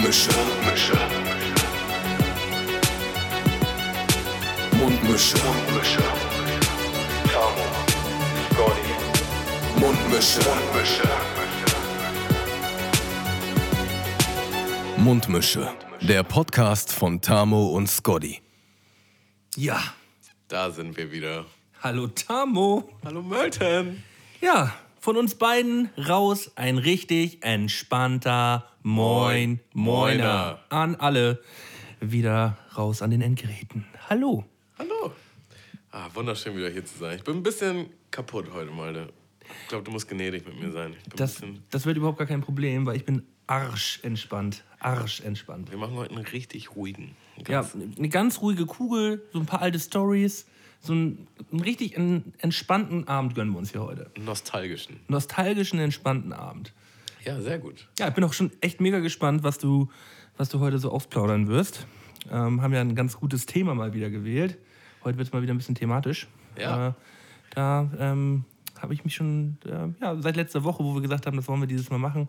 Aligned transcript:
Mundmische. 0.00 0.30
Mundmische. 0.32 0.96
Mundmische. 4.72 5.36
Mundmische. 5.44 6.02
Tamo. 7.30 7.66
Scotty. 8.48 8.92
Mundmische. 9.78 10.40
Mundmische. 10.48 11.08
Mundmische. 14.96 15.68
Der 16.00 16.22
Podcast 16.22 16.92
von 16.94 17.20
Tamo 17.20 17.66
und 17.68 17.86
Scotty. 17.90 18.40
Ja, 19.56 19.82
Da 20.48 20.70
sind 20.70 20.96
wir 20.96 21.12
wieder. 21.12 21.44
hallo 21.82 22.06
Tamo. 22.06 22.88
Hallo 23.04 23.20
Mölten. 23.20 24.02
Ja, 24.40 24.72
von 24.98 25.18
uns 25.18 25.34
beiden 25.34 25.90
raus 25.98 26.52
ein 26.56 26.78
richtig 26.78 27.42
entspannter 27.44 28.64
Moin 28.82 29.60
Moin, 29.74 30.16
Moiner 30.18 30.58
an 30.70 30.94
alle. 30.96 31.42
Wieder 32.00 32.56
raus 32.78 33.02
an 33.02 33.10
den 33.10 33.20
Endgeräten. 33.20 33.84
Hallo. 34.08 34.46
Hallo. 34.78 35.12
Ah, 35.90 36.08
wunderschön 36.14 36.56
wieder 36.56 36.70
hier 36.70 36.84
zu 36.84 36.96
sein. 36.98 37.18
Ich 37.18 37.24
bin 37.24 37.36
ein 37.36 37.42
bisschen 37.42 37.90
kaputt 38.10 38.46
heute, 38.54 38.70
Malte. 38.70 39.12
Ich 39.62 39.68
glaube, 39.68 39.84
du 39.84 39.90
musst 39.90 40.08
gnädig 40.08 40.46
mit 40.46 40.58
mir 40.58 40.70
sein. 40.72 40.94
Das, 41.14 41.42
das 41.70 41.84
wird 41.84 41.98
überhaupt 41.98 42.16
gar 42.16 42.26
kein 42.26 42.40
Problem, 42.40 42.86
weil 42.86 42.96
ich 42.96 43.04
bin 43.04 43.22
arschentspannt. 43.48 44.64
Arschentspannt. 44.78 45.70
wir 45.70 45.76
machen 45.76 45.94
heute 45.96 46.14
einen 46.14 46.24
richtig 46.24 46.74
ruhigen. 46.74 47.14
Ja, 47.48 47.68
eine 47.98 48.08
ganz 48.08 48.40
ruhige 48.40 48.64
Kugel, 48.64 49.22
so 49.34 49.40
ein 49.40 49.46
paar 49.46 49.60
alte 49.60 49.78
Stories, 49.78 50.46
so 50.80 50.94
einen, 50.94 51.26
einen 51.50 51.60
richtig 51.60 51.96
en- 51.98 52.32
entspannten 52.38 53.08
Abend 53.08 53.34
gönnen 53.34 53.52
wir 53.52 53.58
uns 53.58 53.72
hier 53.72 53.82
heute. 53.82 54.10
nostalgischen. 54.18 55.00
Nostalgischen, 55.08 55.80
entspannten 55.80 56.32
Abend. 56.32 56.72
Ja, 57.24 57.40
sehr 57.40 57.58
gut. 57.58 57.88
Ja, 57.98 58.08
ich 58.08 58.14
bin 58.14 58.24
auch 58.24 58.32
schon 58.32 58.50
echt 58.60 58.80
mega 58.80 58.98
gespannt, 59.00 59.42
was 59.42 59.58
du, 59.58 59.88
was 60.36 60.48
du 60.48 60.60
heute 60.60 60.78
so 60.78 60.90
aufplaudern 60.90 61.48
wirst. 61.48 61.86
Ähm, 62.30 62.62
haben 62.62 62.72
ja 62.72 62.80
ein 62.80 62.94
ganz 62.94 63.16
gutes 63.16 63.46
Thema 63.46 63.74
mal 63.74 63.92
wieder 63.94 64.10
gewählt. 64.10 64.58
Heute 65.04 65.18
wird 65.18 65.28
es 65.28 65.32
mal 65.32 65.42
wieder 65.42 65.54
ein 65.54 65.58
bisschen 65.58 65.74
thematisch. 65.74 66.28
Ja. 66.58 66.88
Äh, 66.88 66.92
da 67.54 67.90
ähm, 67.98 68.44
habe 68.80 68.94
ich 68.94 69.04
mich 69.04 69.14
schon, 69.14 69.58
äh, 69.64 69.88
ja, 70.02 70.20
seit 70.20 70.36
letzter 70.36 70.64
Woche, 70.64 70.84
wo 70.84 70.94
wir 70.94 71.02
gesagt 71.02 71.26
haben, 71.26 71.36
das 71.36 71.48
wollen 71.48 71.60
wir 71.60 71.66
dieses 71.66 71.90
Mal 71.90 71.98
machen. 71.98 72.28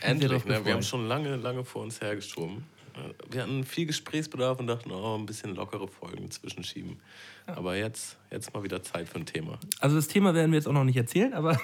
Endlich, 0.00 0.44
ne? 0.44 0.64
Wir 0.64 0.74
haben 0.74 0.82
schon 0.82 1.06
lange, 1.06 1.36
lange 1.36 1.64
vor 1.64 1.82
uns 1.82 2.00
hergeschoben. 2.00 2.64
Wir 3.30 3.42
hatten 3.42 3.64
viel 3.64 3.86
Gesprächsbedarf 3.86 4.58
und 4.60 4.66
dachten, 4.66 4.90
oh, 4.90 5.16
ein 5.16 5.26
bisschen 5.26 5.54
lockere 5.54 5.88
Folgen 5.88 6.30
zwischenschieben. 6.30 6.98
Aber 7.46 7.76
jetzt, 7.76 8.18
jetzt 8.30 8.52
mal 8.52 8.62
wieder 8.62 8.82
Zeit 8.82 9.08
für 9.08 9.18
ein 9.18 9.26
Thema. 9.26 9.58
Also 9.80 9.96
das 9.96 10.08
Thema 10.08 10.34
werden 10.34 10.50
wir 10.52 10.58
jetzt 10.58 10.68
auch 10.68 10.72
noch 10.72 10.84
nicht 10.84 10.96
erzählen, 10.96 11.32
aber 11.32 11.52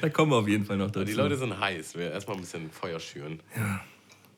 da 0.00 0.08
kommen 0.12 0.30
wir 0.32 0.36
auf 0.36 0.48
jeden 0.48 0.64
Fall 0.64 0.76
noch 0.76 0.90
dazu. 0.90 1.04
Die 1.04 1.12
Leute 1.12 1.36
sind 1.36 1.58
heiß. 1.58 1.96
Wir 1.96 2.12
erstmal 2.12 2.36
ein 2.36 2.42
bisschen 2.42 2.70
Feuer 2.70 3.00
schüren. 3.00 3.40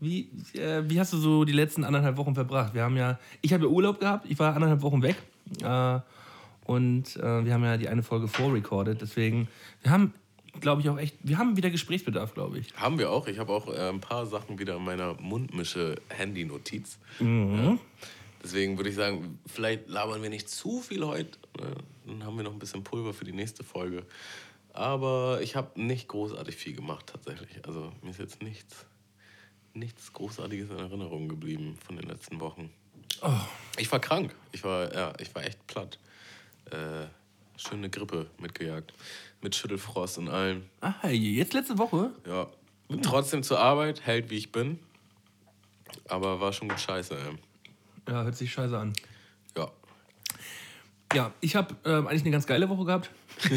Wie, 0.01 0.29
äh, 0.55 0.83
wie 0.89 1.01
hast 1.01 1.13
du 1.13 1.19
so 1.19 1.45
die 1.45 1.53
letzten 1.53 1.85
anderthalb 1.85 2.17
Wochen 2.17 2.35
verbracht? 2.35 2.75
Wir 2.75 2.83
haben 2.83 2.97
ja, 2.97 3.19
ich 3.41 3.53
habe 3.53 3.65
ja 3.65 3.71
Urlaub 3.71 4.01
gehabt, 4.01 4.27
ich 4.29 4.39
war 4.39 4.55
anderthalb 4.55 4.83
Wochen 4.83 5.03
weg 5.03 5.17
äh, 5.63 6.01
und 6.67 7.17
äh, 7.17 7.45
wir 7.45 7.55
haben 7.55 7.65
ja 7.65 7.77
die 7.77 7.89
eine 7.89 8.03
Folge 8.03 8.29
vorrecorded, 8.29 9.01
deswegen, 9.01 9.49
wir 9.83 9.91
haben, 9.93 10.13
glaube 10.61 10.83
ich, 10.83 10.89
auch 10.89 10.99
echt, 10.99 11.17
wir 11.23 11.39
haben 11.39 11.57
wieder 11.57 11.71
Gesprächsbedarf, 11.71 12.35
glaube 12.35 12.59
ich. 12.59 12.75
Haben 12.77 12.99
wir 12.99 13.11
auch. 13.11 13.27
Ich 13.27 13.39
habe 13.39 13.53
auch 13.53 13.69
äh, 13.69 13.89
ein 13.89 14.01
paar 14.01 14.27
Sachen 14.27 14.59
wieder 14.59 14.77
in 14.77 14.85
meiner 14.85 15.15
Mundmische-Handy-Notiz. 15.15 16.99
Mhm. 17.21 17.59
Ja. 17.59 17.79
Deswegen 18.43 18.77
würde 18.77 18.91
ich 18.91 18.97
sagen, 18.97 19.39
vielleicht 19.47 19.89
labern 19.89 20.23
wir 20.23 20.29
nicht 20.29 20.51
zu 20.51 20.83
viel 20.83 21.05
heute. 21.05 21.39
Ne? 21.59 21.75
Dann 22.07 22.25
haben 22.25 22.37
wir 22.37 22.45
noch 22.45 22.53
ein 22.53 22.59
bisschen 22.59 22.85
Pulver 22.85 23.15
für 23.15 23.25
die 23.25 23.33
nächste 23.33 23.65
Folge. 23.65 24.05
Aber 24.75 25.41
ich 25.41 25.57
habe 25.57 25.81
nicht 25.81 26.09
großartig 26.09 26.55
viel 26.57 26.75
gemacht 26.75 27.07
tatsächlich. 27.07 27.65
Also 27.65 27.93
mir 28.03 28.11
ist 28.11 28.19
jetzt 28.19 28.43
nichts, 28.43 28.85
nichts 29.73 30.13
Großartiges 30.13 30.69
in 30.71 30.79
Erinnerung 30.79 31.29
geblieben 31.29 31.79
von 31.87 31.97
den 31.97 32.09
letzten 32.09 32.41
Wochen. 32.41 32.71
Oh. 33.23 33.31
Ich 33.79 33.91
war 33.91 34.01
krank. 34.01 34.35
Ich 34.53 34.63
war, 34.65 34.93
ja, 34.93 35.15
ich 35.21 35.35
war 35.35 35.45
echt 35.45 35.67
platt. 35.67 35.99
Äh, 36.71 37.07
schöne 37.57 37.89
Grippe 37.89 38.27
mitgejagt. 38.39 38.93
Mit 39.45 39.55
Schüttelfrost 39.55 40.17
und 40.17 40.29
allem. 40.29 40.63
Ah, 40.81 41.07
jetzt 41.11 41.53
letzte 41.53 41.77
Woche? 41.77 42.13
Ja. 42.27 42.47
Bin 42.89 43.03
trotzdem 43.03 43.43
zur 43.43 43.61
Arbeit, 43.61 44.01
Held 44.07 44.31
wie 44.31 44.39
ich 44.39 44.53
bin. 44.53 44.79
Aber 46.09 46.41
war 46.41 46.55
schon 46.55 46.71
gut 46.71 46.81
scheiße, 46.81 47.15
ey. 47.15 47.37
Ja, 48.09 48.23
hört 48.23 48.37
sich 48.37 48.51
scheiße 48.51 48.79
an. 48.79 48.95
Ja. 49.55 49.71
Ja, 51.13 51.31
ich 51.43 51.57
habe 51.57 51.77
ähm, 51.85 52.07
eigentlich 52.07 52.23
eine 52.23 52.31
ganz 52.31 52.47
geile 52.47 52.71
Woche 52.71 52.87
gehabt. 52.87 53.11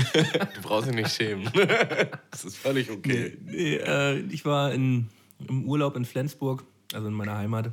Du 0.56 0.62
brauchst 0.62 0.90
dich 0.90 0.96
nicht 0.96 1.10
schämen. 1.10 1.50
das 2.32 2.44
ist 2.44 2.58
völlig 2.58 2.92
okay. 2.92 3.38
Nee, 3.46 3.76
äh, 3.78 4.20
ich 4.30 4.44
war 4.44 4.74
in, 4.74 5.08
im 5.48 5.70
Urlaub 5.70 5.96
in 5.96 6.04
Flensburg, 6.04 6.66
also 6.92 7.08
in 7.08 7.14
meiner 7.14 7.38
Heimat, 7.38 7.72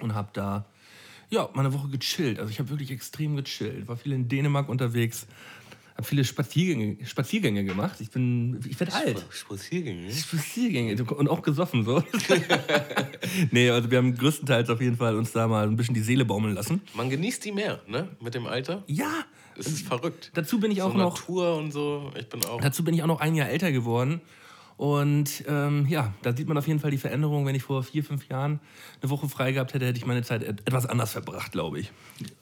und 0.00 0.14
habe 0.14 0.30
da 0.32 0.64
ja, 1.28 1.50
meine 1.52 1.74
Woche 1.74 1.88
gechillt. 1.88 2.38
Also 2.38 2.50
ich 2.50 2.58
habe 2.60 2.70
wirklich 2.70 2.90
extrem 2.90 3.36
gechillt. 3.36 3.88
War 3.88 3.98
viel 3.98 4.12
in 4.12 4.26
Dänemark 4.26 4.70
unterwegs, 4.70 5.26
habe 5.96 6.06
viele 6.06 6.24
Spaziergänge, 6.24 6.98
Spaziergänge 7.06 7.64
gemacht. 7.64 7.96
Ich 8.00 8.10
bin, 8.10 8.60
ich 8.68 8.78
werde 8.78 8.92
alt. 8.92 9.24
Spaziergänge? 9.30 10.10
Spaziergänge 10.12 11.02
und 11.02 11.28
auch 11.28 11.42
gesoffen 11.42 11.84
so. 11.84 12.02
nee, 13.50 13.70
also 13.70 13.90
wir 13.90 13.98
haben 13.98 14.14
größtenteils 14.14 14.68
auf 14.70 14.80
jeden 14.80 14.96
Fall 14.96 15.16
uns 15.16 15.32
da 15.32 15.48
mal 15.48 15.66
ein 15.66 15.76
bisschen 15.76 15.94
die 15.94 16.00
Seele 16.02 16.24
baumeln 16.24 16.54
lassen. 16.54 16.82
Man 16.94 17.08
genießt 17.10 17.44
die 17.44 17.52
mehr, 17.52 17.80
ne? 17.86 18.08
Mit 18.20 18.34
dem 18.34 18.46
Alter. 18.46 18.84
Ja, 18.86 19.24
Es 19.58 19.66
ist 19.66 19.86
verrückt. 19.86 20.30
dazu 20.34 20.60
bin 20.60 20.70
ich 20.70 20.82
auch 20.82 20.92
so 20.92 20.98
noch 20.98 21.16
Natur 21.18 21.56
und 21.56 21.72
so. 21.72 22.10
Ich 22.18 22.28
bin 22.28 22.44
auch. 22.44 22.60
Dazu 22.60 22.84
bin 22.84 22.94
ich 22.94 23.02
auch 23.02 23.06
noch 23.06 23.20
ein 23.20 23.34
Jahr 23.34 23.48
älter 23.48 23.72
geworden. 23.72 24.20
Und 24.76 25.42
ähm, 25.48 25.86
ja, 25.88 26.12
da 26.22 26.36
sieht 26.36 26.46
man 26.48 26.58
auf 26.58 26.66
jeden 26.68 26.80
Fall 26.80 26.90
die 26.90 26.98
Veränderung. 26.98 27.46
Wenn 27.46 27.54
ich 27.54 27.62
vor 27.62 27.82
vier, 27.82 28.04
fünf 28.04 28.28
Jahren 28.28 28.60
eine 29.00 29.10
Woche 29.10 29.26
frei 29.28 29.52
gehabt 29.52 29.72
hätte, 29.72 29.86
hätte 29.86 29.96
ich 29.98 30.04
meine 30.04 30.22
Zeit 30.22 30.42
et- 30.42 30.60
etwas 30.66 30.84
anders 30.84 31.12
verbracht, 31.12 31.52
glaube 31.52 31.78
ich. 31.80 31.90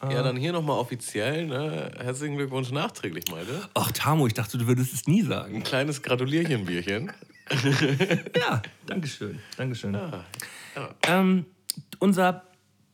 Ja, 0.03 0.23
dann 0.25 0.37
hier 0.37 0.53
nochmal 0.53 0.79
offiziell, 0.79 1.47
ne? 1.47 1.93
Herzlichen 1.97 2.37
Glückwunsch 2.37 2.73
nachträglich, 2.73 3.25
Malte. 3.31 3.69
Ach, 3.75 3.93
Tamo, 3.93 4.27
ich 4.27 4.35
dachte, 4.35 4.59
du 4.59 4.67
würdest 4.67 4.93
es 4.93 5.07
nie 5.07 5.23
sagen. 5.23 5.55
Ein 5.55 5.63
kleines 5.63 6.03
Gratulierchenbierchen. 6.03 7.13
Ja, 8.37 8.63
Dankeschön. 8.87 9.39
Dankeschön. 9.57 9.93
Ja. 9.95 10.25
Ja. 10.75 10.89
Ähm, 11.07 11.45
unser 11.99 12.43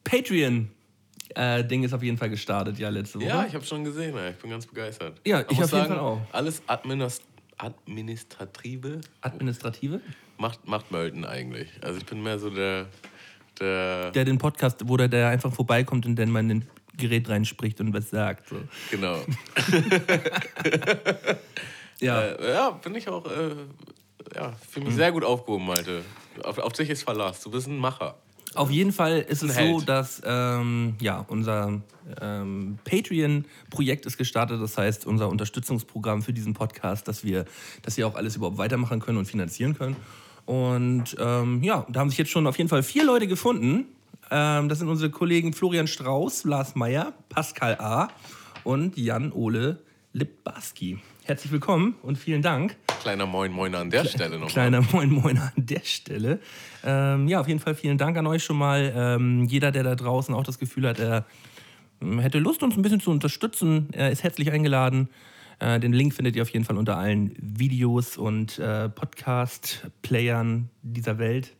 Patreon-Ding 0.02 1.82
ist 1.84 1.92
auf 1.92 2.02
jeden 2.02 2.18
Fall 2.18 2.30
gestartet, 2.30 2.78
ja, 2.78 2.88
letzte 2.88 3.18
Woche. 3.20 3.28
Ja, 3.28 3.46
ich 3.46 3.54
habe 3.54 3.64
schon 3.64 3.84
gesehen, 3.84 4.16
ey. 4.16 4.30
ich 4.30 4.36
bin 4.38 4.50
ganz 4.50 4.66
begeistert. 4.66 5.20
Ja, 5.24 5.40
ich 5.40 5.46
muss 5.56 5.72
auf 5.72 5.72
jeden 5.72 5.88
sagen, 5.88 5.88
Fall 5.88 5.98
auch. 6.00 6.20
Alles 6.32 6.62
Administ 6.66 7.22
Administrative 7.62 9.00
Administrative. 9.20 10.00
macht, 10.38 10.66
macht 10.66 10.90
Mölten 10.90 11.24
eigentlich. 11.24 11.68
Also 11.82 11.98
ich 11.98 12.06
bin 12.06 12.22
mehr 12.22 12.38
so 12.38 12.50
der, 12.50 12.86
der, 13.58 14.10
Der 14.10 14.24
den 14.24 14.38
Podcast, 14.38 14.88
wo 14.88 14.96
der, 14.96 15.08
der 15.08 15.28
einfach 15.28 15.52
vorbeikommt 15.52 16.06
und 16.06 16.16
dann 16.16 16.30
mal 16.30 16.40
in 16.40 16.48
den 16.48 16.66
Gerät 16.96 17.28
reinspricht 17.28 17.80
und 17.80 17.92
was 17.92 18.10
sagt. 18.10 18.48
So. 18.48 18.56
genau. 18.90 19.20
Ja. 22.00 22.22
Äh, 22.22 22.52
ja, 22.52 22.70
bin 22.70 22.94
ich 22.94 23.08
auch, 23.08 23.24
äh, 23.26 23.54
ja, 24.34 24.52
fühle 24.68 24.86
mich 24.86 24.94
sehr 24.94 25.12
gut 25.12 25.24
aufgehoben, 25.24 25.66
Malte. 25.66 26.02
Auf, 26.42 26.58
auf 26.58 26.72
dich 26.72 26.90
ist 26.90 27.02
Verlass. 27.02 27.42
Du 27.42 27.50
bist 27.50 27.66
ein 27.66 27.78
Macher. 27.78 28.16
Auf 28.54 28.70
jeden 28.70 28.92
Fall 28.92 29.20
ist 29.20 29.42
es 29.42 29.54
so, 29.54 29.80
dass 29.80 30.20
ähm, 30.24 30.94
ja, 31.00 31.24
unser 31.28 31.80
ähm, 32.20 32.78
Patreon-Projekt 32.84 34.06
ist 34.06 34.18
gestartet. 34.18 34.60
Das 34.60 34.76
heißt, 34.76 35.06
unser 35.06 35.28
Unterstützungsprogramm 35.28 36.22
für 36.22 36.32
diesen 36.32 36.54
Podcast, 36.54 37.06
dass 37.06 37.22
wir, 37.22 37.44
dass 37.82 37.96
wir 37.96 38.08
auch 38.08 38.16
alles 38.16 38.34
überhaupt 38.34 38.58
weitermachen 38.58 38.98
können 38.98 39.18
und 39.18 39.26
finanzieren 39.26 39.78
können. 39.78 39.94
Und 40.46 41.16
ähm, 41.20 41.62
ja, 41.62 41.86
da 41.88 42.00
haben 42.00 42.10
sich 42.10 42.18
jetzt 42.18 42.32
schon 42.32 42.46
auf 42.48 42.58
jeden 42.58 42.68
Fall 42.68 42.82
vier 42.82 43.04
Leute 43.04 43.28
gefunden. 43.28 43.86
Ähm, 44.32 44.68
das 44.68 44.80
sind 44.80 44.88
unsere 44.88 45.10
Kollegen 45.10 45.52
Florian 45.52 45.86
Strauß, 45.86 46.42
Lars 46.44 46.74
Meyer, 46.74 47.12
Pascal 47.28 47.76
A. 47.78 48.08
und 48.64 48.96
Jan-Ole 48.96 49.78
Lipbarski. 50.12 50.98
Herzlich 51.22 51.52
willkommen 51.52 51.94
und 52.02 52.18
vielen 52.18 52.42
Dank. 52.42 52.76
Kleiner 53.00 53.26
Moin 53.26 53.50
Moin 53.50 53.74
an 53.74 53.90
der 53.90 54.04
Stelle 54.04 54.32
nochmal. 54.32 54.48
Kleiner 54.48 54.82
Moin 54.92 55.10
Moin 55.10 55.38
an 55.38 55.52
der 55.56 55.80
Stelle. 55.84 56.38
Ähm, 56.84 57.28
ja, 57.28 57.40
auf 57.40 57.48
jeden 57.48 57.60
Fall 57.60 57.74
vielen 57.74 57.98
Dank 57.98 58.16
an 58.16 58.26
euch 58.26 58.44
schon 58.44 58.58
mal. 58.58 58.92
Ähm, 58.94 59.44
jeder, 59.44 59.72
der 59.72 59.82
da 59.82 59.94
draußen 59.94 60.34
auch 60.34 60.44
das 60.44 60.58
Gefühl 60.58 60.86
hat, 60.86 60.98
er 60.98 61.24
ähm, 62.02 62.18
hätte 62.18 62.38
Lust, 62.38 62.62
uns 62.62 62.76
ein 62.76 62.82
bisschen 62.82 63.00
zu 63.00 63.10
unterstützen, 63.10 63.88
er 63.92 64.10
ist 64.10 64.22
herzlich 64.22 64.50
eingeladen. 64.52 65.08
Äh, 65.60 65.80
den 65.80 65.92
Link 65.92 66.14
findet 66.14 66.36
ihr 66.36 66.42
auf 66.42 66.50
jeden 66.50 66.64
Fall 66.64 66.76
unter 66.76 66.96
allen 66.96 67.34
Videos 67.38 68.16
und 68.16 68.58
äh, 68.58 68.88
Podcast-Playern 68.88 70.68
dieser 70.82 71.18
Welt. 71.18 71.54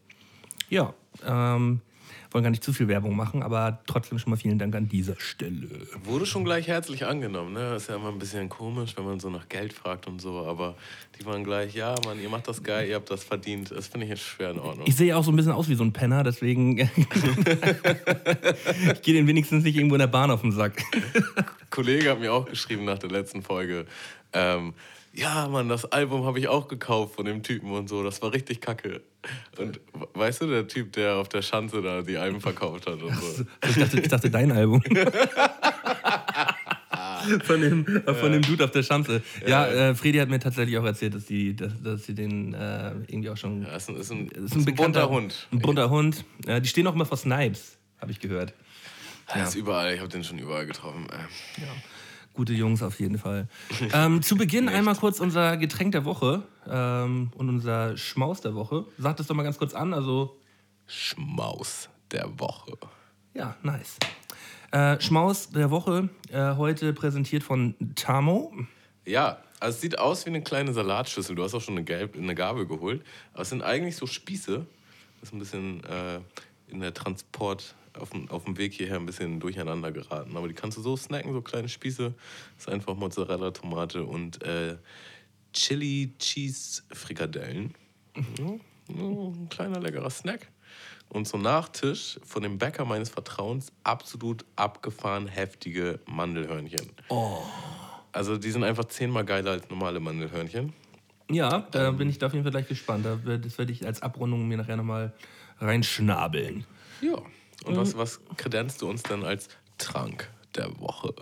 Ja, 0.69 0.95
ähm, 1.27 1.81
wollen 2.31 2.45
gar 2.45 2.51
nicht 2.51 2.63
zu 2.65 2.73
viel 2.73 2.89
Werbung 2.89 3.17
machen, 3.17 3.43
aber 3.43 3.81
trotzdem 3.87 4.19
schon 4.19 4.31
mal 4.31 4.37
vielen 4.37 4.59
Dank 4.59 4.75
an 4.75 4.89
dieser 4.89 5.15
Stelle. 5.19 5.69
Wurde 6.05 6.27
schon 6.27 6.45
gleich 6.45 6.69
herzlich 6.69 7.07
angenommen, 7.07 7.53
ne? 7.53 7.75
Ist 7.75 7.89
ja 7.89 7.97
immer 7.97 8.09
ein 8.09 8.19
bisschen 8.19 8.49
komisch, 8.49 8.97
wenn 8.97 9.05
man 9.05 9.21
so 9.21 9.31
nach 9.31 9.49
Geld 9.49 9.73
fragt 9.73 10.07
und 10.07 10.21
so, 10.21 10.47
aber 10.47 10.77
die 11.19 11.27
waren 11.27 11.45
gleich, 11.45 11.75
ja, 11.75 11.95
Mann, 12.05 12.21
ihr 12.21 12.29
macht 12.29 12.47
das 12.49 12.63
geil, 12.63 12.89
ihr 12.89 12.95
habt 12.95 13.11
das 13.11 13.25
verdient. 13.25 13.71
Das 13.71 13.89
finde 13.89 14.05
ich 14.05 14.11
jetzt 14.11 14.23
schwer 14.23 14.51
in 14.51 14.59
Ordnung. 14.59 14.87
Ich 14.87 14.97
sehe 14.97 15.17
auch 15.17 15.25
so 15.25 15.33
ein 15.33 15.37
bisschen 15.37 15.53
aus 15.53 15.69
wie 15.69 15.75
so 15.75 15.85
ein 15.85 15.93
Penner, 15.93 16.23
deswegen 16.23 16.79
ich 16.79 16.89
gehe 19.03 19.15
den 19.15 19.27
wenigstens 19.27 19.65
nicht 19.65 19.77
irgendwo 19.77 19.97
in 19.97 20.01
der 20.01 20.07
Bahn 20.07 20.31
auf 20.31 20.43
den 20.43 20.53
Sack. 20.53 20.83
Kollege 21.71 22.11
hat 22.11 22.21
mir 22.21 22.33
auch 22.33 22.47
geschrieben 22.47 22.85
nach 22.85 22.99
der 22.99 23.11
letzten 23.11 23.43
Folge. 23.43 23.87
Ähm, 24.33 24.75
ja, 25.13 25.49
Mann, 25.49 25.69
das 25.69 25.85
Album 25.87 26.25
habe 26.25 26.39
ich 26.39 26.49
auch 26.49 26.69
gekauft 26.69 27.17
von 27.17 27.25
dem 27.25 27.43
Typen 27.43 27.73
und 27.73 27.89
so. 27.89 28.05
Das 28.05 28.23
war 28.23 28.33
richtig 28.33 28.61
kacke. 28.61 29.03
Und 29.59 29.81
weißt 30.15 30.43
du, 30.43 30.47
der 30.47 30.69
Typ, 30.69 30.93
der 30.93 31.17
auf 31.17 31.29
der 31.29 31.43
Schanze 31.43 31.83
da 31.83 32.03
die 32.03 32.17
Alben 32.17 32.41
verkauft 32.41 32.87
hat 32.87 33.03
und 33.03 33.15
so. 33.15 33.45
Ich 33.69 33.75
dachte, 33.77 34.01
ich 34.01 34.09
dachte 34.09 34.31
dein 34.31 34.53
Album. 34.53 34.83
von, 37.45 37.61
dem, 37.61 37.87
äh, 38.07 38.15
von 38.15 38.33
dem 38.33 38.43
Dude 38.43 38.65
auf 38.65 38.71
der 38.71 38.83
Schanze. 38.83 39.23
Ja, 39.47 39.67
äh, 39.67 39.95
Fredi 39.95 40.19
hat 40.19 40.29
mir 40.29 40.39
tatsächlich 40.39 40.79
auch 40.79 40.85
erzählt, 40.85 41.15
dass, 41.15 41.27
die, 41.27 41.57
dass, 41.57 41.73
dass 41.83 42.05
sie 42.07 42.15
den 42.15 42.55
äh, 42.55 42.93
irgendwie 43.09 43.31
auch 43.31 43.37
schon. 43.37 43.63
Ja, 43.63 43.77
ist 43.77 43.89
ein, 43.89 43.97
ist 43.97 44.13
ein, 44.13 44.29
ist 44.29 44.55
ein, 44.55 44.65
bekannter 44.65 45.09
bunter 45.09 45.11
Hund. 45.11 45.49
Ein 45.53 45.59
bunter 45.59 45.91
Hund. 45.91 46.25
Äh, 46.47 46.61
die 46.61 46.69
stehen 46.69 46.87
auch 46.87 46.95
immer 46.95 47.07
vor 47.07 47.17
Snipes, 47.17 47.79
habe 47.99 48.13
ich 48.13 48.21
gehört. 48.21 48.55
Ja. 49.35 49.45
ist 49.45 49.55
überall, 49.55 49.95
ich 49.95 50.01
habe 50.01 50.09
den 50.09 50.25
schon 50.25 50.39
überall 50.39 50.67
getroffen. 50.67 51.07
Ja. 51.59 51.69
Gute 52.35 52.53
Jungs 52.53 52.83
auf 52.83 53.01
jeden 53.01 53.19
Fall. 53.19 53.49
ähm, 53.93 54.23
zu 54.23 54.37
Beginn 54.37 54.69
einmal 54.69 54.95
kurz 54.95 55.21
unser 55.21 55.57
Getränk 55.57 55.93
der 55.93 56.05
Woche 56.05 56.43
ähm, 56.69 57.31
und 57.37 57.49
unser 57.49 57.97
Schmaus 57.97 58.41
der 58.41 58.55
Woche. 58.55 58.87
Sag 58.99 59.17
das 59.17 59.27
doch 59.27 59.35
mal 59.35 59.43
ganz 59.43 59.59
kurz 59.59 59.75
an. 59.75 59.93
Also 59.93 60.37
Schmaus 60.87 61.89
der 62.11 62.39
Woche. 62.39 62.77
Ja, 63.35 63.57
nice. 63.63 63.99
Äh, 64.73 65.01
Schmaus 65.01 65.51
der 65.51 65.71
Woche, 65.71 66.09
äh, 66.31 66.55
heute 66.55 66.93
präsentiert 66.93 67.43
von 67.43 67.75
Tamo. 67.97 68.53
Ja, 69.05 69.39
also 69.59 69.75
es 69.75 69.81
sieht 69.81 69.99
aus 69.99 70.25
wie 70.27 70.31
eine 70.31 70.43
kleine 70.43 70.73
Salatschüssel. 70.73 71.35
Du 71.35 71.43
hast 71.43 71.55
auch 71.55 71.61
schon 71.61 71.75
eine, 71.75 71.85
Gelb 71.85 72.17
eine 72.17 72.35
Gabel 72.35 72.67
geholt. 72.67 73.05
Aber 73.33 73.43
es 73.43 73.51
sind 73.51 73.63
eigentlich 73.63 73.97
so 73.97 74.07
Spieße. 74.07 74.65
Das 75.21 75.29
ist 75.29 75.35
ein 75.35 75.39
bisschen 75.39 75.85
äh, 75.85 76.21
in 76.69 76.81
der 76.81 76.95
Transport, 76.95 77.75
auf 77.99 78.11
dem, 78.11 78.31
auf 78.31 78.45
dem 78.45 78.57
Weg 78.59 78.75
hierher 78.75 78.97
ein 78.97 79.07
bisschen 79.07 79.41
durcheinander 79.41 79.93
geraten. 79.93 80.37
Aber 80.37 80.49
die 80.49 80.55
kannst 80.55 80.79
du 80.79 80.83
so 80.83 80.97
snacken, 80.97 81.33
so 81.33 81.43
kleine 81.43 81.69
Spieße. 81.69 82.15
Das 82.57 82.67
ist 82.67 82.73
einfach 82.73 82.95
Mozzarella, 82.95 83.51
Tomate 83.51 84.05
und 84.05 84.43
äh, 84.43 84.77
Chili 85.53 86.15
Cheese 86.19 86.83
Frikadellen. 86.93 87.75
Mhm. 88.15 88.61
Ein 88.89 89.49
kleiner 89.49 89.81
leckerer 89.81 90.11
Snack. 90.11 90.49
Und 91.09 91.27
zum 91.27 91.43
Nachtisch 91.43 92.21
von 92.25 92.43
dem 92.43 92.59
Bäcker 92.59 92.85
meines 92.85 93.11
Vertrauens 93.11 93.73
absolut 93.83 94.45
abgefahren 94.55 95.27
heftige 95.27 95.99
Mandelhörnchen. 96.07 96.93
Oh. 97.09 97.39
Also 98.13 98.37
die 98.37 98.51
sind 98.51 98.63
einfach 98.63 98.85
zehnmal 98.87 99.25
geiler 99.25 99.53
als 99.53 99.69
normale 99.71 99.99
Mandelhörnchen. 99.99 100.73
Ja, 101.29 101.67
da 101.71 101.89
ähm, 101.89 101.97
bin 101.97 102.09
ich 102.09 102.19
da 102.19 102.27
auf 102.27 102.33
jeden 102.33 102.45
Fall 102.45 102.53
gleich 102.53 102.69
gespannt. 102.69 103.07
Das 103.07 103.59
werde 103.59 103.73
ich 103.73 103.87
als 103.87 104.03
Abrundung 104.03 104.47
mir 104.49 104.57
nachher 104.57 104.77
nochmal 104.77 105.13
reinschnabeln. 105.59 106.65
Ja. 107.01 107.21
Und 107.65 107.75
mhm. 107.75 107.79
was, 107.79 107.97
was 107.97 108.21
kredenzt 108.37 108.83
du 108.83 108.89
uns 108.89 109.03
denn 109.03 109.25
als 109.25 109.49
Trank 109.79 110.29
der 110.55 110.79
Woche? 110.81 111.15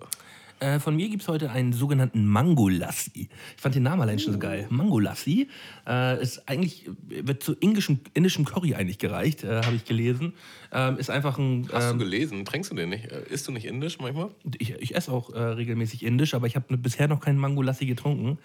Äh, 0.61 0.81
von 0.81 0.97
mir 0.97 1.09
gibt 1.09 1.23
es 1.23 1.29
heute 1.29 1.51
einen 1.51 1.73
sogenannten 1.73 2.27
Mangolassi. 2.27 3.29
Ich 3.57 3.63
fand 3.63 3.75
den 3.75 3.85
Namen 3.85 4.03
allein 4.03 4.19
schon 4.19 4.33
so 4.33 4.39
geil. 4.39 4.67
Mangolassi 4.71 5.49
äh, 5.87 6.21
ist 6.21 6.49
eigentlich, 6.49 6.91
wird 7.09 7.43
zu 7.43 7.55
indischem, 7.55 8.01
indischem 8.15 8.45
Curry 8.45 8.75
eigentlich 8.75 8.99
gereicht, 8.99 9.45
äh, 9.45 9.63
habe 9.63 9.77
ich 9.77 9.85
gelesen. 9.85 10.35
Ähm, 10.73 10.99
ist 10.99 11.11
einfach 11.11 11.39
ein. 11.39 11.69
Hast 11.73 11.93
ähm, 11.93 11.99
du 11.99 12.05
gelesen? 12.05 12.45
Trinkst 12.45 12.71
du 12.71 12.75
den 12.75 12.91
nicht? 12.91 13.05
Äh, 13.05 13.23
isst 13.31 13.47
du 13.47 13.53
nicht 13.53 13.67
indisch 13.67 13.99
manchmal? 13.99 14.31
Ich, 14.59 14.71
ich 14.75 14.95
esse 14.95 15.13
auch 15.13 15.33
äh, 15.33 15.39
regelmäßig 15.39 16.05
indisch, 16.05 16.35
aber 16.35 16.47
ich 16.47 16.57
habe 16.57 16.77
bisher 16.77 17.09
noch 17.09 17.21
keinen 17.21 17.39
Mangolassi 17.39 17.87
getrunken. 17.87 18.39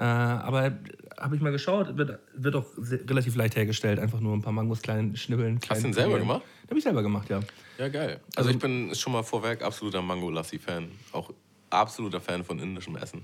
Aber 0.00 0.78
habe 1.18 1.34
ich 1.34 1.42
mal 1.42 1.50
geschaut, 1.50 1.96
wird, 1.96 2.20
wird 2.32 2.54
auch 2.54 2.66
relativ 2.78 3.34
leicht 3.34 3.56
hergestellt. 3.56 3.98
Einfach 3.98 4.20
nur 4.20 4.32
ein 4.32 4.42
paar 4.42 4.52
Mangos 4.52 4.80
klein 4.80 5.16
schnibbeln. 5.16 5.58
Klein 5.58 5.74
Hast 5.74 5.82
du 5.82 5.88
den 5.88 5.92
selber 5.92 6.20
gemacht? 6.20 6.42
Habe 6.68 6.78
ich 6.78 6.84
selber 6.84 7.02
gemacht, 7.02 7.28
ja. 7.30 7.40
Ja, 7.78 7.88
geil. 7.88 8.20
Also, 8.36 8.48
also 8.48 8.50
ich 8.50 8.58
bin 8.58 8.94
schon 8.94 9.12
mal 9.12 9.24
vorweg 9.24 9.60
absoluter 9.62 10.00
Mangolassi-Fan. 10.02 10.88
Auch 11.10 11.32
absoluter 11.70 12.20
Fan 12.20 12.44
von 12.44 12.58
indischem 12.58 12.96
Essen. 12.96 13.22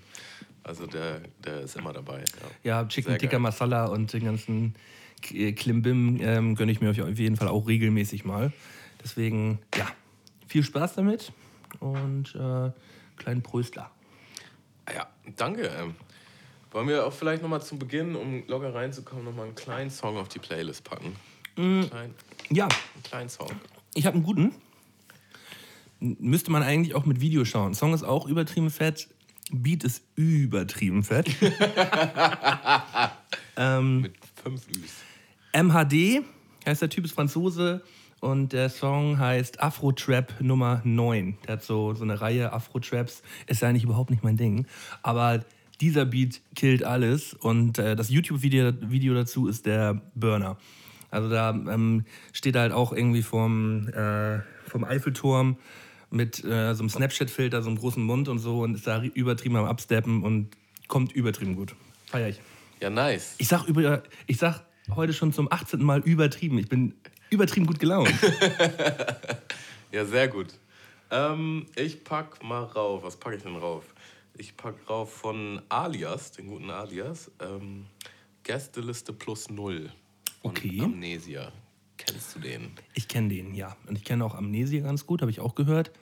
Also 0.62 0.86
der, 0.86 1.20
der 1.44 1.60
ist 1.62 1.76
immer 1.76 1.92
dabei. 1.92 2.24
Ja, 2.62 2.80
ja 2.80 2.88
Chicken 2.88 3.18
Tikka 3.18 3.38
Masala 3.38 3.86
und 3.86 4.12
den 4.12 4.24
ganzen 4.24 4.74
Klimbim 5.20 6.18
ähm, 6.20 6.54
gönne 6.54 6.72
ich 6.72 6.80
mir 6.80 6.90
auf 6.90 7.18
jeden 7.18 7.36
Fall 7.36 7.48
auch 7.48 7.66
regelmäßig 7.66 8.24
mal. 8.24 8.52
Deswegen, 9.02 9.58
ja, 9.74 9.86
viel 10.46 10.62
Spaß 10.62 10.94
damit 10.94 11.32
und 11.80 12.34
äh, 12.34 12.70
kleinen 13.16 13.42
Pröstler. 13.42 13.90
Ja, 14.92 15.06
danke. 15.36 15.66
Ähm, 15.66 15.94
wollen 16.70 16.88
wir 16.88 17.06
auch 17.06 17.12
vielleicht 17.12 17.42
nochmal 17.42 17.62
zum 17.62 17.78
Beginn, 17.78 18.16
um 18.16 18.46
locker 18.46 18.74
reinzukommen, 18.74 19.24
nochmal 19.24 19.46
einen 19.46 19.54
kleinen 19.54 19.90
Song 19.90 20.16
auf 20.16 20.28
die 20.28 20.38
Playlist 20.38 20.84
packen? 20.84 21.14
Mm, 21.56 21.82
Klein, 21.82 22.14
ja. 22.50 22.64
Einen 22.64 23.02
kleinen 23.04 23.28
Song. 23.28 23.50
Ich 23.94 24.06
habe 24.06 24.14
einen 24.16 24.24
guten 24.24 24.54
müsste 26.04 26.50
man 26.50 26.62
eigentlich 26.62 26.94
auch 26.94 27.06
mit 27.06 27.20
Video 27.20 27.44
schauen. 27.44 27.74
Song 27.74 27.94
ist 27.94 28.02
auch 28.02 28.26
übertrieben 28.26 28.70
fett, 28.70 29.08
Beat 29.50 29.84
ist 29.84 30.02
übertrieben 30.16 31.02
fett. 31.02 31.30
ähm, 33.56 34.02
mit 34.02 34.14
fünf 34.42 34.66
Lüs. 34.68 34.92
MHD 35.54 36.24
heißt 36.66 36.82
der 36.82 36.88
Typ, 36.88 37.04
ist 37.04 37.14
Franzose 37.14 37.82
und 38.20 38.52
der 38.52 38.70
Song 38.70 39.18
heißt 39.18 39.62
Afro 39.62 39.92
Trap 39.92 40.40
Nummer 40.40 40.80
9. 40.84 41.38
Der 41.46 41.54
hat 41.54 41.62
so, 41.62 41.94
so 41.94 42.02
eine 42.02 42.20
Reihe 42.20 42.52
Afro 42.52 42.80
Traps, 42.80 43.22
ist 43.46 43.62
ja 43.62 43.68
eigentlich 43.68 43.84
überhaupt 43.84 44.10
nicht 44.10 44.24
mein 44.24 44.36
Ding, 44.36 44.66
aber 45.02 45.44
dieser 45.80 46.04
Beat 46.04 46.40
killt 46.54 46.84
alles 46.84 47.34
und 47.34 47.78
äh, 47.78 47.96
das 47.96 48.10
YouTube-Video 48.10 48.72
Video 48.80 49.14
dazu 49.14 49.48
ist 49.48 49.66
der 49.66 50.00
Burner. 50.14 50.56
Also 51.10 51.28
da 51.28 51.50
ähm, 51.50 52.04
steht 52.32 52.56
halt 52.56 52.72
auch 52.72 52.92
irgendwie 52.92 53.22
vom, 53.22 53.88
äh, 53.88 54.40
vom 54.66 54.84
Eiffelturm 54.84 55.56
mit 56.10 56.44
äh, 56.44 56.74
so 56.74 56.82
einem 56.82 56.88
Snapchat-Filter, 56.88 57.62
so 57.62 57.68
einem 57.68 57.78
großen 57.78 58.02
Mund 58.02 58.28
und 58.28 58.38
so 58.38 58.62
und 58.62 58.74
ist 58.74 58.86
da 58.86 59.02
übertrieben 59.02 59.56
am 59.56 59.64
Absteppen 59.64 60.22
und 60.22 60.50
kommt 60.88 61.12
übertrieben 61.12 61.56
gut. 61.56 61.74
Feier 62.06 62.28
ich. 62.28 62.40
Ja, 62.80 62.90
nice. 62.90 63.34
Ich 63.38 63.48
sag, 63.48 63.66
über, 63.66 64.02
ich 64.26 64.38
sag 64.38 64.64
heute 64.94 65.12
schon 65.12 65.32
zum 65.32 65.50
18. 65.50 65.82
Mal 65.82 66.00
übertrieben. 66.00 66.58
Ich 66.58 66.68
bin 66.68 66.94
übertrieben 67.30 67.66
gut 67.66 67.78
gelaunt. 67.78 68.12
ja, 69.92 70.04
sehr 70.04 70.28
gut. 70.28 70.48
Ähm, 71.10 71.66
ich 71.76 72.04
pack 72.04 72.42
mal 72.42 72.64
rauf. 72.64 73.02
Was 73.02 73.16
packe 73.16 73.36
ich 73.36 73.42
denn 73.42 73.56
rauf? 73.56 73.84
Ich 74.36 74.56
pack 74.56 74.74
rauf 74.88 75.12
von 75.12 75.62
Alias, 75.68 76.32
den 76.32 76.48
guten 76.48 76.70
Alias. 76.70 77.30
Ähm, 77.40 77.86
Gästeliste 78.42 79.12
plus 79.12 79.48
null. 79.48 79.90
Von 80.42 80.50
okay. 80.50 80.80
Amnesia. 80.82 81.52
Kennst 81.96 82.34
du 82.34 82.40
den? 82.40 82.72
Ich 82.94 83.08
kenne 83.08 83.28
den, 83.28 83.54
ja. 83.54 83.76
Und 83.86 83.96
ich 83.96 84.04
kenne 84.04 84.24
auch 84.24 84.34
Amnesia 84.34 84.82
ganz 84.82 85.06
gut, 85.06 85.20
habe 85.20 85.30
ich 85.30 85.40
auch 85.40 85.54
gehört. 85.54 85.92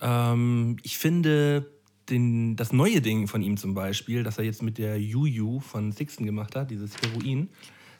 Ähm, 0.00 0.76
ich 0.82 0.98
finde 0.98 1.70
den, 2.08 2.56
das 2.56 2.72
neue 2.72 3.00
Ding 3.00 3.28
von 3.28 3.42
ihm 3.42 3.56
zum 3.56 3.74
Beispiel, 3.74 4.22
das 4.22 4.38
er 4.38 4.44
jetzt 4.44 4.62
mit 4.62 4.78
der 4.78 5.00
Juju 5.00 5.60
von 5.60 5.92
Sixten 5.92 6.24
gemacht 6.24 6.56
hat, 6.56 6.70
dieses 6.70 6.96
Heroin, 7.02 7.50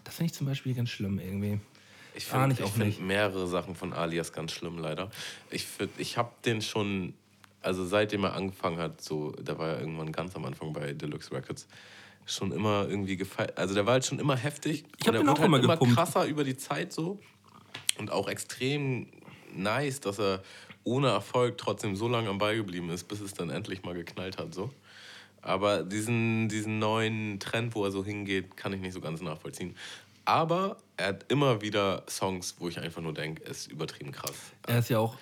das 0.05 0.17
finde 0.17 0.33
ich 0.33 0.35
zum 0.35 0.47
Beispiel 0.47 0.75
ganz 0.75 0.89
schlimm 0.89 1.19
irgendwie. 1.19 1.61
Ich 2.15 2.25
finde 2.25 2.57
find 2.57 3.01
mehrere 3.07 3.47
Sachen 3.47 3.75
von 3.75 3.93
Alias 3.93 4.33
ganz 4.33 4.53
schlimm, 4.53 4.79
leider. 4.79 5.11
Ich, 5.51 5.67
ich 5.99 6.17
habe 6.17 6.33
den 6.45 6.63
schon, 6.63 7.15
also 7.61 7.87
seitdem 7.87 8.25
er 8.25 8.35
angefangen 8.35 8.79
hat, 8.79 9.01
so, 9.01 9.33
da 9.33 9.59
war 9.59 9.69
er 9.69 9.81
irgendwann 9.81 10.11
ganz 10.11 10.35
am 10.35 10.45
Anfang 10.45 10.73
bei 10.73 10.95
Deluxe 10.95 11.31
Records, 11.31 11.69
schon 12.29 12.53
immer 12.53 12.87
irgendwie 12.89 13.17
gefallen. 13.17 13.51
Also 13.57 13.75
der 13.75 13.87
war 13.87 13.95
halt 13.95 14.05
schon 14.05 14.19
immer 14.19 14.37
heftig. 14.37 14.85
Ich 14.99 15.09
habe 15.09 15.19
ihn 15.19 15.29
auch 15.29 15.39
halt 15.39 15.47
immer, 15.47 15.59
immer 15.59 15.77
krasser 15.77 16.27
über 16.27 16.45
die 16.45 16.57
Zeit 16.57 16.93
so. 16.93 17.19
Und 17.99 18.13
auch 18.13 18.29
extrem 18.29 19.09
nice, 19.55 20.01
dass 20.01 20.21
er 20.21 20.43
ohne 20.85 21.09
Erfolg 21.09 21.59
trotzdem 21.59 21.97
so 21.97 22.09
lange 22.09 22.29
am 22.29 22.39
Ball 22.39 22.57
geblieben 22.57 22.91
ist, 22.91 23.09
bis 23.09 23.21
es 23.21 23.35
dann 23.35 23.51
endlich 23.51 23.83
mal 23.83 23.95
geknallt 23.95 24.39
hat. 24.39 24.55
So. 24.55 24.71
Aber 25.43 25.83
diesen, 25.83 26.49
diesen 26.49 26.79
neuen 26.79 27.41
Trend, 27.41 27.75
wo 27.75 27.85
er 27.85 27.91
so 27.91 28.05
hingeht, 28.05 28.57
kann 28.57 28.73
ich 28.73 28.81
nicht 28.81 28.93
so 28.93 29.01
ganz 29.01 29.21
nachvollziehen. 29.21 29.75
Aber 30.25 30.77
er 30.97 31.09
hat 31.09 31.33
immer 31.33 31.63
wieder 31.63 32.05
Songs, 32.09 32.57
wo 32.59 32.69
ich 32.69 32.79
einfach 32.79 33.01
nur 33.01 33.15
denke, 33.15 33.43
es 33.45 33.61
ist 33.61 33.73
übertrieben 33.73 34.13
krass. 34.13 34.37
Er 34.67 34.81
ist 34.81 34.91
ja 34.91 34.99
auch 34.99 35.17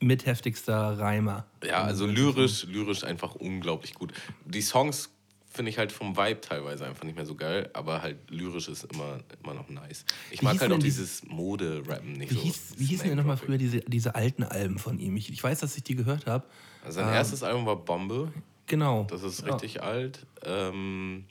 mit 0.00 0.26
heftigster 0.26 0.98
Reimer. 0.98 1.46
Ja, 1.64 1.82
also 1.82 2.06
lyrisch, 2.06 2.64
lyrisch 2.64 3.04
einfach 3.04 3.34
unglaublich 3.34 3.94
gut. 3.94 4.12
Die 4.44 4.62
Songs 4.62 5.10
finde 5.54 5.70
ich 5.70 5.78
halt 5.78 5.92
vom 5.92 6.16
Vibe 6.16 6.40
teilweise 6.40 6.84
einfach 6.84 7.04
nicht 7.04 7.14
mehr 7.14 7.24
so 7.24 7.36
geil, 7.36 7.70
aber 7.72 8.02
halt 8.02 8.28
lyrisch 8.28 8.68
ist 8.68 8.84
immer, 8.92 9.20
immer 9.42 9.54
noch 9.54 9.68
nice. 9.68 10.04
Ich 10.32 10.40
wie 10.40 10.44
mag 10.44 10.60
halt 10.60 10.72
auch 10.72 10.78
dieses 10.78 11.24
Mode-Rappen 11.26 12.14
nicht 12.14 12.32
wie 12.32 12.34
so. 12.34 12.40
Hieß, 12.40 12.74
wie 12.76 12.84
hießen 12.84 13.08
denn 13.08 13.16
nochmal 13.16 13.36
früher 13.36 13.56
diese, 13.56 13.80
diese 13.80 14.16
alten 14.16 14.42
Alben 14.42 14.78
von 14.78 14.98
ihm? 14.98 15.16
Ich, 15.16 15.32
ich 15.32 15.42
weiß, 15.42 15.60
dass 15.60 15.76
ich 15.76 15.84
die 15.84 15.94
gehört 15.94 16.26
habe. 16.26 16.44
Also 16.84 16.96
sein 16.96 17.08
ähm, 17.08 17.14
erstes 17.14 17.44
Album 17.44 17.66
war 17.66 17.76
Bombe. 17.76 18.32
Genau. 18.66 19.04
Das 19.04 19.22
ist 19.22 19.46
richtig 19.46 19.74
ja. 19.74 19.82
alt. 19.82 20.26
Ähm, 20.42 21.24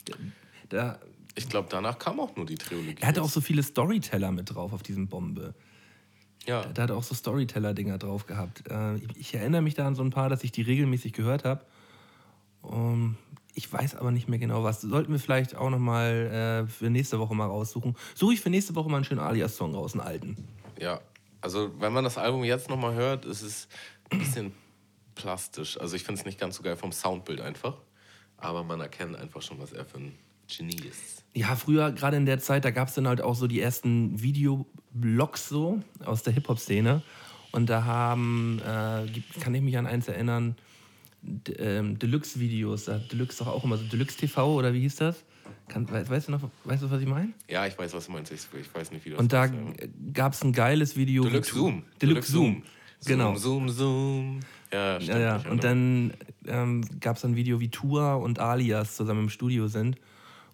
da, 0.70 1.00
ich 1.36 1.50
glaube, 1.50 1.68
danach 1.70 2.00
kam 2.00 2.22
auch 2.22 2.36
nur 2.38 2.46
die 2.46 2.56
Trilogie. 2.56 2.96
Er 3.02 3.10
hatte 3.10 3.22
auch 3.22 3.30
so 3.30 3.42
viele 3.42 3.62
Storyteller 3.62 4.32
mit 4.32 4.56
drauf 4.56 4.72
auf 4.72 4.84
diesem 4.84 5.10
Bombe. 5.10 5.54
Ja. 6.46 6.66
Da 6.74 6.84
hat 6.84 6.90
er 6.92 6.96
auch 6.96 7.04
so 7.04 7.14
Storyteller-Dinger 7.14 7.98
drauf 7.98 8.26
gehabt. 8.26 8.64
Äh, 8.70 8.96
ich, 8.96 9.18
ich, 9.18 9.36
erinnere 9.36 9.62
mich 9.62 9.74
da 9.74 9.86
an 9.86 9.96
so 9.96 10.04
ein 10.04 10.12
paar, 10.12 10.30
dass 10.30 10.44
ich 10.46 10.52
die 10.54 10.62
regelmäßig 10.62 11.12
gehört 11.12 11.44
habe. 11.44 11.66
Um, 12.62 13.18
ich 13.56 13.72
weiß 13.72 13.96
aber 13.96 14.12
nicht 14.12 14.28
mehr 14.28 14.40
genau 14.40 14.64
was. 14.64 14.82
Sollten 14.82 15.12
wir 15.12 15.20
vielleicht 15.20 15.56
auch 15.56 15.70
noch 15.70 15.80
mal 15.80 16.66
äh, 16.66 16.68
für 16.68 16.90
nächste 16.90 17.20
Woche 17.20 17.36
mal 17.36 17.48
raussuchen. 17.48 17.96
Suche 18.16 18.34
ich 18.34 18.42
für 18.42 18.50
nächste 18.50 18.76
Woche 18.76 18.90
mal 18.90 18.98
einen 18.98 19.06
schönen 19.06 19.20
Alias-Song 19.20 19.76
raus, 19.76 19.94
einen 19.94 20.02
alten. 20.02 20.38
Ja, 20.80 21.02
also 21.42 21.72
wenn 21.80 21.94
man 21.94 22.04
das 22.04 22.18
Album 22.18 22.44
jetzt 22.44 22.70
noch 22.70 22.78
mal 22.78 22.94
hört, 22.94 23.26
ist 23.26 23.42
es 23.42 23.68
ein 24.10 24.20
bisschen 24.20 24.54
plastisch. 25.16 25.80
Also 25.80 25.96
ich 25.96 26.04
finde 26.04 26.20
es 26.20 26.26
nicht 26.26 26.40
ganz 26.40 26.56
so 26.56 26.64
geil 26.64 26.76
vom 26.76 26.92
Soundbild 26.92 27.42
einfach. 27.42 27.76
Aber 28.38 28.64
man 28.64 28.82
erkennt 28.82 29.16
einfach 29.16 29.42
schon, 29.42 29.60
was 29.60 29.72
er 29.72 29.86
für 29.86 29.98
ein 29.98 30.16
Genie 30.48 30.82
ist. 30.90 31.24
Ja, 31.34 31.56
früher, 31.56 31.92
gerade 31.92 32.18
in 32.18 32.26
der 32.26 32.40
Zeit, 32.40 32.66
da 32.66 32.72
gab 32.72 32.90
es 32.90 32.96
dann 32.96 33.08
halt 33.08 33.22
auch 33.22 33.36
so 33.36 33.48
die 33.48 33.62
ersten 33.62 34.22
Videoblogs 34.22 35.48
so 35.48 35.82
aus 36.06 36.24
der 36.24 36.34
Hip-Hop-Szene. 36.34 37.02
Und 37.52 37.70
da 37.70 37.86
haben, 37.86 38.60
äh, 38.60 39.06
kann 39.40 39.54
ich 39.54 39.62
mich 39.62 39.78
an 39.78 39.86
eins 39.86 40.08
erinnern, 40.08 40.56
ähm, 41.58 42.00
Deluxe-Videos. 42.00 42.90
Deluxe 43.12 43.44
doch 43.44 43.48
auch 43.48 43.64
immer 43.64 43.78
so 43.78 43.86
Deluxe 43.86 44.18
TV 44.18 44.54
oder 44.56 44.74
wie 44.74 44.82
hieß 44.82 44.98
das? 44.98 45.24
Kann, 45.68 45.90
we 45.90 46.08
weißt, 46.08 46.28
du 46.28 46.34
noch, 46.34 46.50
weißt 46.66 46.84
du, 46.84 46.92
was 46.92 47.02
ich 47.02 47.08
meine? 47.08 47.34
Ja, 47.50 47.66
ich 47.66 47.78
weiß, 47.78 47.94
was 47.94 48.06
du 48.06 48.12
meinst. 48.12 48.32
Ich, 48.32 48.42
ich 48.60 48.74
weiß 48.74 48.92
nicht, 48.92 49.06
wie 49.06 49.12
das 49.12 49.20
Und 49.20 49.32
da 49.32 49.50
gab 50.14 50.34
es 50.34 50.44
ein 50.44 50.54
geiles 50.54 50.96
Video. 50.96 51.24
Deluxe 51.24 51.54
Zoom. 51.54 51.84
Deluxe 52.02 52.32
Zoom. 52.32 52.64
Genau. 53.06 53.36
Zoom, 53.36 53.70
Zoom, 53.70 53.70
Zoom. 53.70 54.40
Ja, 54.72 55.00
stimmt. 55.00 55.20
Ja, 55.20 55.38
ja. 55.38 55.50
Und 55.50 55.64
dann 55.64 56.14
ähm, 56.46 56.84
gab 57.00 57.18
es 57.18 57.26
ein 57.26 57.36
Video, 57.36 57.60
wie 57.60 57.70
Tua 57.70 58.16
und 58.16 58.40
Alias 58.40 58.96
zusammen 58.96 59.24
im 59.24 59.30
Studio 59.30 59.68
sind. 59.68 59.98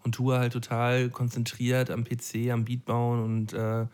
Und 0.03 0.15
Tua 0.15 0.39
halt 0.39 0.53
total 0.53 1.09
konzentriert 1.09 1.91
am 1.91 2.03
PC, 2.03 2.51
am 2.51 2.65
Beat 2.65 2.85
bauen. 2.85 3.23
Und 3.23 3.53
äh, 3.53 3.85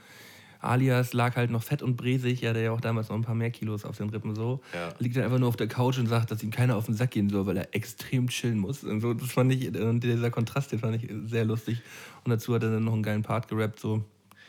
Alias 0.65 1.13
lag 1.13 1.35
halt 1.35 1.51
noch 1.51 1.63
fett 1.63 1.81
und 1.81 1.95
bresig, 1.95 2.41
ja, 2.41 2.53
der 2.53 2.63
ja 2.63 2.71
auch 2.71 2.81
damals 2.81 3.09
noch 3.09 3.15
ein 3.15 3.21
paar 3.21 3.35
mehr 3.35 3.51
Kilos 3.51 3.85
auf 3.85 3.97
den 3.97 4.09
Rippen 4.09 4.35
so. 4.35 4.61
Ja. 4.73 4.93
Liegt 4.99 5.15
dann 5.15 5.23
einfach 5.23 5.39
nur 5.39 5.49
auf 5.49 5.57
der 5.57 5.67
Couch 5.67 5.97
und 5.97 6.07
sagt, 6.07 6.31
dass 6.31 6.43
ihm 6.43 6.51
keiner 6.51 6.75
auf 6.75 6.85
den 6.85 6.95
Sack 6.95 7.11
gehen 7.11 7.29
soll, 7.29 7.45
weil 7.45 7.57
er 7.57 7.73
extrem 7.73 8.27
chillen 8.27 8.59
muss. 8.59 8.83
Und 8.83 9.01
so, 9.01 9.13
das 9.13 9.31
fand 9.31 9.53
ich, 9.53 9.75
und 9.75 10.03
dieser 10.03 10.31
Kontrast, 10.31 10.71
den 10.71 10.79
fand 10.79 11.01
ich 11.03 11.11
sehr 11.25 11.45
lustig. 11.45 11.81
Und 12.23 12.31
dazu 12.31 12.53
hat 12.55 12.63
er 12.63 12.71
dann 12.71 12.83
noch 12.83 12.93
einen 12.93 13.03
geilen 13.03 13.23
Part 13.23 13.47
gerappt, 13.47 13.79
so 13.79 14.03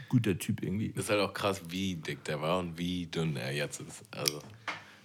guter 0.08 0.38
Typ 0.38 0.62
irgendwie. 0.62 0.92
Ist 0.94 1.11
halt 1.11 1.20
auch 1.20 1.32
krass, 1.32 1.62
wie 1.68 1.96
dick 1.96 2.25
der 2.25 2.40
war 2.40 2.58
und 2.58 2.78
wie 2.78 3.06
dünn 3.06 3.37
er 3.37 3.52
jetzt 3.52 3.80
ist. 3.80 4.04
Also, 4.11 4.40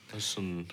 das 0.10 0.20
ist 0.20 0.32
schon. 0.34 0.66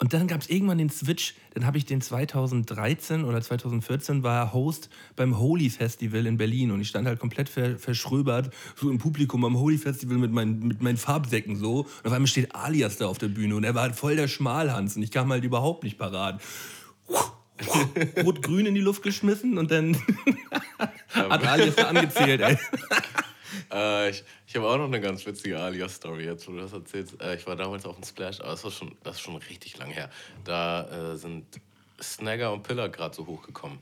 Und 0.00 0.14
dann 0.14 0.26
gab 0.26 0.40
es 0.40 0.48
irgendwann 0.48 0.78
den 0.78 0.88
Switch, 0.88 1.34
dann 1.52 1.66
habe 1.66 1.76
ich 1.76 1.84
den 1.84 2.00
2013 2.00 3.22
oder 3.22 3.42
2014 3.42 4.22
war 4.22 4.54
Host 4.54 4.88
beim 5.14 5.38
Holy 5.38 5.68
Festival 5.68 6.24
in 6.24 6.38
Berlin 6.38 6.70
und 6.70 6.80
ich 6.80 6.88
stand 6.88 7.06
halt 7.06 7.20
komplett 7.20 7.50
ver 7.50 7.78
verschröbert 7.78 8.50
so 8.76 8.90
im 8.90 8.96
Publikum 8.96 9.44
am 9.44 9.58
Holy 9.58 9.76
Festival 9.76 10.16
mit, 10.16 10.32
meinen 10.32 10.66
mit 10.66 10.80
meinen 10.80 10.96
Farbsäcken 10.96 11.54
so 11.56 11.80
und 11.80 12.06
auf 12.06 12.12
einmal 12.12 12.28
steht 12.28 12.54
Alias 12.54 12.96
da 12.96 13.08
auf 13.08 13.18
der 13.18 13.28
Bühne 13.28 13.54
und 13.54 13.64
er 13.64 13.74
war 13.74 13.82
halt 13.82 13.94
voll 13.94 14.16
der 14.16 14.26
Schmalhans 14.26 14.96
und 14.96 15.02
ich 15.02 15.10
kam 15.10 15.30
halt 15.30 15.44
überhaupt 15.44 15.84
nicht 15.84 15.98
parat. 15.98 16.40
Rot-Grün 18.24 18.64
in 18.64 18.74
die 18.74 18.80
Luft 18.80 19.02
geschmissen 19.02 19.58
und 19.58 19.70
dann 19.70 19.98
hat 21.10 21.46
Alias 21.46 21.76
da 21.76 21.88
angezählt. 21.88 22.40
Ey. 22.40 22.56
Äh, 23.72 24.10
ich 24.10 24.24
ich 24.50 24.56
habe 24.56 24.66
auch 24.68 24.76
noch 24.78 24.86
eine 24.86 25.00
ganz 25.00 25.24
witzige 25.24 25.60
Alias-Story, 25.60 26.24
jetzt 26.24 26.48
wo 26.48 26.52
du 26.52 26.58
das 26.58 26.72
erzählst. 26.72 27.22
Äh, 27.22 27.36
ich 27.36 27.46
war 27.46 27.54
damals 27.54 27.86
auf 27.86 27.94
dem 27.94 28.02
Splash, 28.02 28.40
aber 28.40 28.50
das, 28.50 28.64
war 28.64 28.72
schon, 28.72 28.96
das 29.04 29.14
ist 29.16 29.20
schon 29.22 29.36
richtig 29.36 29.78
lang 29.78 29.90
her. 29.90 30.10
Da 30.42 31.12
äh, 31.12 31.16
sind 31.16 31.46
Snagger 32.02 32.52
und 32.52 32.64
Pillar 32.64 32.88
gerade 32.88 33.14
so 33.14 33.26
hochgekommen. 33.28 33.78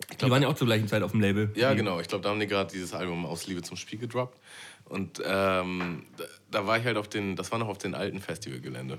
Ich 0.00 0.08
Die 0.08 0.16
glaub, 0.16 0.32
waren 0.32 0.42
ja 0.42 0.48
auch 0.48 0.54
zur 0.56 0.66
gleichen 0.66 0.88
Zeit 0.88 1.04
auf 1.04 1.12
dem 1.12 1.20
Label. 1.20 1.52
Ja, 1.54 1.72
genau. 1.74 2.00
Ich 2.00 2.08
glaube, 2.08 2.24
da 2.24 2.30
haben 2.30 2.40
die 2.40 2.48
gerade 2.48 2.72
dieses 2.72 2.92
Album 2.94 3.24
aus 3.24 3.46
Liebe 3.46 3.62
zum 3.62 3.76
Spiel 3.76 4.00
gedroppt. 4.00 4.40
Und 4.86 5.22
ähm, 5.24 6.04
da, 6.16 6.24
da 6.50 6.66
war 6.66 6.78
ich 6.78 6.84
halt 6.84 6.96
auf 6.96 7.06
den, 7.06 7.36
das 7.36 7.52
war 7.52 7.60
noch 7.60 7.68
auf 7.68 7.78
den 7.78 7.94
alten 7.94 8.20
Festivalgelände. 8.20 8.98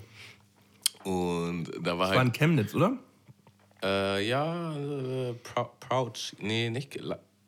Und 1.03 1.65
da 1.81 1.97
war 1.97 2.07
Das 2.07 2.15
war 2.15 2.21
in 2.21 2.29
halt, 2.29 2.33
Chemnitz, 2.37 2.73
oder? 2.73 2.97
äh, 3.83 4.25
ja, 4.25 4.73
äh, 4.77 5.33
Prou- 5.43 5.69
Prouch, 5.81 6.33
nee, 6.39 6.69
nicht, 6.69 6.97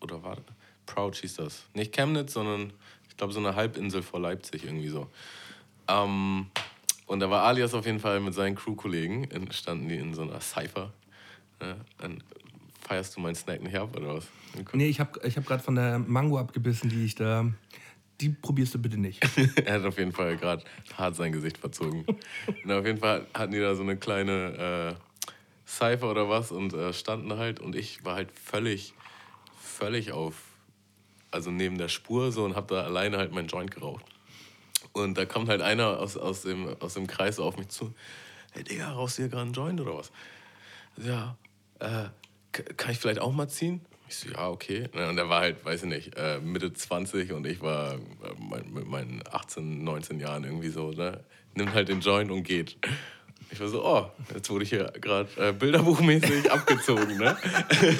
oder 0.01 0.21
war 0.21 0.37
Prouch 0.85 1.21
hieß 1.21 1.35
das. 1.37 1.63
Nicht 1.73 1.93
Chemnitz, 1.95 2.33
sondern 2.33 2.73
ich 3.15 3.17
glaube 3.17 3.31
so 3.31 3.39
eine 3.39 3.55
Halbinsel 3.55 4.01
vor 4.01 4.19
Leipzig 4.19 4.65
irgendwie 4.65 4.89
so. 4.89 5.07
Ähm, 5.87 6.47
und 7.05 7.21
da 7.21 7.29
war 7.29 7.43
Alias 7.43 7.73
auf 7.73 7.85
jeden 7.85 7.99
Fall 7.99 8.19
mit 8.19 8.33
seinen 8.33 8.55
Crew-Kollegen, 8.55 9.29
standen 9.51 9.87
die 9.87 9.95
in 9.95 10.13
so 10.13 10.23
einer 10.23 10.41
Cypher. 10.41 10.91
Ne? 11.61 11.77
Dann 11.97 12.21
feierst 12.85 13.15
du 13.15 13.21
meinen 13.21 13.35
Snack 13.35 13.63
nicht 13.63 13.77
ab, 13.77 13.95
oder 13.95 14.15
was? 14.15 14.27
Nee, 14.73 14.87
ich 14.87 14.99
habe 14.99 15.17
ich 15.23 15.37
hab 15.37 15.45
gerade 15.45 15.63
von 15.63 15.75
der 15.75 15.97
Mango 15.97 16.37
abgebissen, 16.37 16.89
die 16.89 17.05
ich 17.05 17.15
da. 17.15 17.49
Die 18.19 18.27
probierst 18.27 18.73
du 18.73 18.79
bitte 18.79 18.97
nicht. 18.97 19.25
er 19.65 19.75
hat 19.75 19.85
auf 19.85 19.97
jeden 19.97 20.11
Fall 20.11 20.35
gerade 20.35 20.65
hart 20.97 21.15
sein 21.15 21.31
Gesicht 21.31 21.57
verzogen. 21.57 22.05
und 22.65 22.69
auf 22.69 22.85
jeden 22.85 22.99
Fall 22.99 23.27
hatten 23.33 23.53
die 23.53 23.59
da 23.61 23.75
so 23.75 23.83
eine 23.83 23.95
kleine 23.95 24.97
äh, 24.97 25.29
Cypher 25.65 26.11
oder 26.11 26.27
was 26.27 26.51
und 26.51 26.73
äh, 26.73 26.91
standen 26.91 27.37
halt 27.37 27.61
und 27.61 27.77
ich 27.77 28.03
war 28.03 28.15
halt 28.15 28.31
völlig, 28.31 28.93
völlig 29.57 30.11
auf, 30.11 30.54
also 31.35 31.51
neben 31.51 31.77
der 31.77 31.89
Spur 31.89 32.31
so 32.31 32.45
und 32.45 32.55
hab 32.55 32.69
da 32.69 32.83
alleine 32.83 33.17
halt 33.17 33.31
meinen 33.31 33.47
Joint 33.47 33.69
geraucht. 33.69 34.05
Und 34.93 35.17
da 35.17 35.25
kommt 35.25 35.49
halt 35.49 35.61
einer 35.61 35.99
aus, 35.99 36.17
aus, 36.17 36.43
dem, 36.43 36.75
aus 36.79 36.93
dem 36.93 37.05
Kreis 37.05 37.39
auf 37.39 37.57
mich 37.57 37.67
zu. 37.67 37.93
Hey 38.53 38.63
Digga, 38.63 38.93
rauchst 38.93 39.17
du 39.17 39.23
hier 39.23 39.29
gerade 39.29 39.43
einen 39.43 39.53
Joint 39.53 39.81
oder 39.81 39.97
was? 39.97 40.11
Ja, 40.97 41.37
äh, 41.79 42.05
kann 42.51 42.91
ich 42.91 42.99
vielleicht 42.99 43.19
auch 43.19 43.33
mal 43.33 43.49
ziehen? 43.49 43.81
Ich 44.07 44.15
so, 44.15 44.29
ja, 44.29 44.47
okay. 44.49 44.87
Und 44.93 45.17
er 45.17 45.29
war 45.29 45.41
halt, 45.41 45.65
weiß 45.65 45.83
ich 45.83 45.89
nicht, 45.89 46.15
äh, 46.15 46.39
Mitte 46.39 46.71
20 46.71 47.33
und 47.33 47.45
ich 47.45 47.61
war 47.61 47.95
äh, 47.95 47.97
mit 48.71 48.87
meinen 48.87 49.21
18, 49.29 49.83
19 49.83 50.19
Jahren 50.19 50.45
irgendwie 50.45 50.69
so, 50.69 50.91
ne? 50.91 51.23
Nimmt 51.55 51.73
halt 51.73 51.89
den 51.89 51.99
Joint 51.99 52.31
und 52.31 52.43
geht. 52.43 52.77
Ich 53.51 53.59
war 53.59 53.67
so, 53.67 53.85
oh, 53.85 54.11
jetzt 54.33 54.49
wurde 54.49 54.63
ich 54.63 54.69
hier 54.69 54.91
gerade 54.99 55.29
äh, 55.37 55.51
bilderbuchmäßig 55.53 56.51
abgezogen, 56.51 57.17
ne? 57.17 57.37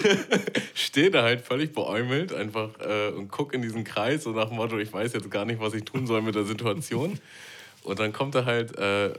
Stehe 0.74 1.12
da 1.12 1.24
halt 1.24 1.42
völlig 1.42 1.74
beäumelt 1.74 2.34
einfach 2.34 2.70
äh, 2.80 3.10
und 3.10 3.30
guck 3.30 3.54
in 3.54 3.62
diesen 3.62 3.84
Kreis 3.84 4.24
so 4.24 4.32
nach 4.32 4.48
dem 4.48 4.58
Motto, 4.58 4.78
ich 4.78 4.92
weiß 4.92 5.14
jetzt 5.14 5.30
gar 5.32 5.46
nicht, 5.46 5.60
was 5.60 5.74
ich 5.74 5.86
tun 5.86 6.08
soll 6.08 6.22
mit 6.22 6.36
der 6.36 6.46
Situation. 6.46 7.20
Und 7.84 8.00
dann 8.00 8.12
kommt 8.12 8.36
er 8.36 8.46
halt 8.46 8.78
äh, 8.78 9.14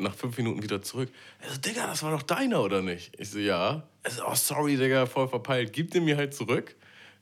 nach 0.00 0.14
fünf 0.14 0.36
Minuten 0.38 0.62
wieder 0.62 0.82
zurück. 0.82 1.10
Er 1.40 1.50
so, 1.50 1.58
Digga, 1.58 1.86
das 1.86 2.02
war 2.02 2.12
doch 2.12 2.22
deiner, 2.22 2.62
oder 2.62 2.82
nicht? 2.82 3.12
Ich 3.18 3.30
so, 3.30 3.38
ja. 3.38 3.82
Er 4.02 4.10
so, 4.10 4.22
oh, 4.26 4.34
sorry, 4.34 4.76
Digga, 4.76 5.06
voll 5.06 5.28
verpeilt. 5.28 5.72
Gib 5.72 5.90
den 5.90 6.04
mir 6.04 6.16
halt 6.16 6.34
zurück. 6.34 6.74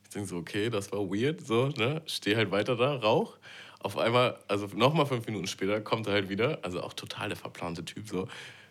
Ich 0.05 0.11
denke 0.11 0.29
so, 0.29 0.37
okay, 0.37 0.71
das 0.71 0.93
war 0.93 1.01
weird, 1.01 1.45
so, 1.45 1.69
ne? 1.69 2.03
Steh 2.07 2.37
halt 2.37 2.51
weiter 2.51 2.77
da, 2.77 2.95
rauch. 2.95 3.37
Auf 3.81 3.99
einmal, 3.99 4.39
also 4.49 4.67
nochmal 4.75 5.07
fünf 5.07 5.27
Minuten 5.27 5.47
später, 5.47 5.81
kommt 5.81 6.07
er 6.07 6.15
halt 6.15 6.29
wieder, 6.29 6.59
also 6.63 6.83
auch 6.83 6.93
total 6.93 7.29
der 7.29 7.37
verplante 7.37 7.85
Typ, 7.85 8.09
so, 8.09 8.27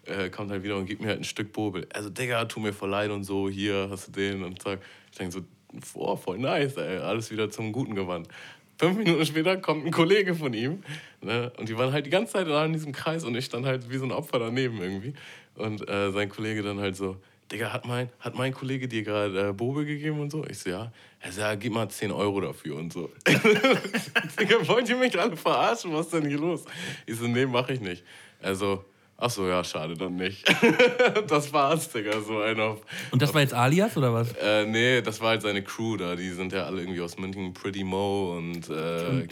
äh, 0.06 0.30
kommt 0.30 0.52
halt 0.52 0.64
wieder 0.64 0.78
und 0.78 0.86
gibt 0.86 1.02
mir 1.02 1.10
halt 1.10 1.20
ein 1.20 1.24
Stück 1.24 1.54
Bobel. 1.54 1.88
Also, 1.94 2.10
Digga, 2.10 2.46
tu 2.46 2.60
mir 2.60 2.74
voll 2.74 2.90
leid 2.90 3.12
und 3.12 3.24
so, 3.24 3.50
hier 3.50 3.88
hast 3.90 4.08
du 4.08 4.12
den 4.12 4.44
und 4.44 4.62
zack. 4.62 4.80
Ich 5.12 5.18
denke 5.18 5.34
so, 5.34 5.42
oh, 5.96 6.16
voll 6.16 6.38
nice, 6.38 6.78
ey, 6.78 6.98
alles 6.98 7.32
wieder 7.32 7.50
zum 7.50 7.72
Guten 7.72 7.96
gewandt. 7.96 8.28
Fünf 8.78 8.98
Minuten 8.98 9.26
später 9.26 9.56
kommt 9.58 9.86
ein 9.86 9.92
Kollege 9.92 10.36
von 10.36 10.54
ihm 10.54 10.84
ne, 11.22 11.52
und 11.58 11.70
die 11.70 11.78
waren 11.78 11.94
halt 11.94 12.06
die 12.06 12.10
ganze 12.10 12.34
Zeit 12.34 12.48
in 12.48 12.74
diesem 12.74 12.92
Kreis 12.92 13.24
und 13.24 13.34
ich 13.36 13.46
stand 13.46 13.66
halt 13.66 13.90
wie 13.90 13.98
so 13.98 14.04
ein 14.04 14.12
Opfer 14.12 14.40
daneben 14.40 14.82
irgendwie. 14.82 15.14
Und 15.56 15.88
äh, 15.88 16.12
sein 16.12 16.28
Kollege 16.28 16.62
dann 16.62 16.80
halt 16.80 16.98
so, 16.98 17.16
Digga, 17.52 17.72
hat 17.72 17.86
mein, 17.86 18.10
hat 18.20 18.36
mein 18.36 18.54
Kollege 18.54 18.88
dir 18.88 19.04
gerade 19.04 19.50
äh, 19.50 19.54
Bobe 19.54 19.86
gegeben 19.86 20.20
und 20.20 20.32
so? 20.32 20.44
Ich 20.50 20.60
so, 20.60 20.70
ja. 20.72 20.92
Er 21.20 21.32
ja, 21.32 21.56
gib 21.56 21.74
mal 21.74 21.88
10 21.88 22.12
Euro 22.12 22.42
dafür 22.42 22.78
und 22.78 22.92
so. 22.92 23.12
Digga, 24.40 24.68
wollt 24.68 24.90
ihr 24.90 24.96
mich 24.96 25.20
alle 25.20 25.38
verarschen? 25.38 25.94
Was 25.94 26.08
ist 26.08 26.14
denn 26.14 26.28
hier 26.28 26.40
los? 26.40 26.66
Ich 27.06 27.18
so, 27.18 27.28
nee, 27.28 27.46
mach 27.46 27.70
ich 27.70 27.82
nicht. 27.82 28.04
Also, 28.42 28.84
ach 29.18 29.30
so, 29.30 29.48
ja, 29.48 29.64
schade, 29.64 29.96
dann 29.96 30.16
nicht. 30.16 30.44
das 31.28 31.54
war's, 31.54 31.92
Digga, 31.92 32.20
so 32.22 32.42
ein 32.42 32.60
auf... 32.60 32.82
Und 33.12 33.22
das 33.22 33.32
war 33.34 33.42
jetzt 33.42 33.54
Alias 33.54 33.96
oder 33.96 34.12
was? 34.12 34.34
Äh, 34.34 34.66
nee, 34.66 35.02
das 35.02 35.22
war 35.22 35.30
halt 35.30 35.44
seine 35.44 35.64
Crew 35.64 35.98
da. 35.98 36.16
Die 36.16 36.32
sind 36.32 36.52
ja 36.52 36.66
alle 36.66 36.82
irgendwie 36.82 37.02
aus 37.02 37.18
München, 37.20 37.54
Pretty 37.54 37.84
Mo 37.84 38.38
und. 38.38 38.70
Äh, 38.70 39.28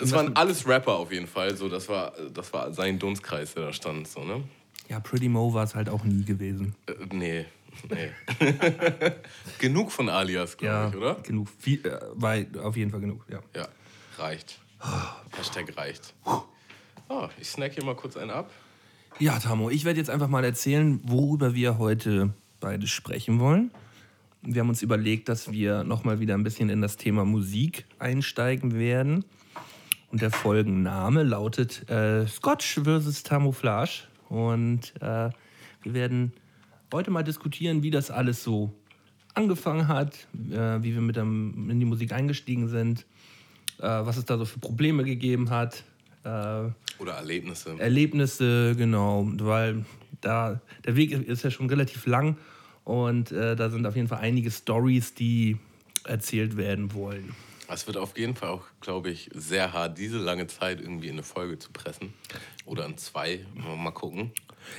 es 0.00 0.12
waren 0.12 0.36
alles 0.36 0.66
Rapper 0.68 0.94
auf 0.94 1.12
jeden 1.12 1.26
Fall. 1.26 1.56
So, 1.56 1.68
das, 1.68 1.88
war, 1.88 2.12
das 2.32 2.52
war 2.52 2.72
sein 2.72 2.98
Dunstkreis, 2.98 3.54
der 3.54 3.66
da 3.66 3.72
stand. 3.72 4.06
So, 4.06 4.24
ne? 4.24 4.42
Ja, 4.88 5.00
Pretty 5.00 5.28
Mo 5.28 5.54
war 5.54 5.64
es 5.64 5.74
halt 5.74 5.88
auch 5.88 6.04
nie 6.04 6.24
gewesen. 6.24 6.74
Äh, 6.86 6.92
nee, 7.12 7.44
nee. 7.90 8.10
genug 9.58 9.90
von 9.92 10.08
Alias, 10.08 10.56
glaube 10.56 10.74
Ja, 10.74 10.88
ich, 10.88 10.96
oder? 10.96 11.14
genug. 11.22 11.48
Viel, 11.58 11.84
äh, 11.86 11.98
war 12.14 12.36
auf 12.62 12.76
jeden 12.76 12.90
Fall 12.90 13.00
genug, 13.00 13.24
ja. 13.30 13.40
Ja, 13.54 13.68
reicht. 14.18 14.58
Hashtag 15.36 15.74
reicht. 15.76 16.12
Oh, 17.08 17.28
ich 17.40 17.48
snack 17.48 17.72
hier 17.72 17.84
mal 17.84 17.96
kurz 17.96 18.16
einen 18.16 18.30
ab. 18.30 18.50
Ja, 19.18 19.38
Tamo, 19.38 19.70
ich 19.70 19.84
werde 19.84 19.98
jetzt 19.98 20.10
einfach 20.10 20.28
mal 20.28 20.44
erzählen, 20.44 21.00
worüber 21.04 21.54
wir 21.54 21.78
heute 21.78 22.34
beide 22.60 22.86
sprechen 22.86 23.40
wollen. 23.40 23.70
Wir 24.42 24.60
haben 24.60 24.68
uns 24.68 24.82
überlegt, 24.82 25.28
dass 25.28 25.50
wir 25.52 25.84
nochmal 25.84 26.20
wieder 26.20 26.34
ein 26.34 26.42
bisschen 26.44 26.68
in 26.68 26.82
das 26.82 26.96
Thema 26.98 27.24
Musik 27.24 27.86
einsteigen 27.98 28.74
werden. 28.78 29.24
Und 30.10 30.20
der 30.20 30.30
Folgenname 30.30 31.22
lautet 31.22 31.88
äh, 31.88 32.26
Scotch 32.26 32.80
vs. 32.84 33.22
Tamouflage. 33.22 34.02
Und 34.28 34.94
äh, 35.00 35.30
wir 35.82 35.94
werden 35.94 36.32
heute 36.92 37.10
mal 37.10 37.22
diskutieren, 37.22 37.82
wie 37.82 37.90
das 37.90 38.10
alles 38.10 38.42
so 38.42 38.72
angefangen 39.34 39.88
hat, 39.88 40.28
äh, 40.50 40.82
wie 40.82 40.94
wir 40.94 41.00
mit 41.00 41.16
dem, 41.16 41.68
in 41.70 41.80
die 41.80 41.86
Musik 41.86 42.12
eingestiegen 42.12 42.68
sind, 42.68 43.00
äh, 43.78 43.82
was 43.82 44.16
es 44.16 44.24
da 44.24 44.38
so 44.38 44.44
für 44.44 44.60
Probleme 44.60 45.04
gegeben 45.04 45.50
hat. 45.50 45.84
Äh, 46.22 46.28
Oder 46.98 47.14
Erlebnisse. 47.16 47.74
Erlebnisse, 47.78 48.74
genau, 48.76 49.28
weil 49.38 49.84
da 50.20 50.60
der 50.84 50.96
Weg 50.96 51.12
ist 51.12 51.42
ja 51.42 51.50
schon 51.50 51.68
relativ 51.68 52.06
lang 52.06 52.38
und 52.84 53.32
äh, 53.32 53.56
da 53.56 53.70
sind 53.70 53.86
auf 53.86 53.96
jeden 53.96 54.08
Fall 54.08 54.20
einige 54.20 54.50
Stories, 54.50 55.14
die 55.14 55.58
erzählt 56.04 56.56
werden 56.56 56.94
wollen. 56.94 57.34
Es 57.66 57.86
wird 57.86 57.96
auf 57.96 58.16
jeden 58.18 58.36
Fall 58.36 58.50
auch, 58.50 58.64
glaube 58.80 59.10
ich, 59.10 59.30
sehr 59.32 59.72
hart, 59.72 59.96
diese 59.98 60.18
lange 60.18 60.46
Zeit 60.46 60.80
irgendwie 60.80 61.08
in 61.08 61.14
eine 61.14 61.22
Folge 61.22 61.58
zu 61.58 61.72
pressen. 61.72 62.12
Oder 62.64 62.86
in 62.86 62.96
zwei. 62.96 63.44
Mal 63.54 63.90
gucken. 63.90 64.30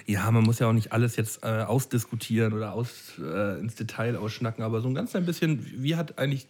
Ja, 0.07 0.29
man 0.31 0.43
muss 0.43 0.59
ja 0.59 0.67
auch 0.67 0.73
nicht 0.73 0.91
alles 0.91 1.15
jetzt 1.15 1.43
äh, 1.43 1.47
ausdiskutieren 1.61 2.53
oder 2.53 2.73
aus, 2.73 3.13
äh, 3.19 3.59
ins 3.59 3.75
Detail 3.75 4.15
ausschnacken, 4.17 4.63
aber 4.63 4.81
so 4.81 4.87
ein 4.87 4.95
ganz 4.95 5.15
ein 5.15 5.25
bisschen, 5.25 5.63
wie 5.83 5.95
hat 5.95 6.17
eigentlich 6.17 6.47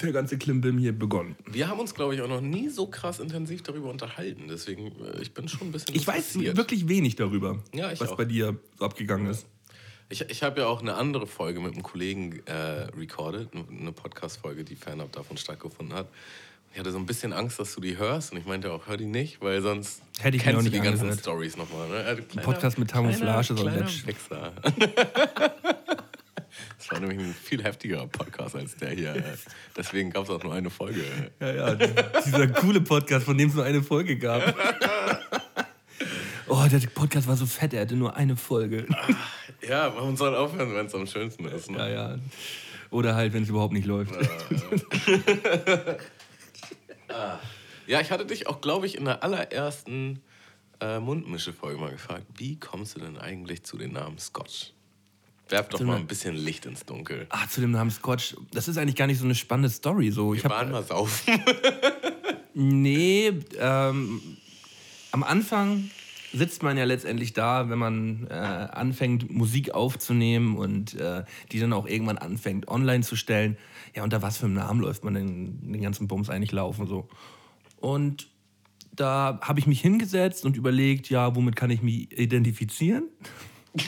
der 0.00 0.12
ganze 0.12 0.38
Klimbim 0.38 0.78
hier 0.78 0.98
begonnen? 0.98 1.36
Wir 1.46 1.68
haben 1.68 1.78
uns, 1.78 1.94
glaube 1.94 2.14
ich, 2.14 2.22
auch 2.22 2.28
noch 2.28 2.40
nie 2.40 2.70
so 2.70 2.86
krass 2.86 3.20
intensiv 3.20 3.62
darüber 3.62 3.90
unterhalten. 3.90 4.44
Deswegen, 4.48 4.86
äh, 5.04 5.20
ich 5.20 5.34
bin 5.34 5.48
schon 5.48 5.68
ein 5.68 5.72
bisschen. 5.72 5.94
Ich 5.94 6.06
weiß 6.06 6.38
wirklich 6.38 6.88
wenig 6.88 7.16
darüber, 7.16 7.62
Ja, 7.74 7.90
was 8.00 8.12
auch. 8.12 8.16
bei 8.16 8.24
dir 8.24 8.56
so 8.78 8.84
abgegangen 8.86 9.26
ist. 9.26 9.46
Ich, 10.08 10.22
ich 10.22 10.42
habe 10.42 10.62
ja 10.62 10.66
auch 10.66 10.80
eine 10.80 10.94
andere 10.94 11.26
Folge 11.26 11.60
mit 11.60 11.74
einem 11.74 11.82
Kollegen 11.82 12.40
äh, 12.46 12.52
recorded, 12.96 13.50
eine 13.54 13.92
Podcast-Folge, 13.92 14.64
die 14.64 14.74
fernab 14.74 15.12
davon 15.12 15.36
stattgefunden 15.36 15.94
hat. 15.94 16.08
Ich 16.72 16.78
hatte 16.78 16.92
so 16.92 16.98
ein 16.98 17.06
bisschen 17.06 17.32
Angst, 17.32 17.58
dass 17.58 17.74
du 17.74 17.80
die 17.80 17.98
hörst 17.98 18.30
und 18.32 18.38
ich 18.38 18.46
meinte 18.46 18.70
auch, 18.72 18.86
hör 18.86 18.96
die 18.96 19.06
nicht, 19.06 19.40
weil 19.42 19.60
sonst 19.60 20.02
Hätte 20.20 20.36
ich 20.36 20.42
kennst 20.42 20.58
auch 20.58 20.62
du 20.62 20.70
nicht 20.70 20.76
die 20.76 20.80
ganzen. 20.88 21.18
Stories 21.18 21.56
nochmal. 21.56 21.88
Ne? 21.88 22.04
Ein 22.06 22.42
Podcast 22.42 22.78
mit 22.78 22.92
Camouflage 22.92 23.54
kleiner 23.54 23.78
Batch. 23.78 24.06
Wichser. 24.06 24.52
Das 26.78 26.90
war 26.90 26.98
nämlich 27.00 27.18
ein 27.20 27.34
viel 27.34 27.62
heftigerer 27.62 28.06
Podcast 28.08 28.56
als 28.56 28.74
der 28.74 28.90
hier. 28.90 29.22
Deswegen 29.76 30.10
gab 30.10 30.24
es 30.24 30.30
auch 30.30 30.42
nur 30.42 30.52
eine 30.54 30.70
Folge. 30.70 31.04
Ja, 31.38 31.52
ja, 31.52 31.74
dieser 31.74 32.48
coole 32.48 32.80
Podcast, 32.80 33.26
von 33.26 33.38
dem 33.38 33.50
es 33.50 33.54
nur 33.54 33.64
eine 33.64 33.82
Folge 33.82 34.16
gab. 34.16 34.56
Oh, 36.48 36.66
der 36.70 36.80
Podcast 36.88 37.28
war 37.28 37.36
so 37.36 37.46
fett, 37.46 37.74
er 37.74 37.82
hatte 37.82 37.94
nur 37.94 38.16
eine 38.16 38.36
Folge. 38.36 38.86
Ja, 39.66 39.90
man 39.90 40.16
soll 40.16 40.34
aufhören, 40.34 40.74
wenn 40.74 40.86
es 40.86 40.94
am 40.94 41.06
schönsten 41.06 41.44
ist. 41.46 41.70
Ne? 41.70 41.78
Ja, 41.78 41.88
ja. 41.88 42.18
Oder 42.90 43.14
halt, 43.14 43.32
wenn 43.34 43.44
es 43.44 43.48
überhaupt 43.48 43.72
nicht 43.74 43.86
läuft. 43.86 44.12
Ja, 44.12 45.96
ich 47.86 48.10
hatte 48.10 48.26
dich 48.26 48.46
auch, 48.46 48.60
glaube 48.60 48.86
ich, 48.86 48.96
in 48.96 49.04
der 49.04 49.22
allerersten 49.22 50.20
äh, 50.80 50.98
Mundmische-Folge 50.98 51.80
mal 51.80 51.90
gefragt, 51.90 52.26
wie 52.36 52.58
kommst 52.58 52.96
du 52.96 53.00
denn 53.00 53.18
eigentlich 53.18 53.64
zu 53.64 53.76
den 53.78 53.92
Namen 53.92 54.18
Scotch? 54.18 54.72
Werf 55.48 55.68
doch 55.68 55.80
mal 55.80 55.96
ein 55.96 56.06
bisschen 56.06 56.36
Licht 56.36 56.64
ins 56.66 56.86
Dunkel. 56.86 57.26
Ah, 57.30 57.48
zu 57.48 57.60
dem 57.60 57.72
Namen 57.72 57.90
Scotch. 57.90 58.36
Das 58.52 58.68
ist 58.68 58.78
eigentlich 58.78 58.94
gar 58.94 59.08
nicht 59.08 59.18
so 59.18 59.24
eine 59.24 59.34
spannende 59.34 59.68
Story. 59.68 60.10
So, 60.12 60.32
ich 60.32 60.44
Wir 60.44 60.50
hab, 60.50 60.58
waren 60.58 60.70
mal 60.70 60.84
saufen. 60.84 61.42
Nee, 62.52 63.32
ähm, 63.58 64.20
am 65.12 65.22
Anfang 65.22 65.90
sitzt 66.32 66.62
man 66.62 66.76
ja 66.76 66.84
letztendlich 66.84 67.32
da, 67.32 67.68
wenn 67.68 67.78
man 67.78 68.26
äh, 68.30 68.34
anfängt, 68.34 69.30
Musik 69.30 69.74
aufzunehmen 69.74 70.56
und 70.56 70.94
äh, 70.94 71.24
die 71.52 71.60
dann 71.60 71.72
auch 71.72 71.86
irgendwann 71.86 72.18
anfängt, 72.18 72.68
online 72.68 73.02
zu 73.02 73.16
stellen. 73.16 73.56
Ja, 73.94 74.04
unter 74.04 74.22
was 74.22 74.38
für 74.38 74.46
einem 74.46 74.54
Namen 74.54 74.80
läuft 74.80 75.04
man 75.04 75.14
den, 75.14 75.72
den 75.72 75.82
ganzen 75.82 76.08
Bums 76.08 76.30
eigentlich 76.30 76.52
laufen 76.52 76.86
so. 76.86 77.08
Und 77.78 78.28
da 78.92 79.40
habe 79.42 79.58
ich 79.58 79.66
mich 79.66 79.80
hingesetzt 79.80 80.44
und 80.44 80.56
überlegt, 80.56 81.10
ja, 81.10 81.34
womit 81.34 81.56
kann 81.56 81.70
ich 81.70 81.82
mich 81.82 82.16
identifizieren? 82.18 83.04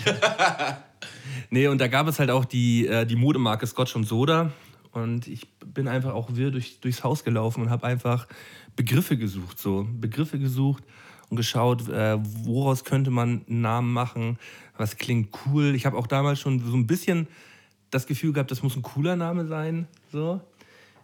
nee, 1.51 1.67
und 1.69 1.81
da 1.81 1.89
gab 1.89 2.09
es 2.09 2.19
halt 2.19 2.31
auch 2.31 2.45
die, 2.45 2.87
äh, 2.87 3.05
die 3.05 3.17
Modemarke 3.17 3.67
Scotch 3.67 3.95
und 3.95 4.05
Soda. 4.05 4.53
Und 4.93 5.27
ich 5.27 5.49
bin 5.59 5.89
einfach 5.89 6.13
auch 6.13 6.35
wirr 6.35 6.51
durch, 6.51 6.81
durchs 6.81 7.03
Haus 7.03 7.25
gelaufen 7.25 7.63
und 7.63 7.71
habe 7.71 7.87
einfach 7.87 8.27
Begriffe 8.77 9.17
gesucht, 9.17 9.59
so 9.59 9.87
Begriffe 9.91 10.39
gesucht 10.39 10.85
und 11.33 11.37
geschaut, 11.37 11.89
äh, 11.89 12.19
woraus 12.45 12.85
könnte 12.85 13.11
man 13.11 13.47
einen 13.49 13.63
Namen 13.63 13.91
machen, 13.91 14.39
was 14.77 14.99
klingt 14.99 15.31
cool. 15.47 15.75
Ich 15.75 15.87
habe 15.87 15.97
auch 15.97 16.07
damals 16.07 16.39
schon 16.39 16.61
so 16.61 16.77
ein 16.77 16.87
bisschen 16.87 17.27
das 17.91 18.07
Gefühl 18.07 18.35
gehabt, 18.35 18.51
das 18.51 18.63
muss 18.63 18.77
ein 18.77 18.83
cooler 18.83 19.17
Name 19.17 19.47
sein. 19.47 19.89
So. 20.13 20.43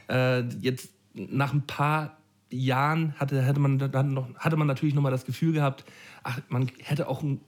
Äh, 0.06 0.40
jetzt 0.60 0.90
nach 1.14 1.54
ein 1.54 1.66
paar 1.66 2.18
Jahren 2.50 3.14
hatte, 3.18 3.46
hatte, 3.46 3.58
man, 3.58 3.78
dann 3.78 4.12
noch, 4.12 4.28
hatte 4.36 4.56
man 4.58 4.66
natürlich 4.66 4.94
noch 4.94 5.00
mal 5.00 5.10
das 5.10 5.24
Gefühl 5.24 5.54
gehabt, 5.54 5.86
ach, 6.24 6.40
man 6.50 6.70
hätte 6.82 7.08
auch 7.08 7.22
einen 7.22 7.40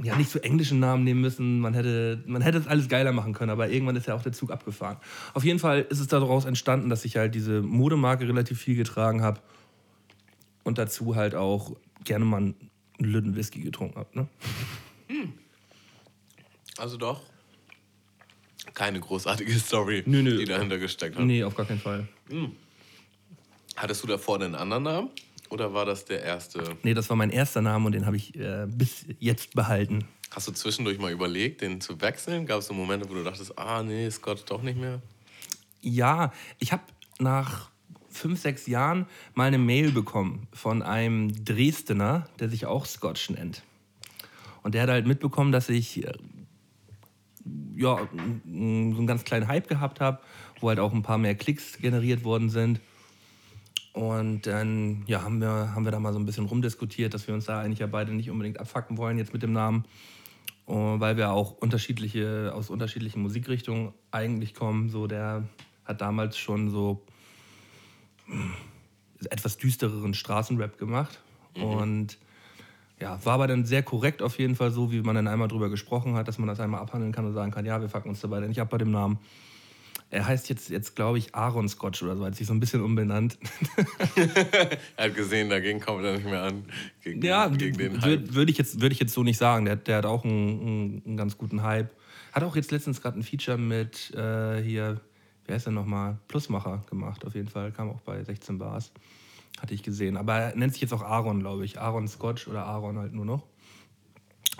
ja, 0.00 0.14
nicht 0.14 0.30
so 0.30 0.38
englischen 0.38 0.78
Namen 0.78 1.02
nehmen 1.02 1.20
müssen. 1.20 1.58
Man 1.58 1.74
hätte, 1.74 2.22
man 2.26 2.42
hätte 2.42 2.58
es 2.58 2.68
alles 2.68 2.88
geiler 2.88 3.10
machen 3.10 3.32
können, 3.32 3.50
aber 3.50 3.70
irgendwann 3.70 3.96
ist 3.96 4.06
ja 4.06 4.14
auch 4.14 4.22
der 4.22 4.32
Zug 4.32 4.52
abgefahren. 4.52 4.98
Auf 5.34 5.42
jeden 5.42 5.58
Fall 5.58 5.84
ist 5.88 5.98
es 5.98 6.06
daraus 6.06 6.44
entstanden, 6.44 6.90
dass 6.90 7.04
ich 7.04 7.16
halt 7.16 7.34
diese 7.34 7.60
Modemarke 7.60 8.28
relativ 8.28 8.60
viel 8.60 8.76
getragen 8.76 9.22
habe 9.22 9.40
und 10.66 10.78
dazu 10.78 11.14
halt 11.14 11.34
auch 11.34 11.76
gerne 12.04 12.24
mal 12.24 12.38
einen 12.38 12.54
Lütten 12.98 13.36
Whisky 13.36 13.60
getrunken 13.60 13.98
habe. 13.98 14.08
Ne? 14.18 14.28
Also 16.76 16.96
doch. 16.96 17.22
Keine 18.74 19.00
großartige 19.00 19.52
Story, 19.60 20.02
Nö, 20.06 20.22
nö. 20.22 20.36
die 20.38 20.44
dahinter 20.44 20.78
gesteckt 20.78 21.16
hat. 21.16 21.24
Nee, 21.24 21.44
auf 21.44 21.54
gar 21.54 21.66
keinen 21.66 21.80
Fall. 21.80 22.08
Hattest 23.76 24.02
du 24.02 24.06
davor 24.08 24.36
einen 24.36 24.54
anderen 24.54 24.82
Namen? 24.82 25.10
Oder 25.50 25.72
war 25.72 25.86
das 25.86 26.04
der 26.04 26.22
erste? 26.22 26.76
Nee, 26.82 26.92
das 26.94 27.08
war 27.08 27.16
mein 27.16 27.30
erster 27.30 27.62
Name 27.62 27.86
und 27.86 27.92
den 27.92 28.04
habe 28.04 28.16
ich 28.16 28.34
äh, 28.34 28.66
bis 28.68 29.06
jetzt 29.20 29.54
behalten. 29.54 30.04
Hast 30.32 30.48
du 30.48 30.52
zwischendurch 30.52 30.98
mal 30.98 31.12
überlegt, 31.12 31.60
den 31.60 31.80
zu 31.80 32.00
wechseln? 32.00 32.44
Gab 32.46 32.58
es 32.58 32.66
so 32.66 32.74
Momente, 32.74 33.08
wo 33.08 33.14
du 33.14 33.22
dachtest, 33.22 33.56
ah 33.56 33.82
nee, 33.84 34.10
Scott 34.10 34.44
doch 34.50 34.60
nicht 34.62 34.76
mehr? 34.78 35.00
Ja, 35.80 36.32
ich 36.58 36.72
habe 36.72 36.82
nach 37.20 37.70
fünf, 38.16 38.40
sechs 38.40 38.66
Jahren 38.66 39.06
mal 39.34 39.44
eine 39.44 39.58
Mail 39.58 39.92
bekommen 39.92 40.48
von 40.52 40.82
einem 40.82 41.44
Dresdner, 41.44 42.28
der 42.40 42.48
sich 42.48 42.66
auch 42.66 42.86
Scotch 42.86 43.30
nennt. 43.30 43.62
Und 44.62 44.74
der 44.74 44.82
hat 44.82 44.90
halt 44.90 45.06
mitbekommen, 45.06 45.52
dass 45.52 45.68
ich 45.68 46.04
äh, 46.04 46.12
ja, 47.76 47.98
so 47.98 48.18
einen 48.48 49.06
ganz 49.06 49.24
kleinen 49.24 49.48
Hype 49.48 49.68
gehabt 49.68 50.00
habe, 50.00 50.18
wo 50.60 50.68
halt 50.68 50.80
auch 50.80 50.92
ein 50.92 51.02
paar 51.02 51.18
mehr 51.18 51.34
Klicks 51.34 51.78
generiert 51.78 52.24
worden 52.24 52.50
sind. 52.50 52.80
Und 53.92 54.46
dann 54.46 55.04
ja, 55.06 55.22
haben, 55.22 55.40
wir, 55.40 55.74
haben 55.74 55.84
wir 55.84 55.92
da 55.92 56.00
mal 56.00 56.12
so 56.12 56.18
ein 56.18 56.26
bisschen 56.26 56.46
rumdiskutiert, 56.46 57.14
dass 57.14 57.26
wir 57.26 57.34
uns 57.34 57.46
da 57.46 57.60
eigentlich 57.60 57.78
ja 57.78 57.86
beide 57.86 58.12
nicht 58.12 58.30
unbedingt 58.30 58.60
abfacken 58.60 58.98
wollen 58.98 59.16
jetzt 59.16 59.32
mit 59.32 59.42
dem 59.42 59.52
Namen. 59.52 59.84
Weil 60.66 61.16
wir 61.16 61.30
auch 61.30 61.52
unterschiedliche, 61.52 62.52
aus 62.52 62.68
unterschiedlichen 62.68 63.22
Musikrichtungen 63.22 63.92
eigentlich 64.10 64.52
kommen. 64.52 64.90
So, 64.90 65.06
der 65.06 65.44
hat 65.84 66.00
damals 66.00 66.36
schon 66.36 66.70
so 66.70 67.06
etwas 69.30 69.56
düstereren 69.56 70.14
Straßenrap 70.14 70.78
gemacht. 70.78 71.20
Und 71.54 72.18
ja, 73.00 73.18
war 73.24 73.34
aber 73.34 73.46
dann 73.46 73.64
sehr 73.64 73.82
korrekt 73.82 74.22
auf 74.22 74.38
jeden 74.38 74.56
Fall 74.56 74.70
so, 74.70 74.92
wie 74.92 75.00
man 75.00 75.14
dann 75.14 75.26
einmal 75.28 75.48
drüber 75.48 75.68
gesprochen 75.70 76.14
hat, 76.14 76.28
dass 76.28 76.38
man 76.38 76.48
das 76.48 76.60
einmal 76.60 76.80
abhandeln 76.80 77.12
kann 77.12 77.24
und 77.26 77.32
sagen 77.34 77.50
kann, 77.50 77.64
ja, 77.66 77.80
wir 77.80 77.88
fucken 77.88 78.10
uns 78.10 78.20
da 78.20 78.28
beide 78.28 78.46
nicht 78.48 78.60
ab 78.60 78.68
bei 78.70 78.78
dem 78.78 78.90
Namen. 78.90 79.18
Er 80.08 80.26
heißt 80.26 80.48
jetzt, 80.50 80.68
jetzt 80.70 80.94
glaube 80.94 81.18
ich, 81.18 81.34
Aaron 81.34 81.68
Scotch 81.68 82.02
oder 82.02 82.16
so, 82.16 82.24
hat 82.24 82.36
sich 82.36 82.46
so 82.46 82.54
ein 82.54 82.60
bisschen 82.60 82.80
umbenannt. 82.82 83.38
Er 84.96 85.06
hat 85.06 85.14
gesehen, 85.14 85.50
dagegen 85.50 85.80
kommt 85.80 86.04
er 86.04 86.14
nicht 86.14 86.24
mehr 86.24 86.42
an. 86.44 86.64
Gegen, 87.02 87.22
Ja, 87.22 87.48
den, 87.48 87.58
gegen 87.58 87.76
den 87.78 88.00
Hype. 88.02 88.04
würde 88.04 88.34
würd 88.34 88.50
ich, 88.50 88.58
jetzt- 88.58 88.80
würd 88.80 88.92
ich 88.92 89.00
jetzt 89.00 89.12
so 89.14 89.22
nicht 89.24 89.36
sagen. 89.38 89.64
Der, 89.64 89.76
der 89.76 89.96
hat 89.98 90.06
auch 90.06 90.24
einen, 90.24 90.60
einen, 90.60 91.02
einen 91.06 91.16
ganz 91.16 91.36
guten 91.36 91.62
Hype. 91.62 91.90
Hat 92.32 92.44
auch 92.44 92.54
jetzt 92.54 92.70
letztens 92.70 93.02
gerade 93.02 93.18
ein 93.18 93.22
Feature 93.24 93.58
mit 93.58 94.14
äh, 94.14 94.62
hier, 94.62 95.00
wie 95.46 95.52
heißt 95.52 95.66
der 95.66 95.72
nochmal? 95.72 96.18
Plusmacher 96.28 96.84
gemacht, 96.90 97.24
auf 97.24 97.34
jeden 97.34 97.48
Fall. 97.48 97.72
Kam 97.72 97.90
auch 97.90 98.00
bei 98.00 98.22
16 98.22 98.58
Bars. 98.58 98.92
Hatte 99.60 99.74
ich 99.74 99.82
gesehen. 99.82 100.16
Aber 100.16 100.34
er 100.34 100.56
nennt 100.56 100.72
sich 100.72 100.82
jetzt 100.82 100.92
auch 100.92 101.02
Aaron, 101.02 101.40
glaube 101.40 101.64
ich. 101.64 101.80
Aaron 101.80 102.08
Scotch 102.08 102.46
oder 102.48 102.66
Aaron 102.66 102.98
halt 102.98 103.12
nur 103.12 103.24
noch. 103.24 103.44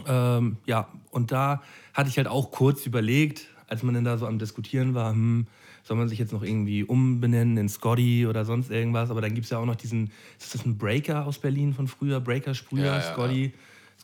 Ähm, 0.07 0.57
ja, 0.66 0.88
und 1.11 1.33
da 1.33 1.62
hatte 1.94 2.09
ich 2.09 2.16
halt 2.16 2.29
auch 2.29 2.51
kurz 2.51 2.87
überlegt, 2.87 3.46
als 3.66 3.83
man 3.83 3.94
dann 3.94 4.05
da 4.05 4.18
so 4.18 4.27
am 4.27 4.38
Diskutieren 4.38 4.94
war, 4.94 5.12
hm, 5.12 5.46
soll 5.83 5.96
man 5.96 6.09
sich 6.09 6.18
jetzt 6.18 6.33
noch 6.33 6.42
irgendwie 6.42 6.83
umbenennen 6.83 7.57
in 7.57 7.68
Scotty 7.68 8.27
oder 8.27 8.44
sonst 8.44 8.70
irgendwas. 8.70 9.11
Aber 9.11 9.20
dann 9.20 9.35
gibt 9.35 9.44
es 9.44 9.51
ja 9.51 9.59
auch 9.59 9.66
noch 9.66 9.77
diesen, 9.77 10.11
ist 10.38 10.55
das 10.55 10.64
ein 10.64 10.79
Breaker 10.79 11.27
aus 11.27 11.38
Berlin 11.38 11.75
von 11.75 11.88
früher? 11.88 12.20
Breaker 12.20 12.55
Sprüher, 12.55 12.87
Ja, 12.87 12.96
ja, 12.96 13.01
Scotty, 13.03 13.53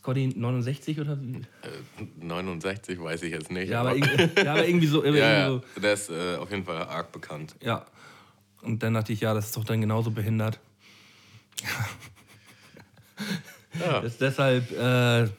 Scotty 0.03 0.33
69 0.35 0.99
oder 0.99 1.17
wie? 1.21 1.37
Äh, 1.37 2.05
69 2.19 3.01
weiß 3.01 3.23
ich 3.23 3.31
jetzt 3.31 3.49
nicht. 3.49 3.69
Ja, 3.69 3.79
aber, 3.79 3.95
irgendwie- 3.95 4.41
ja, 4.43 4.51
aber 4.51 4.67
irgendwie 4.67 4.87
so. 4.87 5.01
Irgendwie 5.01 5.21
ja, 5.21 5.47
so 5.47 5.61
ja, 5.75 5.81
der 5.81 5.93
ist 5.93 6.09
äh, 6.09 6.35
auf 6.35 6.51
jeden 6.51 6.65
Fall 6.65 6.75
arg 6.83 7.13
bekannt. 7.13 7.55
Ja. 7.61 7.85
Und 8.61 8.83
dann 8.83 8.95
dachte 8.95 9.13
ich, 9.13 9.21
ja, 9.21 9.33
das 9.33 9.45
ist 9.45 9.55
doch 9.57 9.63
dann 9.63 9.79
genauso 9.79 10.11
behindert. 10.11 10.59
Ja. 11.63 11.69
Das 14.03 14.19
deshalb, 14.19 14.69
äh, 14.71 15.23
ja, 15.23 15.29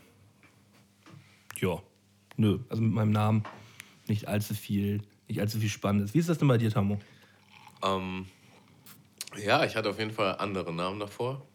nö, 2.36 2.58
also 2.68 2.82
mit 2.82 2.92
meinem 2.92 3.12
Namen 3.12 3.44
nicht 4.08 4.26
allzu 4.26 4.54
viel, 4.54 5.02
nicht 5.28 5.40
allzu 5.40 5.60
viel 5.60 5.68
Spannendes. 5.68 6.14
Wie 6.14 6.18
ist 6.18 6.28
das 6.28 6.38
denn 6.38 6.48
bei 6.48 6.58
dir, 6.58 6.68
Tammo? 6.68 6.98
Ähm, 7.84 8.26
ja, 9.40 9.64
ich 9.64 9.76
hatte 9.76 9.88
auf 9.90 10.00
jeden 10.00 10.10
Fall 10.10 10.34
andere 10.38 10.74
Namen 10.74 10.98
davor. 10.98 11.46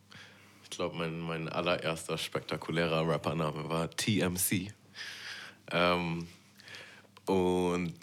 Ich 0.72 0.78
glaube, 0.78 0.96
mein, 0.98 1.20
mein 1.20 1.50
allererster 1.50 2.18
spektakulärer 2.18 3.08
Rappername 3.08 3.68
war 3.70 3.90
TMC. 3.90 4.72
Ähm, 5.72 6.28
und 7.26 7.94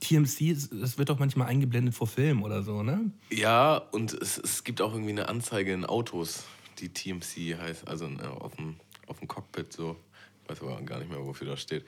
TMC, 0.00 0.54
das- 0.72 0.98
wird 0.98 1.08
doch 1.08 1.18
manchmal 1.18 1.48
eingeblendet 1.48 1.94
vor 1.94 2.06
Film 2.06 2.42
oder 2.42 2.62
so, 2.62 2.82
ne? 2.82 3.10
ja, 3.30 3.76
und 3.76 4.12
es, 4.12 4.38
es 4.38 4.64
gibt 4.64 4.80
auch 4.82 4.92
irgendwie 4.92 5.10
eine 5.12 5.28
Anzeige 5.28 5.72
in 5.72 5.84
Autos, 5.84 6.44
die 6.78 6.88
TMC 6.90 7.58
heißt, 7.58 7.88
also 7.88 8.06
äh, 8.06 8.26
auf 8.26 8.54
dem, 8.56 8.76
auf 9.06 9.18
dem 9.20 9.28
Cockpit 9.28 9.72
so. 9.72 9.96
Ich 10.44 10.50
weiß 10.50 10.62
aber 10.62 10.80
gar 10.82 10.98
nicht 10.98 11.10
mehr, 11.10 11.24
wofür 11.24 11.46
das 11.48 11.62
steht. 11.62 11.82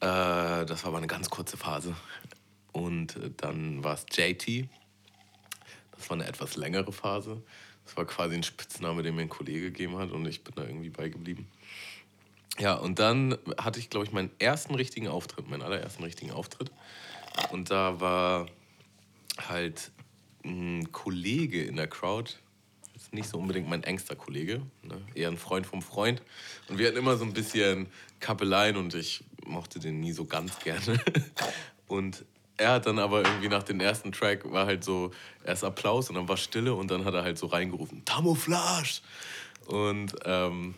Äh, 0.00 0.64
das 0.64 0.82
war 0.84 0.88
aber 0.88 0.98
eine 0.98 1.06
ganz 1.06 1.28
kurze 1.30 1.56
Phase. 1.56 1.94
Und 2.72 3.16
äh, 3.16 3.30
dann 3.36 3.84
war 3.84 3.94
es 3.94 4.06
JT. 4.12 4.68
Das 5.92 6.08
war 6.10 6.16
eine 6.16 6.26
etwas 6.26 6.56
längere 6.56 6.92
Phase. 6.92 7.42
Das 7.84 7.96
war 7.96 8.04
quasi 8.06 8.34
ein 8.34 8.42
Spitzname, 8.42 9.02
den 9.02 9.14
mir 9.14 9.22
ein 9.22 9.28
Kollege 9.28 9.70
gegeben 9.70 9.98
hat 9.98 10.10
und 10.10 10.26
ich 10.26 10.42
bin 10.42 10.54
da 10.56 10.64
irgendwie 10.64 10.90
beigeblieben. 10.90 11.46
Ja, 12.58 12.74
und 12.74 12.98
dann 12.98 13.36
hatte 13.58 13.80
ich, 13.80 13.90
glaube 13.90 14.06
ich, 14.06 14.12
meinen 14.12 14.30
ersten 14.38 14.74
richtigen 14.74 15.08
Auftritt, 15.08 15.48
meinen 15.48 15.62
allerersten 15.62 16.04
richtigen 16.04 16.30
Auftritt. 16.30 16.70
Und 17.50 17.70
da 17.70 18.00
war 18.00 18.46
halt 19.48 19.90
ein 20.44 20.92
Kollege 20.92 21.64
in 21.64 21.76
der 21.76 21.88
Crowd, 21.88 22.32
ist 22.94 23.12
nicht 23.12 23.28
so 23.28 23.38
unbedingt 23.38 23.68
mein 23.68 23.82
engster 23.82 24.14
Kollege, 24.14 24.62
ne? 24.82 25.00
eher 25.14 25.28
ein 25.28 25.36
Freund 25.36 25.66
vom 25.66 25.82
Freund. 25.82 26.22
Und 26.68 26.78
wir 26.78 26.86
hatten 26.86 26.96
immer 26.96 27.16
so 27.16 27.24
ein 27.24 27.32
bisschen 27.32 27.88
Kappeleien 28.20 28.76
und 28.76 28.94
ich 28.94 29.24
mochte 29.44 29.80
den 29.80 30.00
nie 30.00 30.12
so 30.12 30.24
ganz 30.24 30.58
gerne. 30.60 31.00
Und 31.86 32.24
er 32.56 32.72
hat 32.72 32.86
dann 32.86 32.98
aber 32.98 33.24
irgendwie 33.24 33.48
nach 33.48 33.62
dem 33.62 33.80
ersten 33.80 34.12
Track 34.12 34.50
war 34.50 34.66
halt 34.66 34.84
so 34.84 35.10
erst 35.44 35.64
Applaus 35.64 36.08
und 36.08 36.16
dann 36.16 36.28
war 36.28 36.36
Stille 36.36 36.74
und 36.74 36.90
dann 36.90 37.04
hat 37.04 37.14
er 37.14 37.22
halt 37.22 37.38
so 37.38 37.46
reingerufen, 37.46 38.04
Tamouflage! 38.04 39.00
Und 39.66 40.14
ähm, 40.24 40.74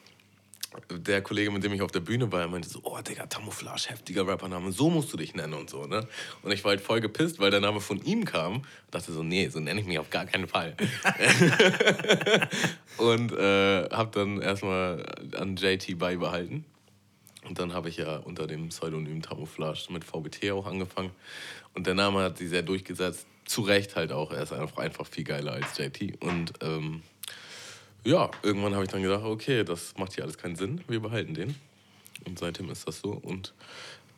der 0.90 1.22
Kollege, 1.22 1.50
mit 1.50 1.64
dem 1.64 1.72
ich 1.72 1.82
auf 1.82 1.90
der 1.90 2.00
Bühne 2.00 2.30
war, 2.30 2.46
meinte 2.48 2.68
so, 2.68 2.80
oh 2.82 3.00
Digga, 3.00 3.26
Tamouflage, 3.26 3.88
heftiger 3.88 4.26
Rappername, 4.26 4.72
so 4.72 4.90
musst 4.90 5.12
du 5.12 5.16
dich 5.16 5.34
nennen 5.34 5.54
und 5.54 5.70
so, 5.70 5.86
ne? 5.86 6.06
Und 6.42 6.52
ich 6.52 6.64
war 6.64 6.70
halt 6.70 6.80
voll 6.80 7.00
gepisst, 7.00 7.38
weil 7.38 7.50
der 7.50 7.60
Name 7.60 7.80
von 7.80 8.02
ihm 8.04 8.24
kam. 8.24 8.62
Dachte 8.90 9.12
so, 9.12 9.22
nee, 9.22 9.48
so 9.48 9.58
nenne 9.60 9.80
ich 9.80 9.86
mich 9.86 9.98
auf 9.98 10.10
gar 10.10 10.26
keinen 10.26 10.46
Fall. 10.46 10.76
und 12.98 13.32
äh, 13.32 13.88
hab 13.90 14.12
dann 14.12 14.40
erstmal 14.40 15.04
an 15.36 15.56
JT 15.56 15.98
beibehalten. 15.98 16.64
Und 17.46 17.58
dann 17.58 17.72
habe 17.72 17.88
ich 17.88 17.96
ja 17.98 18.16
unter 18.18 18.46
dem 18.46 18.68
Pseudonym 18.68 19.22
Tamouflage 19.22 19.86
mit 19.90 20.04
VBT 20.04 20.50
auch 20.50 20.66
angefangen. 20.66 21.10
Und 21.74 21.86
der 21.86 21.94
Name 21.94 22.20
hat 22.20 22.38
sich 22.38 22.48
sehr 22.48 22.62
durchgesetzt. 22.62 23.26
Zu 23.44 23.62
Recht 23.62 23.94
halt 23.94 24.10
auch. 24.10 24.32
Er 24.32 24.42
ist 24.42 24.52
einfach, 24.52 24.78
einfach 24.78 25.06
viel 25.06 25.22
geiler 25.22 25.52
als 25.52 25.78
JT. 25.78 26.20
Und 26.20 26.52
ähm, 26.60 27.02
ja, 28.04 28.30
irgendwann 28.42 28.74
habe 28.74 28.84
ich 28.84 28.90
dann 28.90 29.02
gedacht, 29.02 29.22
okay, 29.24 29.62
das 29.62 29.94
macht 29.96 30.14
hier 30.14 30.24
alles 30.24 30.38
keinen 30.38 30.56
Sinn. 30.56 30.80
Wir 30.88 31.00
behalten 31.00 31.34
den. 31.34 31.54
Und 32.24 32.38
seitdem 32.38 32.70
ist 32.70 32.88
das 32.88 33.00
so. 33.00 33.10
Und 33.10 33.54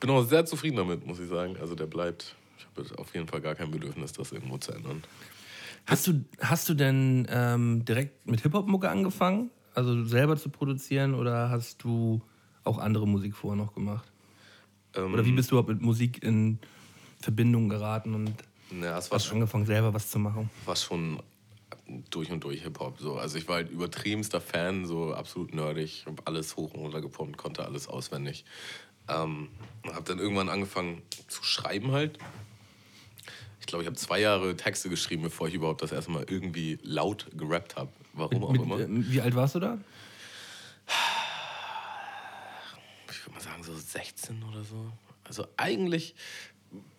bin 0.01 0.11
auch 0.11 0.23
sehr 0.23 0.47
zufrieden 0.47 0.77
damit, 0.77 1.07
muss 1.07 1.21
ich 1.21 1.29
sagen. 1.29 1.57
Also 1.61 1.75
der 1.75 1.87
bleibt. 1.87 2.35
Ich 2.59 2.65
habe 2.65 2.99
auf 2.99 3.15
jeden 3.15 3.29
Fall 3.29 3.41
gar 3.41 3.55
kein 3.55 3.71
Bedürfnis, 3.71 4.13
das 4.13 4.33
irgendwo 4.33 4.57
zu 4.59 4.73
ändern. 4.73 5.03
Hast 5.87 6.07
du, 6.07 6.25
hast 6.41 6.69
du 6.69 6.75
denn 6.75 7.27
ähm, 7.31 7.85
direkt 7.85 8.27
mit 8.27 8.41
Hip-Hop-Mucke 8.43 8.89
angefangen? 8.89 9.51
Also 9.75 10.05
selber 10.05 10.37
zu 10.37 10.49
produzieren 10.49 11.15
oder 11.15 11.51
hast 11.51 11.83
du 11.83 12.21
auch 12.69 12.79
andere 12.79 13.07
Musik 13.07 13.35
vorher 13.37 13.63
noch 13.63 13.75
gemacht? 13.75 14.11
Ähm, 14.95 15.13
Oder 15.15 15.25
wie 15.25 15.33
bist 15.33 15.51
du 15.51 15.55
überhaupt 15.55 15.69
mit 15.69 15.83
Musik 15.83 16.23
in 16.23 16.59
Verbindung 17.21 17.69
geraten 17.69 18.15
und 18.15 18.35
war 18.71 18.95
hast 18.95 19.25
schon, 19.25 19.37
angefangen, 19.39 19.67
selber 19.67 19.95
was 19.95 20.11
zu 20.11 20.19
machen? 20.19 20.51
war 20.67 20.77
schon 20.77 21.21
durch 22.11 22.31
und 22.31 22.45
durch 22.45 22.63
Hip-Hop. 22.63 22.99
So. 22.99 23.17
Also 23.17 23.39
ich 23.39 23.49
war 23.49 23.57
halt 23.57 23.71
übertriebenster 23.71 24.41
Fan, 24.41 24.85
so 24.87 25.15
absolut 25.15 25.55
nerdig, 25.55 26.05
habe 26.07 26.23
alles 26.27 26.57
hoch 26.57 26.75
und 26.75 26.81
runter 26.81 27.01
gepumpt, 27.01 27.39
konnte 27.39 27.65
alles 27.65 27.89
auswendig. 27.89 28.45
Ähm, 29.09 29.49
habe 29.85 30.05
dann 30.05 30.19
irgendwann 30.19 30.51
angefangen 30.51 31.01
zu 31.29 31.43
schreiben 31.43 31.93
halt. 31.93 32.19
Ich 33.61 33.67
glaube, 33.67 33.83
ich 33.83 33.87
habe 33.87 33.97
zwei 33.97 34.21
Jahre 34.21 34.55
Texte 34.57 34.89
geschrieben, 34.91 35.23
bevor 35.23 35.49
ich 35.49 35.55
überhaupt 35.55 35.83
das 35.83 35.93
erste 35.93 36.11
Mal 36.11 36.25
irgendwie 36.29 36.79
laut 36.83 37.27
gerappt 37.37 37.77
habe. 37.77 37.91
Warum 38.13 38.45
auch 38.45 38.53
Mit, 38.53 38.63
immer. 38.63 38.81
äh, 38.81 38.87
wie 38.89 39.21
alt 39.23 39.35
warst 39.35 39.55
du 39.55 39.61
da? 39.61 39.79
ich 43.11 43.18
würde 43.29 43.35
mal 43.35 43.41
sagen, 43.41 43.63
so 43.63 43.75
16 43.75 44.43
oder 44.43 44.65
so. 44.65 44.93
Also 45.25 45.47
eigentlich 45.57 46.15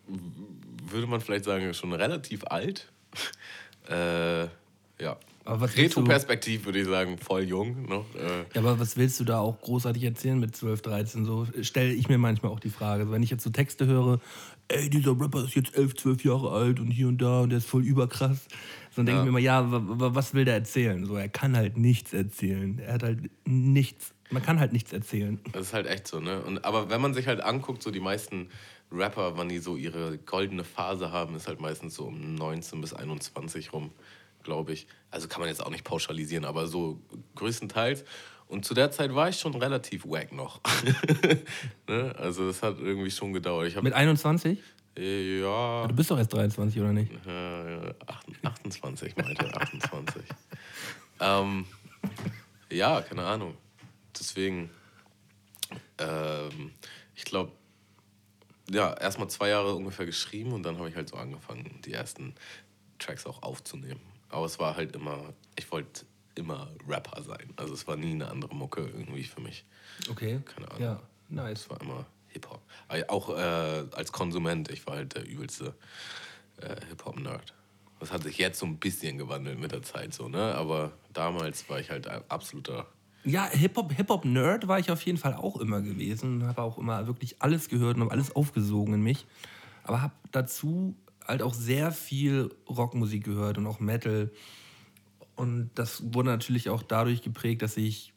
würde 0.08 1.08
man 1.08 1.22
vielleicht 1.22 1.46
sagen, 1.46 1.74
schon 1.74 1.94
relativ 1.94 2.44
alt. 2.46 2.92
äh, 3.89 4.44
ja. 5.02 5.18
Retro-Perspektiv 5.46 6.65
würde 6.65 6.80
ich 6.82 6.86
sagen, 6.88 7.18
voll 7.18 7.42
jung 7.44 7.84
noch. 7.88 8.06
Äh, 8.13 8.42
Ja, 8.54 8.62
aber 8.62 8.80
was 8.80 8.98
willst 8.98 9.20
du 9.20 9.24
da 9.24 9.39
auch 9.39 9.60
großartig 9.62 10.04
erzählen 10.04 10.39
mit 10.39 10.56
12, 10.56 10.82
13? 10.84 11.26
So 11.26 11.48
stelle 11.63 11.92
ich 11.92 12.08
mir 12.08 12.20
manchmal 12.20 12.52
auch 12.52 12.60
die 12.60 12.70
Frage. 12.70 13.02
Also 13.02 13.13
wenn 13.13 13.24
ich 13.24 13.32
jetzt 13.32 13.44
so 13.44 13.50
Texte 13.50 13.88
höre, 13.88 14.20
ey, 14.68 14.92
dieser 14.92 15.20
Rapper 15.20 15.44
ist 15.46 15.56
jetzt 15.56 15.76
11, 15.76 15.96
12 15.96 16.24
Jahre 16.24 16.52
alt 16.52 16.80
und 16.80 16.92
hier 16.92 17.08
und 17.08 17.18
da 17.20 17.42
und 17.42 17.50
der 17.50 17.58
ist 17.58 17.68
voll 17.68 17.84
überkrass. 17.84 18.46
Dann 18.96 19.08
denke 19.08 19.18
Ja. 19.20 19.22
ich 19.22 19.24
mir 19.24 19.30
immer, 19.30 19.39
ja, 19.39 19.72
wa- 19.72 19.82
wa- 19.84 20.13
was 20.13 20.36
will 20.36 20.46
der 20.46 20.54
erzählen? 20.56 21.04
So, 21.06 21.15
er 21.15 21.30
kann 21.30 21.56
halt 21.58 21.78
nichts 21.78 22.13
erzählen. 22.13 22.78
Er 22.78 22.94
hat 22.94 23.04
halt 23.04 23.32
nichts, 23.48 24.13
man 24.30 24.44
kann 24.44 24.60
halt 24.60 24.74
nichts 24.74 24.94
erzählen. 24.94 25.39
Das 25.54 25.68
ist 25.68 25.74
halt 25.74 25.88
echt 25.88 26.08
so, 26.08 26.20
ne? 26.20 26.42
Und, 26.42 26.63
aber 26.65 26.89
wenn 26.89 27.02
man 27.02 27.13
sich 27.13 27.28
halt 27.28 27.42
anguckt, 27.42 27.82
so 27.82 27.92
die 27.92 28.00
meisten 28.00 28.50
Rapper, 28.92 29.38
wann 29.38 29.50
die 29.50 29.60
so 29.60 29.76
ihre 29.76 30.18
goldene 30.18 30.63
Phase 30.63 31.12
haben, 31.12 31.36
ist 31.36 31.48
halt 31.48 31.60
meistens 31.60 31.96
so 31.96 32.06
um 32.06 32.36
19 32.36 32.82
bis 32.82 32.94
21 32.94 33.74
rum, 33.74 33.92
glaube 34.44 34.74
ich. 34.74 34.88
Also 35.12 35.28
kann 35.28 35.42
man 35.42 35.50
jetzt 35.50 35.63
auch 35.63 35.70
nicht 35.70 35.84
pauschalisieren, 35.84 36.46
aber 36.46 36.68
so 36.68 37.00
größtenteils. 37.36 38.04
Und 38.48 38.65
zu 38.65 38.74
der 38.74 38.89
Zeit 38.89 39.13
war 39.13 39.30
ich 39.30 39.39
schon 39.39 39.54
relativ 39.56 40.06
wack 40.06 40.34
noch. 40.34 40.60
ne? 41.88 42.15
Also 42.18 42.48
das 42.48 42.63
hat 42.63 42.80
irgendwie 42.80 43.12
schon 43.12 43.32
gedauert. 43.32 43.82
Mit 43.84 43.94
21? 43.94 44.58
äh, 44.98 45.39
ja, 45.42 45.86
Du 45.88 45.94
bist 45.96 46.10
doch 46.10 46.18
erst 46.18 46.34
23, 46.34 46.82
oder 46.82 46.92
nicht? 46.94 47.12
äh, 47.28 47.94
28 48.44 49.15
meinte 49.18 49.46
er, 49.46 49.62
28. 49.62 50.24
ähm, 51.20 51.65
ja, 52.72 53.02
keine 53.02 53.24
Ahnung. 53.24 53.56
Deswegen, 54.17 54.69
ähm, 55.98 56.72
ich 57.15 57.26
glaube, 57.26 57.52
ja, 58.69 58.93
erstmal 58.93 59.30
zwei 59.30 59.50
Jahre 59.50 59.74
ungefähr 59.74 60.06
geschrieben 60.06 60.54
und 60.54 60.63
dann 60.63 60.78
habe 60.78 60.89
ich 60.89 60.95
halt 60.95 61.10
so 61.10 61.15
angefangen, 61.15 61.82
die 61.86 61.93
ersten 61.93 62.36
Tracks 63.00 63.26
auch 63.26 63.41
aufzunehmen. 63.41 64.02
Aber 64.30 64.45
es 64.45 64.60
war 64.60 64.76
halt 64.76 64.95
immer, 64.95 65.34
ich 65.56 65.72
wollte 65.72 66.06
immer 66.36 66.69
Rapper 66.88 67.24
sein. 67.24 67.54
Also 67.56 67.74
es 67.74 67.88
war 67.88 67.95
nie 67.95 68.12
eine 68.12 68.30
andere 68.30 68.56
Mucke 68.56 68.82
irgendwie 68.82 69.24
für 69.24 69.41
mich. 69.41 69.65
Okay. 70.10 70.41
Keine 70.45 70.69
Ahnung. 70.69 70.82
Ja, 70.82 71.02
nice. 71.30 71.62
Es 71.62 71.69
war 71.69 71.82
immer 71.82 72.06
Hip-Hop. 72.28 72.62
Aber 72.88 73.04
Auch 73.10 73.30
äh, 73.30 73.86
als 73.95 74.12
Konsument, 74.12 74.69
ich 74.69 74.86
war 74.86 74.95
halt 74.95 75.15
der 75.15 75.28
übelste 75.28 75.76
äh, 76.58 76.76
Hip-Hop-Nerd. 76.89 77.54
Das 78.00 78.12
hat 78.12 78.24
sich 78.24 78.38
jetzt 78.38 78.60
so 78.60 78.65
ein 78.65 78.78
bisschen 78.78 79.17
gewandelt 79.17 79.60
mit 79.60 79.72
der 79.72 79.84
Zeit 79.84 80.13
so, 80.13 80.30
ne? 80.30 80.56
Aber 80.56 80.93
damals 81.12 81.67
war 81.69 81.80
ich 81.80 81.89
halt 81.89 82.08
ein 82.08 82.24
absoluter. 82.30 82.88
Ja, 83.24 83.46
Hip-Hop, 83.46 83.92
Hip-Hop-Nerd 83.94 84.68
war 84.68 84.80
ich 84.80 84.92
auf 84.92 85.02
jeden 85.02 85.18
Fall 85.18 85.34
auch 85.34 85.58
immer 85.58 85.82
gewesen. 85.82 86.46
Habe 86.48 86.62
auch 86.62 86.78
immer 86.78 87.06
wirklich 87.08 87.42
alles 87.42 87.68
gehört 87.68 87.98
und 87.98 88.04
habe 88.04 88.12
alles 88.12 88.36
aufgesogen 88.36 88.94
in 88.94 89.02
mich. 89.02 89.26
Aber 89.84 90.02
habe 90.02 90.14
dazu 90.32 90.96
halt 91.28 91.42
auch 91.42 91.54
sehr 91.54 91.92
viel 91.92 92.50
Rockmusik 92.70 93.24
gehört 93.24 93.58
und 93.58 93.68
auch 93.68 93.80
Metal. 93.80 94.32
Und 95.36 95.70
das 95.76 96.14
wurde 96.14 96.30
natürlich 96.30 96.70
auch 96.70 96.82
dadurch 96.82 97.22
geprägt, 97.22 97.62
dass 97.62 97.78
ich 97.78 98.14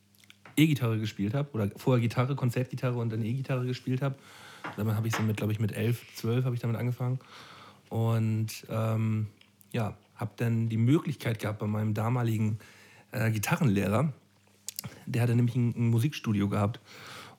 E-Gitarre 0.57 0.99
gespielt 0.99 1.35
habe. 1.35 1.51
Oder 1.53 1.71
vorher 1.77 2.01
Gitarre, 2.01 2.37
Konzertgitarre 2.37 2.99
und 2.99 3.13
dann 3.13 3.25
E-Gitarre 3.25 3.67
gespielt 3.67 4.03
habe. 4.03 4.17
Damit 4.77 4.95
habe 4.95 5.09
ich 5.09 5.17
so 5.17 5.23
mit, 5.23 5.37
glaube 5.37 5.53
ich, 5.53 5.59
mit 5.59 5.73
11, 5.73 6.15
12 6.15 6.45
habe 6.45 6.55
ich 6.55 6.61
damit 6.61 6.77
angefangen. 6.77 7.19
Und 7.89 8.67
ähm, 8.71 9.27
ja, 9.73 9.97
habe 10.15 10.33
dann 10.37 10.69
die 10.69 10.77
Möglichkeit 10.77 11.41
gehabt 11.41 11.59
bei 11.59 11.67
meinem 11.67 11.95
damaligen 11.95 12.59
äh, 13.11 13.31
Gitarrenlehrer, 13.31 14.13
der 15.07 15.23
hatte 15.23 15.35
nämlich 15.35 15.57
ein, 15.57 15.75
ein 15.77 15.89
Musikstudio 15.89 16.49
gehabt. 16.49 16.81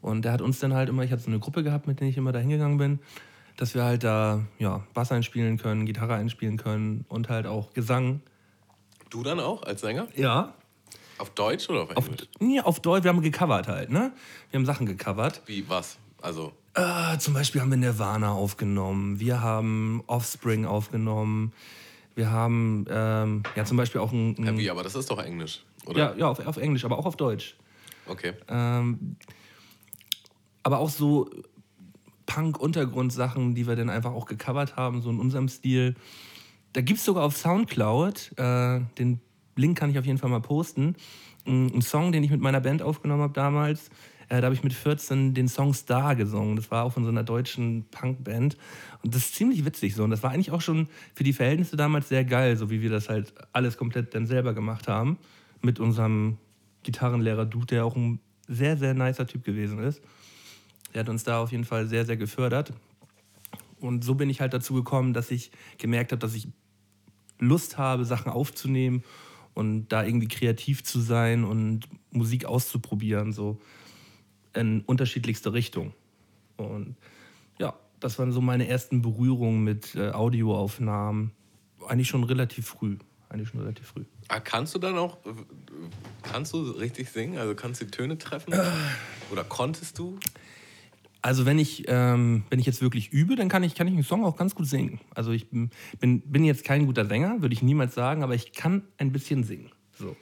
Und 0.01 0.23
der 0.25 0.33
hat 0.33 0.41
uns 0.41 0.59
dann 0.59 0.73
halt 0.73 0.89
immer, 0.89 1.03
ich 1.03 1.11
hatte 1.11 1.21
so 1.23 1.29
eine 1.29 1.39
Gruppe 1.39 1.63
gehabt, 1.63 1.87
mit 1.87 1.99
der 1.99 2.07
ich 2.07 2.17
immer 2.17 2.31
da 2.31 2.39
hingegangen 2.39 2.77
bin, 2.77 2.99
dass 3.57 3.73
wir 3.75 3.83
halt 3.83 4.03
da 4.03 4.41
ja, 4.59 4.83
Bass 4.93 5.11
einspielen 5.11 5.57
können, 5.57 5.85
Gitarre 5.85 6.15
einspielen 6.15 6.57
können 6.57 7.05
und 7.07 7.29
halt 7.29 7.45
auch 7.45 7.73
Gesang. 7.73 8.21
Du 9.09 9.23
dann 9.23 9.39
auch 9.39 9.63
als 9.63 9.81
Sänger? 9.81 10.07
Ja. 10.15 10.53
Auf 11.19 11.29
Deutsch 11.29 11.69
oder 11.69 11.83
auf 11.83 11.95
Auf, 11.95 12.07
Englisch? 12.07 12.27
nee, 12.39 12.59
auf 12.59 12.79
Deutsch, 12.79 13.03
wir 13.03 13.09
haben 13.09 13.21
gecovert 13.21 13.67
halt, 13.67 13.91
ne? 13.91 14.11
Wir 14.49 14.57
haben 14.59 14.65
Sachen 14.65 14.85
gecovert. 14.87 15.41
Wie, 15.45 15.69
was? 15.69 15.97
Also, 16.21 16.51
Äh, 16.73 17.17
zum 17.19 17.35
Beispiel 17.35 17.61
haben 17.61 17.69
wir 17.69 17.77
Nirvana 17.77 18.31
aufgenommen, 18.31 19.19
wir 19.19 19.41
haben 19.41 20.03
Offspring 20.07 20.65
aufgenommen, 20.65 21.53
wir 22.15 22.31
haben 22.31 22.85
ähm, 22.89 23.43
ja 23.55 23.63
zum 23.65 23.77
Beispiel 23.77 24.01
auch 24.01 24.11
ein, 24.11 24.35
ein 24.39 24.45
ja, 24.45 24.57
wie, 24.57 24.69
aber 24.71 24.81
das 24.83 24.95
ist 24.95 25.11
doch 25.11 25.19
Englisch, 25.23 25.63
oder? 25.85 25.97
ja, 25.97 26.15
ja 26.15 26.27
auf, 26.29 26.45
auf 26.45 26.57
Englisch, 26.57 26.85
aber 26.85 26.97
auch 26.97 27.05
auf 27.05 27.15
Deutsch. 27.15 27.55
Okay. 28.07 28.33
Ähm, 28.47 29.15
aber 30.63 30.79
auch 30.79 30.89
so 30.89 31.29
Punk-Untergrund-Sachen, 32.25 33.55
die 33.55 33.67
wir 33.67 33.75
dann 33.75 33.89
einfach 33.89 34.11
auch 34.11 34.25
gecovert 34.25 34.75
haben, 34.75 35.01
so 35.01 35.09
in 35.09 35.19
unserem 35.19 35.49
Stil. 35.49 35.95
Da 36.73 36.81
gibt 36.81 36.99
es 36.99 37.05
sogar 37.05 37.23
auf 37.23 37.37
Soundcloud, 37.37 38.37
äh, 38.37 38.81
den 38.97 39.19
Link 39.55 39.77
kann 39.77 39.89
ich 39.91 39.99
auf 39.99 40.05
jeden 40.05 40.17
Fall 40.17 40.29
mal 40.29 40.41
posten, 40.41 40.95
einen 41.45 41.81
Song, 41.81 42.11
den 42.11 42.23
ich 42.23 42.31
mit 42.31 42.41
meiner 42.41 42.61
Band 42.61 42.81
aufgenommen 42.81 43.21
habe 43.21 43.33
damals. 43.33 43.89
Äh, 44.29 44.41
da 44.41 44.45
habe 44.45 44.55
ich 44.55 44.63
mit 44.63 44.73
14 44.73 45.33
den 45.33 45.47
Song 45.47 45.73
Star 45.73 46.15
gesungen. 46.15 46.55
Das 46.55 46.71
war 46.71 46.85
auch 46.85 46.93
von 46.93 47.03
so 47.03 47.09
einer 47.09 47.23
deutschen 47.23 47.85
Punkband. 47.91 48.57
Und 49.03 49.13
das 49.13 49.25
ist 49.25 49.35
ziemlich 49.35 49.65
witzig 49.65 49.93
so. 49.93 50.03
Und 50.03 50.09
das 50.09 50.23
war 50.23 50.31
eigentlich 50.31 50.51
auch 50.51 50.61
schon 50.61 50.87
für 51.13 51.23
die 51.23 51.33
Verhältnisse 51.33 51.75
damals 51.75 52.09
sehr 52.09 52.23
geil, 52.23 52.55
so 52.57 52.69
wie 52.69 52.81
wir 52.81 52.89
das 52.89 53.09
halt 53.09 53.33
alles 53.51 53.77
komplett 53.77 54.15
dann 54.15 54.25
selber 54.25 54.53
gemacht 54.53 54.87
haben. 54.87 55.17
Mit 55.63 55.79
unserem 55.79 56.37
Gitarrenlehrer 56.83 57.45
Dude, 57.45 57.67
der 57.67 57.85
auch 57.85 57.95
ein 57.95 58.19
sehr, 58.47 58.77
sehr 58.77 58.93
nicer 58.93 59.25
Typ 59.25 59.43
gewesen 59.43 59.79
ist. 59.79 60.01
Der 60.93 60.99
hat 60.99 61.09
uns 61.09 61.23
da 61.23 61.41
auf 61.41 61.51
jeden 61.51 61.65
Fall 61.65 61.87
sehr, 61.87 62.05
sehr 62.05 62.17
gefördert. 62.17 62.73
und 63.79 64.03
so 64.03 64.15
bin 64.15 64.29
ich 64.29 64.41
halt 64.41 64.53
dazu 64.53 64.75
gekommen, 64.75 65.13
dass 65.13 65.31
ich 65.31 65.51
gemerkt 65.77 66.11
habe, 66.11 66.19
dass 66.19 66.35
ich 66.35 66.47
Lust 67.39 67.77
habe, 67.77 68.05
Sachen 68.05 68.31
aufzunehmen 68.31 69.03
und 69.53 69.87
da 69.89 70.03
irgendwie 70.03 70.27
kreativ 70.27 70.83
zu 70.83 70.99
sein 70.99 71.43
und 71.43 71.87
Musik 72.11 72.45
auszuprobieren, 72.45 73.33
so 73.33 73.59
in 74.53 74.81
unterschiedlichste 74.81 75.53
Richtungen. 75.53 75.93
Und 76.57 76.95
ja, 77.59 77.73
das 77.99 78.19
waren 78.19 78.31
so 78.31 78.41
meine 78.41 78.67
ersten 78.67 79.01
Berührungen 79.01 79.63
mit 79.63 79.95
äh, 79.95 80.11
Audioaufnahmen. 80.11 81.31
Eigentlich 81.87 82.07
schon 82.07 82.23
relativ 82.23 82.67
früh. 82.67 82.97
Eigentlich 83.29 83.49
schon 83.49 83.59
relativ 83.59 83.87
früh. 83.87 84.05
Ah, 84.27 84.39
kannst 84.39 84.73
du 84.75 84.79
dann 84.79 84.97
auch, 84.97 85.17
kannst 86.23 86.53
du 86.53 86.61
richtig 86.71 87.09
singen? 87.09 87.37
Also 87.37 87.55
kannst 87.55 87.81
du 87.81 87.85
die 87.85 87.91
Töne 87.91 88.17
treffen? 88.17 88.53
Oder 89.31 89.43
konntest 89.43 89.99
du? 89.99 90.17
Also 91.21 91.45
wenn 91.45 91.57
ich, 91.57 91.85
ähm, 91.87 92.43
wenn 92.49 92.59
ich 92.59 92.65
jetzt 92.65 92.81
wirklich 92.81 93.13
übe, 93.13 93.35
dann 93.35 93.47
kann 93.47 93.63
ich, 93.63 93.75
kann 93.75 93.87
ich 93.87 93.93
einen 93.93 94.03
Song 94.03 94.25
auch 94.25 94.35
ganz 94.35 94.55
gut 94.55 94.67
singen. 94.67 94.99
Also 95.15 95.31
ich 95.31 95.49
bin, 95.49 95.69
bin 96.01 96.43
jetzt 96.43 96.65
kein 96.65 96.85
guter 96.85 97.05
Sänger, 97.05 97.41
würde 97.41 97.53
ich 97.53 97.61
niemals 97.61 97.95
sagen, 97.95 98.23
aber 98.23 98.35
ich 98.35 98.51
kann 98.51 98.83
ein 98.97 99.13
bisschen 99.13 99.43
singen. 99.43 99.71
So. 99.97 100.17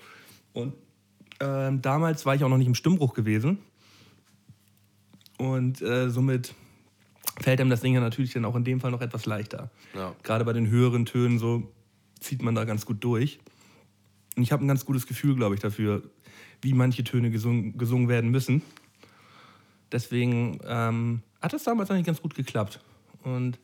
Und 0.53 0.75
ähm, 1.39 1.81
damals 1.81 2.25
war 2.27 2.35
ich 2.35 2.43
auch 2.43 2.49
noch 2.49 2.57
nicht 2.57 2.67
im 2.67 2.75
Stimmbruch 2.75 3.15
gewesen. 3.15 3.57
Und 5.39 5.81
äh, 5.81 6.11
somit 6.11 6.53
fällt 7.39 7.59
einem 7.59 7.71
das 7.71 7.81
Singen 7.81 8.03
natürlich 8.03 8.33
dann 8.33 8.45
auch 8.45 8.55
in 8.55 8.63
dem 8.63 8.79
Fall 8.79 8.91
noch 8.91 9.01
etwas 9.01 9.25
leichter. 9.25 9.71
Ja. 9.95 10.15
Gerade 10.21 10.45
bei 10.45 10.53
den 10.53 10.69
höheren 10.69 11.05
Tönen 11.07 11.39
so 11.39 11.71
zieht 12.19 12.43
man 12.43 12.53
da 12.53 12.63
ganz 12.65 12.85
gut 12.85 13.03
durch. 13.03 13.39
Und 14.35 14.43
ich 14.43 14.51
habe 14.51 14.63
ein 14.63 14.67
ganz 14.67 14.85
gutes 14.85 15.07
Gefühl, 15.07 15.35
glaube 15.35 15.55
ich, 15.55 15.61
dafür, 15.61 16.03
wie 16.61 16.73
manche 16.73 17.03
Töne 17.03 17.31
gesungen, 17.31 17.77
gesungen 17.77 18.07
werden 18.07 18.31
müssen. 18.31 18.61
Deswegen 19.91 20.59
ähm, 20.65 21.21
hat 21.41 21.53
das 21.53 21.63
damals 21.63 21.91
eigentlich 21.91 22.05
ganz 22.05 22.21
gut 22.21 22.35
geklappt. 22.35 22.79
Und 23.23 23.59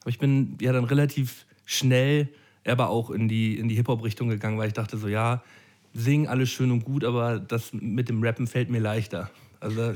aber 0.00 0.10
ich 0.10 0.18
bin 0.18 0.58
ja 0.60 0.72
dann 0.72 0.84
relativ 0.84 1.46
schnell 1.64 2.28
aber 2.64 2.90
auch 2.90 3.10
in 3.10 3.28
die, 3.28 3.58
in 3.58 3.68
die 3.68 3.74
Hip-Hop-Richtung 3.74 4.28
gegangen, 4.28 4.58
weil 4.58 4.68
ich 4.68 4.74
dachte 4.74 4.96
so, 4.96 5.08
ja, 5.08 5.42
singen 5.94 6.28
alles 6.28 6.50
schön 6.50 6.70
und 6.70 6.84
gut, 6.84 7.04
aber 7.04 7.38
das 7.38 7.72
mit 7.72 8.08
dem 8.08 8.22
Rappen 8.22 8.46
fällt 8.46 8.70
mir 8.70 8.80
leichter. 8.80 9.30
Also 9.60 9.76
da 9.76 9.94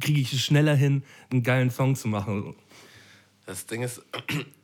kriege 0.00 0.20
ich 0.20 0.32
es 0.32 0.40
schneller 0.40 0.74
hin, 0.74 1.02
einen 1.30 1.42
geilen 1.42 1.70
Song 1.70 1.96
zu 1.96 2.08
machen. 2.08 2.54
Das 3.46 3.66
Ding 3.66 3.82
ist, 3.82 4.02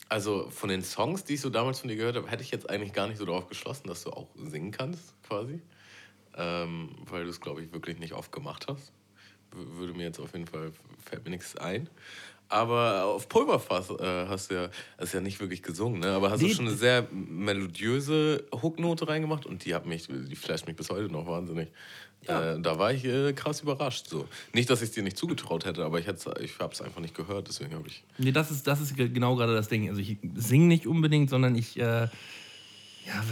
also 0.09 0.51
von 0.51 0.69
den 0.69 0.83
Songs, 0.83 1.25
die 1.25 1.35
ich 1.35 1.41
so 1.41 1.51
damals 1.51 1.81
von 1.81 1.89
dir 1.89 1.97
gehört 1.97 2.17
habe, 2.17 2.31
hätte 2.31 2.43
ich 2.43 2.51
jetzt 2.51 2.69
eigentlich 2.71 2.93
gar 2.93 3.09
nicht 3.09 3.19
so 3.19 3.25
darauf 3.25 3.49
geschlossen, 3.49 3.89
dass 3.89 4.05
du 4.05 4.11
auch 4.11 4.29
singen 4.37 4.71
kannst, 4.71 5.15
quasi. 5.23 5.61
Ähm, 6.37 6.91
weil 7.07 7.25
du 7.25 7.31
es, 7.31 7.41
glaube 7.41 7.63
ich, 7.63 7.73
wirklich 7.73 7.99
nicht 7.99 8.13
oft 8.13 8.31
gemacht 8.31 8.67
hast 8.69 8.93
würde 9.57 9.95
mir 9.95 10.05
jetzt 10.05 10.21
auf 10.21 10.33
jeden 10.33 10.47
Fall, 10.47 10.73
fällt 11.05 11.25
mir 11.25 11.31
nichts 11.31 11.57
ein. 11.57 11.89
Aber 12.49 13.05
auf 13.05 13.29
Pulverfass 13.29 13.91
äh, 13.91 14.27
hast 14.29 14.51
du 14.51 14.55
ja, 14.55 14.69
das 14.99 15.09
ist 15.09 15.15
ja 15.15 15.21
nicht 15.21 15.41
wirklich 15.41 15.63
gesungen, 15.63 16.01
ne? 16.01 16.13
aber 16.13 16.31
hast 16.31 16.41
nee. 16.41 16.49
du 16.49 16.55
schon 16.55 16.69
eine 16.69 16.77
sehr 16.77 17.07
melodiöse 17.11 18.45
Hooknote 18.53 19.09
reingemacht 19.09 19.47
und 19.47 19.65
die 19.65 19.75
hat 19.75 19.85
mich, 19.85 20.07
die 20.09 20.37
flasht 20.37 20.67
mich 20.67 20.77
bis 20.77 20.91
heute 20.91 21.11
noch 21.13 21.27
wahnsinnig. 21.27 21.69
Ja. 22.29 22.55
Äh, 22.55 22.61
da 22.61 22.79
war 22.79 22.93
ich 22.93 23.05
äh, 23.05 23.33
krass 23.33 23.61
überrascht. 23.61 24.09
So. 24.09 24.29
Nicht, 24.53 24.71
dass 24.71 24.83
ich 24.83 24.91
es 24.91 24.95
dir 24.95 25.03
nicht 25.03 25.17
zugetraut 25.17 25.65
hätte, 25.65 25.85
aber 25.85 25.99
ich, 25.99 26.07
ich 26.07 26.59
habe 26.59 26.73
es 26.73 26.81
einfach 26.81 27.01
nicht 27.01 27.15
gehört, 27.15 27.49
deswegen 27.49 27.75
habe 27.75 27.89
ich. 27.89 28.05
Nee, 28.19 28.33
das 28.33 28.51
ist, 28.51 28.67
das 28.67 28.81
ist 28.81 28.97
genau 28.97 29.37
gerade 29.37 29.55
das 29.55 29.69
Ding. 29.69 29.89
Also 29.89 30.01
ich 30.01 30.19
singe 30.35 30.67
nicht 30.67 30.87
unbedingt, 30.87 31.31
sondern 31.31 31.55
ich, 31.57 31.79
äh, 31.79 31.83
ja, 31.83 32.11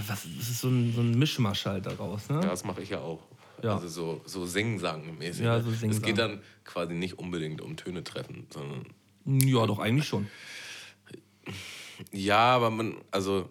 was, 0.07 0.27
das 0.39 0.49
ist 0.49 0.61
so 0.61 0.69
ein, 0.69 0.93
so 0.95 1.01
ein 1.01 1.19
Mischmasch 1.19 1.67
halt 1.67 1.87
daraus. 1.87 2.29
Ne? 2.29 2.37
Ja, 2.37 2.51
das 2.51 2.65
mache 2.65 2.83
ich 2.83 2.91
ja 2.91 3.01
auch. 3.01 3.21
Ja. 3.63 3.75
Also 3.77 3.89
so, 3.89 4.21
so 4.25 4.45
Sing-Sang-mäßig. 4.45 5.45
Ja, 5.45 5.61
so 5.61 5.71
Sing 5.71 5.91
es 5.91 6.03
geht 6.03 6.19
dann 6.19 6.41
quasi 6.65 6.95
nicht 6.95 7.19
unbedingt 7.19 7.61
um 7.61 7.77
Töne 7.77 8.05
treffen, 8.05 8.47
sondern. 8.51 8.87
Ja, 9.27 9.67
doch, 9.67 9.79
eigentlich 9.79 10.07
schon. 10.07 10.27
Ja, 12.13 12.57
aber 12.57 12.71
man, 12.71 12.97
also. 13.11 13.49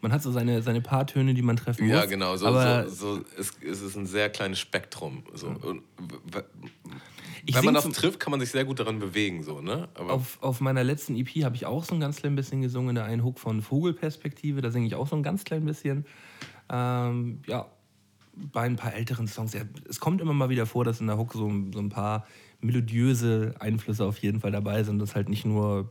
Man 0.00 0.12
hat 0.12 0.22
so 0.22 0.30
seine, 0.30 0.62
seine 0.62 0.80
paar 0.80 1.06
Töne, 1.06 1.34
die 1.34 1.42
man 1.42 1.56
treffen 1.56 1.86
muss. 1.86 1.96
Ja, 1.96 2.04
genau. 2.04 2.36
So, 2.36 2.46
aber 2.46 2.88
so, 2.88 3.16
so, 3.16 3.24
es, 3.38 3.52
es 3.62 3.80
ist 3.80 3.96
ein 3.96 4.06
sehr 4.06 4.28
kleines 4.30 4.58
Spektrum. 4.58 5.24
So. 5.34 5.48
Und, 5.48 5.82
wenn 7.52 7.64
man 7.64 7.74
das 7.74 7.88
trifft, 7.88 8.20
kann 8.20 8.30
man 8.30 8.40
sich 8.40 8.50
sehr 8.50 8.64
gut 8.64 8.80
daran 8.80 8.98
bewegen. 8.98 9.42
So, 9.42 9.60
ne? 9.60 9.88
Aber 9.94 10.12
auf, 10.12 10.38
auf 10.42 10.60
meiner 10.60 10.84
letzten 10.84 11.16
EP 11.16 11.44
habe 11.44 11.56
ich 11.56 11.66
auch 11.66 11.84
so 11.84 11.94
ein 11.94 12.00
ganz 12.00 12.16
klein 12.16 12.36
bisschen 12.36 12.60
gesungen, 12.60 12.90
in 12.90 12.94
der 12.96 13.04
einen 13.04 13.24
Hook 13.24 13.38
von 13.38 13.62
Vogelperspektive. 13.62 14.60
Da 14.60 14.70
singe 14.70 14.86
ich 14.86 14.94
auch 14.94 15.06
so 15.06 15.16
ein 15.16 15.22
ganz 15.22 15.44
klein 15.44 15.64
bisschen. 15.64 16.06
Ähm, 16.68 17.40
ja, 17.46 17.66
bei 18.34 18.62
ein 18.62 18.76
paar 18.76 18.94
älteren 18.94 19.28
Songs, 19.28 19.54
ja, 19.54 19.62
es 19.88 20.00
kommt 20.00 20.20
immer 20.20 20.34
mal 20.34 20.50
wieder 20.50 20.66
vor, 20.66 20.84
dass 20.84 21.00
in 21.00 21.06
der 21.06 21.16
Hook 21.16 21.32
so, 21.32 21.50
so 21.72 21.78
ein 21.78 21.88
paar 21.88 22.26
melodiöse 22.60 23.54
Einflüsse 23.58 24.04
auf 24.04 24.18
jeden 24.18 24.40
Fall 24.40 24.52
dabei 24.52 24.82
sind, 24.82 24.98
dass 24.98 25.14
halt 25.14 25.28
nicht 25.28 25.44
nur 25.44 25.90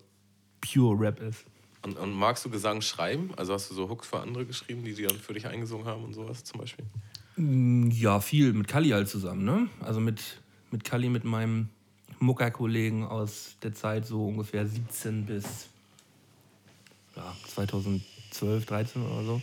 pure 0.62 1.00
Rap 1.00 1.20
ist. 1.20 1.46
Und, 1.84 1.98
und, 1.98 2.14
magst 2.14 2.44
du 2.44 2.50
Gesang 2.50 2.82
schreiben? 2.82 3.32
Also 3.38 3.54
hast 3.54 3.70
du 3.70 3.76
so 3.76 3.90
Hooks 3.90 4.08
für 4.08 4.20
andere 4.20 4.46
geschrieben, 4.46 4.84
die 4.84 4.94
die 4.94 5.04
dann 5.04 5.18
für 5.18 5.34
dich 5.34 5.46
eingesungen 5.46 5.86
haben 5.86 6.04
und 6.04 6.14
sowas 6.14 6.44
zum 6.44 6.60
Beispiel? 6.60 6.86
Mm, 7.36 7.92
ja, 7.92 8.20
viel 8.20 8.54
mit 8.54 8.68
Kali 8.68 8.90
halt 8.90 9.08
zusammen, 9.08 9.46
ne? 9.46 9.68
Also 9.82 10.00
mit, 10.00 10.42
mit 10.72 10.84
Kali, 10.84 11.10
mit 11.10 11.26
meinem 11.26 11.70
Mucker-Kollegen 12.20 13.06
aus 13.06 13.58
der 13.62 13.74
Zeit 13.74 14.08
so 14.08 14.26
ungefähr 14.28 14.66
17 14.66 15.26
bis 15.26 15.70
ja, 17.16 17.36
2012, 17.48 18.66
13 18.66 19.02
oder 19.04 19.24
so, 19.24 19.42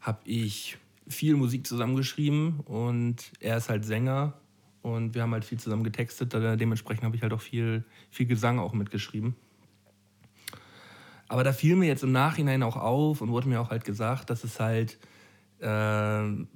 habe 0.00 0.18
ich 0.24 0.78
viel 1.08 1.36
Musik 1.36 1.66
zusammengeschrieben 1.66 2.60
und 2.60 3.16
er 3.38 3.58
ist 3.58 3.68
halt 3.68 3.84
Sänger 3.84 4.34
und 4.86 5.16
wir 5.16 5.22
haben 5.22 5.32
halt 5.32 5.44
viel 5.44 5.58
zusammen 5.58 5.82
getextet. 5.82 6.32
Dementsprechend 6.32 7.02
habe 7.02 7.16
ich 7.16 7.22
halt 7.22 7.32
auch 7.32 7.40
viel, 7.40 7.82
viel 8.08 8.26
Gesang 8.26 8.60
auch 8.60 8.72
mitgeschrieben. 8.72 9.34
Aber 11.26 11.42
da 11.42 11.52
fiel 11.52 11.74
mir 11.74 11.88
jetzt 11.88 12.04
im 12.04 12.12
Nachhinein 12.12 12.62
auch 12.62 12.76
auf 12.76 13.20
und 13.20 13.30
wurde 13.30 13.48
mir 13.48 13.60
auch 13.60 13.70
halt 13.70 13.84
gesagt, 13.84 14.30
dass 14.30 14.44
es 14.44 14.60
halt 14.60 14.98
äh, 15.58 16.46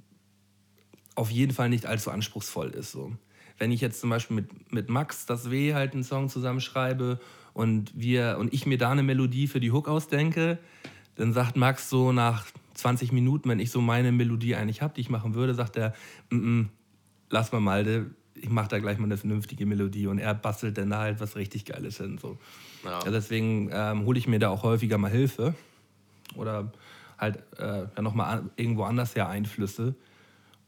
auf 1.15 1.29
jeden 1.29 1.51
Fall 1.51 1.67
nicht 1.67 1.85
allzu 1.85 2.09
anspruchsvoll 2.09 2.69
ist. 2.69 2.93
So. 2.93 3.11
Wenn 3.57 3.73
ich 3.73 3.81
jetzt 3.81 3.99
zum 3.99 4.09
Beispiel 4.09 4.37
mit, 4.37 4.71
mit 4.71 4.89
Max 4.89 5.25
das 5.25 5.51
W 5.51 5.73
halt 5.73 5.93
einen 5.93 6.05
Song 6.05 6.29
zusammenschreibe 6.29 7.19
und, 7.51 7.91
wir, 7.99 8.37
und 8.39 8.53
ich 8.53 8.65
mir 8.65 8.77
da 8.77 8.91
eine 8.91 9.03
Melodie 9.03 9.47
für 9.47 9.59
die 9.59 9.73
Hook 9.73 9.89
ausdenke, 9.89 10.57
dann 11.15 11.33
sagt 11.33 11.57
Max 11.57 11.89
so 11.89 12.13
nach 12.13 12.45
20 12.75 13.11
Minuten, 13.11 13.49
wenn 13.49 13.59
ich 13.59 13.71
so 13.71 13.81
meine 13.81 14.13
Melodie 14.13 14.55
eigentlich 14.55 14.81
habe, 14.81 14.93
die 14.93 15.01
ich 15.01 15.09
machen 15.09 15.35
würde, 15.35 15.53
sagt 15.53 15.75
er, 15.75 15.93
mm 16.29 16.35
-mm, 16.35 16.65
lass 17.29 17.51
mal 17.51 17.59
mal, 17.59 17.83
ich 18.35 18.49
mache 18.49 18.69
da 18.69 18.79
gleich 18.79 18.97
mal 18.97 19.05
eine 19.05 19.17
vernünftige 19.17 19.65
Melodie 19.65 20.07
und 20.07 20.19
er 20.19 20.33
bastelt 20.33 20.77
dann 20.77 20.89
da 20.89 20.99
halt 20.99 21.19
was 21.19 21.35
richtig 21.35 21.65
Geiles 21.65 21.97
hin. 21.97 22.17
So. 22.17 22.37
Ja. 22.83 23.03
Ja, 23.03 23.11
deswegen 23.11 23.69
ähm, 23.71 24.05
hole 24.05 24.17
ich 24.17 24.27
mir 24.27 24.39
da 24.39 24.49
auch 24.49 24.63
häufiger 24.63 24.97
mal 24.97 25.11
Hilfe 25.11 25.53
oder 26.35 26.71
halt 27.17 27.39
äh, 27.57 27.85
ja 27.95 28.01
nochmal 28.01 28.37
an, 28.37 28.49
irgendwo 28.55 28.83
anders 28.83 29.15
her 29.15 29.29
Einflüsse, 29.29 29.95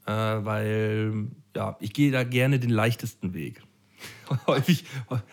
äh, 0.06 0.12
weil 0.12 1.28
ja, 1.56 1.76
ich 1.80 1.92
gehe 1.92 2.10
da 2.12 2.24
gerne 2.24 2.58
den 2.58 2.70
leichtesten 2.70 3.34
Weg. 3.34 3.62
Häufig 4.46 4.84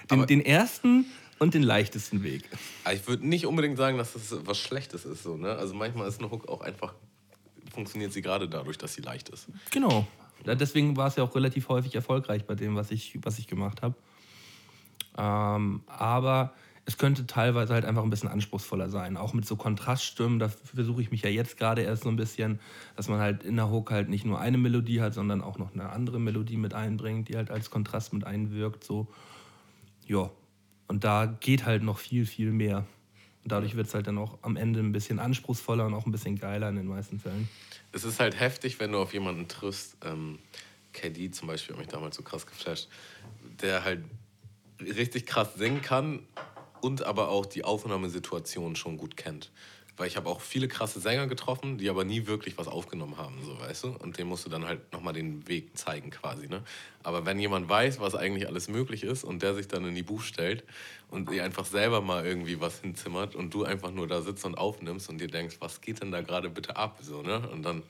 den, 0.09 0.25
den 0.27 0.41
ersten 0.41 1.05
und 1.39 1.53
den 1.53 1.63
leichtesten 1.63 2.23
Weg. 2.23 2.43
Ich 2.93 3.07
würde 3.07 3.27
nicht 3.27 3.45
unbedingt 3.45 3.77
sagen, 3.77 3.97
dass 3.97 4.13
das 4.13 4.45
was 4.45 4.59
Schlechtes 4.59 5.05
ist. 5.05 5.23
So, 5.23 5.37
ne? 5.37 5.55
Also 5.55 5.73
manchmal 5.73 6.07
ist 6.07 6.19
eine 6.19 6.31
Hook 6.31 6.47
auch 6.47 6.61
einfach, 6.61 6.93
funktioniert 7.73 8.13
sie 8.13 8.21
gerade 8.21 8.47
dadurch, 8.47 8.77
dass 8.77 8.93
sie 8.93 9.01
leicht 9.01 9.29
ist. 9.29 9.47
Genau. 9.71 10.07
Deswegen 10.45 10.97
war 10.97 11.07
es 11.07 11.15
ja 11.15 11.23
auch 11.23 11.35
relativ 11.35 11.69
häufig 11.69 11.95
erfolgreich 11.95 12.45
bei 12.45 12.55
dem, 12.55 12.75
was 12.75 12.91
ich, 12.91 13.19
was 13.23 13.39
ich 13.39 13.47
gemacht 13.47 13.81
habe. 13.81 13.95
Ähm, 15.17 15.83
aber 15.87 16.53
es 16.85 16.97
könnte 16.97 17.27
teilweise 17.27 17.73
halt 17.73 17.85
einfach 17.85 18.03
ein 18.03 18.09
bisschen 18.09 18.29
anspruchsvoller 18.29 18.89
sein. 18.89 19.17
Auch 19.17 19.33
mit 19.33 19.45
so 19.45 19.55
Kontraststimmen, 19.55 20.39
da 20.39 20.49
versuche 20.49 21.01
ich 21.01 21.11
mich 21.11 21.21
ja 21.21 21.29
jetzt 21.29 21.57
gerade 21.57 21.83
erst 21.83 22.03
so 22.03 22.09
ein 22.09 22.15
bisschen, 22.15 22.59
dass 22.95 23.07
man 23.07 23.19
halt 23.19 23.43
in 23.43 23.55
der 23.55 23.69
Hook 23.69 23.91
halt 23.91 24.09
nicht 24.09 24.25
nur 24.25 24.39
eine 24.39 24.57
Melodie 24.57 25.01
hat, 25.01 25.13
sondern 25.13 25.41
auch 25.41 25.57
noch 25.57 25.73
eine 25.73 25.89
andere 25.89 26.19
Melodie 26.19 26.57
mit 26.57 26.73
einbringt, 26.73 27.29
die 27.29 27.37
halt 27.37 27.51
als 27.51 27.69
Kontrast 27.69 28.13
mit 28.13 28.23
einwirkt. 28.23 28.83
So, 28.83 29.07
ja, 30.07 30.31
und 30.87 31.03
da 31.03 31.25
geht 31.25 31.65
halt 31.65 31.83
noch 31.83 31.99
viel, 31.99 32.25
viel 32.25 32.51
mehr. 32.51 32.85
Und 33.43 33.51
dadurch 33.51 33.75
wird 33.75 33.87
es 33.87 33.93
halt 33.93 34.07
dann 34.07 34.17
auch 34.17 34.39
am 34.41 34.55
Ende 34.55 34.79
ein 34.79 34.91
bisschen 34.91 35.19
anspruchsvoller 35.19 35.85
und 35.85 35.93
auch 35.93 36.05
ein 36.05 36.11
bisschen 36.11 36.37
geiler 36.37 36.69
in 36.69 36.75
den 36.75 36.87
meisten 36.87 37.19
Fällen. 37.19 37.47
Es 37.91 38.03
ist 38.03 38.19
halt 38.19 38.39
heftig, 38.39 38.79
wenn 38.79 38.91
du 38.91 38.99
auf 38.99 39.13
jemanden 39.13 39.47
triffst, 39.47 39.97
ähm, 40.03 40.39
KD 40.93 41.31
zum 41.31 41.47
Beispiel 41.47 41.75
hat 41.75 41.79
mich 41.79 41.89
damals 41.89 42.15
so 42.15 42.23
krass 42.23 42.45
geflasht, 42.45 42.89
der 43.61 43.83
halt 43.83 44.03
richtig 44.79 45.25
krass 45.25 45.55
singen 45.55 45.81
kann 45.81 46.25
und 46.81 47.03
aber 47.03 47.29
auch 47.29 47.45
die 47.45 47.63
Aufnahmesituation 47.63 48.75
schon 48.75 48.97
gut 48.97 49.15
kennt. 49.17 49.51
Weil 49.97 50.07
ich 50.07 50.17
habe 50.17 50.29
auch 50.29 50.41
viele 50.41 50.67
krasse 50.67 50.99
Sänger 50.99 51.27
getroffen, 51.27 51.77
die 51.77 51.89
aber 51.89 52.03
nie 52.03 52.25
wirklich 52.25 52.57
was 52.57 52.67
aufgenommen 52.67 53.17
haben, 53.17 53.35
so 53.43 53.59
weißt 53.59 53.83
du. 53.83 53.87
Und 53.89 54.17
dem 54.17 54.27
musst 54.27 54.45
du 54.45 54.49
dann 54.49 54.65
halt 54.65 54.91
nochmal 54.93 55.13
den 55.13 55.47
Weg 55.47 55.77
zeigen 55.77 56.09
quasi. 56.09 56.47
Ne? 56.47 56.63
Aber 57.03 57.25
wenn 57.25 57.39
jemand 57.39 57.69
weiß, 57.69 57.99
was 57.99 58.15
eigentlich 58.15 58.47
alles 58.47 58.67
möglich 58.67 59.03
ist 59.03 59.23
und 59.23 59.41
der 59.41 59.53
sich 59.53 59.67
dann 59.67 59.85
in 59.85 59.95
die 59.95 60.03
Buch 60.03 60.21
stellt 60.21 60.63
und 61.09 61.29
dir 61.29 61.43
einfach 61.43 61.65
selber 61.65 62.01
mal 62.01 62.25
irgendwie 62.25 62.59
was 62.61 62.79
hinzimmert 62.79 63.35
und 63.35 63.53
du 63.53 63.63
einfach 63.63 63.91
nur 63.91 64.07
da 64.07 64.21
sitzt 64.21 64.45
und 64.45 64.55
aufnimmst 64.55 65.09
und 65.09 65.19
dir 65.19 65.27
denkst, 65.27 65.57
was 65.59 65.81
geht 65.81 66.01
denn 66.01 66.11
da 66.11 66.21
gerade 66.21 66.49
bitte 66.49 66.77
ab? 66.77 66.97
So, 67.01 67.21
ne? 67.21 67.47
Und 67.49 67.63
dann, 67.63 67.83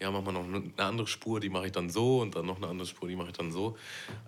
ja, 0.00 0.10
mach 0.10 0.22
mal 0.22 0.32
noch 0.32 0.44
eine 0.44 0.72
andere 0.78 1.06
Spur, 1.06 1.38
die 1.38 1.50
mache 1.50 1.66
ich 1.66 1.72
dann 1.72 1.90
so 1.90 2.20
und 2.20 2.34
dann 2.34 2.46
noch 2.46 2.56
eine 2.56 2.66
andere 2.66 2.88
Spur, 2.88 3.08
die 3.08 3.16
mache 3.16 3.28
ich 3.28 3.36
dann 3.36 3.52
so. 3.52 3.76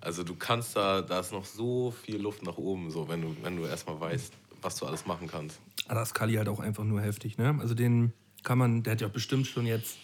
Also 0.00 0.22
du 0.22 0.36
kannst 0.36 0.76
da, 0.76 1.00
da 1.02 1.20
ist 1.20 1.32
noch 1.32 1.44
so 1.44 1.90
viel 1.90 2.20
Luft 2.20 2.42
nach 2.42 2.58
oben, 2.58 2.90
so 2.90 3.08
wenn 3.08 3.22
du, 3.22 3.36
wenn 3.42 3.56
du 3.56 3.64
erstmal 3.64 3.98
weißt, 3.98 4.32
was 4.64 4.76
du 4.76 4.86
alles 4.86 5.06
machen 5.06 5.28
kannst. 5.28 5.60
Aber 5.86 6.00
das 6.00 6.08
ist 6.08 6.14
Kali 6.14 6.34
halt 6.34 6.48
auch 6.48 6.60
einfach 6.60 6.84
nur 6.84 7.00
heftig, 7.00 7.38
ne? 7.38 7.56
Also 7.60 7.74
den 7.74 8.12
kann 8.42 8.58
man, 8.58 8.82
der 8.82 8.92
hat 8.92 9.00
ja 9.00 9.08
bestimmt 9.08 9.46
schon 9.46 9.66
jetzt 9.66 9.96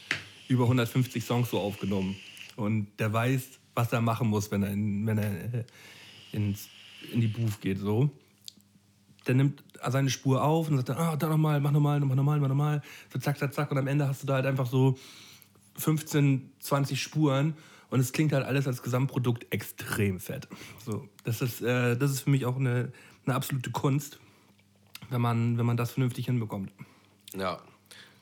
über 0.48 0.64
150 0.64 1.24
Songs 1.24 1.50
so 1.50 1.58
aufgenommen. 1.58 2.16
Und 2.56 2.88
der 2.98 3.12
weiß, 3.12 3.60
was 3.74 3.92
er 3.92 4.00
machen 4.00 4.28
muss, 4.28 4.50
wenn 4.50 4.62
er 4.62 4.70
in, 4.70 5.06
wenn 5.06 5.18
er 5.18 5.54
äh, 5.54 5.64
ins, 6.32 6.68
in 7.12 7.20
die 7.20 7.28
Booth 7.28 7.60
geht, 7.60 7.78
so. 7.78 8.10
Der 9.26 9.34
nimmt 9.34 9.62
seine 9.86 10.10
Spur 10.10 10.42
auf 10.42 10.68
und 10.68 10.76
sagt 10.76 10.88
dann, 10.88 10.96
ah, 10.96 11.16
da 11.16 11.28
nochmal, 11.28 11.60
mach 11.60 11.70
nochmal, 11.70 12.00
mach 12.00 12.14
nochmal, 12.14 12.40
mach 12.40 12.48
nochmal. 12.48 12.82
So 13.12 13.18
zack, 13.18 13.38
zack, 13.38 13.54
zack. 13.54 13.70
Und 13.70 13.78
am 13.78 13.86
Ende 13.86 14.08
hast 14.08 14.22
du 14.22 14.26
da 14.26 14.34
halt 14.34 14.46
einfach 14.46 14.66
so 14.66 14.98
15, 15.76 16.52
20 16.58 17.00
Spuren 17.00 17.54
und 17.90 18.00
es 18.00 18.12
klingt 18.12 18.32
halt 18.32 18.44
alles 18.44 18.66
als 18.66 18.82
Gesamtprodukt 18.82 19.52
extrem 19.52 20.20
fett. 20.20 20.48
So, 20.84 21.08
das, 21.24 21.42
ist, 21.42 21.60
äh, 21.60 21.96
das 21.96 22.10
ist 22.10 22.20
für 22.22 22.30
mich 22.30 22.46
auch 22.46 22.56
eine, 22.56 22.92
eine 23.26 23.34
absolute 23.34 23.70
Kunst, 23.70 24.18
wenn 25.10 25.20
man, 25.20 25.58
wenn 25.58 25.66
man 25.66 25.76
das 25.76 25.92
vernünftig 25.92 26.26
hinbekommt. 26.26 26.72
Ja. 27.36 27.60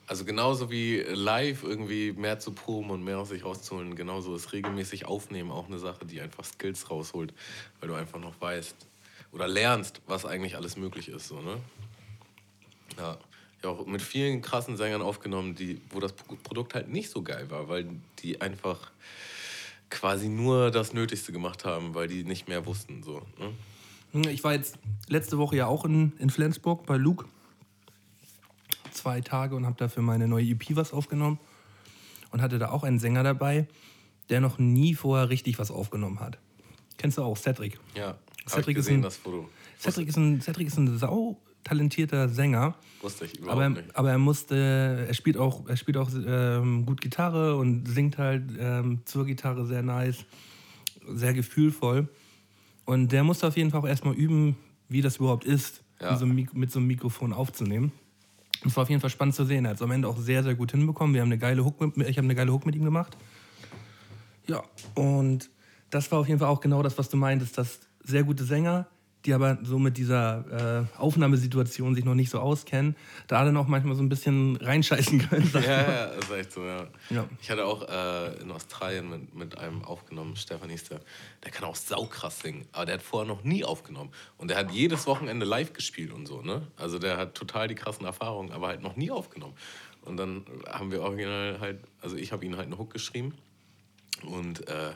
Also 0.07 0.25
genauso 0.25 0.71
wie 0.71 0.97
live 1.01 1.63
irgendwie 1.63 2.13
mehr 2.13 2.39
zu 2.39 2.51
proben 2.51 2.89
und 2.89 3.03
mehr 3.03 3.19
aus 3.19 3.29
sich 3.29 3.45
rauszuholen, 3.45 3.95
genauso 3.95 4.35
ist 4.35 4.51
regelmäßig 4.53 5.05
Aufnehmen 5.05 5.51
auch 5.51 5.67
eine 5.67 5.77
Sache, 5.77 6.03
die 6.03 6.19
einfach 6.19 6.43
Skills 6.43 6.89
rausholt, 6.89 7.31
weil 7.79 7.89
du 7.89 7.95
einfach 7.95 8.19
noch 8.19 8.33
weißt 8.41 8.75
oder 9.31 9.47
lernst, 9.47 10.01
was 10.07 10.25
eigentlich 10.25 10.55
alles 10.55 10.77
möglich 10.77 11.09
ist. 11.09 11.27
So, 11.27 11.39
ne? 11.41 11.57
Ja. 12.97 13.17
ja, 13.63 13.69
auch 13.69 13.85
mit 13.85 14.01
vielen 14.01 14.41
krassen 14.41 14.77
Sängern 14.77 15.03
aufgenommen, 15.03 15.53
die, 15.53 15.79
wo 15.91 15.99
das 15.99 16.13
Produkt 16.13 16.73
halt 16.73 16.89
nicht 16.89 17.11
so 17.11 17.21
geil 17.21 17.51
war, 17.51 17.69
weil 17.69 17.87
die 18.19 18.41
einfach 18.41 18.89
quasi 19.91 20.27
nur 20.27 20.71
das 20.71 20.93
Nötigste 20.93 21.31
gemacht 21.31 21.65
haben, 21.65 21.93
weil 21.93 22.07
die 22.07 22.23
nicht 22.23 22.47
mehr 22.47 22.65
wussten. 22.65 23.03
So, 23.03 23.21
ne? 23.37 23.53
Ich 24.13 24.43
war 24.43 24.53
jetzt 24.53 24.77
letzte 25.07 25.37
Woche 25.37 25.57
ja 25.57 25.67
auch 25.67 25.85
in, 25.85 26.13
in 26.17 26.29
Flensburg 26.29 26.85
bei 26.85 26.97
Luke. 26.97 27.25
Zwei 28.91 29.21
Tage 29.21 29.55
und 29.55 29.65
habe 29.65 29.75
da 29.77 29.87
für 29.87 30.01
meine 30.01 30.27
neue 30.27 30.45
EP 30.45 30.75
was 30.75 30.93
aufgenommen. 30.93 31.39
Und 32.31 32.41
hatte 32.41 32.59
da 32.59 32.69
auch 32.69 32.83
einen 32.83 32.99
Sänger 32.99 33.23
dabei, 33.23 33.67
der 34.29 34.41
noch 34.41 34.59
nie 34.59 34.93
vorher 34.93 35.29
richtig 35.29 35.57
was 35.57 35.71
aufgenommen 35.71 36.19
hat. 36.19 36.37
Kennst 36.97 37.17
du 37.17 37.23
auch, 37.23 37.37
Cedric? 37.37 37.79
Ja, 37.95 38.17
Cedric, 38.47 38.75
gesehen, 38.75 38.95
ist 38.95 38.99
ein, 38.99 39.01
das 39.03 39.17
Foto. 39.17 39.49
Cedric, 39.79 40.09
ist 40.09 40.17
ein, 40.17 40.41
Cedric 40.41 40.67
ist 40.67 40.77
ein 40.77 40.97
sau 40.97 41.39
talentierter 41.63 42.29
Sänger. 42.29 42.75
Wusste 43.01 43.25
ich 43.25 43.37
überhaupt 43.37 43.53
Aber, 43.53 43.69
nicht. 43.69 43.95
aber 43.95 44.11
er 44.11 44.17
musste, 44.17 45.05
er 45.07 45.13
spielt 45.13 45.37
auch, 45.37 45.67
er 45.67 45.77
spielt 45.77 45.97
auch 45.97 46.09
ähm, 46.13 46.85
gut 46.85 47.01
Gitarre 47.01 47.55
und 47.55 47.87
singt 47.87 48.17
halt 48.17 48.43
ähm, 48.59 49.01
zur 49.05 49.25
Gitarre 49.25 49.65
sehr 49.65 49.81
nice, 49.81 50.25
sehr 51.07 51.33
gefühlvoll. 51.33 52.09
Und 52.89 53.11
der 53.11 53.23
musste 53.23 53.45
auf 53.47 53.55
jeden 53.55 53.69
Fall 53.69 53.81
auch 53.81 53.87
erstmal 53.87 54.15
üben, 54.15 54.57
wie 54.87 55.03
das 55.03 55.17
überhaupt 55.17 55.45
ist, 55.45 55.83
Ja. 56.01 56.09
mit, 56.11 56.19
so 56.19 56.25
mit 56.57 56.71
so 56.71 56.79
einem 56.79 56.87
Mikrofon 56.87 57.33
aufzunehmen. 57.33 57.91
Und 58.63 58.71
es 58.71 58.75
war 58.75 58.81
auf 58.81 58.89
jeden 58.89 58.99
Fall 58.99 59.11
spannend 59.11 59.35
zu 59.35 59.45
sehen. 59.45 59.63
Er 59.65 59.69
hat 59.71 59.75
es 59.77 59.83
am 59.83 59.91
Ende 59.91 60.07
auch 60.07 60.17
sehr, 60.17 60.41
sehr 60.43 60.55
gut 60.55 60.71
hinbekommen. 60.71 61.13
Wir 61.13 61.21
haben 61.21 61.27
eine 61.27 61.37
geile 61.37 61.63
Hook 61.63 61.79
mit, 61.95 62.07
ich 62.09 62.17
habe 62.17 62.25
eine 62.25 62.33
geile 62.33 62.51
Hook 62.51 62.65
mit 62.65 62.75
ihm 62.75 62.83
gemacht. 62.83 63.15
Ja, 64.47 64.63
und 64.95 65.51
das 65.91 66.11
war 66.11 66.17
auf 66.17 66.27
jeden 66.27 66.39
Fall 66.39 66.49
auch 66.49 66.61
genau 66.61 66.81
das, 66.81 66.97
was 66.97 67.09
du 67.09 67.17
meintest, 67.17 67.59
dass 67.59 67.79
sehr 68.03 68.23
gute 68.23 68.43
Sänger, 68.43 68.87
die 69.25 69.33
aber 69.33 69.57
so 69.63 69.79
mit 69.79 69.97
dieser 69.97 70.87
äh, 70.97 70.99
Aufnahmesituation 70.99 71.93
sich 71.93 72.05
noch 72.05 72.15
nicht 72.15 72.29
so 72.29 72.39
auskennen, 72.39 72.95
da 73.27 73.43
dann 73.43 73.57
auch 73.57 73.67
manchmal 73.67 73.95
so 73.95 74.01
ein 74.01 74.09
bisschen 74.09 74.55
reinscheißen 74.55 75.27
können. 75.27 75.51
Ja, 75.59 75.81
ja, 75.81 76.05
ist 76.05 76.31
echt 76.31 76.53
so, 76.53 76.63
ja. 76.63 76.87
Ja. 77.09 77.25
Ich 77.41 77.51
hatte 77.51 77.65
auch 77.65 77.87
äh, 77.87 78.41
in 78.41 78.49
Australien 78.51 79.09
mit, 79.09 79.35
mit 79.35 79.57
einem 79.57 79.83
aufgenommen, 79.83 80.35
Stefan 80.35 80.69
hieß 80.69 80.85
der. 80.85 81.01
Der 81.43 81.51
kann 81.51 81.65
auch 81.65 81.75
saukrass 81.75 82.39
singen, 82.39 82.65
aber 82.71 82.85
der 82.85 82.95
hat 82.95 83.01
vorher 83.01 83.27
noch 83.27 83.43
nie 83.43 83.63
aufgenommen. 83.63 84.11
Und 84.37 84.49
der 84.49 84.57
hat 84.57 84.71
jedes 84.71 85.05
Wochenende 85.05 85.45
live 85.45 85.73
gespielt 85.73 86.13
und 86.13 86.27
so, 86.27 86.41
ne? 86.41 86.67
Also 86.77 86.97
der 86.97 87.17
hat 87.17 87.35
total 87.35 87.67
die 87.67 87.75
krassen 87.75 88.05
Erfahrungen, 88.05 88.51
aber 88.51 88.67
halt 88.67 88.81
noch 88.81 88.95
nie 88.95 89.11
aufgenommen. 89.11 89.55
Und 90.01 90.17
dann 90.17 90.45
haben 90.67 90.91
wir 90.91 91.01
original 91.01 91.59
halt, 91.59 91.79
also 92.01 92.15
ich 92.15 92.31
habe 92.31 92.45
ihn 92.45 92.55
halt 92.55 92.67
eine 92.67 92.77
Hook 92.77 92.91
geschrieben. 92.91 93.33
Und 94.23 94.67
äh, 94.67 94.91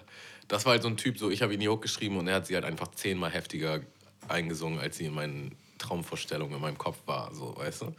das 0.47 0.65
war 0.65 0.71
halt 0.71 0.83
so 0.83 0.87
ein 0.87 0.97
Typ, 0.97 1.17
so 1.17 1.29
ich 1.29 1.41
habe 1.41 1.53
ihn 1.53 1.59
die 1.59 1.69
Hook 1.69 1.81
geschrieben 1.81 2.17
und 2.17 2.27
er 2.27 2.35
hat 2.35 2.47
sie 2.47 2.55
halt 2.55 2.65
einfach 2.65 2.89
zehnmal 2.91 3.31
heftiger 3.31 3.81
eingesungen, 4.27 4.79
als 4.79 4.97
sie 4.97 5.05
in 5.05 5.13
meinen 5.13 5.55
Traumvorstellungen 5.77 6.55
in 6.55 6.61
meinem 6.61 6.77
Kopf 6.77 6.97
war, 7.05 7.33
so, 7.33 7.55
weißt 7.57 7.83
du? 7.83 7.95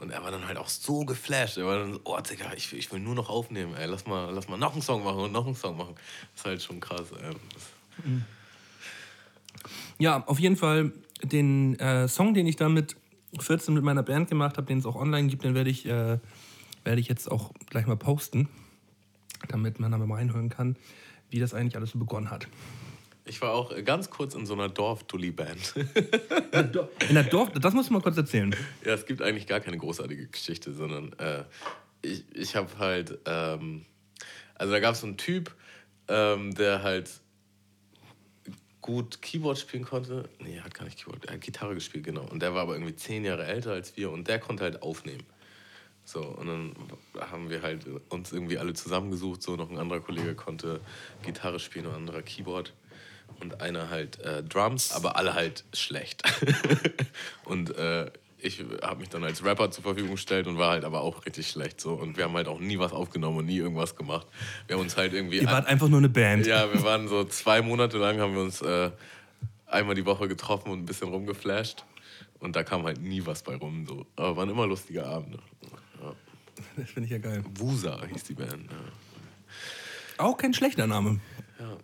Und 0.00 0.10
er 0.10 0.22
war 0.22 0.30
dann 0.30 0.48
halt 0.48 0.56
auch 0.56 0.68
so 0.68 1.04
geflasht. 1.04 1.58
Er 1.58 1.66
war 1.66 1.78
dann 1.78 1.92
so, 1.92 2.00
oh, 2.04 2.18
Digga, 2.20 2.54
ich, 2.56 2.72
ich 2.72 2.90
will 2.90 3.00
nur 3.00 3.14
noch 3.14 3.28
aufnehmen, 3.28 3.74
ey. 3.74 3.86
Lass 3.86 4.06
mal, 4.06 4.32
lass 4.32 4.48
mal 4.48 4.56
noch 4.56 4.72
einen 4.72 4.80
Song 4.80 5.04
machen 5.04 5.18
und 5.18 5.32
noch 5.32 5.44
einen 5.44 5.54
Song 5.54 5.76
machen. 5.76 5.94
Das 6.32 6.40
ist 6.40 6.46
halt 6.46 6.62
schon 6.62 6.80
krass, 6.80 7.12
ey. 7.12 7.34
Das, 7.52 7.62
Ja, 9.98 10.24
auf 10.26 10.38
jeden 10.38 10.56
Fall 10.56 10.92
den 11.22 11.78
äh, 11.78 12.08
Song, 12.08 12.32
den 12.32 12.46
ich 12.46 12.56
da 12.56 12.70
mit 12.70 12.96
14 13.38 13.74
mit 13.74 13.84
meiner 13.84 14.02
Band 14.02 14.30
gemacht 14.30 14.56
habe, 14.56 14.66
den 14.66 14.78
es 14.78 14.86
auch 14.86 14.96
online 14.96 15.28
gibt, 15.28 15.44
den 15.44 15.54
werde 15.54 15.68
ich, 15.68 15.84
äh, 15.84 16.18
werde 16.82 17.00
ich 17.00 17.08
jetzt 17.08 17.30
auch 17.30 17.52
gleich 17.68 17.86
mal 17.86 17.96
posten, 17.98 18.48
damit 19.48 19.80
man 19.80 19.92
da 19.92 19.98
mal 19.98 20.14
reinhören 20.14 20.48
kann, 20.48 20.76
wie 21.28 21.40
das 21.40 21.52
eigentlich 21.52 21.76
alles 21.76 21.90
so 21.90 21.98
begonnen 21.98 22.30
hat. 22.30 22.48
Ich 23.30 23.40
war 23.40 23.52
auch 23.52 23.70
äh, 23.70 23.82
ganz 23.82 24.10
kurz 24.10 24.34
in 24.34 24.44
so 24.44 24.54
einer 24.54 24.68
Dorf-Dulli-Band. 24.68 25.74
In 27.08 27.14
der 27.14 27.22
Dorf, 27.24 27.50
das 27.52 27.72
musst 27.74 27.88
du 27.88 27.94
mal 27.94 28.02
kurz 28.02 28.16
erzählen. 28.16 28.54
Ja, 28.84 28.94
es 28.94 29.06
gibt 29.06 29.22
eigentlich 29.22 29.46
gar 29.46 29.60
keine 29.60 29.78
großartige 29.78 30.26
Geschichte, 30.26 30.74
sondern 30.74 31.12
äh, 31.14 31.44
ich, 32.02 32.24
ich 32.34 32.56
habe 32.56 32.68
halt, 32.78 33.18
ähm, 33.26 33.86
also 34.56 34.72
da 34.72 34.80
gab 34.80 34.94
es 34.94 35.00
so 35.00 35.06
einen 35.06 35.16
Typ, 35.16 35.54
ähm, 36.08 36.54
der 36.54 36.82
halt 36.82 37.08
gut 38.80 39.22
Keyboard 39.22 39.58
spielen 39.58 39.84
konnte. 39.84 40.28
Nee, 40.40 40.56
er 40.56 40.64
hat 40.64 40.74
gar 40.74 40.84
nicht 40.84 40.98
Keyboard, 40.98 41.26
er 41.26 41.34
hat 41.34 41.40
Gitarre 41.40 41.74
gespielt, 41.74 42.04
genau. 42.04 42.24
Und 42.24 42.42
der 42.42 42.52
war 42.54 42.62
aber 42.62 42.74
irgendwie 42.74 42.96
zehn 42.96 43.24
Jahre 43.24 43.46
älter 43.46 43.72
als 43.72 43.96
wir 43.96 44.10
und 44.10 44.26
der 44.26 44.40
konnte 44.40 44.64
halt 44.64 44.82
aufnehmen. 44.82 45.24
So, 46.04 46.22
und 46.22 46.48
dann 46.48 46.74
haben 47.20 47.50
wir 47.50 47.62
halt 47.62 47.86
uns 48.08 48.32
irgendwie 48.32 48.58
alle 48.58 48.72
zusammengesucht. 48.72 49.42
So, 49.42 49.54
noch 49.54 49.70
ein 49.70 49.78
anderer 49.78 50.00
Kollege 50.00 50.34
konnte 50.34 50.80
Gitarre 51.22 51.60
spielen 51.60 51.86
und 51.86 51.92
ein 51.92 51.98
anderer 51.98 52.22
Keyboard. 52.22 52.72
Und 53.38 53.60
einer 53.60 53.88
halt 53.88 54.20
äh, 54.20 54.42
Drums, 54.42 54.92
aber 54.92 55.16
alle 55.16 55.34
halt 55.34 55.64
schlecht. 55.72 56.22
und 57.44 57.74
äh, 57.76 58.10
ich 58.42 58.64
habe 58.82 59.00
mich 59.00 59.08
dann 59.08 59.24
als 59.24 59.44
Rapper 59.44 59.70
zur 59.70 59.84
Verfügung 59.84 60.12
gestellt 60.12 60.46
und 60.46 60.58
war 60.58 60.70
halt 60.70 60.84
aber 60.84 61.02
auch 61.02 61.24
richtig 61.26 61.48
schlecht. 61.48 61.80
So. 61.80 61.92
Und 61.92 62.16
wir 62.16 62.24
haben 62.24 62.34
halt 62.34 62.48
auch 62.48 62.58
nie 62.58 62.78
was 62.78 62.92
aufgenommen 62.92 63.38
und 63.38 63.46
nie 63.46 63.58
irgendwas 63.58 63.96
gemacht. 63.96 64.26
Wir 64.66 64.76
haben 64.76 64.82
uns 64.82 64.96
halt 64.96 65.12
irgendwie. 65.12 65.38
Ihr 65.38 65.46
wart 65.46 65.66
einfach 65.66 65.88
nur 65.88 65.98
eine 65.98 66.08
Band. 66.08 66.46
Ja, 66.46 66.72
wir 66.72 66.82
waren 66.82 67.08
so 67.08 67.24
zwei 67.24 67.62
Monate 67.62 67.98
lang, 67.98 68.18
haben 68.20 68.34
wir 68.34 68.42
uns 68.42 68.62
äh, 68.62 68.90
einmal 69.66 69.94
die 69.94 70.06
Woche 70.06 70.28
getroffen 70.28 70.70
und 70.70 70.80
ein 70.80 70.86
bisschen 70.86 71.08
rumgeflasht. 71.08 71.84
Und 72.38 72.56
da 72.56 72.62
kam 72.62 72.84
halt 72.84 73.00
nie 73.00 73.24
was 73.24 73.42
bei 73.42 73.54
rum. 73.56 73.86
So. 73.86 74.06
Aber 74.16 74.36
waren 74.36 74.50
immer 74.50 74.66
lustige 74.66 75.06
Abende. 75.06 75.38
Ja. 76.02 76.14
Das 76.76 76.90
finde 76.94 77.06
ich 77.06 77.12
ja 77.12 77.18
geil. 77.18 77.44
Wusa 77.54 78.00
hieß 78.06 78.24
die 78.24 78.34
Band. 78.34 78.70
Ja. 78.70 80.24
Auch 80.24 80.36
kein 80.36 80.54
schlechter 80.54 80.86
Name. 80.86 81.20
Ja. 81.58 81.76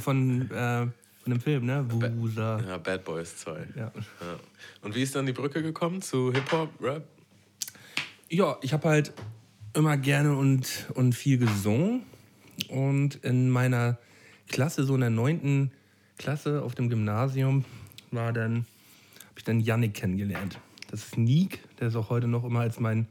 Von, 0.00 0.50
äh, 0.50 0.86
von 1.22 1.30
dem 1.30 1.40
Film, 1.40 1.66
ne? 1.66 1.84
Wusa. 1.88 2.60
ja, 2.66 2.78
Bad 2.78 3.04
Boys 3.04 3.36
2. 3.38 3.52
Ja. 3.76 3.82
Ja. 3.84 3.92
Und 4.80 4.94
wie 4.94 5.02
ist 5.02 5.14
dann 5.14 5.26
die 5.26 5.32
Brücke 5.32 5.62
gekommen 5.62 6.02
zu 6.02 6.32
Hip-Hop, 6.32 6.70
Rap? 6.80 7.06
Ja, 8.28 8.56
ich 8.62 8.72
habe 8.72 8.88
halt 8.88 9.12
immer 9.74 9.96
gerne 9.96 10.36
und, 10.36 10.86
und 10.94 11.14
viel 11.14 11.38
gesungen. 11.38 12.02
Und 12.68 13.16
in 13.16 13.50
meiner 13.50 13.98
Klasse, 14.48 14.84
so 14.84 14.94
in 14.94 15.00
der 15.00 15.10
neunten 15.10 15.72
Klasse 16.18 16.62
auf 16.62 16.74
dem 16.74 16.88
Gymnasium, 16.88 17.64
war 18.10 18.32
dann, 18.32 18.66
habe 19.20 19.38
ich 19.38 19.44
dann 19.44 19.60
Yannick 19.60 19.94
kennengelernt. 19.94 20.58
Das 20.90 21.04
ist 21.04 21.16
Nick, 21.16 21.60
der 21.78 21.88
ist 21.88 21.96
auch 21.96 22.10
heute 22.10 22.28
noch 22.28 22.44
immer 22.44 22.60
als 22.60 22.78
mein 22.78 23.06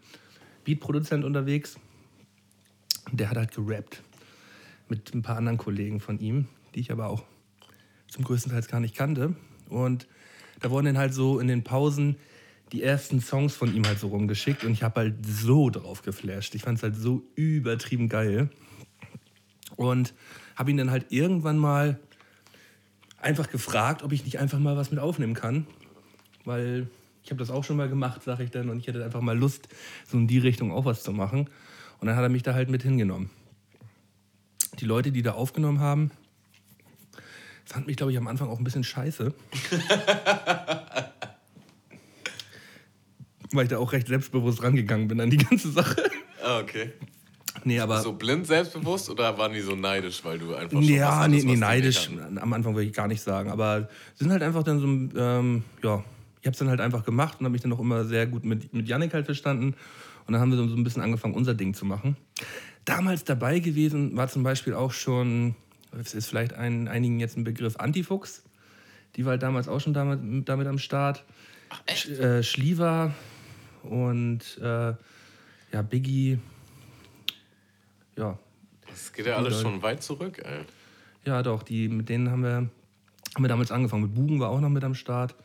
Beatproduzent 0.64 1.26
unterwegs. 1.26 1.78
Der 3.12 3.30
hat 3.30 3.38
halt 3.38 3.56
gerappt 3.56 4.04
mit 4.88 5.14
ein 5.14 5.22
paar 5.22 5.38
anderen 5.38 5.58
Kollegen 5.58 6.00
von 6.00 6.20
ihm, 6.20 6.48
die 6.74 6.80
ich 6.80 6.92
aber 6.92 7.08
auch 7.08 7.24
zum 8.08 8.24
größten 8.24 8.52
Teil 8.52 8.62
gar 8.64 8.80
nicht 8.80 8.96
kannte. 8.96 9.36
Und 9.70 10.08
da 10.60 10.70
wurden 10.70 10.88
dann 10.88 10.98
halt 10.98 11.14
so 11.14 11.40
in 11.40 11.48
den 11.48 11.64
Pausen 11.64 12.18
die 12.72 12.84
ersten 12.84 13.20
Songs 13.20 13.54
von 13.54 13.76
ihm 13.76 13.86
halt 13.86 14.00
so 14.00 14.08
rumgeschickt 14.08 14.64
und 14.64 14.72
ich 14.72 14.84
habe 14.84 15.02
halt 15.02 15.26
so 15.26 15.70
drauf 15.70 16.04
geflasht. 16.04 16.56
Ich 16.56 16.62
fand 16.62 16.78
es 16.78 16.84
halt 16.84 16.96
so 16.96 17.24
übertrieben 17.36 18.08
geil. 18.08 18.50
Und 19.76 20.14
habe 20.56 20.72
ihn 20.72 20.78
dann 20.78 20.92
halt 20.92 21.08
irgendwann 21.10 21.58
mal 21.58 22.00
einfach 23.18 23.50
gefragt, 23.50 24.04
ob 24.04 24.12
ich 24.12 24.24
nicht 24.26 24.40
einfach 24.40 24.60
mal 24.60 24.78
was 24.78 24.92
mit 24.92 25.00
aufnehmen 25.00 25.34
kann. 25.34 25.68
Weil 26.46 26.88
ich 27.24 27.30
habe 27.30 27.40
das 27.40 27.52
auch 27.52 27.64
schon 27.64 27.78
mal 27.78 27.90
gemacht, 27.90 28.24
sage 28.24 28.44
ich 28.44 28.52
dann, 28.52 28.70
und 28.70 28.80
ich 28.80 28.88
hätte 28.88 29.04
einfach 29.04 29.22
mal 29.22 29.38
Lust, 29.38 29.68
so 30.08 30.18
in 30.18 30.28
die 30.28 30.40
Richtung 30.40 30.72
auch 30.72 30.86
was 30.86 31.04
zu 31.04 31.12
machen. 31.12 31.50
Und 32.00 32.08
dann 32.08 32.16
hat 32.16 32.24
er 32.24 32.30
mich 32.30 32.44
da 32.44 32.54
halt 32.54 32.70
mit 32.70 32.84
hingenommen. 32.84 33.30
Die 34.80 34.86
Leute, 34.86 35.12
die 35.12 35.22
da 35.22 35.34
aufgenommen 35.34 35.80
haben, 35.80 36.12
fanden 37.72 37.88
mich, 37.88 37.98
glaube 37.98 38.12
ich, 38.12 38.18
am 38.18 38.28
Anfang 38.28 38.50
auch 38.50 38.58
ein 38.58 38.64
bisschen 38.64 38.84
scheiße. 38.84 39.34
Weil 43.54 43.64
ich 43.64 43.70
da 43.70 43.78
auch 43.78 43.92
recht 43.94 44.08
selbstbewusst 44.08 44.64
rangegangen 44.64 45.08
bin 45.08 45.20
an 45.22 45.30
die 45.30 45.38
ganze 45.38 45.72
Sache. 45.72 46.10
Ah, 46.44 46.60
okay. 46.60 46.92
Nee, 47.64 47.80
aber. 47.80 48.02
So 48.02 48.14
blind 48.14 48.48
selbstbewusst 48.48 49.10
oder 49.10 49.38
waren 49.38 49.54
die 49.54 49.62
so 49.62 49.76
neidisch, 49.76 50.24
weil 50.24 50.40
du 50.40 50.56
einfach 50.56 50.72
schon 50.72 50.82
was 50.82 50.90
Ja, 50.90 51.28
nee, 51.28 51.44
nee 51.44 51.56
neidisch. 51.56 52.10
Am 52.40 52.54
Anfang 52.54 52.76
würde 52.76 52.88
ich 52.88 52.94
gar 52.94 53.08
nicht 53.08 53.22
sagen. 53.22 53.52
Aber 53.52 53.90
sind 54.16 54.32
halt 54.32 54.42
einfach 54.42 54.64
dann 54.64 54.80
so, 54.80 54.88
ähm, 55.20 55.64
ja, 55.84 56.04
ich 56.42 56.48
habe 56.48 56.54
es 56.54 56.58
dann 56.58 56.70
halt 56.70 56.82
einfach 56.82 57.04
gemacht 57.04 57.40
und 57.40 57.46
habe 57.46 57.52
mich 57.52 57.62
dann 57.62 57.74
auch 57.74 57.80
immer 57.80 58.06
sehr 58.06 58.26
gut 58.26 58.44
mit, 58.46 58.74
mit 58.74 58.88
Yannick 58.88 59.14
halt 59.14 59.26
verstanden. 59.26 59.76
Und 60.26 60.34
dann 60.34 60.42
haben 60.42 60.52
wir 60.52 60.58
so 60.58 60.64
ein 60.64 60.84
bisschen 60.84 61.04
angefangen, 61.04 61.36
unser 61.36 61.54
Ding 61.54 61.74
zu 61.74 61.86
machen. 61.86 62.18
Damals 62.86 63.24
dabei 63.24 63.60
gewesen 63.60 64.16
war 64.18 64.28
zum 64.28 64.44
Beispiel 64.44 64.74
auch 64.74 64.92
schon, 64.92 65.56
das 65.92 66.14
ist 66.14 66.28
vielleicht 66.28 66.54
ein, 66.54 66.88
einigen 66.88 67.20
jetzt 67.20 67.38
ein 67.38 67.44
Begriff, 67.44 67.76
Antifuchs. 67.78 68.44
Die 69.16 69.26
war 69.26 69.32
halt 69.32 69.44
damals 69.44 69.68
auch 69.68 69.80
schon 69.80 69.94
damit, 69.94 70.48
damit 70.48 70.68
am 70.68 70.80
Start. 70.80 71.26
Ach, 71.70 71.82
echt? 71.86 72.08
Sch, 72.08 72.10
äh, 72.20 72.44
Schliever 72.44 73.14
und 73.84 74.58
äh, 74.60 74.94
ja, 75.72 75.82
Biggie. 75.82 76.40
Ja. 78.16 78.38
Das 78.88 79.14
geht 79.14 79.26
ja 79.26 79.38
alles 79.38 79.62
schon 79.62 79.82
weit 79.82 80.04
zurück, 80.04 80.42
ey. 80.44 80.66
Ja, 81.26 81.44
doch, 81.44 81.64
die, 81.64 81.88
mit 81.88 82.10
denen 82.10 82.30
haben 82.30 82.44
wir, 82.44 82.70
haben 83.36 83.44
wir 83.44 83.48
damals 83.48 83.72
angefangen. 83.72 84.04
Mit 84.04 84.16
Bugen 84.16 84.40
war 84.40 84.50
auch 84.50 84.60
noch 84.60 84.70
mit 84.70 84.84
am 84.84 84.96
Start. 84.96 85.36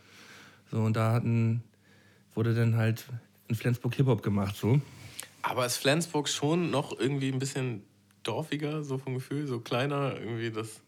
So, 0.70 0.80
und 0.80 0.96
da 0.96 1.12
hatten, 1.12 1.62
wurde 2.34 2.54
dann 2.54 2.76
halt 2.76 3.06
in 3.48 3.54
Flensburg 3.54 3.94
Hip-Hop 3.94 4.22
gemacht, 4.22 4.56
so. 4.56 4.80
Aber 5.42 5.64
ist 5.64 5.76
Flensburg 5.76 6.28
schon 6.28 6.70
noch 6.70 6.98
irgendwie 6.98 7.30
ein 7.30 7.38
bisschen 7.38 7.84
dorfiger, 8.26 8.82
so 8.82 8.98
vom 8.98 9.14
Gefühl, 9.14 9.46
so 9.46 9.60
kleiner, 9.60 10.14
irgendwie 10.18 10.50
das. 10.50 10.80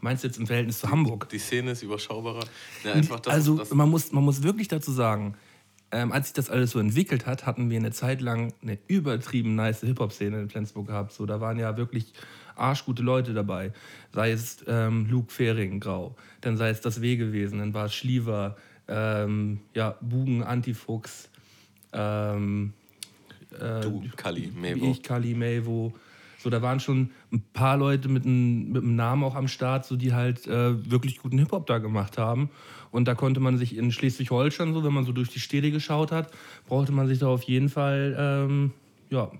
Meinst 0.00 0.24
du 0.24 0.28
jetzt 0.28 0.38
im 0.38 0.46
Verhältnis 0.46 0.80
zu 0.80 0.90
Hamburg? 0.90 1.28
Die 1.30 1.38
Szene 1.38 1.70
ist 1.70 1.82
überschaubarer. 1.82 2.44
Ja, 2.84 2.92
einfach 2.92 3.20
das, 3.20 3.32
also 3.32 3.56
das 3.56 3.70
man, 3.72 3.88
muss, 3.88 4.12
man 4.12 4.24
muss 4.24 4.42
wirklich 4.42 4.68
dazu 4.68 4.92
sagen, 4.92 5.34
ähm, 5.90 6.12
als 6.12 6.26
sich 6.26 6.34
das 6.34 6.50
alles 6.50 6.72
so 6.72 6.78
entwickelt 6.78 7.26
hat, 7.26 7.46
hatten 7.46 7.70
wir 7.70 7.78
eine 7.78 7.92
Zeit 7.92 8.20
lang 8.20 8.52
eine 8.62 8.78
übertrieben 8.88 9.54
nice 9.54 9.80
Hip-Hop-Szene 9.80 10.40
in 10.40 10.50
Flensburg 10.50 10.88
gehabt. 10.88 11.12
So, 11.12 11.26
da 11.26 11.40
waren 11.40 11.58
ja 11.58 11.76
wirklich 11.76 12.12
arschgute 12.56 13.02
Leute 13.02 13.34
dabei. 13.34 13.72
Sei 14.12 14.32
es 14.32 14.58
ähm, 14.66 15.06
Luke 15.08 15.32
Fehring, 15.32 15.80
Grau, 15.80 16.16
dann 16.40 16.56
sei 16.56 16.70
es 16.70 16.80
das 16.80 17.00
W 17.00 17.16
gewesen, 17.16 17.58
dann 17.58 17.72
war 17.72 17.86
es 17.86 17.94
Schliever, 17.94 18.56
ähm, 18.88 19.60
ja, 19.74 19.96
Bugen, 20.00 20.42
Antifuchs, 20.42 21.28
ähm, 21.92 22.72
äh, 23.52 23.80
du, 23.80 24.04
Kali, 24.16 24.52
Mevo. 24.54 24.90
Ich, 24.90 25.02
Kali, 25.02 25.34
Mevo. 25.34 25.94
So, 26.46 26.50
da 26.50 26.62
waren 26.62 26.78
schon 26.78 27.10
ein 27.32 27.42
paar 27.52 27.76
Leute 27.76 28.08
mit 28.08 28.24
einem, 28.24 28.70
mit 28.70 28.84
einem 28.84 28.94
Namen 28.94 29.24
auch 29.24 29.34
am 29.34 29.48
Start, 29.48 29.84
so, 29.84 29.96
die 29.96 30.12
halt 30.12 30.46
äh, 30.46 30.88
wirklich 30.88 31.18
guten 31.18 31.38
Hip-Hop 31.38 31.66
da 31.66 31.78
gemacht 31.78 32.18
haben. 32.18 32.50
Und 32.92 33.08
da 33.08 33.16
konnte 33.16 33.40
man 33.40 33.58
sich 33.58 33.76
in 33.76 33.90
Schleswig-Holstein, 33.90 34.72
so, 34.72 34.84
wenn 34.84 34.92
man 34.92 35.04
so 35.04 35.10
durch 35.10 35.28
die 35.28 35.40
Städte 35.40 35.72
geschaut 35.72 36.12
hat, 36.12 36.30
brauchte 36.68 36.92
man 36.92 37.08
sich 37.08 37.18
da 37.18 37.26
auf 37.26 37.42
jeden 37.42 37.68
Fall, 37.68 38.14
ähm, 38.16 38.70
ja, 39.10 39.32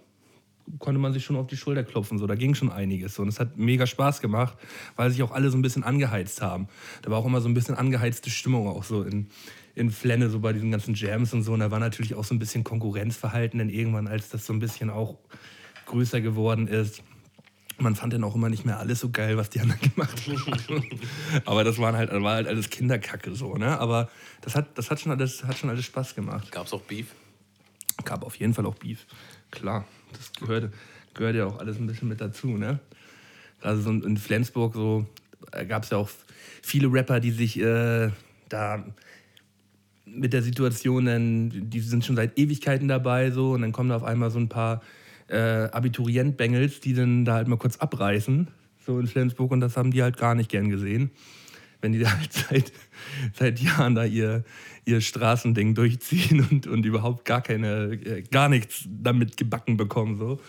konnte 0.81 0.99
man 0.99 1.13
sich 1.13 1.25
schon 1.25 1.37
auf 1.37 1.47
die 1.47 1.57
Schulter 1.57 1.85
klopfen. 1.85 2.19
So, 2.19 2.27
da 2.27 2.35
ging 2.35 2.57
schon 2.57 2.73
einiges. 2.73 3.15
So. 3.15 3.23
Und 3.23 3.29
es 3.29 3.39
hat 3.39 3.57
mega 3.57 3.87
Spaß 3.87 4.21
gemacht, 4.21 4.59
weil 4.97 5.09
sich 5.13 5.23
auch 5.23 5.31
alle 5.31 5.51
so 5.51 5.57
ein 5.57 5.63
bisschen 5.63 5.85
angeheizt 5.85 6.43
haben. 6.43 6.67
Da 7.03 7.13
war 7.13 7.19
auch 7.19 7.27
immer 7.27 7.41
so 7.41 7.49
ein 7.49 7.55
bisschen 7.55 7.77
angeheizte 7.77 8.31
Stimmung 8.31 8.67
auch 8.67 8.83
so 8.83 9.05
in, 9.05 9.29
in 9.77 9.93
Flenne, 9.93 10.29
so 10.29 10.41
bei 10.41 10.53
diesen 10.53 10.73
ganzen 10.73 10.95
Jams 10.95 11.33
und 11.33 11.45
so. 11.45 11.53
Und 11.53 11.61
da 11.61 11.71
war 11.71 11.79
natürlich 11.79 12.17
auch 12.17 12.25
so 12.25 12.35
ein 12.35 12.41
bisschen 12.41 12.65
Konkurrenzverhalten, 12.65 13.61
denn 13.61 13.69
irgendwann, 13.69 14.09
als 14.09 14.29
das 14.31 14.45
so 14.45 14.53
ein 14.53 14.59
bisschen 14.59 14.91
auch 14.91 15.19
größer 15.87 16.21
geworden 16.21 16.69
ist, 16.69 17.03
man 17.79 17.95
fand 17.95 18.13
dann 18.13 18.25
auch 18.25 18.35
immer 18.35 18.49
nicht 18.49 18.65
mehr 18.65 18.79
alles 18.79 19.01
so 19.01 19.11
geil, 19.11 19.37
was 19.37 19.51
die 19.51 19.61
anderen 19.61 19.81
gemacht 19.95 20.23
haben. 20.69 21.01
Aber 21.45 21.65
das 21.65 21.79
waren 21.79 21.97
halt, 21.97 22.11
war 22.11 22.35
halt 22.35 22.49
alles 22.49 22.71
Kinderkacke 22.71 23.35
so, 23.35 23.57
ne? 23.57 23.79
Aber 23.79 24.09
das 24.41 24.55
hat, 24.55 24.79
das 24.79 24.91
hat, 24.91 25.01
schon, 25.01 25.13
alles, 25.13 25.45
hat 25.45 25.59
schon 25.59 25.71
alles 25.71 25.85
Spaß 25.85 26.15
gemacht. 26.15 26.51
Gab 26.53 26.67
es 26.67 26.73
auch 26.73 26.83
Beef? 26.83 27.09
Gab 28.05 28.25
auf 28.25 28.37
jeden 28.37 28.55
Fall 28.55 28.67
auch 28.67 28.75
Beef. 28.75 29.07
Klar, 29.51 29.87
das 30.13 30.33
gehört, 30.33 30.73
gehört 31.15 31.37
ja 31.37 31.47
auch 31.47 31.59
alles 31.59 31.79
ein 31.79 31.87
bisschen 31.87 32.09
mit 32.09 32.21
dazu, 32.21 32.49
ne? 32.49 32.81
Also 33.61 33.83
so 33.83 33.91
in 33.91 34.17
Flensburg 34.17 34.75
so 34.75 35.07
gab 35.69 35.85
es 35.85 35.91
ja 35.91 35.99
auch 35.99 36.11
viele 36.63 36.93
Rapper, 36.93 37.21
die 37.21 37.31
sich 37.31 37.59
äh, 37.59 38.11
da 38.49 38.85
mit 40.05 40.33
der 40.33 40.43
Situation, 40.43 41.07
dann, 41.07 41.71
die 41.71 41.81
sind 41.81 42.05
schon 42.05 42.17
seit 42.17 42.39
Ewigkeiten 42.39 42.89
dabei 42.89 43.31
so 43.31 43.53
und 43.53 43.63
dann 43.63 43.73
kommen 43.73 43.89
da 43.89 43.97
auf 43.97 44.05
einmal 44.05 44.31
so 44.31 44.39
ein 44.39 44.49
paar 44.49 44.83
äh, 45.29 45.69
Abiturient-Bengels, 45.71 46.81
die 46.81 46.95
dann 46.95 47.25
da 47.25 47.35
halt 47.35 47.49
mal 47.49 47.57
kurz 47.57 47.77
abreißen, 47.77 48.49
so 48.85 48.99
in 48.99 49.07
Flensburg 49.07 49.51
und 49.51 49.61
das 49.61 49.77
haben 49.77 49.91
die 49.91 50.03
halt 50.03 50.17
gar 50.17 50.35
nicht 50.35 50.51
gern 50.51 50.69
gesehen. 50.69 51.11
Wenn 51.81 51.93
die 51.93 51.99
da 52.01 52.11
halt 52.17 52.33
seit, 52.33 52.73
seit 53.35 53.61
Jahren 53.61 53.95
da 53.95 54.05
ihr, 54.05 54.45
ihr 54.85 55.01
Straßending 55.01 55.75
durchziehen 55.75 56.47
und, 56.51 56.67
und 56.67 56.87
überhaupt 56.87 57.25
gar 57.25 57.43
keine, 57.43 57.93
äh, 57.93 58.23
gar 58.23 58.49
nichts 58.49 58.85
damit 58.89 59.37
gebacken 59.37 59.77
bekommen. 59.77 60.17
So. 60.17 60.41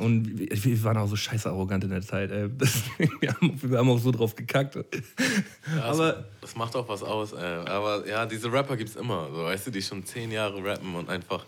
Und 0.00 0.38
wir 0.38 0.84
waren 0.84 0.96
auch 0.96 1.08
so 1.08 1.16
scheiße 1.16 1.48
arrogant 1.48 1.84
in 1.84 1.90
der 1.90 2.00
Zeit. 2.00 2.30
Ey. 2.30 2.48
Wir, 3.20 3.34
haben, 3.78 3.90
auch 3.90 3.98
so 3.98 4.10
drauf 4.10 4.34
gekackt. 4.34 4.76
Ja, 4.76 5.82
aber 5.82 6.24
das, 6.40 6.56
macht 6.56 6.74
auch 6.74 6.88
was 6.88 7.02
aus. 7.02 7.32
Ey. 7.32 7.66
Aber 7.66 8.06
ja, 8.08 8.24
diese 8.24 8.50
Rapper 8.50 8.76
gibt 8.76 8.90
es 8.90 8.96
immer. 8.96 9.28
So, 9.30 9.44
weißt 9.44 9.66
du, 9.66 9.70
die 9.70 9.82
schon 9.82 10.04
zehn 10.04 10.30
Jahre 10.30 10.64
rappen 10.64 10.94
und 10.94 11.10
einfach. 11.10 11.44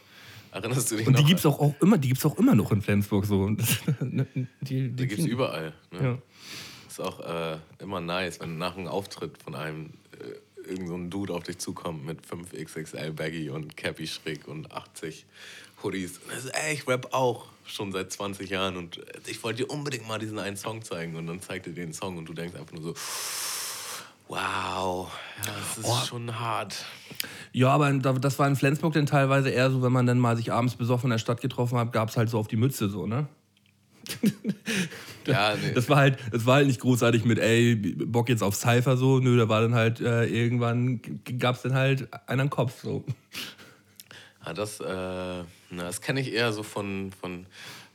Erinnerst 0.52 0.90
du 0.90 0.96
dich 0.96 1.06
und 1.06 1.18
die 1.18 1.24
gibt 1.24 1.40
es 1.40 1.46
auch, 1.46 1.58
auch, 1.58 1.74
immer, 1.80 1.98
auch 2.24 2.38
immer 2.38 2.54
noch 2.54 2.72
in 2.72 2.82
Flensburg. 2.82 3.24
So. 3.24 3.48
Die, 4.00 4.46
die, 4.60 4.88
die 4.90 5.06
gibt 5.08 5.20
es 5.20 5.26
überall. 5.26 5.72
Ne? 5.90 6.02
Ja. 6.02 6.18
Ist 6.86 7.00
auch 7.00 7.20
äh, 7.20 7.56
immer 7.78 8.00
nice, 8.00 8.38
wenn 8.38 8.58
nach 8.58 8.76
einem 8.76 8.86
Auftritt 8.86 9.42
von 9.42 9.54
einem 9.54 9.94
äh, 10.12 10.68
irgend 10.68 10.88
so 10.88 10.94
ein 10.94 11.08
Dude 11.08 11.32
auf 11.32 11.42
dich 11.44 11.58
zukommt 11.58 12.04
mit 12.04 12.20
5XXL 12.26 13.12
Baggy 13.12 13.48
und 13.48 13.78
Cappy 13.78 14.06
schräg 14.06 14.46
und 14.46 14.70
80 14.70 15.24
Hoodies. 15.82 16.18
Und 16.18 16.38
sagt, 16.38 16.54
ey, 16.54 16.74
ich 16.74 16.86
rap 16.86 17.14
auch 17.14 17.46
schon 17.64 17.90
seit 17.92 18.12
20 18.12 18.50
Jahren 18.50 18.76
und 18.76 19.00
ich 19.26 19.42
wollte 19.42 19.64
dir 19.64 19.70
unbedingt 19.70 20.06
mal 20.06 20.18
diesen 20.18 20.38
einen 20.38 20.58
Song 20.58 20.82
zeigen. 20.82 21.16
Und 21.16 21.28
dann 21.28 21.40
zeigt 21.40 21.66
er 21.66 21.72
dir 21.72 21.84
den 21.84 21.94
Song 21.94 22.18
und 22.18 22.26
du 22.26 22.34
denkst 22.34 22.56
einfach 22.56 22.72
nur 22.72 22.82
so, 22.82 22.94
wow, 24.32 25.12
ja, 25.46 25.52
das 25.52 25.78
ist 25.78 25.84
oh. 25.84 26.06
schon 26.06 26.40
hart. 26.40 26.84
Ja, 27.52 27.68
aber 27.68 27.92
das 27.92 28.38
war 28.38 28.48
in 28.48 28.56
Flensburg 28.56 28.94
dann 28.94 29.04
teilweise 29.04 29.50
eher 29.50 29.70
so, 29.70 29.82
wenn 29.82 29.92
man 29.92 30.06
dann 30.06 30.18
mal 30.18 30.36
sich 30.36 30.52
abends 30.52 30.74
besoffen 30.74 31.08
in 31.08 31.10
der 31.10 31.18
Stadt 31.18 31.42
getroffen 31.42 31.78
hat, 31.78 31.92
gab 31.92 32.08
es 32.08 32.16
halt 32.16 32.30
so 32.30 32.38
auf 32.38 32.48
die 32.48 32.56
Mütze 32.56 32.88
so, 32.88 33.06
ne? 33.06 33.28
ja, 35.26 35.54
nee. 35.54 35.72
Das 35.74 35.88
war 35.88 35.98
halt, 35.98 36.18
das 36.32 36.46
war 36.46 36.56
halt 36.56 36.66
nicht 36.66 36.80
großartig 36.80 37.24
mit, 37.24 37.38
ey, 37.38 37.76
Bock 37.76 38.30
jetzt 38.30 38.42
auf 38.42 38.56
Cypher 38.56 38.96
so. 38.96 39.20
Nö, 39.20 39.36
da 39.36 39.48
war 39.48 39.60
dann 39.60 39.74
halt, 39.74 40.00
äh, 40.00 40.24
irgendwann 40.24 41.00
gab 41.38 41.56
es 41.56 41.62
dann 41.62 41.74
halt 41.74 42.08
einen 42.26 42.40
am 42.40 42.50
Kopf 42.50 42.82
so. 42.82 43.04
Ja, 44.44 44.54
das, 44.54 44.80
äh, 44.80 44.84
na, 44.86 45.44
das 45.70 46.00
kenne 46.00 46.20
ich 46.20 46.32
eher 46.32 46.52
so 46.52 46.62
von, 46.62 47.12
von 47.12 47.46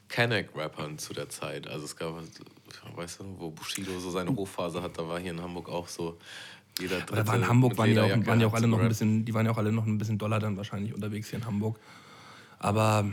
Kanek-Rappern 0.07 0.97
zu 0.97 1.13
der 1.13 1.29
Zeit. 1.29 1.67
Also 1.67 1.85
es 1.85 1.97
gab, 1.97 2.13
weißt 2.95 3.19
du, 3.19 3.35
wo 3.37 3.51
Bushido 3.51 3.99
so 3.99 4.09
seine 4.11 4.35
Hochphase 4.35 4.81
hat, 4.81 4.97
da 4.97 5.07
war 5.07 5.19
hier 5.19 5.31
in 5.31 5.41
Hamburg 5.41 5.69
auch 5.69 5.87
so 5.87 6.17
jeder 6.79 6.97
dritte 6.99 7.15
Da 7.15 7.27
war 7.27 7.35
in 7.35 7.47
Hamburg 7.47 7.77
waren 7.77 7.97
auch, 7.97 8.25
waren 8.25 8.39
ja 8.39 8.47
auch 8.47 8.53
alle 8.53 8.67
noch 8.67 8.79
ein 8.79 8.87
bisschen, 8.87 9.25
die 9.25 9.33
waren 9.33 9.45
ja 9.45 9.51
auch 9.51 9.57
alle 9.57 9.71
noch 9.71 9.85
ein 9.85 9.97
bisschen 9.97 10.17
doller 10.17 10.39
dann 10.39 10.57
wahrscheinlich 10.57 10.93
unterwegs 10.93 11.29
hier 11.29 11.39
in 11.39 11.45
Hamburg. 11.45 11.79
Aber 12.59 13.11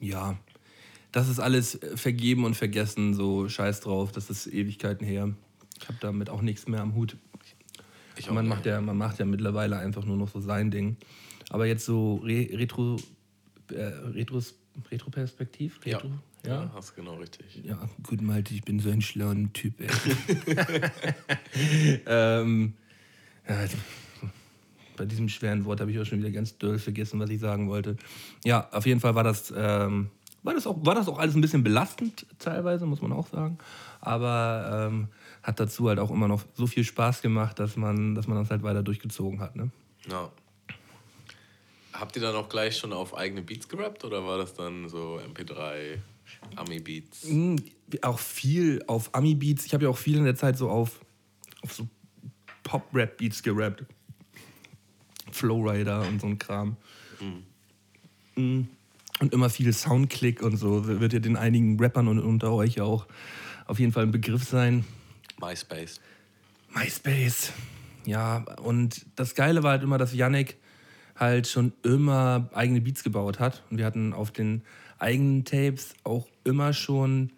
ja, 0.00 0.36
das 1.12 1.28
ist 1.28 1.38
alles 1.38 1.78
vergeben 1.94 2.44
und 2.44 2.54
vergessen, 2.54 3.14
so 3.14 3.48
scheiß 3.48 3.80
drauf, 3.80 4.12
das 4.12 4.30
ist 4.30 4.46
Ewigkeiten 4.46 5.06
her. 5.06 5.32
Ich 5.80 5.88
habe 5.88 5.98
damit 6.00 6.30
auch 6.30 6.42
nichts 6.42 6.68
mehr 6.68 6.80
am 6.80 6.94
Hut. 6.94 7.16
man, 8.30 8.46
macht 8.46 8.66
ja, 8.66 8.80
man 8.80 8.96
macht 8.96 9.18
ja 9.18 9.24
mittlerweile 9.24 9.78
einfach 9.78 10.04
nur 10.04 10.16
noch 10.16 10.28
so 10.28 10.40
sein 10.40 10.70
Ding. 10.70 10.96
Aber 11.50 11.66
jetzt 11.66 11.84
so 11.84 12.16
Re 12.16 12.48
Retro, 12.52 12.96
äh, 13.70 13.82
Retros, 13.82 14.54
Retroperspektiv? 14.90 15.80
Retro? 15.84 16.08
Ja, 16.08 16.14
ja, 16.46 16.70
hast 16.74 16.90
du 16.90 16.94
genau 16.96 17.14
richtig. 17.16 17.62
Ja, 17.64 17.78
gut, 18.02 18.20
Malte, 18.20 18.54
ich 18.54 18.62
bin 18.62 18.80
so 18.80 18.90
ein 18.90 19.02
schlauer 19.02 19.36
Typ, 19.52 19.80
ey. 19.80 19.88
ähm, 22.06 22.74
ja, 23.48 23.66
bei 24.96 25.06
diesem 25.06 25.28
schweren 25.28 25.64
Wort 25.64 25.80
habe 25.80 25.90
ich 25.90 25.98
auch 25.98 26.04
schon 26.04 26.18
wieder 26.18 26.30
ganz 26.30 26.58
doll 26.58 26.78
vergessen, 26.78 27.18
was 27.20 27.30
ich 27.30 27.40
sagen 27.40 27.68
wollte. 27.68 27.96
Ja, 28.44 28.68
auf 28.72 28.86
jeden 28.86 29.00
Fall 29.00 29.14
war 29.14 29.24
das, 29.24 29.52
ähm, 29.56 30.10
war 30.42 30.54
das, 30.54 30.66
auch, 30.66 30.76
war 30.84 30.94
das 30.94 31.08
auch 31.08 31.18
alles 31.18 31.34
ein 31.34 31.40
bisschen 31.40 31.62
belastend 31.62 32.26
teilweise, 32.38 32.86
muss 32.86 33.00
man 33.00 33.12
auch 33.12 33.28
sagen. 33.28 33.58
Aber 34.00 34.88
ähm, 34.90 35.08
hat 35.42 35.60
dazu 35.60 35.88
halt 35.88 35.98
auch 35.98 36.10
immer 36.10 36.28
noch 36.28 36.42
so 36.54 36.66
viel 36.66 36.84
Spaß 36.84 37.22
gemacht, 37.22 37.58
dass 37.58 37.76
man, 37.76 38.14
dass 38.14 38.26
man 38.26 38.38
das 38.38 38.50
halt 38.50 38.62
weiter 38.62 38.82
durchgezogen 38.82 39.40
hat. 39.40 39.56
Ne? 39.56 39.70
Ja. 40.08 40.30
Habt 41.92 42.16
ihr 42.16 42.22
dann 42.22 42.34
auch 42.34 42.48
gleich 42.48 42.78
schon 42.78 42.92
auf 42.92 43.16
eigene 43.16 43.42
Beats 43.42 43.68
gerappt 43.68 44.04
oder 44.04 44.24
war 44.24 44.38
das 44.38 44.54
dann 44.54 44.88
so 44.88 45.18
MP3, 45.18 45.98
Ami-Beats? 46.56 47.24
Mhm, 47.24 47.56
auch 48.02 48.18
viel 48.18 48.82
auf 48.86 49.14
Ami-Beats. 49.14 49.66
Ich 49.66 49.74
habe 49.74 49.84
ja 49.84 49.90
auch 49.90 49.98
viel 49.98 50.18
in 50.18 50.24
der 50.24 50.36
Zeit 50.36 50.56
so 50.56 50.68
auf, 50.70 51.00
auf 51.62 51.72
so 51.72 51.88
Pop-Rap-Beats 52.62 53.42
gerappt. 53.42 53.84
Flowrider 55.30 56.06
und 56.06 56.20
so 56.20 56.26
ein 56.26 56.38
Kram. 56.38 56.76
Mhm. 58.36 58.68
Und 59.20 59.32
immer 59.32 59.50
viel 59.50 59.72
Soundclick 59.72 60.42
und 60.42 60.56
so. 60.56 60.86
Wird 60.86 61.12
ja 61.12 61.18
den 61.18 61.36
einigen 61.36 61.78
Rappern 61.78 62.08
und 62.08 62.18
unter 62.18 62.52
euch 62.52 62.80
auch 62.80 63.06
auf 63.66 63.78
jeden 63.78 63.92
Fall 63.92 64.04
ein 64.04 64.10
Begriff 64.10 64.44
sein. 64.44 64.84
MySpace. 65.40 66.00
MySpace. 66.74 67.52
Ja, 68.04 68.44
und 68.62 69.06
das 69.16 69.34
Geile 69.34 69.62
war 69.62 69.72
halt 69.72 69.82
immer, 69.82 69.98
dass 69.98 70.14
Yannick 70.14 70.56
halt 71.16 71.46
schon 71.46 71.72
immer 71.84 72.48
eigene 72.52 72.80
Beats 72.80 73.04
gebaut 73.04 73.38
hat. 73.38 73.62
Und 73.70 73.78
wir 73.78 73.86
hatten 73.86 74.12
auf 74.12 74.30
den 74.30 74.62
eigenen 75.02 75.44
Tapes 75.44 75.94
auch 76.04 76.26
immer 76.44 76.72
schon 76.72 77.30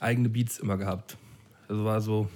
eigene 0.00 0.28
Beats 0.28 0.58
immer 0.58 0.76
gehabt. 0.76 1.16
Also 1.68 1.84
war 1.84 2.00
so 2.00 2.28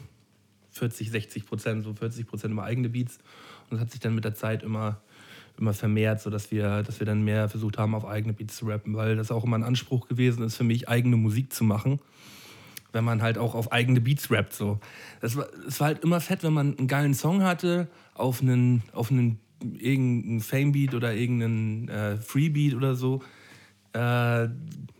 40, 0.73 1.11
60 1.11 1.47
Prozent, 1.47 1.85
so 1.85 1.95
40 1.95 2.27
Prozent 2.27 2.53
immer 2.53 2.65
eigene 2.65 2.89
Beats. 2.89 3.19
Und 3.71 3.73
das 3.77 3.81
hat 3.81 3.91
sich 3.93 4.01
dann 4.01 4.15
mit 4.15 4.25
der 4.25 4.35
Zeit 4.35 4.63
immer, 4.63 5.01
immer 5.59 5.73
vermehrt, 5.73 6.21
sodass 6.21 6.51
wir, 6.51 6.83
dass 6.83 6.99
wir 6.99 7.07
dann 7.07 7.23
mehr 7.23 7.49
versucht 7.49 7.79
haben, 7.79 7.95
auf 7.95 8.05
eigene 8.05 8.33
Beats 8.33 8.57
zu 8.57 8.67
rappen, 8.67 8.95
weil 8.97 9.17
das 9.17 9.31
auch 9.31 9.45
immer 9.45 9.57
ein 9.57 9.63
Anspruch 9.63 10.09
gewesen 10.09 10.43
ist 10.43 10.57
für 10.57 10.65
mich, 10.65 10.89
eigene 10.89 11.17
Musik 11.17 11.53
zu 11.53 11.65
machen. 11.65 12.01
Wenn 12.93 13.05
man 13.05 13.23
halt 13.23 13.39
auch 13.39 13.55
auf 13.55 13.73
eigene 13.73 14.01
Beats 14.01 14.31
rappt. 14.31 14.53
So. 14.53 14.81
Das 15.21 15.37
war, 15.37 15.47
es 15.67 15.81
war 15.81 15.89
halt 15.89 16.05
immer 16.05 16.21
fett, 16.21 16.43
wenn 16.43 16.53
man 16.53 16.77
einen 16.77 16.89
geilen 16.89 17.15
Song 17.15 17.43
hatte, 17.43 17.89
auf 18.15 18.43
einen, 18.43 18.83
auf 18.93 19.11
einen 19.11 19.39
irgendeinen 19.79 20.41
Fame-Beat 20.41 20.95
oder 20.95 21.15
irgendeinen 21.15 21.89
äh, 21.89 22.17
Free-Beat 22.17 22.75
oder 22.75 22.97
so. 22.97 23.23
Äh, 23.93 24.49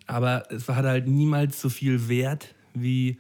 aber 0.07 0.51
es 0.51 0.69
hat 0.69 0.85
halt 0.85 1.07
niemals 1.07 1.61
so 1.61 1.69
viel 1.69 2.09
Wert 2.09 2.55
wie 2.75 3.19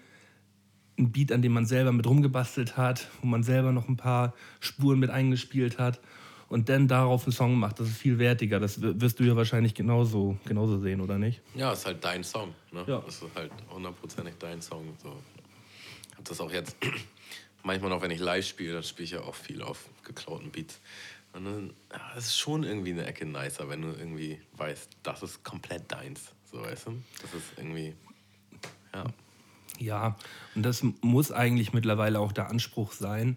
ein 0.98 1.12
Beat, 1.12 1.32
an 1.32 1.42
dem 1.42 1.52
man 1.52 1.66
selber 1.66 1.92
mit 1.92 2.06
rumgebastelt 2.06 2.76
hat, 2.76 3.08
wo 3.20 3.26
man 3.26 3.42
selber 3.42 3.72
noch 3.72 3.88
ein 3.88 3.96
paar 3.96 4.34
Spuren 4.60 4.98
mit 4.98 5.10
eingespielt 5.10 5.78
hat 5.78 6.00
und 6.48 6.68
dann 6.68 6.86
darauf 6.86 7.24
einen 7.24 7.32
Song 7.32 7.54
macht. 7.54 7.80
Das 7.80 7.88
ist 7.88 7.96
viel 7.96 8.18
wertiger. 8.18 8.60
Das 8.60 8.80
wirst 8.82 9.18
du 9.18 9.24
ja 9.24 9.34
wahrscheinlich 9.34 9.74
genauso, 9.74 10.38
genauso 10.44 10.78
sehen, 10.78 11.00
oder 11.00 11.16
nicht? 11.16 11.40
Ja, 11.54 11.72
ist 11.72 11.86
halt 11.86 12.04
dein 12.04 12.22
Song. 12.22 12.54
Ne? 12.70 12.84
Ja. 12.86 13.00
Das 13.00 13.22
ist 13.22 13.34
halt 13.34 13.50
hundertprozentig 13.70 14.34
dein 14.38 14.60
Song. 14.60 14.84
So. 15.02 15.16
Hab 16.16 16.24
das 16.26 16.40
auch 16.42 16.52
jetzt 16.52 16.76
manchmal 17.62 17.88
noch, 17.88 18.02
wenn 18.02 18.10
ich 18.10 18.20
live 18.20 18.46
spiele, 18.46 18.74
dann 18.74 18.82
spiele 18.82 19.04
ich 19.04 19.10
ja 19.12 19.20
auch 19.22 19.34
viel 19.34 19.62
auf 19.62 19.88
geklauten 20.04 20.50
Beats. 20.50 20.78
Und 21.32 21.44
dann 21.44 21.72
ja, 21.90 22.18
ist 22.18 22.38
schon 22.38 22.62
irgendwie 22.62 22.92
eine 22.92 23.06
Ecke 23.06 23.24
nicer, 23.26 23.68
wenn 23.68 23.82
du 23.82 23.88
irgendwie 23.88 24.40
weißt, 24.56 24.90
das 25.02 25.22
ist 25.22 25.42
komplett 25.44 25.90
deins. 25.90 26.32
So, 26.50 26.60
weißt 26.60 26.88
du? 26.88 27.02
Das 27.22 27.32
ist 27.34 27.52
irgendwie. 27.56 27.94
Ja. 28.94 29.04
Ja, 29.78 30.16
und 30.54 30.62
das 30.62 30.84
muss 31.00 31.32
eigentlich 31.32 31.72
mittlerweile 31.72 32.20
auch 32.20 32.32
der 32.32 32.50
Anspruch 32.50 32.92
sein, 32.92 33.36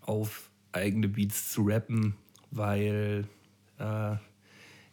auf 0.00 0.50
eigene 0.72 1.08
Beats 1.08 1.52
zu 1.52 1.62
rappen, 1.62 2.16
weil 2.50 3.26
äh, 3.78 4.16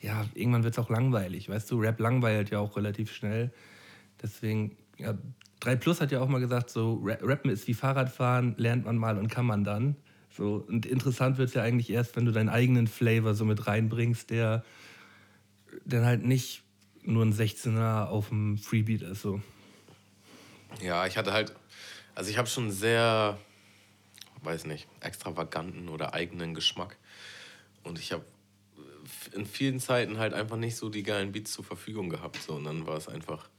ja, 0.01 0.25
irgendwann 0.33 0.63
wird 0.63 0.75
es 0.75 0.79
auch 0.79 0.89
langweilig. 0.89 1.49
Weißt 1.49 1.69
du, 1.71 1.79
Rap 1.79 1.99
langweilt 1.99 2.51
ja 2.51 2.59
auch 2.59 2.77
relativ 2.77 3.11
schnell. 3.11 3.51
Deswegen, 4.21 4.77
ja, 4.97 5.17
3 5.59 5.75
Plus 5.75 5.99
hat 5.99 6.11
ja 6.11 6.21
auch 6.21 6.27
mal 6.27 6.39
gesagt, 6.39 6.69
so 6.69 7.01
Ra- 7.03 7.17
Rappen 7.21 7.51
ist 7.51 7.67
wie 7.67 7.73
Fahrradfahren, 7.73 8.55
lernt 8.57 8.85
man 8.85 8.97
mal 8.97 9.17
und 9.17 9.27
kann 9.27 9.45
man 9.45 9.63
dann. 9.63 9.95
So, 10.35 10.63
und 10.67 10.85
interessant 10.85 11.37
wird 11.37 11.49
es 11.49 11.55
ja 11.55 11.61
eigentlich 11.61 11.89
erst, 11.89 12.15
wenn 12.15 12.25
du 12.25 12.31
deinen 12.31 12.49
eigenen 12.49 12.87
Flavor 12.87 13.35
so 13.35 13.45
mit 13.45 13.67
reinbringst, 13.67 14.29
der 14.29 14.63
dann 15.85 16.05
halt 16.05 16.23
nicht 16.23 16.63
nur 17.03 17.25
ein 17.25 17.33
16er 17.33 18.05
auf 18.05 18.29
dem 18.29 18.57
Freebeat 18.57 19.01
ist. 19.01 19.21
So. 19.21 19.41
Ja, 20.81 21.05
ich 21.05 21.17
hatte 21.17 21.33
halt, 21.33 21.53
also 22.15 22.29
ich 22.29 22.37
habe 22.37 22.47
schon 22.47 22.71
sehr, 22.71 23.37
weiß 24.43 24.65
nicht, 24.65 24.87
extravaganten 25.01 25.89
oder 25.89 26.13
eigenen 26.13 26.53
Geschmack. 26.53 26.97
Und 27.83 27.99
ich 27.99 28.11
habe 28.11 28.23
in 29.33 29.45
vielen 29.45 29.79
Zeiten 29.79 30.17
halt 30.17 30.33
einfach 30.33 30.57
nicht 30.57 30.75
so 30.75 30.89
die 30.89 31.03
geilen 31.03 31.31
Beats 31.31 31.53
zur 31.53 31.65
Verfügung 31.65 32.09
gehabt. 32.09 32.37
So. 32.37 32.53
Und 32.53 32.63
dann 32.65 32.85
war 32.85 32.97
es 32.97 33.07
einfach, 33.07 33.49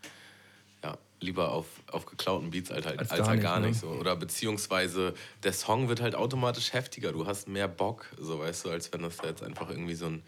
ja, 0.83 0.99
lieber 1.20 1.53
auf, 1.53 1.66
auf 1.91 2.07
geklauten 2.07 2.51
Beats 2.51 2.70
als, 2.70 2.87
halt, 2.87 2.99
Als 2.99 3.11
als, 3.11 3.20
gar 3.20 3.28
halt 3.28 3.37
nicht, 3.39 3.45
gar 3.45 3.61
ne? 3.61 3.74
so. 3.74 3.89
Oder 3.89 4.16
beziehungsweise 4.16 5.14
der 5.43 5.53
Song 5.53 5.89
wird 5.89 6.01
halt 6.01 6.14
automatisch 6.14 6.72
heftiger. 6.72 7.12
Du 7.12 7.26
hast 7.26 7.49
mehr 7.49 7.68
Bock, 7.68 8.07
so 8.18 8.39
weißt 8.41 8.64
du, 8.64 8.70
als 8.70 8.93
wenn 8.93 9.03
das 9.03 9.18
jetzt 9.22 9.43
einfach 9.43 9.70
irgendwie 9.70 9.95
so 9.95 10.07
ein 10.07 10.22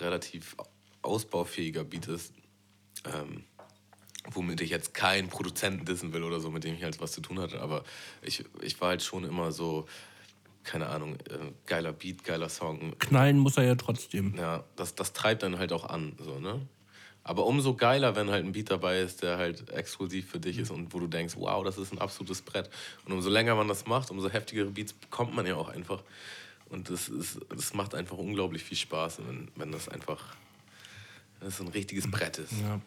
relativ 0.00 0.56
ausbaufähiger 1.02 1.84
Beat 1.84 2.08
ist. 2.08 2.34
Ähm, 3.04 3.44
womit 4.32 4.60
ich 4.60 4.70
jetzt 4.70 4.94
keinen 4.94 5.28
Produzenten 5.28 5.84
dissen 5.84 6.12
will 6.12 6.24
oder 6.24 6.40
so, 6.40 6.50
mit 6.50 6.64
dem 6.64 6.74
ich 6.74 6.82
halt 6.82 7.00
was 7.00 7.12
zu 7.12 7.20
tun 7.20 7.38
hatte. 7.38 7.60
Aber 7.60 7.84
ich, 8.22 8.44
ich 8.60 8.80
war 8.80 8.88
halt 8.88 9.02
schon 9.02 9.24
immer 9.24 9.52
so, 9.52 9.86
keine 10.64 10.88
Ahnung, 10.88 11.14
äh, 11.14 11.52
geiler 11.66 11.92
Beat, 11.92 12.24
geiler 12.24 12.48
Song. 12.48 12.98
Knallen 12.98 13.38
muss 13.38 13.56
er 13.56 13.64
ja 13.64 13.74
trotzdem. 13.76 14.34
Ja, 14.36 14.64
das, 14.74 14.94
das 14.94 15.12
treibt 15.12 15.42
dann 15.42 15.58
halt 15.58 15.72
auch 15.72 15.84
an, 15.84 16.16
so, 16.18 16.38
ne? 16.40 16.60
Aber 17.28 17.44
umso 17.44 17.74
geiler, 17.74 18.14
wenn 18.14 18.30
halt 18.30 18.44
ein 18.44 18.52
Beat 18.52 18.70
dabei 18.70 19.00
ist, 19.00 19.22
der 19.24 19.36
halt 19.36 19.68
exklusiv 19.70 20.30
für 20.30 20.38
dich 20.38 20.58
ist 20.58 20.70
und 20.70 20.94
wo 20.94 21.00
du 21.00 21.08
denkst, 21.08 21.34
wow, 21.36 21.64
das 21.64 21.76
ist 21.76 21.92
ein 21.92 21.98
absolutes 21.98 22.40
Brett. 22.40 22.70
Und 23.04 23.12
umso 23.12 23.28
länger 23.30 23.56
man 23.56 23.66
das 23.66 23.84
macht, 23.84 24.12
umso 24.12 24.30
heftigere 24.30 24.70
Beats 24.70 24.92
bekommt 24.92 25.34
man 25.34 25.44
ja 25.44 25.56
auch 25.56 25.68
einfach. 25.68 26.04
Und 26.68 26.88
das, 26.88 27.08
ist, 27.08 27.40
das 27.48 27.74
macht 27.74 27.96
einfach 27.96 28.16
unglaublich 28.16 28.62
viel 28.62 28.76
Spaß, 28.76 29.18
wenn, 29.26 29.48
wenn 29.56 29.72
das 29.72 29.88
einfach 29.88 30.36
das 31.40 31.60
ein 31.60 31.66
richtiges 31.66 32.08
Brett 32.08 32.38
ist. 32.38 32.52
Ja. 32.62 32.80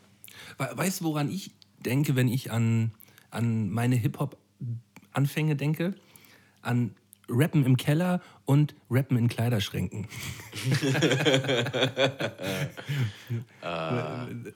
We- 0.57 0.77
Weißt 0.77 1.01
du, 1.01 1.05
woran 1.05 1.29
ich 1.29 1.51
denke, 1.79 2.15
wenn 2.15 2.29
ich 2.29 2.49
an, 2.49 2.91
an 3.31 3.69
meine 3.69 3.97
Hip-Hop-Anfänge 3.97 5.57
denke? 5.57 5.95
An 6.61 6.95
Rappen 7.29 7.65
im 7.65 7.77
Keller 7.77 8.21
und 8.45 8.75
Rappen 8.89 9.17
in 9.17 9.27
Kleiderschränken. 9.27 10.07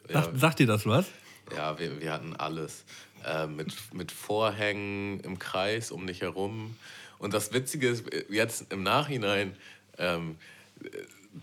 Sagt, 0.09 0.39
sagt 0.39 0.59
dir 0.59 0.67
das 0.67 0.85
was? 0.85 1.07
Ja, 1.55 1.77
wir, 1.79 2.01
wir 2.01 2.11
hatten 2.11 2.35
alles. 2.35 2.85
Äh, 3.25 3.47
mit, 3.47 3.73
mit 3.93 4.11
Vorhängen 4.11 5.21
im 5.21 5.39
Kreis 5.39 5.91
um 5.91 6.05
dich 6.07 6.21
herum. 6.21 6.75
Und 7.19 7.33
das 7.33 7.53
Witzige 7.53 7.87
ist, 7.87 8.03
jetzt 8.29 8.73
im 8.73 8.83
Nachhinein, 8.83 9.55
ähm, 9.97 10.35
äh, 10.83 10.89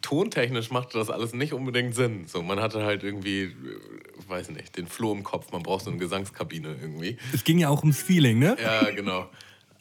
tontechnisch 0.02 0.70
machte 0.70 0.98
das 0.98 1.08
alles 1.08 1.32
nicht 1.32 1.54
unbedingt 1.54 1.94
Sinn. 1.94 2.26
So, 2.26 2.42
man 2.42 2.60
hatte 2.60 2.84
halt 2.84 3.02
irgendwie, 3.02 3.44
äh, 3.44 3.54
weiß 4.28 4.50
nicht, 4.50 4.76
den 4.76 4.88
Floh 4.88 5.12
im 5.12 5.22
Kopf, 5.22 5.52
man 5.52 5.62
braucht 5.62 5.84
so 5.84 5.90
eine 5.90 5.98
Gesangskabine 5.98 6.76
irgendwie. 6.80 7.16
Es 7.32 7.44
ging 7.44 7.58
ja 7.58 7.70
auch 7.70 7.80
ums 7.80 8.02
Feeling, 8.02 8.38
ne? 8.38 8.58
Ja, 8.62 8.90
genau. 8.90 9.30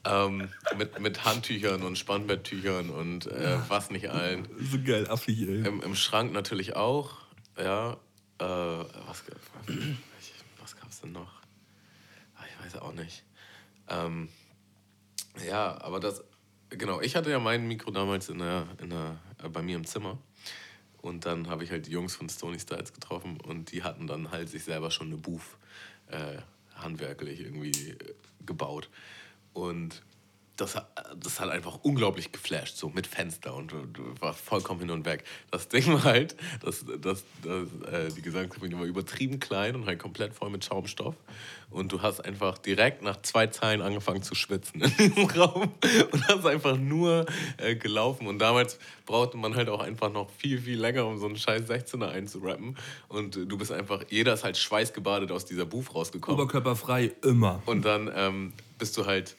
Ähm, 0.06 0.50
mit, 0.78 1.00
mit 1.00 1.26
Handtüchern 1.26 1.84
und 1.84 1.97
Spannbetttüchern 1.97 2.89
und 2.89 3.28
äh, 3.28 3.58
was 3.68 3.91
nicht 3.91 4.10
allen. 4.10 4.47
So 4.60 4.82
geil, 4.82 5.08
affig, 5.10 5.41
ey. 5.41 5.68
Im, 5.68 5.82
Im 5.82 5.95
Schrank 5.95 6.32
natürlich 6.32 6.76
auch. 6.76 7.14
Ja. 7.58 7.93
Äh, 8.39 8.45
was 8.45 9.24
was 10.62 10.78
gab 10.78 10.89
es 10.89 11.02
denn 11.02 11.12
noch? 11.12 11.41
Ah, 12.36 12.43
Ich 12.47 12.66
weiß 12.66 12.82
auch 12.82 12.93
nicht. 12.93 13.24
Ähm, 13.89 14.30
ja, 15.47 15.80
aber 15.82 16.00
das. 16.00 16.24
Genau, 16.70 17.02
ich 17.02 17.16
hatte 17.16 17.32
ja 17.32 17.39
mein 17.39 17.68
Mikro 17.68 17.89
damals 17.91 18.30
in 18.30 18.38
der, 18.39 18.68
in 18.80 18.91
der, 18.91 19.20
äh, 19.43 19.50
bei 19.50 19.62
mir 19.62 19.76
im 19.76 19.86
Zimmer. 19.86 20.18
Und 21.02 21.26
dann 21.26 21.50
habe 21.50 21.64
ich 21.64 21.72
halt 21.72 21.88
die 21.88 21.91
Jungs 21.91 22.16
von 22.16 22.30
Stony 22.30 22.60
Styles 22.60 22.93
getroffen 22.93 23.39
und 23.41 23.72
die 23.72 23.84
hatten 23.84 24.06
dann 24.06 24.32
halt 24.32 24.50
sich 24.50 24.64
selber 24.66 24.91
schon 24.91 25.08
eine 25.08 25.18
Booth 25.18 25.41
äh, 26.08 26.38
handwerklich 26.76 27.39
irgendwie 27.39 27.72
äh, 27.91 28.14
gebaut. 28.45 28.89
Und 29.54 30.02
das, 30.62 30.76
hat- 30.76 30.89
das 31.24 31.39
hat 31.39 31.49
einfach 31.49 31.80
unglaublich 31.84 32.32
geflasht, 32.32 32.76
so 32.78 32.89
mit 32.89 33.07
Fenster 33.07 33.53
und 33.55 33.72
du, 33.72 33.86
du 33.86 34.03
warst 34.20 34.39
vollkommen 34.41 34.80
hin 34.82 34.91
und 34.91 35.05
weg. 35.05 35.24
Das 35.51 35.68
Ding 35.68 35.88
war 35.93 36.03
halt, 36.03 36.36
dass, 36.62 36.86
dass, 37.01 37.24
dass 37.43 37.91
äh, 37.91 38.10
die 38.16 38.22
Gesangskabine 38.22 38.78
war 38.80 38.86
übertrieben 38.86 39.39
klein 39.39 39.76
und 39.76 39.86
halt 39.86 39.99
komplett 39.99 40.34
voll 40.34 40.49
mit 40.49 40.64
Schaumstoff. 40.66 41.16
Und 41.72 41.91
du 41.91 42.01
hast 42.01 42.22
einfach 42.26 42.57
direkt 42.57 43.03
nach 43.03 43.22
zwei 43.22 43.45
Zeilen 43.45 43.82
angefangen 43.84 44.24
zu 44.24 44.34
schwitzen 44.34 44.82
in 44.82 44.91
diesem 44.97 45.26
Raum 45.39 45.72
und 46.12 46.28
hast 46.28 46.45
einfach 46.47 46.76
nur 46.78 47.28
äh, 47.57 47.76
gelaufen. 47.76 48.26
Und 48.26 48.39
damals 48.39 48.80
brauchte 49.05 49.38
man 49.38 49.53
halt 49.55 49.70
auch 49.70 49.80
einfach 49.80 50.12
noch 50.12 50.32
viel, 50.32 50.60
viel 50.60 50.80
länger, 50.80 51.05
um 51.05 51.20
so 51.20 51.28
einen 51.28 51.36
scheiß 51.38 51.70
16er 51.70 52.10
einzurappen. 52.10 52.76
Und 53.07 53.38
äh, 53.38 53.45
du 53.45 53.55
bist 53.57 53.72
einfach, 53.72 54.03
jeder 54.10 54.34
ist 54.34 54.43
halt 54.43 54.57
schweißgebadet 54.57 55.32
aus 55.32 55.45
dieser 55.45 55.66
Booth 55.66 55.93
rausgekommen. 55.93 56.39
Oberkörperfrei 56.41 57.12
immer. 57.24 57.62
Und 57.68 57.86
dann 57.86 58.10
ähm, 58.16 58.53
bist 58.80 58.97
du 58.97 59.05
halt 59.05 59.36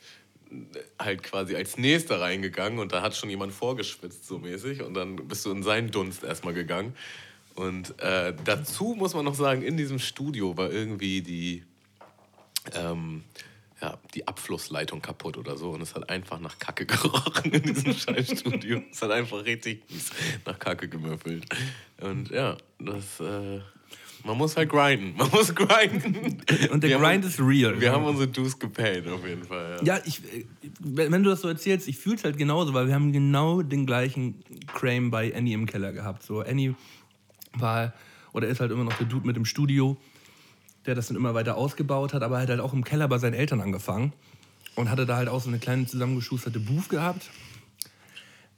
halt 0.99 1.23
quasi 1.23 1.55
als 1.55 1.79
nächster 1.79 2.21
reingegangen 2.21 2.79
und 2.79 2.93
da 2.93 3.03
hat 3.03 3.17
schon 3.17 3.31
jemand 3.31 3.53
vorgeschwitzt 3.53 4.27
so 4.27 4.39
mäßig 4.39 4.83
und 4.83 4.95
dann 4.95 5.17
bist 5.17 5.45
du 5.47 5.51
in 5.51 5.63
seinen 5.63 5.91
Dunst 5.91 6.25
erstmal 6.25 6.55
gegangen. 6.55 6.95
Und 7.55 7.99
äh, 8.01 8.35
dazu 8.45 8.95
muss 8.97 9.15
man 9.15 9.25
noch 9.25 9.35
sagen, 9.35 9.63
in 9.63 9.77
diesem 9.77 9.99
Studio 9.99 10.57
war 10.57 10.71
irgendwie 10.71 11.21
die, 11.21 11.65
ähm, 12.75 13.25
ja, 13.81 13.99
die 14.15 14.27
Abflussleitung 14.27 15.03
kaputt 15.03 15.37
oder 15.37 15.57
so 15.57 15.71
und 15.71 15.83
es 15.83 15.95
hat 15.95 16.09
einfach 16.11 16.41
nach 16.41 16.59
Kacke 16.59 16.87
gerochen 16.87 17.53
in 17.53 17.63
diesem 17.63 17.93
Scheißstudio. 17.93 18.83
es 18.91 19.03
hat 19.03 19.11
einfach 19.11 19.45
richtig 19.45 19.83
nach 20.47 20.59
Kacke 20.59 20.89
gemüffelt. 20.89 21.45
Und 22.01 22.31
ja, 22.31 22.57
das... 22.79 23.21
Äh, 23.21 23.61
man 24.25 24.37
muss 24.39 24.57
halt 24.57 24.69
grinden. 24.69 25.17
Man 25.17 25.31
muss 25.31 25.55
grinden. 25.55 26.43
Und 26.71 26.83
der 26.83 26.91
Wir 26.91 26.97
haben- 26.97 27.03
Grind 27.05 27.25
ist 27.25 27.41
real. 27.41 27.81
wir 27.81 27.93
haben 27.93 28.05
unsere 28.05 28.29
Dues 28.29 28.59
gepaid, 28.59 29.07
auf 29.09 29.27
jeden 29.27 29.45
Fall. 29.45 29.79
Ja. 29.83 29.97
Ja, 29.97 30.03
ich, 30.05 30.21
äh, 30.35 30.45
wenn 30.81 31.23
du 31.23 31.31
das 31.31 31.41
so 31.41 31.49
erzählst, 31.49 31.89
ich 31.89 31.99
fühle 31.99 32.17
es 32.17 32.25
halt 32.25 32.37
genauso, 32.39 32.75
weil 32.75 32.87
wir 32.87 32.95
haben 32.95 33.13
genau 33.13 33.63
den 33.63 33.87
gleichen 33.87 34.43
Crame 34.67 35.11
bei 35.11 35.35
Annie 35.35 35.55
im 35.55 35.67
Keller 35.67 35.93
gehabt. 35.93 36.23
So, 36.23 36.41
Annie 36.41 36.75
war 37.55 37.93
oder 38.33 38.47
ist 38.49 38.61
halt 38.61 38.71
immer 38.71 38.85
noch 38.85 38.93
der 38.95 39.07
Dude 39.07 39.27
mit 39.27 39.37
dem 39.37 39.45
Studio, 39.45 39.97
der 40.87 40.95
das 40.95 41.09
dann 41.09 41.17
immer 41.17 41.35
weiter 41.35 41.57
ausgebaut 41.57 42.15
hat, 42.15 42.23
aber 42.23 42.37
er 42.37 42.43
hat 42.43 42.49
halt 42.51 42.61
auch 42.61 42.73
im 42.73 42.85
Keller 42.85 43.09
bei 43.09 43.19
seinen 43.19 43.35
Eltern 43.35 43.61
angefangen 43.61 44.13
und 44.77 44.89
hatte 44.91 45.05
da 45.07 45.17
halt 45.17 45.29
auch 45.29 45.41
so 45.41 45.49
eine 45.49 45.59
kleine 45.59 45.87
zusammengeschusterte 45.87 46.61
Booth 46.61 46.89
gehabt. 46.89 47.29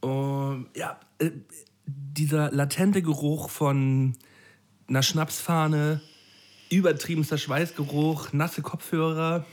Und 0.01 0.67
ja, 0.77 0.99
äh, 1.19 1.31
dieser 1.87 2.51
latente 2.53 3.03
Geruch 3.03 3.49
von 3.51 4.15
einer 4.93 5.03
Schnapsfahne, 5.03 6.03
übertriebenster 6.69 7.39
Schweißgeruch, 7.39 8.35
nasse 8.35 8.61
Kopfhörer 8.61 9.47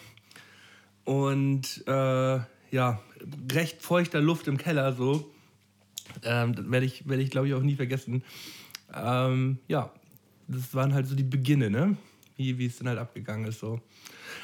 und 1.06 1.82
äh, 1.88 2.40
ja, 2.72 3.02
recht 3.50 3.82
feuchter 3.82 4.20
Luft 4.20 4.50
im 4.50 4.58
Keller 4.58 4.92
so. 4.92 5.32
Ähm, 6.24 6.56
das 6.56 6.70
werde 6.70 6.86
ich, 6.86 7.08
werd 7.08 7.22
ich 7.22 7.30
glaube 7.30 7.48
ich, 7.48 7.54
auch 7.54 7.62
nie 7.62 7.76
vergessen. 7.76 8.22
Ähm, 8.94 9.60
ja, 9.70 9.94
das 10.50 10.76
waren 10.76 10.94
halt 10.94 11.08
so 11.08 11.16
die 11.16 11.24
Beginne, 11.24 11.70
ne? 11.70 11.96
Wie, 12.36 12.66
es 12.66 12.80
dann 12.80 12.90
halt 12.90 13.00
abgegangen 13.00 13.48
ist. 13.48 13.62
So. 13.62 13.80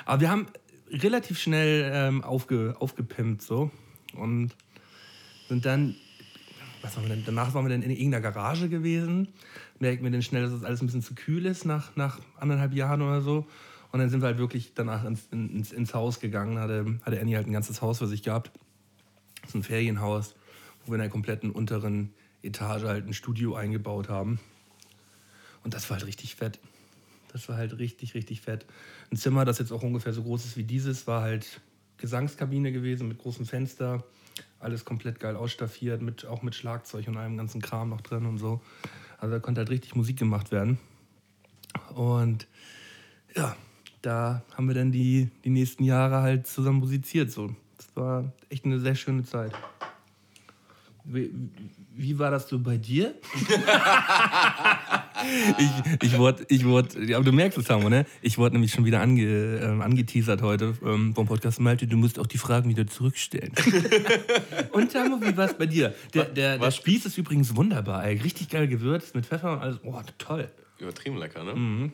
Aber 0.06 0.22
wir 0.22 0.30
haben 0.30 0.48
relativ 0.92 1.42
schnell 1.42 1.92
ähm, 1.94 2.24
aufge, 2.24 2.74
aufgepimpt 2.80 3.42
so. 3.42 3.70
Und 4.14 4.56
sind 5.50 5.66
dann, 5.66 5.96
was 6.82 6.96
waren 6.96 7.04
wir 7.04 7.16
denn? 7.16 7.26
Danach 7.26 7.54
waren 7.54 7.66
wir 7.66 7.70
dann 7.70 7.82
in 7.82 7.92
irgendeiner 7.92 8.22
Garage 8.22 8.70
gewesen. 8.70 9.28
Merken 9.80 10.04
wir 10.04 10.12
dann 10.12 10.22
schnell, 10.22 10.44
dass 10.44 10.52
das 10.52 10.64
alles 10.64 10.82
ein 10.82 10.86
bisschen 10.86 11.02
zu 11.02 11.16
kühl 11.16 11.46
ist 11.46 11.66
nach, 11.66 11.96
nach 11.96 12.20
anderthalb 12.38 12.74
Jahren 12.74 13.02
oder 13.02 13.22
so. 13.22 13.46
Und 13.92 14.00
dann 14.00 14.10
sind 14.10 14.22
wir 14.22 14.28
halt 14.28 14.38
wirklich 14.38 14.74
danach 14.74 15.06
ins, 15.06 15.28
ins, 15.32 15.72
ins 15.72 15.94
Haus 15.94 16.20
gegangen. 16.20 16.60
Hatte, 16.60 17.00
hatte 17.04 17.20
Annie 17.20 17.36
halt 17.36 17.48
ein 17.48 17.54
ganzes 17.54 17.82
Haus 17.82 18.00
für 18.00 18.08
sich 18.08 18.24
gehabt. 18.24 18.52
So 19.48 19.58
ein 19.58 19.64
Ferienhaus, 19.64 20.36
wo 20.84 20.92
wir 20.92 20.96
in 20.96 21.02
der 21.02 21.10
kompletten 21.10 21.52
unteren 21.52 22.14
Etage 22.42 22.84
halt 22.84 23.08
ein 23.08 23.14
Studio 23.14 23.56
eingebaut 23.56 24.10
haben. 24.10 24.40
Und 25.64 25.74
das 25.74 25.90
war 25.90 25.98
halt 25.98 26.08
richtig 26.08 26.36
fett. 26.36 26.60
Das 27.32 27.50
war 27.50 27.58
halt 27.58 27.78
richtig, 27.80 28.14
richtig 28.14 28.42
fett. 28.42 28.66
Ein 29.12 29.18
Zimmer, 29.18 29.46
das 29.46 29.60
jetzt 29.60 29.72
auch 29.72 29.84
ungefähr 29.84 30.14
so 30.14 30.24
groß 30.24 30.46
ist 30.46 30.58
wie 30.58 30.64
dieses, 30.64 31.08
war 31.08 31.22
halt 31.22 31.60
Gesangskabine 31.98 32.72
gewesen 32.72 33.08
mit 33.08 33.18
großem 33.18 33.46
Fenster. 33.46 34.04
Alles 34.60 34.86
komplett 34.86 35.20
geil 35.20 35.36
ausstaffiert, 35.36 36.02
mit, 36.02 36.26
auch 36.26 36.44
mit 36.44 36.56
Schlagzeug 36.56 37.08
und 37.08 37.18
allem 37.18 37.38
ganzen 37.38 37.62
Kram 37.62 37.90
noch 37.90 38.02
drin 38.02 38.26
und 38.26 38.38
so. 38.38 38.62
Also 39.18 39.36
da 39.36 39.40
konnte 39.40 39.60
halt 39.60 39.70
richtig 39.70 39.96
Musik 39.96 40.18
gemacht 40.18 40.52
werden. 40.52 40.78
Und 41.94 42.48
ja, 43.36 43.56
da 44.02 44.44
haben 44.56 44.68
wir 44.68 44.76
dann 44.76 44.92
die, 44.92 45.30
die 45.44 45.50
nächsten 45.50 45.84
Jahre 45.84 46.22
halt 46.22 46.48
zusammen 46.48 46.80
musiziert. 46.80 47.32
So. 47.32 47.56
Das 47.78 47.88
war 47.96 48.32
echt 48.50 48.66
eine 48.66 48.80
sehr 48.80 48.96
schöne 48.96 49.24
Zeit. 49.24 49.52
Wie, 51.04 51.32
wie 51.94 52.18
war 52.18 52.32
das 52.32 52.48
so 52.48 52.60
bei 52.60 52.78
dir? 52.78 53.16
ich, 55.58 56.04
ich 56.04 56.18
wurde, 56.18 56.46
ich 56.50 56.66
wurde, 56.66 57.04
ja, 57.06 57.18
aber 57.18 57.26
du 57.26 57.32
merkst 57.32 57.58
es, 57.58 57.66
Samu, 57.66 57.90
ne? 57.90 58.06
Ich 58.22 58.38
wurde 58.38 58.56
nämlich 58.56 58.72
schon 58.72 58.86
wieder 58.86 59.02
ange, 59.02 59.24
äh, 59.24 59.84
angeteasert 59.84 60.42
heute 60.42 60.76
ähm, 60.84 61.14
vom 61.16 61.28
Podcast 61.28 61.60
Malte, 61.60 61.88
du 61.88 61.98
musst 61.98 62.20
auch 62.20 62.28
die 62.28 62.38
Fragen 62.38 62.70
wieder 62.70 62.88
zurückstellen. 62.88 63.54
und 64.72 64.92
Samu, 64.92 65.22
wie 65.22 65.36
war 65.36 65.46
es 65.46 65.58
bei 65.58 65.66
dir? 65.66 65.94
Der, 66.14 66.26
der, 66.26 66.58
der 66.58 66.72
Spieß 66.72 67.06
ist 67.06 67.18
übrigens 67.18 67.56
wunderbar, 67.56 68.06
ey. 68.06 68.18
richtig 68.18 68.50
geil 68.50 68.68
gewürzt 68.68 69.16
mit 69.16 69.26
Pfeffer 69.26 69.54
und 69.54 69.60
alles. 69.60 69.80
Oh, 69.84 70.00
toll. 70.18 70.50
Übertrieben 70.80 71.18
lecker, 71.18 71.44
ne? 71.44 71.54
Mhm. 71.54 71.92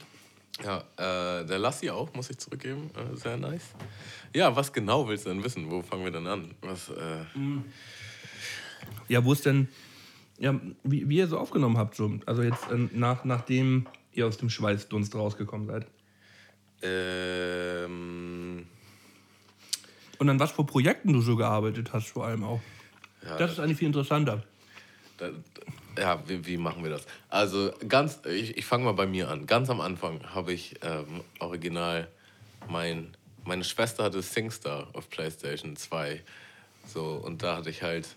Ja, 0.64 0.84
äh, 0.98 1.46
der 1.46 1.60
Lassi 1.60 1.90
auch, 1.90 2.14
muss 2.14 2.30
ich 2.30 2.38
zurückgeben. 2.38 2.92
Äh, 2.96 3.16
sehr 3.16 3.38
nice. 3.38 3.74
Ja, 4.34 4.56
was 4.56 4.72
genau 4.72 5.08
willst 5.08 5.26
du 5.26 5.30
denn 5.30 5.44
wissen? 5.44 5.70
Wo 5.72 5.82
fangen 5.82 6.04
wir 6.04 6.12
denn 6.12 6.28
an? 6.28 6.54
Was, 6.62 6.90
äh. 6.90 7.26
Ja, 9.08 9.24
wo 9.24 9.34
ist 9.34 9.46
denn, 9.46 9.68
ja, 10.42 10.60
wie, 10.84 11.08
wie 11.08 11.18
ihr 11.18 11.28
so 11.28 11.38
aufgenommen 11.38 11.78
habt, 11.78 11.96
so. 11.96 12.20
also 12.26 12.42
jetzt 12.42 12.70
äh, 12.72 12.88
nach, 12.94 13.24
nachdem 13.24 13.86
ihr 14.12 14.26
aus 14.26 14.38
dem 14.38 14.50
Schweißdunst 14.50 15.16
rausgekommen 15.16 15.68
seid? 15.68 15.88
Ähm. 16.82 18.66
Und 20.18 20.30
an 20.30 20.40
was 20.40 20.52
für 20.52 20.64
Projekten 20.64 21.14
du 21.14 21.22
so 21.22 21.36
gearbeitet 21.36 21.94
hast, 21.94 22.08
vor 22.08 22.26
allem 22.26 22.44
auch. 22.44 22.62
Ja, 23.24 23.38
das 23.38 23.54
ist 23.54 23.60
eigentlich 23.60 23.78
viel 23.78 23.88
interessanter. 23.88 24.44
Da, 25.18 25.30
ja, 25.98 26.24
wie, 26.28 26.46
wie, 26.46 26.58
machen 26.58 26.84
wir 26.84 26.90
das? 26.90 27.06
Also 27.30 27.72
ganz, 27.88 28.20
ich, 28.26 28.58
ich 28.58 28.66
fange 28.66 28.86
mal 28.86 28.94
bei 28.94 29.06
mir 29.06 29.30
an. 29.30 29.46
Ganz 29.46 29.70
am 29.70 29.80
Anfang 29.80 30.22
habe 30.34 30.54
ich 30.54 30.76
ähm, 30.82 31.22
original 31.40 32.08
mein, 32.68 33.16
meine 33.44 33.64
Schwester 33.64 34.04
hatte 34.06 34.24
SingStar 34.24 34.88
auf 34.94 35.10
PlayStation 35.10 35.76
2. 35.76 36.22
So, 36.88 37.22
und 37.24 37.44
da 37.44 37.58
hatte 37.58 37.70
ich 37.70 37.84
halt 37.84 38.08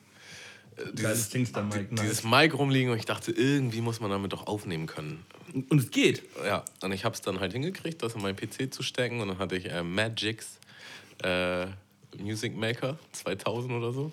äh, 0.77 0.93
dieses, 0.93 1.33
Mic, 1.33 1.89
dieses 1.91 2.25
Mic 2.25 2.55
rumliegen 2.55 2.91
und 2.91 2.99
ich 2.99 3.05
dachte, 3.05 3.33
irgendwie 3.33 3.81
muss 3.81 4.01
man 4.01 4.11
damit 4.11 4.33
doch 4.33 4.47
aufnehmen 4.47 4.87
können. 4.87 5.25
Und 5.53 5.79
es 5.79 5.91
geht. 5.91 6.23
Ja, 6.45 6.65
und 6.83 6.93
ich 6.93 7.05
habe 7.05 7.15
es 7.15 7.21
dann 7.21 7.41
halt 7.41 7.53
hingekriegt, 7.53 8.03
das 8.03 8.15
in 8.15 8.23
meinen 8.23 8.37
PC 8.37 8.73
zu 8.73 8.83
stecken 8.83 9.21
und 9.21 9.29
dann 9.29 9.39
hatte 9.39 9.57
ich 9.57 9.67
äh, 9.67 9.83
Magix 9.83 10.59
äh, 11.23 11.67
Music 12.19 12.57
Maker 12.57 12.99
2000 13.13 13.73
oder 13.73 13.93
so. 13.93 14.13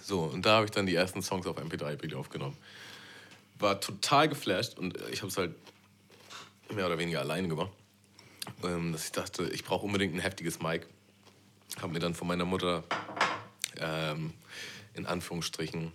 So, 0.00 0.22
und 0.22 0.46
da 0.46 0.56
habe 0.56 0.64
ich 0.64 0.70
dann 0.70 0.86
die 0.86 0.94
ersten 0.94 1.22
Songs 1.22 1.46
auf 1.46 1.58
MP3 1.58 2.14
aufgenommen. 2.14 2.56
War 3.58 3.80
total 3.80 4.28
geflasht 4.28 4.78
und 4.78 4.96
ich 5.12 5.20
habe 5.20 5.28
es 5.28 5.36
halt 5.36 5.54
mehr 6.74 6.86
oder 6.86 6.98
weniger 6.98 7.20
alleine 7.20 7.48
gemacht. 7.48 7.70
Ähm, 8.64 8.92
dass 8.92 9.04
ich 9.06 9.12
dachte, 9.12 9.44
ich 9.52 9.64
brauche 9.64 9.86
unbedingt 9.86 10.14
ein 10.14 10.20
heftiges 10.20 10.60
Mic. 10.60 10.86
Habe 11.80 11.92
mir 11.92 12.00
dann 12.00 12.14
von 12.14 12.26
meiner 12.26 12.44
Mutter 12.44 12.82
ähm, 13.78 14.32
in 14.94 15.06
Anführungsstrichen 15.06 15.92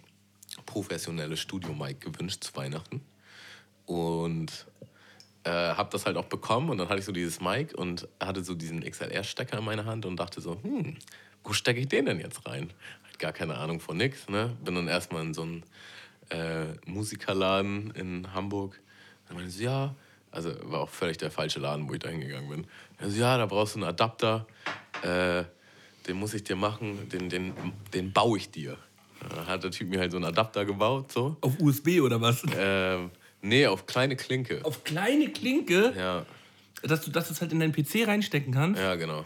professionelles 0.66 1.40
Studio-Mic 1.40 2.00
gewünscht 2.00 2.44
zu 2.44 2.56
Weihnachten. 2.56 3.02
Und 3.86 4.66
äh, 5.44 5.50
habe 5.50 5.90
das 5.92 6.06
halt 6.06 6.18
auch 6.18 6.26
bekommen 6.26 6.70
und 6.70 6.78
dann 6.78 6.90
hatte 6.90 7.00
ich 7.00 7.06
so 7.06 7.12
dieses 7.12 7.40
Mic 7.40 7.74
und 7.74 8.08
hatte 8.20 8.44
so 8.44 8.54
diesen 8.54 8.82
XLR-Stecker 8.82 9.58
in 9.60 9.64
meiner 9.64 9.86
Hand 9.86 10.06
und 10.06 10.18
dachte 10.18 10.42
so, 10.42 10.62
hm, 10.62 10.98
wo 11.44 11.54
stecke 11.54 11.80
ich 11.80 11.88
den 11.88 12.06
denn 12.06 12.20
jetzt 12.20 12.46
rein? 12.46 12.74
Hat 13.08 13.20
gar 13.20 13.32
keine 13.32 13.56
Ahnung 13.56 13.80
von 13.80 13.96
nix, 13.96 14.28
ne? 14.28 14.58
Bin 14.66 14.76
dann 14.76 14.90
erstmal 14.90 15.24
in 15.24 15.34
so 15.34 15.44
einen 15.44 15.64
äh, 16.30 16.74
Musikerladen 16.86 17.92
in 17.92 18.34
Hamburg. 18.34 18.80
Dann 19.28 19.38
meinte 19.38 19.52
sie, 19.52 19.64
ja, 19.64 19.96
also 20.32 20.54
war 20.70 20.82
auch 20.82 20.90
völlig 20.90 21.18
der 21.18 21.32
falsche 21.32 21.60
Laden, 21.60 21.88
wo 21.88 21.94
ich 21.94 22.00
da 22.00 22.10
hingegangen 22.10 22.50
bin. 22.50 22.68
Also 22.98 23.18
ja, 23.18 23.38
da 23.38 23.46
brauchst 23.46 23.76
du 23.76 23.80
einen 23.80 23.90
Adapter, 23.90 24.46
äh, 25.02 25.46
den 26.08 26.18
muss 26.18 26.34
ich 26.34 26.44
dir 26.44 26.56
machen, 26.58 27.08
den, 27.10 27.30
den, 27.30 27.54
den 27.94 28.12
baue 28.12 28.38
ich 28.38 28.52
dir. 28.52 28.78
Da 29.30 29.46
hat 29.46 29.64
der 29.64 29.72
Typ 29.72 29.90
mir 29.90 30.00
halt 30.00 30.12
so 30.12 30.18
einen 30.18 30.26
Adapter 30.26 30.66
gebaut. 30.66 31.12
So. 31.12 31.38
Auf 31.42 31.60
USB 31.60 32.02
oder 32.02 32.22
was? 32.22 32.44
Ähm, 32.58 33.12
nee, 33.42 33.68
auf 33.68 33.86
kleine 33.86 34.16
Klinke. 34.16 34.60
Auf 34.64 34.84
kleine 34.84 35.30
Klinke? 35.30 35.94
Ja. 35.98 36.26
Dass 36.84 37.02
du, 37.02 37.12
es 37.18 37.42
halt 37.42 37.52
in 37.52 37.60
deinen 37.60 37.74
PC 37.74 38.08
reinstecken 38.08 38.54
kannst? 38.54 38.80
Ja, 38.80 38.96
genau. 38.96 39.26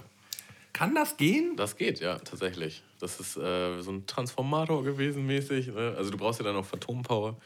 Kann 0.73 0.95
das 0.95 1.17
gehen? 1.17 1.55
Das 1.57 1.75
geht, 1.75 1.99
ja, 1.99 2.17
tatsächlich. 2.19 2.81
Das 2.99 3.19
ist 3.19 3.35
äh, 3.35 3.81
so 3.81 3.91
ein 3.91 4.05
Transformator 4.05 4.83
gewesen 4.83 5.25
mäßig. 5.25 5.67
Ne? 5.67 5.93
Also 5.97 6.11
du 6.11 6.17
brauchst 6.17 6.39
ja 6.39 6.45
dann 6.45 6.55
auch 6.55 6.65
Phantompower. 6.65 7.37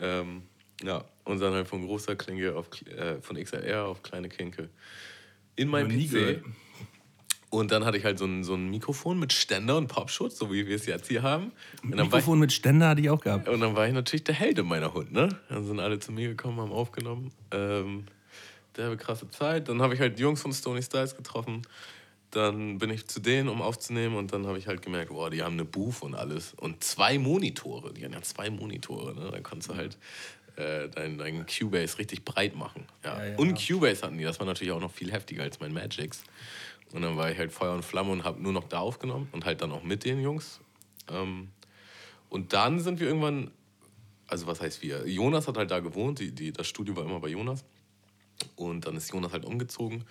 Ähm, 0.00 0.42
ja, 0.82 1.04
und 1.24 1.40
dann 1.40 1.52
halt 1.52 1.68
von 1.68 1.84
großer 1.84 2.16
Klinke 2.16 2.54
auf 2.56 2.68
äh, 2.86 3.20
von 3.20 3.36
XLR 3.36 3.86
auf 3.86 4.02
kleine 4.02 4.28
Klinke 4.28 4.70
in 5.56 5.68
mein 5.68 5.88
PC. 5.88 6.42
Und 7.50 7.72
dann 7.72 7.84
hatte 7.84 7.98
ich 7.98 8.04
halt 8.04 8.18
so 8.18 8.26
ein, 8.26 8.44
so 8.44 8.54
ein 8.54 8.70
Mikrofon 8.70 9.18
mit 9.18 9.32
Ständer 9.32 9.76
und 9.76 9.88
Popschutz, 9.88 10.38
so 10.38 10.52
wie 10.52 10.68
wir 10.68 10.76
es 10.76 10.86
jetzt 10.86 11.08
hier 11.08 11.22
haben. 11.22 11.50
Und 11.82 11.96
Mikrofon 11.96 12.38
ich, 12.38 12.40
mit 12.40 12.52
Ständer 12.52 12.90
hatte 12.90 13.00
ich 13.00 13.10
auch 13.10 13.20
gehabt. 13.20 13.48
Und 13.48 13.60
dann 13.60 13.74
war 13.74 13.88
ich 13.88 13.92
natürlich 13.92 14.22
der 14.22 14.36
Held 14.36 14.58
in 14.58 14.66
meiner 14.66 14.94
Hund, 14.94 15.12
ne? 15.12 15.28
Dann 15.48 15.66
sind 15.66 15.80
alle 15.80 15.98
zu 15.98 16.12
mir 16.12 16.28
gekommen, 16.28 16.60
haben 16.60 16.70
aufgenommen. 16.70 17.32
Ähm, 17.50 18.04
derbe 18.76 18.96
krasse 18.96 19.28
Zeit. 19.30 19.68
Dann 19.68 19.82
habe 19.82 19.94
ich 19.94 20.00
halt 20.00 20.16
die 20.16 20.22
Jungs 20.22 20.40
von 20.40 20.52
Stony 20.52 20.80
Styles 20.80 21.16
getroffen. 21.16 21.62
Dann 22.30 22.78
bin 22.78 22.90
ich 22.90 23.08
zu 23.08 23.18
denen, 23.18 23.48
um 23.48 23.62
aufzunehmen. 23.62 24.14
Und 24.14 24.32
dann 24.32 24.46
habe 24.46 24.58
ich 24.58 24.68
halt 24.68 24.80
gemerkt, 24.82 25.10
boah, 25.10 25.28
die 25.28 25.42
haben 25.42 25.54
eine 25.54 25.64
Booth 25.64 26.02
und 26.02 26.14
alles. 26.14 26.54
Und 26.54 26.84
zwei 26.84 27.18
Monitore. 27.18 27.92
Die 27.92 28.04
haben 28.04 28.12
ja 28.12 28.22
zwei 28.22 28.48
Monitore, 28.50 29.12
ne? 29.14 29.28
Da 29.32 29.40
kannst 29.40 29.68
du 29.68 29.74
halt 29.74 29.98
äh, 30.54 30.88
dein, 30.88 31.18
dein 31.18 31.46
Cubase 31.46 31.98
richtig 31.98 32.24
breit 32.24 32.54
machen. 32.54 32.84
Ja. 33.04 33.18
ja, 33.18 33.30
ja 33.32 33.38
und 33.38 33.58
Cubase 33.58 34.02
hatten 34.02 34.18
die. 34.18 34.24
Das 34.24 34.38
war 34.38 34.46
natürlich 34.46 34.72
auch 34.72 34.80
noch 34.80 34.92
viel 34.92 35.10
heftiger 35.10 35.42
als 35.42 35.58
mein 35.58 35.72
Magix. 35.72 36.22
Und 36.92 37.02
dann 37.02 37.16
war 37.16 37.30
ich 37.30 37.38
halt 37.38 37.52
Feuer 37.52 37.74
und 37.74 37.84
Flamme 37.84 38.10
und 38.10 38.24
habe 38.24 38.42
nur 38.42 38.52
noch 38.52 38.64
da 38.64 38.80
aufgenommen 38.80 39.28
und 39.32 39.44
halt 39.44 39.62
dann 39.62 39.70
auch 39.72 39.82
mit 39.82 40.04
den 40.04 40.20
Jungs. 40.20 40.60
Ähm, 41.08 41.48
und 42.28 42.52
dann 42.52 42.80
sind 42.80 43.00
wir 43.00 43.06
irgendwann, 43.06 43.50
also 44.26 44.46
was 44.46 44.60
heißt 44.60 44.82
wir? 44.82 45.06
Jonas 45.06 45.46
hat 45.48 45.56
halt 45.56 45.70
da 45.70 45.80
gewohnt, 45.80 46.18
die, 46.18 46.32
die, 46.32 46.52
das 46.52 46.66
Studio 46.66 46.96
war 46.96 47.04
immer 47.04 47.20
bei 47.20 47.28
Jonas. 47.28 47.64
Und 48.56 48.86
dann 48.86 48.96
ist 48.96 49.12
Jonas 49.12 49.32
halt 49.32 49.44
umgezogen. 49.44 50.04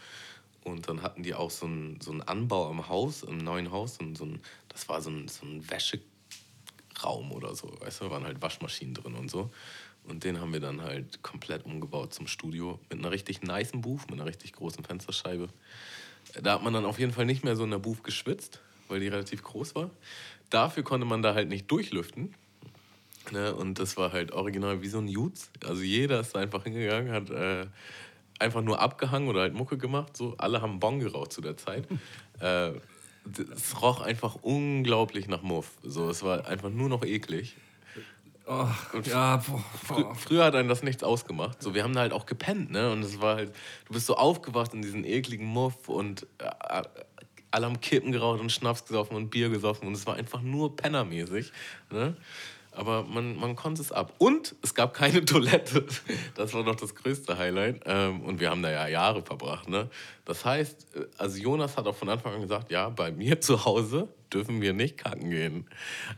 Und 0.63 0.87
dann 0.87 1.01
hatten 1.01 1.23
die 1.23 1.33
auch 1.33 1.51
so 1.51 1.65
einen, 1.65 1.99
so 2.01 2.11
einen 2.11 2.21
Anbau 2.21 2.69
am 2.69 2.87
Haus, 2.87 3.23
im 3.23 3.37
neuen 3.37 3.71
Haus. 3.71 3.97
Und 3.97 4.17
so 4.17 4.25
ein, 4.25 4.41
das 4.67 4.87
war 4.87 5.01
so 5.01 5.09
ein, 5.09 5.27
so 5.27 5.45
ein 5.45 5.63
Wäscheraum 5.69 7.31
oder 7.31 7.55
so. 7.55 7.73
Weißt 7.79 8.01
du, 8.01 8.05
da 8.05 8.11
waren 8.11 8.25
halt 8.25 8.41
Waschmaschinen 8.41 8.93
drin 8.93 9.15
und 9.15 9.31
so. 9.31 9.51
Und 10.03 10.23
den 10.23 10.39
haben 10.39 10.53
wir 10.53 10.59
dann 10.59 10.81
halt 10.81 11.21
komplett 11.23 11.65
umgebaut 11.65 12.13
zum 12.13 12.27
Studio 12.27 12.79
mit 12.89 12.99
einer 12.99 13.11
richtig 13.11 13.41
niceen 13.41 13.81
Booth, 13.81 14.09
mit 14.09 14.19
einer 14.19 14.25
richtig 14.25 14.53
großen 14.53 14.83
Fensterscheibe. 14.83 15.49
Da 16.41 16.53
hat 16.53 16.63
man 16.63 16.73
dann 16.73 16.85
auf 16.85 16.99
jeden 16.99 17.11
Fall 17.11 17.25
nicht 17.25 17.43
mehr 17.43 17.55
so 17.55 17.63
in 17.63 17.71
der 17.71 17.79
Booth 17.79 18.03
geschwitzt, 18.03 18.61
weil 18.87 18.99
die 18.99 19.07
relativ 19.07 19.43
groß 19.43 19.75
war. 19.75 19.89
Dafür 20.49 20.83
konnte 20.83 21.05
man 21.05 21.21
da 21.21 21.33
halt 21.33 21.49
nicht 21.49 21.69
durchlüften. 21.69 22.33
Ne? 23.31 23.53
Und 23.53 23.79
das 23.79 23.97
war 23.97 24.11
halt 24.11 24.31
original 24.31 24.81
wie 24.81 24.87
so 24.87 24.99
ein 24.99 25.07
Jutz. 25.07 25.51
Also 25.65 25.81
jeder 25.81 26.19
ist 26.19 26.35
da 26.35 26.39
einfach 26.39 26.63
hingegangen, 26.63 27.11
hat 27.11 27.29
äh, 27.29 27.67
einfach 28.39 28.61
nur 28.61 28.79
abgehangen 28.79 29.27
oder 29.27 29.41
halt 29.41 29.53
Mucke 29.53 29.77
gemacht. 29.77 30.15
So. 30.17 30.35
Alle 30.37 30.61
haben 30.61 30.79
Bon 30.79 30.99
geraucht 30.99 31.33
zu 31.33 31.41
der 31.41 31.57
Zeit. 31.57 31.87
äh, 32.39 32.71
es 33.53 33.81
roch 33.81 34.01
einfach 34.01 34.35
unglaublich 34.41 35.27
nach 35.27 35.41
Muff. 35.41 35.71
So, 35.83 36.09
es 36.09 36.23
war 36.23 36.47
einfach 36.47 36.69
nur 36.69 36.89
noch 36.89 37.03
eklig. 37.03 37.55
Oh, 38.51 38.67
ja, 39.03 39.37
boah, 39.37 39.63
boah. 39.87 40.15
früher 40.15 40.43
hat 40.45 40.55
einen 40.55 40.69
das 40.69 40.81
nichts 40.81 41.03
ausgemacht. 41.03 41.61
So, 41.61 41.75
wir 41.75 41.83
haben 41.83 41.93
da 41.93 41.99
halt 41.99 42.13
auch 42.13 42.25
gepennt, 42.25 42.71
ne? 42.71 42.91
Und 42.91 43.03
es 43.03 43.21
war 43.21 43.35
halt, 43.35 43.53
du 43.85 43.93
bist 43.93 44.07
so 44.07 44.15
aufgewacht 44.15 44.73
in 44.73 44.81
diesen 44.81 45.05
ekligen 45.05 45.45
Muff 45.45 45.87
und 45.87 46.25
äh, 46.39 46.81
alle 47.51 47.65
haben 47.67 47.79
Kippen 47.79 48.11
geraucht 48.11 48.39
und 48.39 48.51
Schnaps 48.51 48.85
gesoffen 48.85 49.15
und 49.15 49.29
Bier 49.29 49.49
gesoffen 49.49 49.87
und 49.87 49.93
es 49.93 50.07
war 50.07 50.15
einfach 50.15 50.41
nur 50.41 50.75
pennermäßig, 50.75 51.51
ne? 51.91 52.17
Aber 52.79 53.03
man, 53.03 53.35
man 53.35 53.57
konnte 53.57 53.81
es 53.81 53.91
ab. 53.91 54.13
Und 54.19 54.55
es 54.61 54.73
gab 54.73 54.93
keine 54.93 55.25
Toilette. 55.25 55.85
Das 56.35 56.53
war 56.53 56.63
doch 56.63 56.77
das 56.77 56.95
größte 56.95 57.37
Highlight. 57.37 57.81
Ähm, 57.85 58.21
und 58.21 58.39
wir 58.39 58.49
haben 58.49 58.63
da 58.63 58.71
ja 58.71 58.87
Jahre 58.87 59.21
verbracht. 59.21 59.67
Ne? 59.67 59.89
Das 60.23 60.45
heißt, 60.45 60.95
äh, 60.95 61.01
also 61.17 61.37
Jonas 61.37 61.75
hat 61.75 61.87
auch 61.87 61.95
von 61.95 62.07
Anfang 62.07 62.35
an 62.35 62.41
gesagt, 62.41 62.71
ja, 62.71 62.87
bei 62.87 63.11
mir 63.11 63.41
zu 63.41 63.65
Hause 63.65 64.07
dürfen 64.31 64.61
wir 64.61 64.71
nicht 64.71 64.97
kacken 64.97 65.29
gehen. 65.29 65.67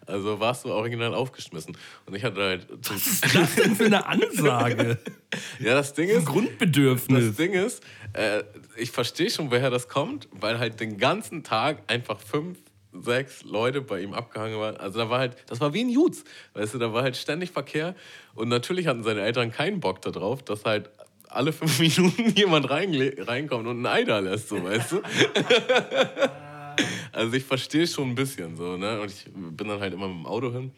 Also 0.06 0.40
warst 0.40 0.66
du 0.66 0.70
original 0.70 1.16
aufgeschmissen. 1.16 1.76
Und 2.06 2.14
ich 2.14 2.24
hatte 2.24 2.40
halt... 2.40 2.68
Was 2.70 3.08
ist 3.08 3.36
das 3.36 3.56
denn 3.56 3.76
für 3.76 3.86
eine 3.86 4.06
Ansage? 4.06 5.00
ja, 5.60 5.74
das 5.74 5.96
Ding 5.96 6.10
ist... 6.10 6.28
Grundbedürfnis. 6.28 7.26
Das 7.26 7.38
Ding 7.38 7.54
ist, 7.54 7.82
äh, 8.14 8.44
ich 8.78 8.92
verstehe 8.92 9.32
schon, 9.32 9.50
woher 9.50 9.72
das 9.72 9.88
kommt, 9.88 10.28
weil 10.32 10.60
halt 10.60 10.80
den 10.80 11.00
ganzen 11.00 11.44
Tag 11.44 11.82
einfach 11.88 12.20
fünf 12.20 12.60
sechs 12.94 13.44
Leute 13.44 13.82
bei 13.82 14.02
ihm 14.02 14.14
abgehangen 14.14 14.60
waren. 14.60 14.78
Also 14.78 15.00
da 15.00 15.10
war 15.10 15.20
halt, 15.20 15.38
das 15.48 15.60
war 15.60 15.74
wie 15.74 15.84
ein 15.84 15.90
Jutz. 15.90 16.24
Weißt 16.54 16.74
du, 16.74 16.78
da 16.78 16.94
war 16.94 17.04
halt 17.04 17.16
ständig 17.16 17.52
Verkehr. 17.52 17.96
Und 18.36 18.50
natürlich 18.50 18.88
hatten 18.88 19.04
seine 19.04 19.22
Eltern 19.22 19.52
keinen 19.52 19.80
Bock 19.80 20.02
darauf, 20.02 20.44
dass 20.44 20.66
halt 20.66 20.90
alle 21.28 21.54
fünf 21.54 21.80
Minuten 21.80 22.34
jemand 22.36 22.70
reinkommt 22.70 23.68
und 23.68 23.82
ein 23.82 23.86
Ei 23.86 24.04
da 24.04 24.20
lässt, 24.20 24.50
so, 24.50 24.64
weißt 24.64 24.94
du? 24.94 25.02
also 27.12 27.34
ich 27.34 27.44
verstehe 27.44 27.88
schon 27.88 28.10
ein 28.10 28.16
bisschen 28.16 28.58
so, 28.58 28.78
ne? 28.78 29.02
Und 29.02 29.12
ich 29.12 29.26
bin 29.34 29.68
dann 29.68 29.80
halt 29.80 29.94
immer 29.94 30.08
mit 30.08 30.18
dem 30.18 30.26
Auto 30.26 30.52
hin. 30.52 30.72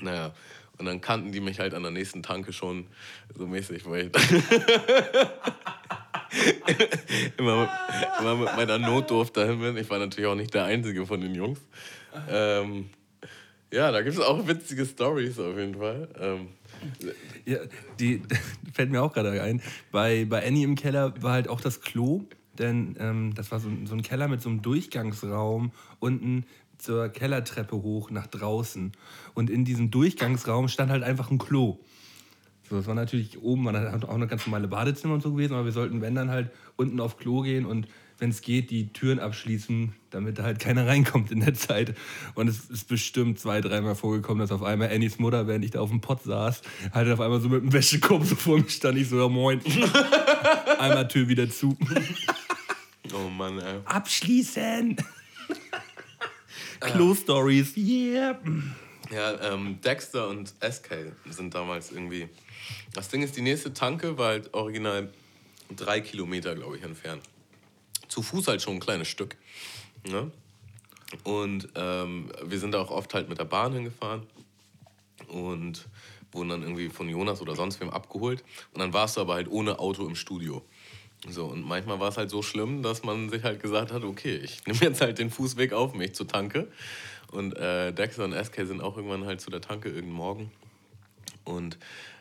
Naja, 0.00 0.32
und 0.78 0.86
dann 0.86 1.00
kannten 1.00 1.30
die 1.30 1.40
mich 1.40 1.60
halt 1.60 1.74
an 1.74 1.82
der 1.82 1.92
nächsten 1.92 2.22
Tanke 2.22 2.52
schon 2.52 2.86
so 3.36 3.46
mäßig, 3.46 3.86
weil 3.86 4.06
ich 4.06 4.12
immer, 7.38 7.60
mit, 7.62 7.70
immer 8.20 8.36
mit 8.36 8.56
meiner 8.56 8.78
Notdurft 8.78 9.36
dahin 9.36 9.60
bin. 9.60 9.76
Ich 9.76 9.90
war 9.90 9.98
natürlich 9.98 10.28
auch 10.28 10.34
nicht 10.34 10.54
der 10.54 10.64
Einzige 10.64 11.06
von 11.06 11.20
den 11.20 11.34
Jungs. 11.34 11.60
Ähm, 12.28 12.90
ja, 13.72 13.92
da 13.92 14.02
gibt 14.02 14.16
es 14.16 14.22
auch 14.22 14.46
witzige 14.46 14.84
Stories 14.84 15.38
auf 15.38 15.56
jeden 15.56 15.76
Fall. 15.76 16.08
Ähm, 16.20 16.48
ja, 17.44 17.58
die 17.98 18.22
fällt 18.72 18.90
mir 18.90 19.02
auch 19.02 19.12
gerade 19.12 19.40
ein. 19.42 19.62
Bei, 19.92 20.24
bei 20.24 20.46
Annie 20.46 20.64
im 20.64 20.74
Keller 20.74 21.14
war 21.22 21.32
halt 21.32 21.48
auch 21.48 21.60
das 21.60 21.80
Klo, 21.80 22.24
denn 22.58 22.96
ähm, 22.98 23.34
das 23.34 23.52
war 23.52 23.60
so, 23.60 23.68
so 23.84 23.94
ein 23.94 24.02
Keller 24.02 24.28
mit 24.28 24.42
so 24.42 24.48
einem 24.48 24.62
Durchgangsraum 24.62 25.72
unten 26.00 26.46
zur 26.78 27.08
Kellertreppe 27.10 27.76
hoch 27.76 28.10
nach 28.10 28.26
draußen. 28.26 28.92
Und 29.34 29.50
in 29.50 29.64
diesem 29.64 29.90
Durchgangsraum 29.90 30.68
stand 30.68 30.90
halt 30.90 31.02
einfach 31.02 31.30
ein 31.30 31.38
Klo. 31.38 31.78
So, 32.70 32.76
das 32.76 32.86
war 32.86 32.94
natürlich 32.94 33.42
oben, 33.42 33.64
man 33.64 33.76
hat 33.76 34.04
auch 34.04 34.14
eine 34.14 34.28
ganz 34.28 34.46
normale 34.46 34.68
Badezimmer 34.68 35.14
und 35.14 35.22
so 35.24 35.32
gewesen, 35.32 35.54
aber 35.54 35.64
wir 35.64 35.72
sollten, 35.72 36.00
wenn 36.02 36.14
dann 36.14 36.30
halt 36.30 36.50
unten 36.76 37.00
auf 37.00 37.16
Klo 37.16 37.42
gehen 37.42 37.66
und 37.66 37.88
wenn 38.20 38.30
es 38.30 38.42
geht, 38.42 38.70
die 38.70 38.92
Türen 38.92 39.18
abschließen, 39.18 39.92
damit 40.10 40.38
da 40.38 40.44
halt 40.44 40.60
keiner 40.60 40.86
reinkommt 40.86 41.32
in 41.32 41.40
der 41.40 41.54
Zeit. 41.54 41.96
Und 42.36 42.46
es 42.46 42.70
ist 42.70 42.86
bestimmt 42.86 43.40
zwei, 43.40 43.60
dreimal 43.60 43.96
vorgekommen, 43.96 44.38
dass 44.38 44.52
auf 44.52 44.62
einmal 44.62 44.90
Annies 44.90 45.18
Mutter, 45.18 45.48
während 45.48 45.64
ich 45.64 45.72
da 45.72 45.80
auf 45.80 45.90
dem 45.90 46.00
Pott 46.00 46.22
saß, 46.22 46.62
halt 46.92 47.10
auf 47.10 47.20
einmal 47.20 47.40
so 47.40 47.48
mit 47.48 47.60
dem 47.60 47.72
Wäschekorb 47.72 48.24
so 48.24 48.36
vor 48.36 48.58
mir 48.58 48.68
stand. 48.68 48.98
Ich 48.98 49.08
so, 49.08 49.18
ja 49.18 49.26
moin. 49.26 49.60
einmal 50.78 51.08
Tür 51.08 51.26
wieder 51.26 51.50
zu. 51.50 51.76
Oh 53.12 53.28
Mann, 53.30 53.58
ey. 53.58 53.80
Abschließen! 53.84 54.96
Klo-Stories, 56.78 57.76
yeah! 57.76 58.38
Ja, 59.10 59.52
ähm, 59.52 59.80
Dexter 59.80 60.28
und 60.28 60.54
SK 60.60 61.12
sind 61.28 61.54
damals 61.54 61.90
irgendwie 61.90 62.28
das 62.92 63.08
Ding 63.08 63.22
ist, 63.22 63.36
die 63.36 63.42
nächste 63.42 63.72
Tanke 63.72 64.18
war 64.18 64.28
halt 64.28 64.54
original 64.54 65.12
drei 65.74 66.00
Kilometer, 66.00 66.54
glaube 66.54 66.76
ich, 66.76 66.82
entfernt. 66.82 67.22
Zu 68.08 68.22
Fuß 68.22 68.48
halt 68.48 68.62
schon 68.62 68.74
ein 68.74 68.80
kleines 68.80 69.08
Stück. 69.08 69.36
Ne? 70.04 70.30
Und 71.24 71.68
ähm, 71.74 72.30
wir 72.44 72.58
sind 72.58 72.74
auch 72.74 72.90
oft 72.90 73.14
halt 73.14 73.28
mit 73.28 73.38
der 73.38 73.44
Bahn 73.44 73.72
hingefahren 73.72 74.26
und 75.28 75.86
wurden 76.32 76.48
dann 76.48 76.62
irgendwie 76.62 76.88
von 76.88 77.08
Jonas 77.08 77.40
oder 77.40 77.54
sonst 77.54 77.80
wem 77.80 77.90
abgeholt. 77.90 78.44
Und 78.72 78.80
dann 78.80 78.92
warst 78.92 79.16
du 79.16 79.20
aber 79.20 79.34
halt 79.34 79.48
ohne 79.48 79.78
Auto 79.78 80.06
im 80.06 80.14
Studio. 80.14 80.64
So, 81.28 81.46
und 81.46 81.66
manchmal 81.66 82.00
war 82.00 82.08
es 82.08 82.16
halt 82.16 82.30
so 82.30 82.42
schlimm, 82.42 82.82
dass 82.82 83.02
man 83.02 83.28
sich 83.28 83.42
halt 83.42 83.60
gesagt 83.60 83.92
hat, 83.92 84.04
okay, 84.04 84.36
ich 84.36 84.64
nehme 84.66 84.80
jetzt 84.80 85.00
halt 85.00 85.18
den 85.18 85.30
Fußweg 85.30 85.72
auf 85.72 85.92
mich 85.94 86.14
zur 86.14 86.26
Tanke. 86.26 86.68
Und 87.30 87.56
äh, 87.56 87.92
Dexter 87.92 88.24
und 88.24 88.32
SK 88.32 88.66
sind 88.66 88.80
auch 88.80 88.96
irgendwann 88.96 89.24
halt 89.24 89.40
zu 89.40 89.50
der 89.50 89.60
Tanke 89.60 89.88
irgendeinen 89.88 90.16
Morgen. 90.16 90.52
Und 91.44 91.78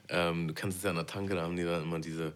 ähm, 0.09 0.47
du 0.47 0.53
kannst 0.53 0.77
es 0.77 0.83
ja 0.83 0.89
an 0.89 0.95
der 0.95 1.07
Tanke, 1.07 1.35
da 1.35 1.43
haben 1.43 1.55
die 1.55 1.63
dann 1.63 1.83
immer 1.83 1.99
diese 1.99 2.33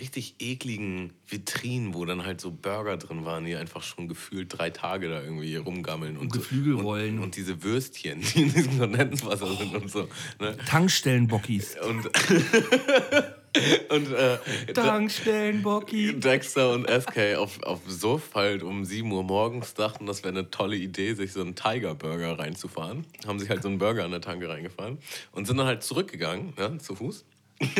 richtig 0.00 0.34
ekligen 0.40 1.12
Vitrinen, 1.28 1.94
wo 1.94 2.04
dann 2.04 2.24
halt 2.24 2.40
so 2.40 2.50
Burger 2.50 2.96
drin 2.96 3.24
waren, 3.24 3.44
die 3.44 3.54
einfach 3.54 3.82
schon 3.82 4.08
gefühlt 4.08 4.58
drei 4.58 4.70
Tage 4.70 5.08
da 5.08 5.22
irgendwie 5.22 5.54
rumgammeln. 5.56 6.16
Und 6.16 6.32
Geflügelrollen. 6.32 7.16
So, 7.16 7.16
und, 7.18 7.24
und, 7.24 7.36
diese 7.36 7.62
Würstchen, 7.62 8.20
die 8.34 8.42
in 8.42 8.52
diesem 8.52 8.78
Kondenswasser 8.78 9.46
oh. 9.46 9.54
sind 9.54 9.74
und 9.74 9.90
so. 9.90 10.08
Ne? 10.40 10.56
Tankstellenbockis. 10.66 11.76
Und 11.80 12.10
und 13.88 14.12
äh, 14.12 14.38
Tankstellenbocki. 14.72 16.18
Dexter 16.18 16.72
und 16.72 16.88
SK 16.88 17.36
auf, 17.36 17.62
auf 17.62 17.80
Suff 17.86 18.34
halt 18.34 18.62
um 18.62 18.84
7 18.84 19.10
Uhr 19.10 19.22
morgens 19.22 19.74
dachten, 19.74 20.06
das 20.06 20.24
wäre 20.24 20.34
eine 20.36 20.50
tolle 20.50 20.76
Idee, 20.76 21.14
sich 21.14 21.32
so 21.32 21.40
einen 21.40 21.54
Tiger 21.54 21.94
Burger 21.94 22.38
reinzufahren. 22.38 23.04
Haben 23.26 23.38
sich 23.38 23.48
halt 23.48 23.62
so 23.62 23.68
einen 23.68 23.78
Burger 23.78 24.04
an 24.04 24.10
der 24.10 24.20
Tanke 24.20 24.48
reingefahren 24.48 24.98
und 25.32 25.46
sind 25.46 25.56
dann 25.56 25.66
halt 25.66 25.82
zurückgegangen, 25.82 26.52
ja, 26.58 26.78
zu 26.78 26.94
Fuß. 26.96 27.24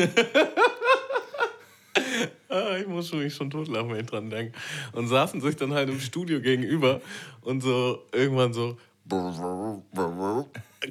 ah, 2.48 2.76
ich 2.78 2.86
muss 2.86 3.08
schon, 3.08 3.18
mich 3.20 3.34
schon 3.34 3.50
totlachen, 3.50 3.90
wenn 3.90 4.00
ich 4.00 4.06
dran 4.06 4.30
denke. 4.30 4.56
Und 4.92 5.08
saßen 5.08 5.40
sich 5.40 5.56
dann 5.56 5.72
halt 5.72 5.88
im 5.88 5.98
Studio 6.00 6.40
gegenüber 6.40 7.00
und 7.42 7.62
so 7.62 8.04
irgendwann 8.12 8.52
so 8.52 8.76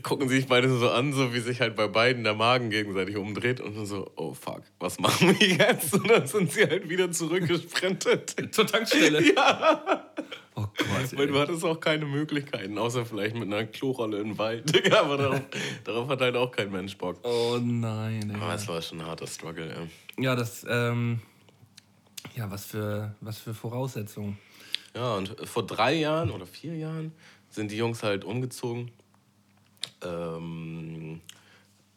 gucken 0.01 0.29
sich 0.29 0.47
beide 0.47 0.69
so 0.69 0.89
an, 0.89 1.13
so 1.13 1.33
wie 1.33 1.39
sich 1.39 1.61
halt 1.61 1.75
bei 1.75 1.87
beiden 1.87 2.23
der 2.23 2.33
Magen 2.33 2.69
gegenseitig 2.69 3.17
umdreht 3.17 3.59
und 3.59 3.75
dann 3.75 3.85
so, 3.85 4.11
oh 4.15 4.33
fuck, 4.33 4.63
was 4.79 4.99
machen 4.99 5.37
wir 5.39 5.47
jetzt? 5.47 5.93
Und 5.93 6.09
dann 6.09 6.25
sind 6.25 6.51
sie 6.51 6.65
halt 6.65 6.89
wieder 6.89 7.11
zurückgesprintet. 7.11 8.35
Zur 8.51 8.65
Tankstelle? 8.65 9.21
Ja. 9.35 10.11
Oh 10.55 10.65
Gott. 10.77 11.17
Weil 11.17 11.27
du 11.27 11.39
hattest 11.39 11.65
auch 11.65 11.79
keine 11.79 12.05
Möglichkeiten, 12.05 12.77
außer 12.77 13.05
vielleicht 13.05 13.35
mit 13.35 13.45
einer 13.45 13.65
Klorolle 13.65 14.19
im 14.19 14.37
Wald. 14.37 14.91
Aber 14.93 15.17
darauf, 15.17 15.41
darauf, 15.83 16.09
hat 16.09 16.21
halt 16.21 16.35
auch 16.35 16.51
kein 16.51 16.71
Mensch 16.71 16.97
Bock. 16.97 17.17
Oh 17.23 17.59
nein. 17.61 18.29
Ey. 18.29 18.41
Aber 18.41 18.53
es 18.53 18.67
war 18.67 18.81
schon 18.81 19.01
ein 19.01 19.07
harter 19.07 19.27
Struggle, 19.27 19.69
ey. 19.69 20.23
Ja, 20.23 20.35
das, 20.35 20.65
ähm, 20.69 21.21
ja, 22.35 22.49
was 22.49 22.65
für, 22.65 23.15
was 23.21 23.39
für 23.39 23.53
Voraussetzungen. 23.53 24.37
Ja, 24.95 25.15
und 25.15 25.35
vor 25.47 25.65
drei 25.65 25.95
Jahren 25.95 26.29
oder 26.29 26.45
vier 26.45 26.75
Jahren 26.75 27.13
sind 27.49 27.71
die 27.71 27.77
Jungs 27.77 28.03
halt 28.03 28.23
umgezogen 28.23 28.91
ähm, 30.03 31.21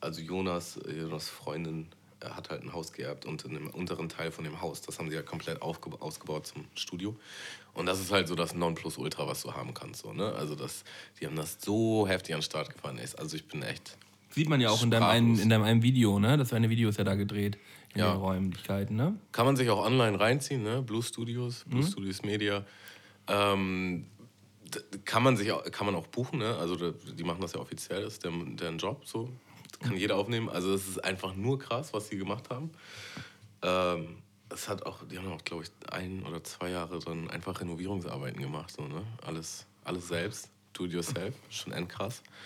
also 0.01 0.21
Jonas, 0.21 0.79
Jonas 0.87 1.29
Freundin 1.29 1.89
hat 2.25 2.51
halt 2.51 2.63
ein 2.63 2.73
Haus 2.73 2.93
geerbt 2.93 3.27
und 3.27 3.45
in 3.45 3.55
dem 3.55 3.69
unteren 3.69 4.09
Teil 4.09 4.31
von 4.31 4.45
dem 4.45 4.61
Haus, 4.61 4.81
das 4.81 4.99
haben 4.99 5.11
sie 5.11 5.17
ja 5.17 5.23
komplett 5.23 5.61
ausgebaut 5.63 6.47
zum 6.47 6.65
Studio. 6.75 7.17
Und 7.75 7.87
das 7.87 8.01
ist 8.01 8.11
halt 8.11 8.27
so 8.27 8.35
das 8.35 8.55
Nonplusultra, 8.55 9.27
was 9.27 9.43
du 9.43 9.53
haben 9.53 9.75
kannst. 9.75 10.03
So, 10.03 10.13
ne? 10.13 10.33
Also 10.33 10.55
das, 10.55 10.85
die 11.21 11.27
haben 11.27 11.37
das 11.37 11.59
so 11.61 12.09
heftig 12.09 12.35
an 12.35 12.41
den 12.41 12.45
Start 12.45 12.73
gefahren. 12.73 12.99
Also 13.19 13.37
ich 13.37 13.47
bin 13.47 13.63
echt. 13.63 13.99
Sieht 14.31 14.49
man 14.49 14.61
ja 14.61 14.71
auch 14.71 14.83
in 14.83 14.91
deinem, 14.91 15.05
einen, 15.05 15.39
in 15.39 15.49
deinem 15.49 15.65
einen 15.65 15.83
Video, 15.83 16.19
ne? 16.19 16.37
Das 16.37 16.53
eine 16.53 16.71
Video 16.71 16.89
ist 16.89 16.99
ja 16.99 17.05
da 17.05 17.15
gedreht 17.15 17.59
in 17.95 18.01
ja. 18.01 18.13
den 18.13 18.21
Räumlichkeiten, 18.21 18.97
ne? 18.97 19.19
Kann 19.33 19.47
man 19.47 19.57
sich 19.57 19.69
auch 19.71 19.85
online 19.85 20.19
reinziehen, 20.19 20.63
ne? 20.63 20.83
Blue 20.83 21.03
Studios, 21.03 21.65
Blue 21.67 21.83
mhm. 21.83 21.87
Studios 21.87 22.23
Media. 22.23 22.65
Ähm, 23.29 24.07
kann 25.05 25.23
man 25.23 25.37
sich 25.37 25.53
auch, 25.53 25.65
kann 25.71 25.87
man 25.87 25.95
auch 25.95 26.07
buchen, 26.07 26.39
ne? 26.39 26.57
Also 26.57 26.91
die 26.91 27.25
machen 27.25 27.41
das 27.41 27.53
ja 27.53 27.61
offiziell, 27.61 28.03
das 28.03 28.15
ist 28.15 28.25
der, 28.25 28.33
deren 28.33 28.79
Job 28.79 29.07
so. 29.07 29.31
Das 29.71 29.89
kann 29.89 29.97
jeder 29.97 30.17
aufnehmen. 30.17 30.49
Also 30.49 30.73
es 30.75 30.89
ist 30.89 31.05
einfach 31.05 31.35
nur 31.35 31.59
krass, 31.59 31.93
was 31.93 32.09
sie 32.09 32.17
gemacht 32.17 32.51
haben. 32.51 32.71
Ähm, 33.63 34.23
es 34.49 34.69
hat 34.69 34.87
auch, 34.87 34.99
die 35.11 35.19
haben 35.19 35.33
auch, 35.33 35.45
glaube 35.45 35.65
ich, 35.65 35.71
ein 35.91 36.25
oder 36.25 36.43
zwei 36.45 36.71
Jahre 36.71 36.99
dann 37.01 37.29
einfach 37.31 37.61
Renovierungsarbeiten 37.61 38.41
gemacht. 38.41 38.73
So, 38.73 38.87
ne? 38.87 39.03
alles, 39.27 39.67
alles 39.85 40.09
selbst, 40.09 40.51
do 40.73 40.87
it 40.87 40.93
yourself, 40.93 41.35
schon 41.51 41.73
endkrass. 41.73 42.23
krass. 42.23 42.37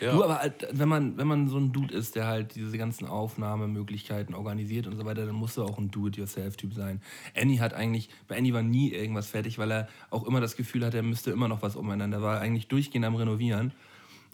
Ja. 0.00 0.12
Du, 0.12 0.24
aber 0.24 0.38
halt, 0.38 0.66
wenn 0.72 0.88
man, 0.88 1.16
wenn 1.16 1.26
man 1.26 1.48
so 1.48 1.58
ein 1.58 1.72
Dude 1.72 1.94
ist, 1.94 2.16
der 2.16 2.26
halt 2.26 2.54
diese 2.54 2.78
ganzen 2.78 3.06
Aufnahmemöglichkeiten 3.06 4.34
organisiert 4.34 4.86
und 4.86 4.96
so 4.96 5.04
weiter, 5.04 5.26
dann 5.26 5.34
musst 5.34 5.56
du 5.56 5.62
auch 5.62 5.78
ein 5.78 5.90
Do-it-yourself-Typ 5.90 6.74
sein. 6.74 7.00
Annie 7.36 7.60
hat 7.60 7.74
eigentlich, 7.74 8.08
bei 8.28 8.36
Annie 8.36 8.52
war 8.52 8.62
nie 8.62 8.92
irgendwas 8.92 9.28
fertig, 9.28 9.58
weil 9.58 9.70
er 9.70 9.88
auch 10.10 10.24
immer 10.26 10.40
das 10.40 10.56
Gefühl 10.56 10.84
hatte, 10.84 10.98
er 10.98 11.02
müsste 11.02 11.30
immer 11.30 11.48
noch 11.48 11.62
was 11.62 11.76
umeinander. 11.76 12.18
Er 12.18 12.22
war 12.22 12.40
eigentlich 12.40 12.68
durchgehend 12.68 13.04
am 13.04 13.14
Renovieren 13.14 13.72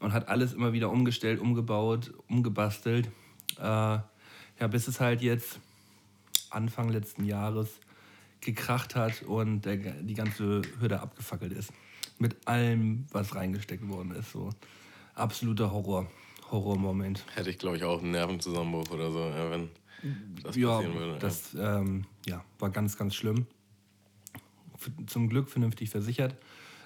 und 0.01 0.13
hat 0.13 0.29
alles 0.29 0.53
immer 0.53 0.73
wieder 0.73 0.91
umgestellt, 0.91 1.41
umgebaut, 1.41 2.13
umgebastelt. 2.29 3.09
Äh, 3.59 3.63
ja, 3.63 4.67
bis 4.69 4.89
es 4.89 5.01
halt 5.01 5.23
jetzt 5.23 5.61
Anfang 6.51 6.89
letzten 6.89 7.25
Jahres 7.25 7.69
gekracht 8.41 8.95
hat 8.97 9.23
und 9.23 9.63
der, 9.63 9.77
die 9.77 10.15
ganze 10.15 10.63
Hürde 10.81 11.01
abgefackelt 11.01 11.53
ist. 11.53 11.73
Mit 12.19 12.47
allem, 12.47 13.07
was 13.13 13.35
reingesteckt 13.35 13.89
worden 13.89 14.13
ist. 14.13 14.33
So 14.33 14.51
absoluter 15.15 15.73
Horror. 15.73 16.07
Horrormoment. 16.51 17.25
Hätte 17.35 17.51
ich, 17.51 17.59
glaube 17.59 17.77
ich, 17.77 17.85
auch 17.85 18.03
einen 18.03 18.11
Nervenzusammenbruch 18.11 18.91
oder 18.91 19.11
so, 19.11 19.21
wenn 19.51 19.71
das 20.43 20.57
ja, 20.57 20.77
passieren 20.77 20.99
würde. 20.99 21.19
Das 21.19 21.55
ähm, 21.59 22.05
ja, 22.27 22.45
war 22.59 22.71
ganz, 22.71 22.97
ganz 22.97 23.15
schlimm. 23.15 23.47
Zum 25.07 25.29
Glück 25.29 25.49
vernünftig 25.49 25.91
versichert. 25.91 26.35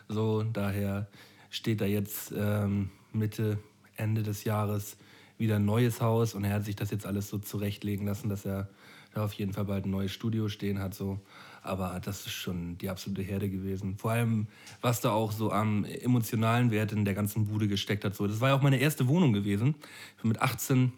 So, 0.09 0.43
daher 0.43 1.09
steht 1.51 1.81
da 1.81 1.87
jetzt 1.87 2.33
ähm, 2.37 2.91
Mitte, 3.13 3.59
Ende 3.97 4.23
des 4.23 4.45
Jahres 4.45 4.97
wieder 5.39 5.57
ein 5.57 5.65
neues 5.65 6.01
Haus 6.01 6.35
und 6.35 6.45
er 6.45 6.55
hat 6.55 6.65
sich 6.65 6.77
das 6.77 6.91
jetzt 6.91 7.07
alles 7.07 7.29
so 7.29 7.39
zurechtlegen 7.39 8.07
lassen, 8.07 8.29
dass 8.29 8.45
er 8.45 8.69
da 9.13 9.25
auf 9.25 9.33
jeden 9.35 9.53
Fall 9.53 9.65
bald 9.65 9.87
ein 9.87 9.91
neues 9.91 10.13
Studio 10.13 10.49
stehen 10.49 10.79
hat. 10.79 10.95
So. 10.95 11.21
Aber 11.65 11.99
das 12.05 12.27
ist 12.27 12.33
schon 12.33 12.77
die 12.77 12.91
absolute 12.91 13.23
Herde 13.23 13.49
gewesen. 13.49 13.97
Vor 13.97 14.11
allem, 14.11 14.49
was 14.83 15.01
da 15.01 15.13
auch 15.13 15.33
so 15.33 15.51
am 15.51 15.85
emotionalen 15.85 16.71
Wert 16.71 16.93
in 16.93 17.07
der 17.07 17.15
ganzen 17.15 17.47
Bude 17.47 17.69
gesteckt 17.69 18.05
hat. 18.05 18.15
So. 18.15 18.27
Das 18.27 18.41
war 18.41 18.51
ja 18.51 18.55
auch 18.55 18.63
meine 18.63 18.77
erste 18.77 19.09
Wohnung 19.09 19.33
gewesen. 19.33 19.75
Mit 20.23 20.43
18 20.43 20.93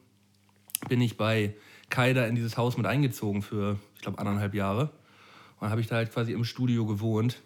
bin 0.88 1.00
ich 1.00 1.16
bei 1.16 1.54
Kaida 1.88 2.26
in 2.26 2.34
dieses 2.34 2.56
Haus 2.56 2.76
mit 2.76 2.84
eingezogen 2.84 3.42
für, 3.42 3.78
ich 3.94 4.02
glaube, 4.02 4.18
anderthalb 4.18 4.54
Jahre. 4.54 4.82
Und 4.82 5.62
dann 5.62 5.70
habe 5.70 5.80
ich 5.80 5.86
da 5.86 5.94
halt 5.94 6.12
quasi 6.12 6.32
im 6.32 6.44
Studio 6.44 6.84
gewohnt. 6.84 7.40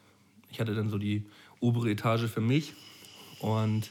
Ich 0.51 0.59
hatte 0.59 0.75
dann 0.75 0.89
so 0.89 0.97
die 0.97 1.27
obere 1.61 1.91
Etage 1.91 2.25
für 2.25 2.41
mich 2.41 2.73
und 3.41 3.91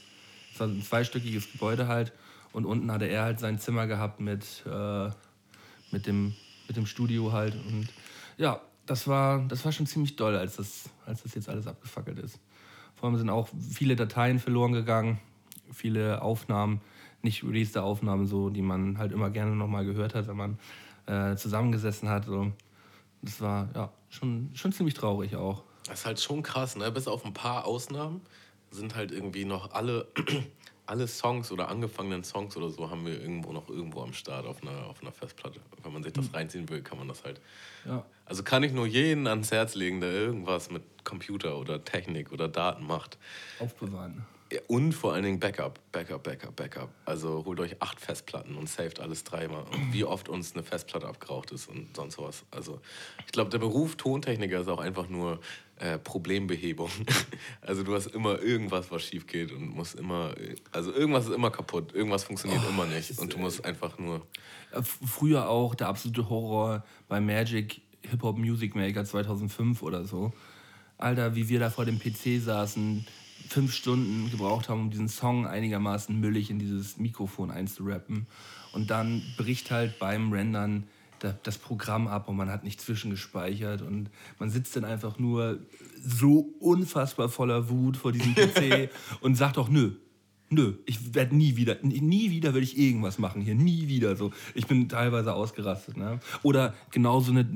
es 0.52 0.58
war 0.58 0.66
ein 0.66 0.82
zweistöckiges 0.82 1.52
Gebäude 1.52 1.86
halt. 1.86 2.12
Und 2.52 2.64
unten 2.66 2.90
hatte 2.90 3.06
er 3.06 3.22
halt 3.22 3.38
sein 3.38 3.60
Zimmer 3.60 3.86
gehabt 3.86 4.18
mit, 4.18 4.64
äh, 4.66 5.10
mit, 5.92 6.08
dem, 6.08 6.34
mit 6.66 6.76
dem 6.76 6.86
Studio 6.86 7.32
halt. 7.32 7.54
Und 7.54 7.86
ja, 8.36 8.60
das 8.90 9.06
war, 9.06 9.38
das 9.46 9.64
war 9.64 9.70
schon 9.70 9.86
ziemlich 9.86 10.16
doll, 10.16 10.34
als 10.34 10.56
das, 10.56 10.90
als 11.06 11.22
das 11.22 11.36
jetzt 11.36 11.48
alles 11.48 11.68
abgefackelt 11.68 12.18
ist. 12.18 12.40
Vor 12.96 13.08
allem 13.08 13.16
sind 13.16 13.30
auch 13.30 13.48
viele 13.70 13.94
Dateien 13.94 14.40
verloren 14.40 14.72
gegangen, 14.72 15.20
viele 15.70 16.22
Aufnahmen, 16.22 16.80
nicht 17.22 17.44
released 17.44 17.78
Aufnahmen, 17.78 18.26
so, 18.26 18.50
die 18.50 18.62
man 18.62 18.98
halt 18.98 19.12
immer 19.12 19.30
gerne 19.30 19.54
nochmal 19.54 19.84
gehört 19.84 20.16
hat, 20.16 20.26
wenn 20.26 20.36
man 20.36 20.58
äh, 21.06 21.36
zusammengesessen 21.36 22.08
hat. 22.08 22.24
So. 22.24 22.50
Das 23.22 23.40
war 23.40 23.68
ja 23.76 23.92
schon, 24.08 24.50
schon 24.54 24.72
ziemlich 24.72 24.94
traurig 24.94 25.36
auch. 25.36 25.62
Das 25.86 26.00
ist 26.00 26.06
halt 26.06 26.20
schon 26.20 26.42
krass, 26.42 26.74
ne? 26.74 26.90
Bis 26.90 27.06
auf 27.06 27.24
ein 27.24 27.32
paar 27.32 27.66
Ausnahmen 27.66 28.22
sind 28.72 28.96
halt 28.96 29.12
irgendwie 29.12 29.44
noch 29.44 29.70
alle, 29.70 30.08
alle 30.90 31.06
Songs 31.06 31.52
oder 31.52 31.68
angefangenen 31.68 32.24
Songs 32.24 32.56
oder 32.56 32.68
so 32.68 32.90
haben 32.90 33.06
wir 33.06 33.20
irgendwo 33.20 33.52
noch 33.52 33.68
irgendwo 33.68 34.02
am 34.02 34.12
Start 34.12 34.44
auf 34.44 34.60
einer, 34.60 34.86
auf 34.88 35.00
einer 35.00 35.12
Festplatte. 35.12 35.60
Wenn 35.84 35.92
man 35.92 36.02
sich 36.02 36.12
das 36.12 36.26
hm. 36.26 36.34
reinziehen 36.34 36.68
will, 36.68 36.82
kann 36.82 36.98
man 36.98 37.06
das 37.06 37.22
halt. 37.22 37.40
Ja. 37.86 38.04
Also 38.26 38.42
kann 38.42 38.64
ich 38.64 38.72
nur 38.72 38.86
jeden 38.86 39.28
ans 39.28 39.52
Herz 39.52 39.76
legen, 39.76 40.00
der 40.00 40.10
irgendwas 40.10 40.68
mit 40.68 40.82
Computer 41.04 41.58
oder 41.58 41.84
Technik 41.84 42.32
oder 42.32 42.48
Daten 42.48 42.84
macht. 42.84 43.18
Aufbewahren. 43.60 44.26
Und 44.66 44.92
vor 44.92 45.12
allen 45.12 45.22
Dingen 45.22 45.38
Backup, 45.38 45.78
Backup, 45.92 46.24
Backup, 46.24 46.56
Backup. 46.56 46.90
Also 47.04 47.44
holt 47.44 47.60
euch 47.60 47.80
acht 47.80 48.00
Festplatten 48.00 48.56
und 48.56 48.68
saved 48.68 48.98
alles 48.98 49.22
dreimal. 49.22 49.62
Und 49.62 49.92
wie 49.92 50.02
oft 50.02 50.28
uns 50.28 50.54
eine 50.54 50.64
Festplatte 50.64 51.06
abgeraucht 51.06 51.52
ist 51.52 51.68
und 51.68 51.94
sonst 51.94 52.18
was. 52.18 52.44
Also 52.50 52.80
ich 53.26 53.32
glaube, 53.32 53.50
der 53.50 53.58
Beruf 53.58 53.94
Tontechniker 53.94 54.60
ist 54.60 54.68
auch 54.68 54.80
einfach 54.80 55.08
nur 55.08 55.38
äh, 55.80 55.98
Problembehebung. 55.98 56.90
also 57.62 57.82
du 57.82 57.94
hast 57.94 58.06
immer 58.08 58.40
irgendwas, 58.40 58.90
was 58.90 59.02
schief 59.02 59.26
geht 59.26 59.50
und 59.50 59.74
musst 59.74 59.94
immer, 59.94 60.34
also 60.72 60.92
irgendwas 60.92 61.26
ist 61.26 61.34
immer 61.34 61.50
kaputt, 61.50 61.94
irgendwas 61.94 62.24
funktioniert 62.24 62.60
oh, 62.66 62.70
immer 62.70 62.86
nicht. 62.86 63.18
Und 63.18 63.32
du 63.32 63.38
musst 63.38 63.64
einfach 63.64 63.98
nur... 63.98 64.26
Früher 64.82 65.48
auch 65.48 65.74
der 65.74 65.88
absolute 65.88 66.28
Horror 66.28 66.84
bei 67.08 67.20
Magic 67.20 67.80
Hip-Hop 68.02 68.38
Music 68.38 68.74
Maker 68.74 69.04
2005 69.04 69.82
oder 69.82 70.04
so. 70.04 70.32
Alter, 70.98 71.34
wie 71.34 71.48
wir 71.48 71.60
da 71.60 71.70
vor 71.70 71.86
dem 71.86 71.98
PC 71.98 72.40
saßen, 72.40 73.06
fünf 73.48 73.74
Stunden 73.74 74.30
gebraucht 74.30 74.68
haben, 74.68 74.82
um 74.82 74.90
diesen 74.90 75.08
Song 75.08 75.46
einigermaßen 75.46 76.18
müllig 76.18 76.50
in 76.50 76.58
dieses 76.58 76.98
Mikrofon 76.98 77.50
einzurappen. 77.50 78.26
Und 78.72 78.90
dann 78.90 79.22
bricht 79.36 79.70
halt 79.70 79.98
beim 79.98 80.32
Rendern 80.32 80.84
das 81.42 81.58
Programm 81.58 82.08
ab 82.08 82.28
und 82.28 82.36
man 82.36 82.50
hat 82.50 82.64
nicht 82.64 82.80
zwischengespeichert 82.80 83.82
und 83.82 84.10
man 84.38 84.50
sitzt 84.50 84.76
dann 84.76 84.84
einfach 84.84 85.18
nur 85.18 85.60
so 86.02 86.54
unfassbar 86.60 87.28
voller 87.28 87.68
Wut 87.68 87.96
vor 87.96 88.12
diesem 88.12 88.34
PC 88.34 88.90
und 89.20 89.34
sagt 89.34 89.58
auch 89.58 89.68
nö. 89.68 89.92
Nö, 90.52 90.74
ich 90.84 91.14
werde 91.14 91.36
nie 91.36 91.54
wieder, 91.54 91.76
nie 91.82 92.32
wieder 92.32 92.54
werde 92.54 92.64
ich 92.64 92.76
irgendwas 92.76 93.20
machen 93.20 93.40
hier, 93.40 93.54
nie 93.54 93.86
wieder 93.86 94.16
so. 94.16 94.32
Ich 94.54 94.66
bin 94.66 94.88
teilweise 94.88 95.32
ausgerastet. 95.32 95.96
Ne? 95.96 96.18
Oder 96.42 96.74
genauso 96.90 97.30
eine 97.30 97.46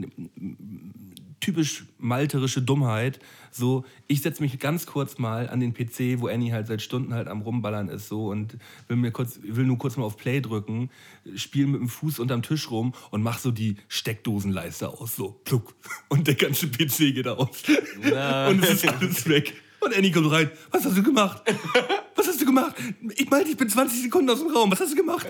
typisch 1.45 1.85
malterische 1.99 2.63
Dummheit. 2.63 3.21
So, 3.51 3.85
ich 4.09 4.23
setze 4.23 4.43
mich 4.43 4.59
ganz 4.59 4.87
kurz 4.87 5.19
mal 5.19 5.49
an 5.49 5.61
den 5.61 5.75
PC, 5.75 6.21
wo 6.21 6.29
Annie 6.29 6.53
halt 6.53 6.67
seit 6.67 6.81
Stunden 6.81 7.13
halt 7.13 7.29
am 7.29 7.43
Rumballern 7.43 7.89
ist 7.89 8.09
so 8.09 8.29
und 8.29 8.57
will 8.89 8.97
mir 8.97 9.13
kurz, 9.13 9.39
will 9.43 9.67
nur 9.67 9.79
kurz 9.79 9.97
mal 9.97 10.05
auf 10.05 10.17
Play 10.17 10.41
drücken, 10.41 10.91
spiele 11.37 11.67
mit 11.67 11.81
dem 11.81 11.89
Fuß 11.89 12.19
unterm 12.19 12.43
Tisch 12.43 12.71
rum 12.71 12.95
und 13.11 13.23
mach 13.23 13.39
so 13.39 13.51
die 13.51 13.77
Steckdosenleiste 13.89 14.89
aus, 14.89 15.17
so 15.17 15.39
pluck 15.45 15.75
und 16.09 16.27
der 16.27 16.35
ganze 16.35 16.67
PC 16.67 17.15
geht 17.15 17.29
aus 17.29 17.63
Nein. 18.03 18.51
und 18.51 18.65
es 18.65 18.83
ist 18.83 18.89
alles 18.89 19.29
weg. 19.29 19.55
Und 19.81 19.95
Annie 19.95 20.11
kommt 20.11 20.31
rein. 20.31 20.51
Was 20.71 20.87
hast 20.87 20.97
du 20.97 21.03
gemacht? 21.03 21.43
Was 22.17 22.27
hast 22.27 22.41
du 22.41 22.47
gemacht? 22.47 22.75
Ich 23.17 23.29
meinte, 23.29 23.51
ich 23.51 23.57
bin 23.59 23.69
20 23.69 24.03
Sekunden 24.03 24.31
aus 24.31 24.39
dem 24.39 24.51
Raum. 24.51 24.73
Was 24.73 24.81
hast 24.81 24.93
du 24.93 24.97
gemacht? 24.97 25.27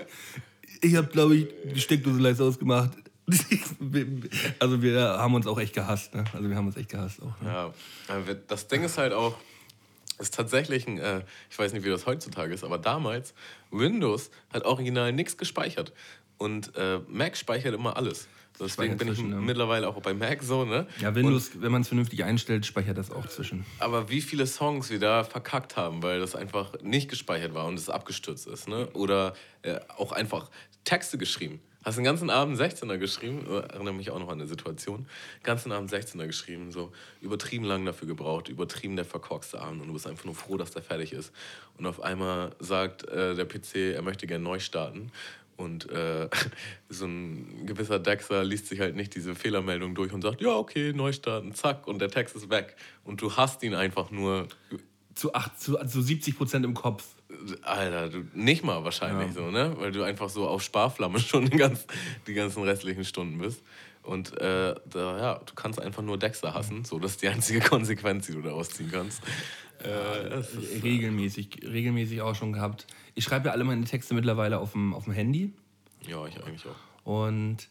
Ich 0.81 0.95
habe, 0.95 1.07
glaube 1.07 1.35
ich, 1.35 1.47
die 1.73 1.81
Steckdosenleiste 1.81 2.43
ausgemacht. 2.43 2.91
also 4.59 4.81
wir 4.81 5.01
haben 5.01 5.33
uns 5.33 5.47
auch 5.47 5.59
echt 5.59 5.73
gehasst. 5.73 6.13
Ne? 6.13 6.25
Also 6.33 6.47
wir 6.47 6.55
haben 6.55 6.67
uns 6.67 6.77
echt 6.77 6.89
gehasst 6.89 7.21
auch. 7.21 7.41
Ne? 7.41 7.73
Ja, 8.07 8.33
das 8.47 8.67
Ding 8.67 8.83
ist 8.83 8.97
halt 8.97 9.13
auch, 9.13 9.35
ist 10.19 10.33
tatsächlich 10.33 10.87
ein, 10.87 10.99
äh, 10.99 11.23
ich 11.49 11.57
weiß 11.57 11.73
nicht, 11.73 11.83
wie 11.83 11.89
das 11.89 12.05
heutzutage 12.05 12.53
ist, 12.53 12.63
aber 12.63 12.77
damals, 12.77 13.33
Windows 13.71 14.29
hat 14.53 14.63
original 14.65 15.11
nichts 15.11 15.37
gespeichert. 15.37 15.91
Und 16.37 16.75
äh, 16.75 16.99
Mac 17.07 17.37
speichert 17.37 17.73
immer 17.73 17.97
alles. 17.97 18.27
Deswegen 18.59 18.97
bin 18.97 19.09
ich 19.09 19.15
zwischen, 19.15 19.45
mittlerweile 19.45 19.87
auch 19.87 20.01
bei 20.01 20.13
Mac 20.13 20.41
so, 20.41 20.63
ne? 20.63 20.87
Ja, 20.99 21.13
Windows, 21.13 21.49
und, 21.49 21.61
wenn 21.61 21.71
man 21.71 21.81
es 21.81 21.89
vernünftig 21.89 22.23
einstellt, 22.23 22.65
speichert 22.65 22.97
das 22.97 23.11
auch 23.11 23.27
zwischen. 23.27 23.65
Aber 23.79 24.09
wie 24.09 24.21
viele 24.21 24.47
Songs 24.47 24.89
wir 24.89 24.99
da 24.99 25.23
verkackt 25.23 25.75
haben, 25.75 26.01
weil 26.03 26.19
das 26.19 26.35
einfach 26.35 26.73
nicht 26.81 27.09
gespeichert 27.09 27.53
war 27.53 27.65
und 27.65 27.77
es 27.77 27.89
abgestürzt 27.89 28.47
ist, 28.47 28.67
ne? 28.67 28.87
Oder 28.93 29.33
äh, 29.61 29.79
auch 29.97 30.13
einfach 30.13 30.49
Texte 30.85 31.17
geschrieben. 31.17 31.59
Hast 31.85 31.99
den 31.99 32.03
ganzen 32.03 32.31
Abend 32.31 32.59
16er 32.59 32.97
geschrieben, 32.97 33.45
äh, 33.47 33.59
erinnere 33.59 33.93
mich 33.93 34.09
auch 34.09 34.17
noch 34.17 34.29
an 34.29 34.39
eine 34.39 34.47
Situation. 34.47 35.05
Den 35.37 35.43
ganzen 35.43 35.71
Abend 35.71 35.91
16er 35.93 36.25
geschrieben, 36.25 36.71
so 36.71 36.91
übertrieben 37.21 37.63
lang 37.63 37.85
dafür 37.85 38.07
gebraucht, 38.07 38.49
übertrieben 38.49 38.95
der 38.95 39.05
verkorkste 39.05 39.61
Abend 39.61 39.83
und 39.83 39.89
du 39.89 39.93
bist 39.93 40.07
einfach 40.07 40.25
nur 40.25 40.33
froh, 40.33 40.57
dass 40.57 40.71
der 40.71 40.81
fertig 40.81 41.13
ist. 41.13 41.31
Und 41.77 41.85
auf 41.85 42.01
einmal 42.01 42.55
sagt 42.57 43.07
äh, 43.07 43.35
der 43.35 43.45
PC, 43.45 43.93
er 43.93 44.01
möchte 44.01 44.25
gerne 44.25 44.43
neu 44.43 44.59
starten. 44.59 45.11
Und 45.57 45.87
äh, 45.91 46.27
so 46.89 47.05
ein 47.05 47.67
gewisser 47.67 47.99
Dexter 47.99 48.43
liest 48.43 48.65
sich 48.65 48.79
halt 48.79 48.95
nicht 48.95 49.13
diese 49.13 49.35
Fehlermeldung 49.35 49.93
durch 49.93 50.11
und 50.11 50.23
sagt, 50.23 50.41
ja, 50.41 50.55
okay, 50.55 50.91
neu 50.91 51.13
starten, 51.13 51.53
zack, 51.53 51.85
und 51.87 51.99
der 51.99 52.09
Text 52.09 52.35
ist 52.35 52.49
weg. 52.49 52.75
Und 53.03 53.21
du 53.21 53.37
hast 53.37 53.61
ihn 53.61 53.75
einfach 53.75 54.09
nur. 54.09 54.47
Zu, 55.13 55.33
acht, 55.33 55.57
zu, 55.61 55.77
zu 55.87 56.01
70 56.01 56.35
Prozent 56.35 56.65
im 56.65 56.73
Kopf. 56.73 57.14
Alter, 57.63 58.09
du, 58.09 58.25
nicht 58.33 58.63
mal 58.63 58.83
wahrscheinlich 58.83 59.29
ja. 59.29 59.33
so, 59.33 59.51
ne? 59.51 59.75
Weil 59.77 59.91
du 59.91 60.03
einfach 60.03 60.29
so 60.29 60.47
auf 60.47 60.61
Sparflamme 60.61 61.19
schon 61.21 61.45
die, 61.45 61.57
ganz, 61.57 61.85
die 62.27 62.33
ganzen 62.33 62.63
restlichen 62.63 63.05
Stunden 63.05 63.39
bist. 63.39 63.63
Und 64.03 64.39
äh, 64.39 64.75
da, 64.85 65.17
ja, 65.17 65.35
du 65.39 65.55
kannst 65.55 65.81
einfach 65.81 66.03
nur 66.03 66.19
Dexter 66.19 66.53
hassen. 66.53 66.85
So, 66.85 66.99
das 66.99 67.11
ist 67.11 67.23
die 67.23 67.29
einzige 67.29 67.59
Konsequenz, 67.67 68.27
die 68.27 68.33
du 68.33 68.41
daraus 68.41 68.69
ziehen 68.69 68.89
kannst. 68.91 69.23
Äh, 69.83 70.39
ist, 70.39 70.53
äh, 70.53 70.81
regelmäßig, 70.83 71.61
regelmäßig 71.63 72.21
auch 72.21 72.35
schon 72.35 72.53
gehabt. 72.53 72.85
Ich 73.15 73.23
schreibe 73.23 73.47
ja 73.47 73.51
alle 73.53 73.63
meine 73.63 73.83
Texte 73.85 74.13
mittlerweile 74.13 74.59
auf 74.59 74.73
dem, 74.73 74.93
auf 74.93 75.05
dem 75.05 75.13
Handy. 75.13 75.53
Ja, 76.07 76.25
ich 76.27 76.41
eigentlich 76.43 76.65
auch. 76.67 76.75
Und 77.05 77.67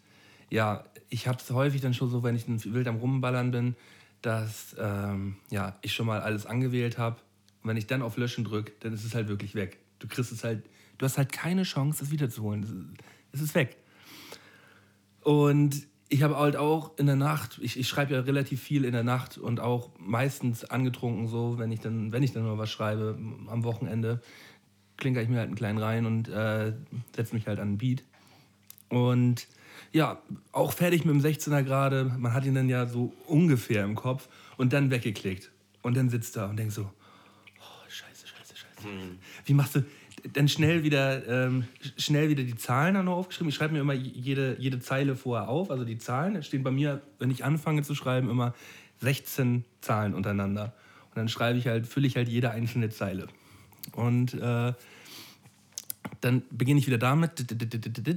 ja, 0.50 0.84
ich 1.08 1.28
habe 1.28 1.38
es 1.38 1.50
häufig 1.50 1.80
dann 1.80 1.94
schon 1.94 2.10
so, 2.10 2.22
wenn 2.24 2.34
ich 2.34 2.46
wild 2.48 2.88
am 2.88 2.96
Rumballern 2.96 3.52
bin, 3.52 3.76
dass 4.20 4.74
ähm, 4.78 5.36
ja, 5.50 5.76
ich 5.82 5.94
schon 5.94 6.06
mal 6.06 6.20
alles 6.20 6.46
angewählt 6.46 6.98
habe 6.98 7.16
und 7.64 7.70
wenn 7.70 7.78
ich 7.78 7.86
dann 7.86 8.02
auf 8.02 8.18
Löschen 8.18 8.44
drücke, 8.44 8.72
dann 8.80 8.92
ist 8.92 9.04
es 9.04 9.14
halt 9.14 9.28
wirklich 9.28 9.54
weg. 9.54 9.78
Du 9.98 10.06
kriegst 10.06 10.30
es 10.30 10.44
halt, 10.44 10.62
du 10.98 11.06
hast 11.06 11.16
halt 11.16 11.32
keine 11.32 11.62
Chance, 11.62 12.04
es 12.04 12.10
wiederzuholen. 12.10 12.94
Es 13.32 13.40
ist 13.40 13.54
weg. 13.54 13.78
Und 15.22 15.86
ich 16.10 16.22
habe 16.22 16.36
halt 16.36 16.56
auch 16.56 16.98
in 16.98 17.06
der 17.06 17.16
Nacht, 17.16 17.58
ich, 17.62 17.78
ich 17.78 17.88
schreibe 17.88 18.12
ja 18.12 18.20
relativ 18.20 18.62
viel 18.62 18.84
in 18.84 18.92
der 18.92 19.02
Nacht 19.02 19.38
und 19.38 19.60
auch 19.60 19.90
meistens 19.98 20.66
angetrunken 20.66 21.26
so, 21.26 21.58
wenn 21.58 21.72
ich 21.72 21.80
dann, 21.80 22.12
wenn 22.12 22.22
ich 22.22 22.32
dann 22.32 22.44
mal 22.44 22.58
was 22.58 22.70
schreibe 22.70 23.18
am 23.48 23.64
Wochenende, 23.64 24.20
klinker 24.98 25.22
ich 25.22 25.30
mir 25.30 25.38
halt 25.38 25.46
einen 25.46 25.56
kleinen 25.56 25.78
rein 25.78 26.04
und 26.04 26.28
äh, 26.28 26.74
setze 27.16 27.34
mich 27.34 27.46
halt 27.46 27.58
an 27.58 27.72
den 27.72 27.78
Beat. 27.78 28.04
Und 28.90 29.48
ja, 29.90 30.20
auch 30.52 30.74
fertig 30.74 31.06
mit 31.06 31.14
dem 31.14 31.22
16er 31.22 31.62
gerade, 31.62 32.14
man 32.18 32.34
hat 32.34 32.44
ihn 32.44 32.54
dann 32.54 32.68
ja 32.68 32.86
so 32.86 33.14
ungefähr 33.26 33.84
im 33.84 33.94
Kopf 33.94 34.28
und 34.58 34.74
dann 34.74 34.90
weggeklickt. 34.90 35.50
Und 35.80 35.96
dann 35.96 36.10
sitzt 36.10 36.36
da 36.36 36.50
und 36.50 36.58
denkt 36.58 36.74
so, 36.74 36.90
hm. 38.84 39.18
Wie 39.44 39.54
machst 39.54 39.76
du 39.76 39.84
dann 40.32 40.48
schnell 40.48 40.82
wieder, 40.82 41.26
ähm, 41.28 41.64
schnell 41.96 42.28
wieder 42.28 42.42
die 42.42 42.56
Zahlen 42.56 43.04
noch 43.04 43.16
aufgeschrieben? 43.16 43.48
Ich 43.48 43.54
schreibe 43.54 43.74
mir 43.74 43.80
immer 43.80 43.94
jede, 43.94 44.56
jede 44.58 44.78
Zeile 44.78 45.16
vorher 45.16 45.48
auf, 45.48 45.70
also 45.70 45.84
die 45.84 45.98
Zahlen. 45.98 46.42
Stehen 46.42 46.62
bei 46.62 46.70
mir, 46.70 47.02
wenn 47.18 47.30
ich 47.30 47.44
anfange 47.44 47.82
zu 47.82 47.94
schreiben, 47.94 48.30
immer 48.30 48.54
16 49.00 49.64
Zahlen 49.80 50.14
untereinander. 50.14 50.74
Und 51.10 51.16
dann 51.16 51.28
schreibe 51.28 51.58
ich 51.58 51.66
halt, 51.66 51.86
fülle 51.86 52.06
ich 52.06 52.16
halt 52.16 52.28
jede 52.28 52.50
einzelne 52.50 52.90
Zeile. 52.90 53.26
Und 53.92 54.34
äh, 54.34 54.72
dann 56.20 56.42
beginne 56.50 56.80
ich 56.80 56.86
wieder 56.86 56.98
damit, 56.98 57.44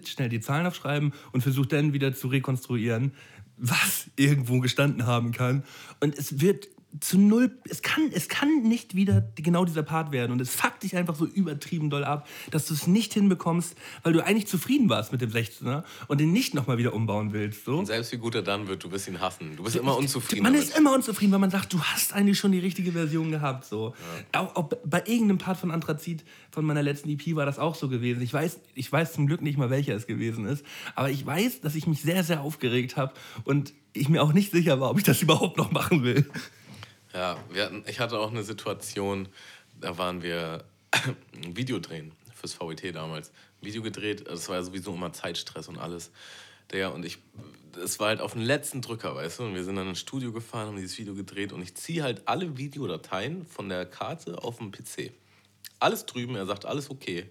schnell 0.07 0.29
die 0.29 0.39
Zahlen 0.39 0.65
aufschreiben 0.65 1.13
und 1.31 1.41
versuche 1.41 1.67
dann 1.67 1.93
wieder 1.93 2.13
zu 2.13 2.27
rekonstruieren, 2.27 3.11
was 3.57 4.09
irgendwo 4.15 4.59
gestanden 4.59 5.05
haben 5.05 5.31
kann. 5.31 5.63
Und 5.99 6.17
es 6.17 6.39
wird 6.39 6.67
zu 6.99 7.19
null, 7.19 7.51
es 7.69 7.81
kann, 7.81 8.09
es 8.13 8.27
kann 8.27 8.63
nicht 8.63 8.95
wieder 8.95 9.21
genau 9.35 9.65
dieser 9.65 9.83
Part 9.83 10.11
werden 10.11 10.31
und 10.31 10.41
es 10.41 10.55
fuckt 10.55 10.83
dich 10.83 10.95
einfach 10.95 11.15
so 11.15 11.25
übertrieben 11.25 11.89
doll 11.89 12.03
ab, 12.03 12.27
dass 12.49 12.65
du 12.67 12.73
es 12.73 12.87
nicht 12.87 13.13
hinbekommst, 13.13 13.75
weil 14.03 14.13
du 14.13 14.25
eigentlich 14.25 14.47
zufrieden 14.47 14.89
warst 14.89 15.11
mit 15.11 15.21
dem 15.21 15.29
16er 15.29 15.83
und 16.07 16.19
den 16.19 16.31
nicht 16.31 16.53
nochmal 16.53 16.77
wieder 16.77 16.93
umbauen 16.93 17.33
willst. 17.33 17.65
So. 17.65 17.77
Und 17.77 17.85
selbst 17.85 18.11
wie 18.13 18.17
gut 18.17 18.35
er 18.35 18.41
dann 18.41 18.67
wird, 18.67 18.83
du 18.83 18.91
wirst 18.91 19.07
ihn 19.07 19.19
hassen. 19.19 19.55
Du 19.57 19.63
bist 19.63 19.75
immer 19.75 19.97
unzufrieden. 19.97 20.43
Man 20.43 20.53
damit. 20.53 20.69
ist 20.69 20.77
immer 20.77 20.93
unzufrieden, 20.93 21.31
weil 21.33 21.39
man 21.39 21.51
sagt, 21.51 21.73
du 21.73 21.81
hast 21.81 22.13
eigentlich 22.13 22.39
schon 22.39 22.51
die 22.51 22.59
richtige 22.59 22.91
Version 22.91 23.31
gehabt. 23.31 23.65
So. 23.65 23.93
Ja. 24.33 24.41
Auch, 24.41 24.55
auch, 24.55 24.69
bei 24.85 24.99
irgendeinem 25.05 25.37
Part 25.37 25.57
von 25.57 25.71
Anthrazit 25.71 26.23
von 26.51 26.65
meiner 26.65 26.83
letzten 26.83 27.09
EP 27.09 27.35
war 27.35 27.45
das 27.45 27.59
auch 27.59 27.75
so 27.75 27.89
gewesen. 27.89 28.21
Ich 28.21 28.33
weiß, 28.33 28.59
ich 28.73 28.91
weiß 28.91 29.13
zum 29.13 29.27
Glück 29.27 29.41
nicht 29.41 29.57
mal, 29.57 29.69
welcher 29.69 29.95
es 29.95 30.07
gewesen 30.07 30.45
ist, 30.45 30.65
aber 30.95 31.09
ich 31.09 31.25
weiß, 31.25 31.61
dass 31.61 31.75
ich 31.75 31.85
mich 31.85 32.01
sehr, 32.01 32.23
sehr 32.23 32.41
aufgeregt 32.41 32.97
habe 32.97 33.13
und 33.43 33.73
ich 33.93 34.09
mir 34.09 34.23
auch 34.23 34.33
nicht 34.33 34.51
sicher 34.51 34.79
war, 34.79 34.91
ob 34.91 34.97
ich 34.97 35.03
das 35.03 35.21
überhaupt 35.21 35.57
noch 35.57 35.71
machen 35.71 36.03
will. 36.03 36.25
Ja, 37.13 37.37
wir 37.49 37.65
hatten, 37.65 37.83
ich 37.87 37.99
hatte 37.99 38.19
auch 38.19 38.31
eine 38.31 38.43
Situation, 38.43 39.29
da 39.79 39.97
waren 39.97 40.21
wir 40.21 40.65
ein 40.91 41.55
Video 41.55 41.79
drehen 41.79 42.11
fürs 42.33 42.59
VET 42.59 42.95
damals. 42.95 43.31
Video 43.61 43.81
gedreht, 43.81 44.27
das 44.27 44.49
war 44.49 44.57
ja 44.57 44.63
sowieso 44.63 44.93
immer 44.93 45.13
Zeitstress 45.13 45.67
und 45.67 45.77
alles. 45.77 46.11
Der 46.71 46.93
und 46.93 47.05
ich, 47.05 47.19
es 47.81 47.99
war 47.99 48.09
halt 48.09 48.19
auf 48.19 48.33
den 48.33 48.41
letzten 48.41 48.81
Drücker, 48.81 49.15
weißt 49.15 49.39
du? 49.39 49.43
Und 49.43 49.55
wir 49.55 49.63
sind 49.63 49.77
dann 49.77 49.87
ins 49.87 49.99
Studio 49.99 50.33
gefahren, 50.33 50.67
haben 50.67 50.75
dieses 50.75 50.97
Video 50.97 51.15
gedreht 51.15 51.53
und 51.53 51.61
ich 51.61 51.75
ziehe 51.75 52.03
halt 52.03 52.27
alle 52.27 52.57
Videodateien 52.57 53.45
von 53.45 53.69
der 53.69 53.85
Karte 53.85 54.43
auf 54.43 54.57
dem 54.57 54.71
PC. 54.71 55.11
Alles 55.79 56.05
drüben, 56.05 56.35
er 56.35 56.45
sagt 56.45 56.65
alles 56.65 56.89
okay. 56.89 57.29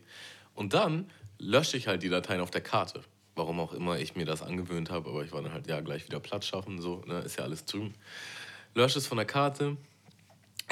Und 0.54 0.72
dann 0.72 1.10
lösche 1.38 1.76
ich 1.76 1.86
halt 1.86 2.02
die 2.02 2.08
Dateien 2.08 2.40
auf 2.40 2.50
der 2.50 2.62
Karte. 2.62 3.02
Warum 3.34 3.60
auch 3.60 3.74
immer 3.74 3.98
ich 3.98 4.16
mir 4.16 4.24
das 4.24 4.40
angewöhnt 4.40 4.90
habe, 4.90 5.10
aber 5.10 5.22
ich 5.22 5.32
war 5.32 5.42
dann 5.42 5.52
halt 5.52 5.66
ja 5.66 5.80
gleich 5.80 6.06
wieder 6.06 6.20
Platz 6.20 6.46
schaffen, 6.46 6.80
so, 6.80 7.02
ne, 7.06 7.18
ist 7.18 7.36
ja 7.36 7.44
alles 7.44 7.66
drüben 7.66 7.94
lösche 8.76 8.98
es 8.98 9.06
von 9.06 9.16
der 9.16 9.26
Karte, 9.26 9.76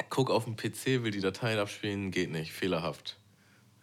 guck 0.09 0.29
auf 0.29 0.43
den 0.45 0.55
PC, 0.55 1.03
will 1.03 1.11
die 1.11 1.19
Dateien 1.19 1.59
abspielen, 1.59 2.11
geht 2.11 2.31
nicht, 2.31 2.53
fehlerhaft. 2.53 3.17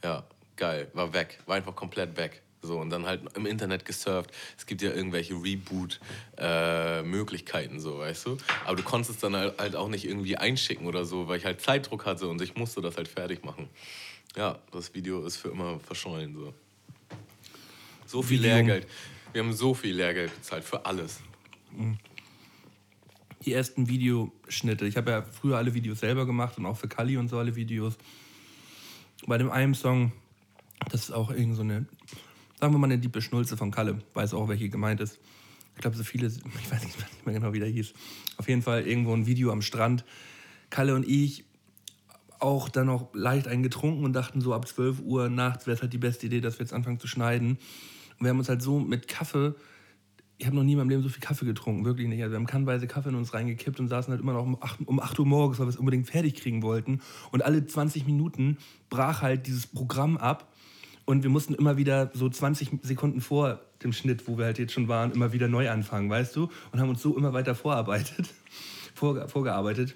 Ja, 0.02 0.24
geil, 0.56 0.88
war 0.94 1.12
weg, 1.12 1.40
war 1.46 1.56
einfach 1.56 1.74
komplett 1.74 2.16
weg. 2.16 2.40
So, 2.64 2.78
und 2.78 2.90
dann 2.90 3.06
halt 3.06 3.22
im 3.34 3.46
Internet 3.46 3.84
gesurft. 3.84 4.30
Es 4.56 4.66
gibt 4.66 4.82
ja 4.82 4.92
irgendwelche 4.92 5.34
Reboot-Möglichkeiten, 5.34 7.76
äh, 7.76 7.80
so, 7.80 7.98
weißt 7.98 8.26
du? 8.26 8.38
Aber 8.64 8.76
du 8.76 8.84
konntest 8.84 9.16
es 9.16 9.18
dann 9.18 9.34
halt 9.34 9.74
auch 9.74 9.88
nicht 9.88 10.04
irgendwie 10.04 10.36
einschicken 10.36 10.86
oder 10.86 11.04
so, 11.04 11.26
weil 11.26 11.38
ich 11.38 11.44
halt 11.44 11.60
Zeitdruck 11.60 12.06
hatte 12.06 12.28
und 12.28 12.40
ich 12.40 12.54
musste 12.54 12.80
das 12.80 12.96
halt 12.96 13.08
fertig 13.08 13.44
machen. 13.44 13.68
Ja, 14.36 14.60
das 14.70 14.94
Video 14.94 15.26
ist 15.26 15.38
für 15.38 15.48
immer 15.48 15.80
verschollen, 15.80 16.36
so. 16.36 16.54
So 18.06 18.22
viel 18.22 18.38
Video. 18.38 18.54
Lehrgeld. 18.54 18.86
Wir 19.32 19.42
haben 19.42 19.52
so 19.52 19.74
viel 19.74 19.96
Lehrgeld 19.96 20.32
bezahlt 20.32 20.62
für 20.62 20.86
alles. 20.86 21.18
Mhm 21.72 21.98
die 23.44 23.52
ersten 23.52 23.88
Videoschnitte. 23.88 24.86
Ich 24.86 24.96
habe 24.96 25.10
ja 25.10 25.22
früher 25.22 25.56
alle 25.56 25.74
Videos 25.74 26.00
selber 26.00 26.26
gemacht 26.26 26.58
und 26.58 26.66
auch 26.66 26.76
für 26.76 26.88
Kali 26.88 27.16
und 27.16 27.28
so 27.28 27.38
alle 27.38 27.56
Videos. 27.56 27.96
Bei 29.26 29.38
dem 29.38 29.50
einen 29.50 29.74
Song, 29.74 30.12
das 30.90 31.04
ist 31.04 31.10
auch 31.12 31.30
irgend 31.30 31.56
so 31.56 31.62
eine, 31.62 31.86
sagen 32.58 32.74
wir 32.74 32.78
mal 32.78 32.86
eine 32.86 32.98
diepe 32.98 33.22
Schnulze 33.22 33.56
von 33.56 33.70
Kalle, 33.70 33.98
weiß 34.14 34.34
auch, 34.34 34.48
welche 34.48 34.68
gemeint 34.68 35.00
ist. 35.00 35.18
Ich 35.74 35.80
glaube, 35.80 35.96
so 35.96 36.04
viele, 36.04 36.26
ich 36.62 36.70
weiß 36.70 36.84
nicht 36.84 37.26
mehr 37.26 37.34
genau, 37.34 37.52
wie 37.52 37.60
der 37.60 37.68
hieß. 37.68 37.92
Auf 38.36 38.48
jeden 38.48 38.62
Fall 38.62 38.86
irgendwo 38.86 39.14
ein 39.14 39.26
Video 39.26 39.50
am 39.52 39.62
Strand. 39.62 40.04
Kalle 40.70 40.94
und 40.94 41.06
ich 41.06 41.44
auch 42.38 42.68
dann 42.68 42.86
noch 42.86 43.14
leicht 43.14 43.46
eingetrunken 43.46 44.04
und 44.04 44.14
dachten 44.14 44.40
so 44.40 44.52
ab 44.52 44.66
12 44.66 45.00
Uhr 45.00 45.28
nachts 45.28 45.66
wäre 45.66 45.76
es 45.76 45.82
halt 45.82 45.92
die 45.92 45.98
beste 45.98 46.26
Idee, 46.26 46.40
dass 46.40 46.58
wir 46.58 46.64
jetzt 46.64 46.72
anfangen 46.72 46.98
zu 46.98 47.06
schneiden. 47.06 47.50
Und 48.18 48.20
wir 48.20 48.30
haben 48.30 48.38
uns 48.38 48.48
halt 48.48 48.62
so 48.62 48.80
mit 48.80 49.06
Kaffee 49.06 49.54
ich 50.42 50.46
habe 50.46 50.56
noch 50.56 50.64
nie 50.64 50.72
in 50.72 50.78
meinem 50.78 50.90
Leben 50.90 51.04
so 51.04 51.08
viel 51.08 51.20
Kaffee 51.20 51.44
getrunken, 51.44 51.84
wirklich 51.84 52.08
nicht. 52.08 52.20
Also 52.20 52.32
wir 52.32 52.36
haben 52.36 52.46
kannweise 52.46 52.88
Kaffee 52.88 53.10
in 53.10 53.14
uns 53.14 53.32
reingekippt 53.32 53.78
und 53.78 53.86
saßen 53.86 54.10
halt 54.10 54.20
immer 54.20 54.32
noch 54.32 54.42
um 54.42 54.60
8, 54.60 54.80
um 54.86 54.98
8 54.98 55.20
Uhr 55.20 55.26
morgens, 55.26 55.60
weil 55.60 55.66
wir 55.66 55.70
es 55.70 55.76
unbedingt 55.76 56.08
fertig 56.08 56.34
kriegen 56.34 56.62
wollten. 56.62 57.00
Und 57.30 57.44
alle 57.44 57.64
20 57.64 58.06
Minuten 58.06 58.58
brach 58.90 59.22
halt 59.22 59.46
dieses 59.46 59.68
Programm 59.68 60.16
ab 60.16 60.52
und 61.04 61.22
wir 61.22 61.30
mussten 61.30 61.54
immer 61.54 61.76
wieder 61.76 62.10
so 62.12 62.28
20 62.28 62.80
Sekunden 62.82 63.20
vor 63.20 63.60
dem 63.84 63.92
Schnitt, 63.92 64.26
wo 64.26 64.36
wir 64.36 64.46
halt 64.46 64.58
jetzt 64.58 64.72
schon 64.72 64.88
waren, 64.88 65.12
immer 65.12 65.32
wieder 65.32 65.46
neu 65.46 65.70
anfangen, 65.70 66.10
weißt 66.10 66.34
du? 66.34 66.48
Und 66.72 66.80
haben 66.80 66.88
uns 66.88 67.02
so 67.02 67.16
immer 67.16 67.32
weiter 67.32 67.54
vorarbeitet, 67.54 68.26
vorge 68.96 69.28
vorgearbeitet. 69.28 69.94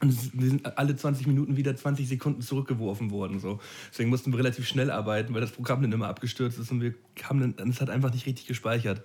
Und 0.00 0.38
wir 0.38 0.50
sind 0.50 0.78
alle 0.78 0.96
20 0.96 1.26
Minuten 1.26 1.56
wieder 1.56 1.74
20 1.74 2.06
Sekunden 2.06 2.42
zurückgeworfen 2.42 3.10
worden. 3.10 3.40
So. 3.40 3.58
Deswegen 3.90 4.10
mussten 4.10 4.32
wir 4.32 4.38
relativ 4.38 4.68
schnell 4.68 4.90
arbeiten, 4.90 5.32
weil 5.32 5.40
das 5.40 5.50
Programm 5.50 5.80
dann 5.80 5.92
immer 5.92 6.08
abgestürzt 6.08 6.58
ist 6.58 6.70
und 6.70 6.82
wir 6.82 6.92
haben 7.22 7.54
dann, 7.56 7.70
es 7.70 7.80
hat 7.80 7.88
einfach 7.88 8.12
nicht 8.12 8.26
richtig 8.26 8.46
gespeichert 8.46 9.02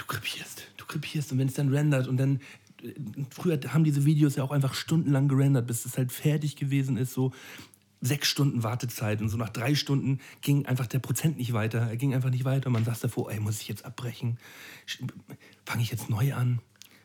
du 0.00 0.06
krepierst, 0.06 0.66
du 0.76 0.84
krepierst. 0.86 1.32
Und 1.32 1.38
wenn 1.38 1.48
es 1.48 1.54
dann 1.54 1.68
rendert 1.68 2.08
und 2.08 2.16
dann 2.16 2.40
äh, 2.82 2.92
früher 3.30 3.60
haben 3.68 3.84
diese 3.84 4.04
Videos 4.04 4.36
ja 4.36 4.42
auch 4.42 4.50
einfach 4.50 4.74
stundenlang 4.74 5.28
gerendert, 5.28 5.66
bis 5.66 5.84
es 5.84 5.98
halt 5.98 6.10
fertig 6.10 6.56
gewesen 6.56 6.96
ist, 6.96 7.12
so 7.12 7.32
sechs 8.00 8.28
Stunden 8.28 8.62
Wartezeit 8.62 9.20
und 9.20 9.28
so 9.28 9.36
nach 9.36 9.50
drei 9.50 9.74
Stunden 9.74 10.20
ging 10.40 10.64
einfach 10.64 10.86
der 10.86 11.00
Prozent 11.00 11.36
nicht 11.36 11.52
weiter, 11.52 11.80
er 11.80 11.96
ging 11.98 12.14
einfach 12.14 12.30
nicht 12.30 12.46
weiter 12.46 12.68
und 12.68 12.72
man 12.72 12.84
saß 12.84 13.00
davor, 13.00 13.30
ey, 13.30 13.40
muss 13.40 13.60
ich 13.60 13.68
jetzt 13.68 13.84
abbrechen? 13.84 14.38
Fange 15.66 15.82
ich 15.82 15.90
jetzt 15.90 16.08
neu 16.08 16.32
an? 16.32 16.60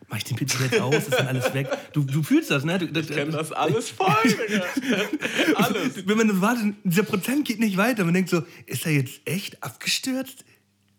Mach 0.08 0.18
ich 0.18 0.24
den 0.24 0.38
PC 0.38 0.62
jetzt 0.62 0.80
aus? 0.80 0.96
Ist 0.96 1.14
dann 1.14 1.28
alles 1.28 1.54
weg? 1.54 1.68
Du, 1.92 2.04
du 2.04 2.24
fühlst 2.24 2.52
das, 2.52 2.64
ne? 2.64 2.78
Du, 2.78 2.98
ich 2.98 3.10
kenne 3.10 3.32
das 3.32 3.52
alles 3.52 3.90
voll, 3.90 4.08
alles. 5.56 6.08
Wenn 6.08 6.18
man 6.18 6.30
so 6.30 6.40
wartet, 6.40 6.76
dieser 6.84 7.04
Prozent 7.04 7.46
geht 7.46 7.60
nicht 7.60 7.76
weiter, 7.76 8.06
man 8.06 8.14
denkt 8.14 8.30
so, 8.30 8.44
ist 8.68 8.86
er 8.86 8.94
jetzt 8.94 9.20
echt 9.26 9.62
abgestürzt? 9.64 10.46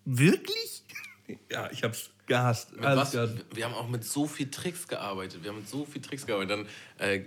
Wirklich? 0.05 0.84
Ja, 1.50 1.70
ich 1.70 1.82
hab's 1.82 2.10
gehasst. 2.26 2.70
Was, 2.78 3.14
wir 3.14 3.64
haben 3.64 3.74
auch 3.74 3.88
mit 3.88 4.04
so 4.04 4.26
viel 4.26 4.50
Tricks 4.50 4.88
gearbeitet. 4.88 5.42
Wir 5.42 5.50
haben 5.50 5.58
mit 5.58 5.68
so 5.68 5.84
viel 5.84 6.02
Tricks 6.02 6.26
gearbeitet. 6.26 6.66
Dann 6.98 7.08
äh, 7.08 7.24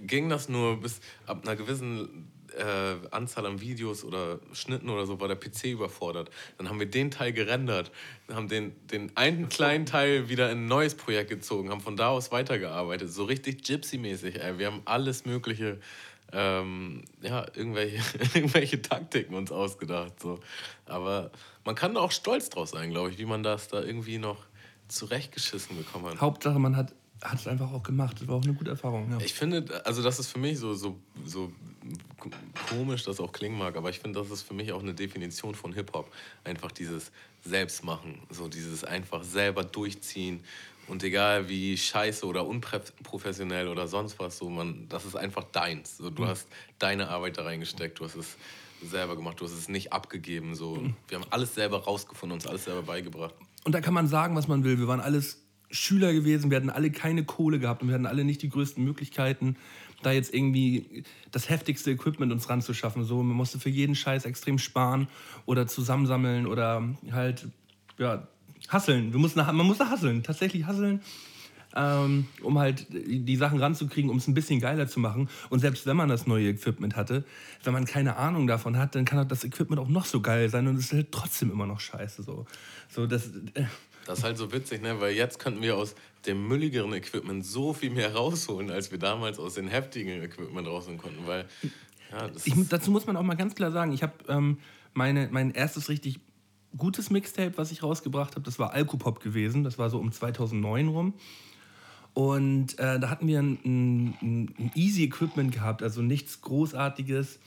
ging 0.00 0.28
das 0.28 0.48
nur 0.48 0.80
bis 0.80 1.00
ab 1.26 1.42
einer 1.42 1.56
gewissen 1.56 2.30
äh, 2.56 3.08
Anzahl 3.10 3.46
an 3.46 3.60
Videos 3.60 4.04
oder 4.04 4.40
Schnitten 4.52 4.88
oder 4.90 5.06
so 5.06 5.20
war 5.20 5.28
der 5.28 5.36
PC 5.36 5.64
überfordert. 5.64 6.30
Dann 6.58 6.68
haben 6.68 6.78
wir 6.78 6.86
den 6.86 7.10
Teil 7.10 7.32
gerendert, 7.32 7.90
haben 8.30 8.48
den, 8.48 8.74
den 8.88 9.16
einen 9.16 9.48
kleinen 9.48 9.86
Teil 9.86 10.28
wieder 10.28 10.50
in 10.50 10.58
ein 10.58 10.66
neues 10.66 10.94
Projekt 10.94 11.30
gezogen, 11.30 11.70
haben 11.70 11.80
von 11.80 11.96
da 11.96 12.08
aus 12.08 12.32
weitergearbeitet. 12.32 13.10
So 13.10 13.24
richtig 13.24 13.64
Gypsy-mäßig. 13.64 14.58
Wir 14.58 14.66
haben 14.66 14.82
alles 14.84 15.24
Mögliche 15.24 15.78
ähm, 16.32 17.04
ja, 17.20 17.46
irgendwelche, 17.54 17.98
irgendwelche 18.34 18.80
Taktiken 18.80 19.34
uns 19.34 19.52
ausgedacht. 19.52 20.20
So. 20.20 20.40
Aber 20.86 21.30
man 21.64 21.74
kann 21.74 21.94
da 21.94 22.00
auch 22.00 22.12
stolz 22.12 22.48
drauf 22.50 22.70
sein, 22.70 22.90
glaube 22.90 23.10
ich, 23.10 23.18
wie 23.18 23.26
man 23.26 23.42
das 23.42 23.68
da 23.68 23.82
irgendwie 23.82 24.18
noch 24.18 24.46
zurechtgeschissen 24.88 25.76
bekommen 25.76 26.06
hat. 26.06 26.20
Hauptsache, 26.20 26.58
man 26.58 26.76
hat 26.76 26.94
hat 27.22 27.38
es 27.38 27.46
einfach 27.46 27.72
auch 27.72 27.82
gemacht. 27.82 28.20
Das 28.20 28.28
war 28.28 28.36
auch 28.36 28.42
eine 28.42 28.54
gute 28.54 28.70
Erfahrung. 28.70 29.10
Ja. 29.10 29.18
Ich 29.24 29.32
finde, 29.32 29.84
also 29.86 30.02
das 30.02 30.18
ist 30.18 30.28
für 30.28 30.38
mich 30.38 30.58
so, 30.58 30.74
so, 30.74 30.98
so 31.24 31.52
komisch, 32.68 33.04
das 33.04 33.20
auch 33.20 33.32
klingen 33.32 33.56
mag, 33.56 33.76
aber 33.76 33.90
ich 33.90 34.00
finde, 34.00 34.20
das 34.20 34.30
ist 34.30 34.42
für 34.42 34.54
mich 34.54 34.72
auch 34.72 34.82
eine 34.82 34.94
Definition 34.94 35.54
von 35.54 35.72
Hip-Hop. 35.72 36.12
Einfach 36.44 36.72
dieses 36.72 37.12
Selbstmachen, 37.44 38.22
so 38.30 38.48
dieses 38.48 38.84
einfach 38.84 39.22
selber 39.22 39.64
durchziehen 39.64 40.42
und 40.88 41.02
egal 41.04 41.48
wie 41.48 41.76
scheiße 41.76 42.26
oder 42.26 42.46
unprofessionell 42.46 43.68
oder 43.68 43.86
sonst 43.86 44.18
was, 44.18 44.38
so 44.38 44.50
man, 44.50 44.86
das 44.88 45.04
ist 45.04 45.16
einfach 45.16 45.44
deins. 45.44 45.98
So, 45.98 46.10
du 46.10 46.22
mhm. 46.22 46.28
hast 46.28 46.48
deine 46.78 47.08
Arbeit 47.08 47.38
da 47.38 47.44
reingesteckt, 47.44 47.98
du 47.98 48.04
hast 48.04 48.16
es 48.16 48.36
selber 48.84 49.16
gemacht, 49.16 49.40
du 49.40 49.44
hast 49.44 49.52
es 49.52 49.68
nicht 49.68 49.92
abgegeben. 49.92 50.54
So. 50.54 50.76
Mhm. 50.76 50.94
Wir 51.08 51.18
haben 51.18 51.26
alles 51.30 51.54
selber 51.54 51.84
rausgefunden, 51.84 52.34
uns 52.34 52.46
alles 52.46 52.64
selber 52.64 52.82
beigebracht. 52.82 53.34
Und 53.64 53.72
da 53.72 53.80
kann 53.80 53.94
man 53.94 54.08
sagen, 54.08 54.34
was 54.34 54.48
man 54.48 54.64
will. 54.64 54.78
Wir 54.78 54.88
waren 54.88 55.00
alles 55.00 55.42
Schüler 55.70 56.12
gewesen, 56.12 56.50
wir 56.50 56.56
hatten 56.56 56.70
alle 56.70 56.90
keine 56.90 57.24
Kohle 57.24 57.58
gehabt 57.58 57.82
und 57.82 57.88
wir 57.88 57.94
hatten 57.94 58.06
alle 58.06 58.24
nicht 58.24 58.42
die 58.42 58.50
größten 58.50 58.84
Möglichkeiten, 58.84 59.56
da 60.02 60.12
jetzt 60.12 60.34
irgendwie 60.34 61.04
das 61.30 61.48
heftigste 61.48 61.90
Equipment 61.90 62.32
uns 62.32 62.50
ranzuschaffen. 62.50 63.04
So, 63.04 63.22
man 63.22 63.36
musste 63.36 63.58
für 63.58 63.70
jeden 63.70 63.94
Scheiß 63.94 64.24
extrem 64.26 64.58
sparen 64.58 65.08
oder 65.46 65.66
zusammensammeln 65.66 66.46
oder 66.46 66.82
halt 67.12 67.46
ja, 67.98 68.26
hasseln. 68.68 69.12
Wir 69.12 69.20
mussten, 69.20 69.38
man 69.38 69.66
musste 69.66 69.88
hasseln, 69.90 70.22
tatsächlich 70.22 70.66
hasseln, 70.66 71.00
ähm, 71.74 72.26
um 72.42 72.58
halt 72.58 72.86
die 72.90 73.36
Sachen 73.36 73.58
ranzukriegen, 73.58 74.10
um 74.10 74.18
es 74.18 74.28
ein 74.28 74.34
bisschen 74.34 74.60
geiler 74.60 74.88
zu 74.88 75.00
machen. 75.00 75.28
Und 75.50 75.60
selbst 75.60 75.86
wenn 75.86 75.96
man 75.96 76.08
das 76.08 76.26
neue 76.26 76.48
Equipment 76.48 76.96
hatte, 76.96 77.24
wenn 77.64 77.72
man 77.72 77.84
keine 77.84 78.16
Ahnung 78.16 78.46
davon 78.46 78.76
hat, 78.76 78.94
dann 78.94 79.04
kann 79.04 79.26
das 79.28 79.44
Equipment 79.44 79.80
auch 79.80 79.88
noch 79.88 80.04
so 80.04 80.20
geil 80.20 80.48
sein 80.48 80.66
und 80.68 80.76
es 80.76 80.86
ist 80.86 80.92
halt 80.92 81.12
trotzdem 81.12 81.50
immer 81.50 81.66
noch 81.66 81.80
scheiße. 81.80 82.22
So, 82.22 82.46
so 82.88 83.06
das, 83.06 83.28
äh. 83.54 83.64
das 84.06 84.18
ist 84.18 84.24
halt 84.24 84.36
so 84.36 84.52
witzig, 84.52 84.82
ne? 84.82 85.00
weil 85.00 85.14
jetzt 85.14 85.38
könnten 85.38 85.62
wir 85.62 85.76
aus 85.76 85.94
dem 86.26 86.46
mülligeren 86.46 86.92
Equipment 86.92 87.44
so 87.44 87.72
viel 87.72 87.90
mehr 87.90 88.14
rausholen, 88.14 88.70
als 88.70 88.90
wir 88.90 88.98
damals 88.98 89.38
aus 89.38 89.54
dem 89.54 89.68
heftigen 89.68 90.22
Equipment 90.22 90.66
rausholen 90.68 90.98
konnten. 90.98 91.26
Weil, 91.26 91.46
ja, 92.12 92.30
ich, 92.44 92.54
dazu 92.68 92.90
muss 92.90 93.06
man 93.06 93.16
auch 93.16 93.22
mal 93.22 93.34
ganz 93.34 93.54
klar 93.54 93.72
sagen, 93.72 93.92
ich 93.92 94.02
habe 94.02 94.12
ähm, 94.28 94.58
meine, 94.94 95.28
mein 95.32 95.52
erstes 95.52 95.88
richtig 95.88 96.20
gutes 96.76 97.10
Mixtape, 97.10 97.52
was 97.56 97.70
ich 97.72 97.82
rausgebracht 97.82 98.32
habe, 98.34 98.42
das 98.44 98.58
war 98.58 98.72
Alkopop 98.72 99.20
gewesen. 99.20 99.64
Das 99.64 99.78
war 99.78 99.90
so 99.90 99.98
um 99.98 100.12
2009 100.12 100.88
rum. 100.88 101.14
Und 102.14 102.78
äh, 102.78 103.00
da 103.00 103.08
hatten 103.08 103.26
wir 103.26 103.38
ein, 103.40 103.58
ein, 103.64 104.14
ein, 104.58 104.70
easy 104.74 105.04
Equipment 105.04 105.52
gehabt, 105.52 105.82
also 105.82 106.02
nichts 106.02 106.42
Großartiges. 106.42 107.38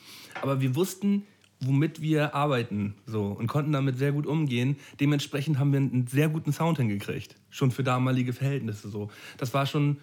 Aber 0.42 0.60
wir 0.60 0.76
wussten, 0.76 1.24
womit 1.60 2.02
wir 2.02 2.34
arbeiten 2.34 2.96
so, 3.06 3.26
und 3.28 3.46
konnten 3.48 3.72
damit 3.72 3.98
sehr 3.98 4.12
gut 4.12 4.26
umgehen. 4.26 4.78
Dementsprechend 5.00 5.60
haben 5.60 5.72
wir 5.72 5.78
einen 5.80 6.08
sehr 6.08 6.30
guten 6.30 6.52
Sound 6.52 6.78
hingekriegt, 6.80 7.36
schon 7.52 7.70
für 7.70 7.84
damalige 7.84 8.34
Verhältnisse. 8.34 8.90
So. 8.90 9.10
Das 9.38 9.54
war 9.54 9.68
schon 9.68 9.98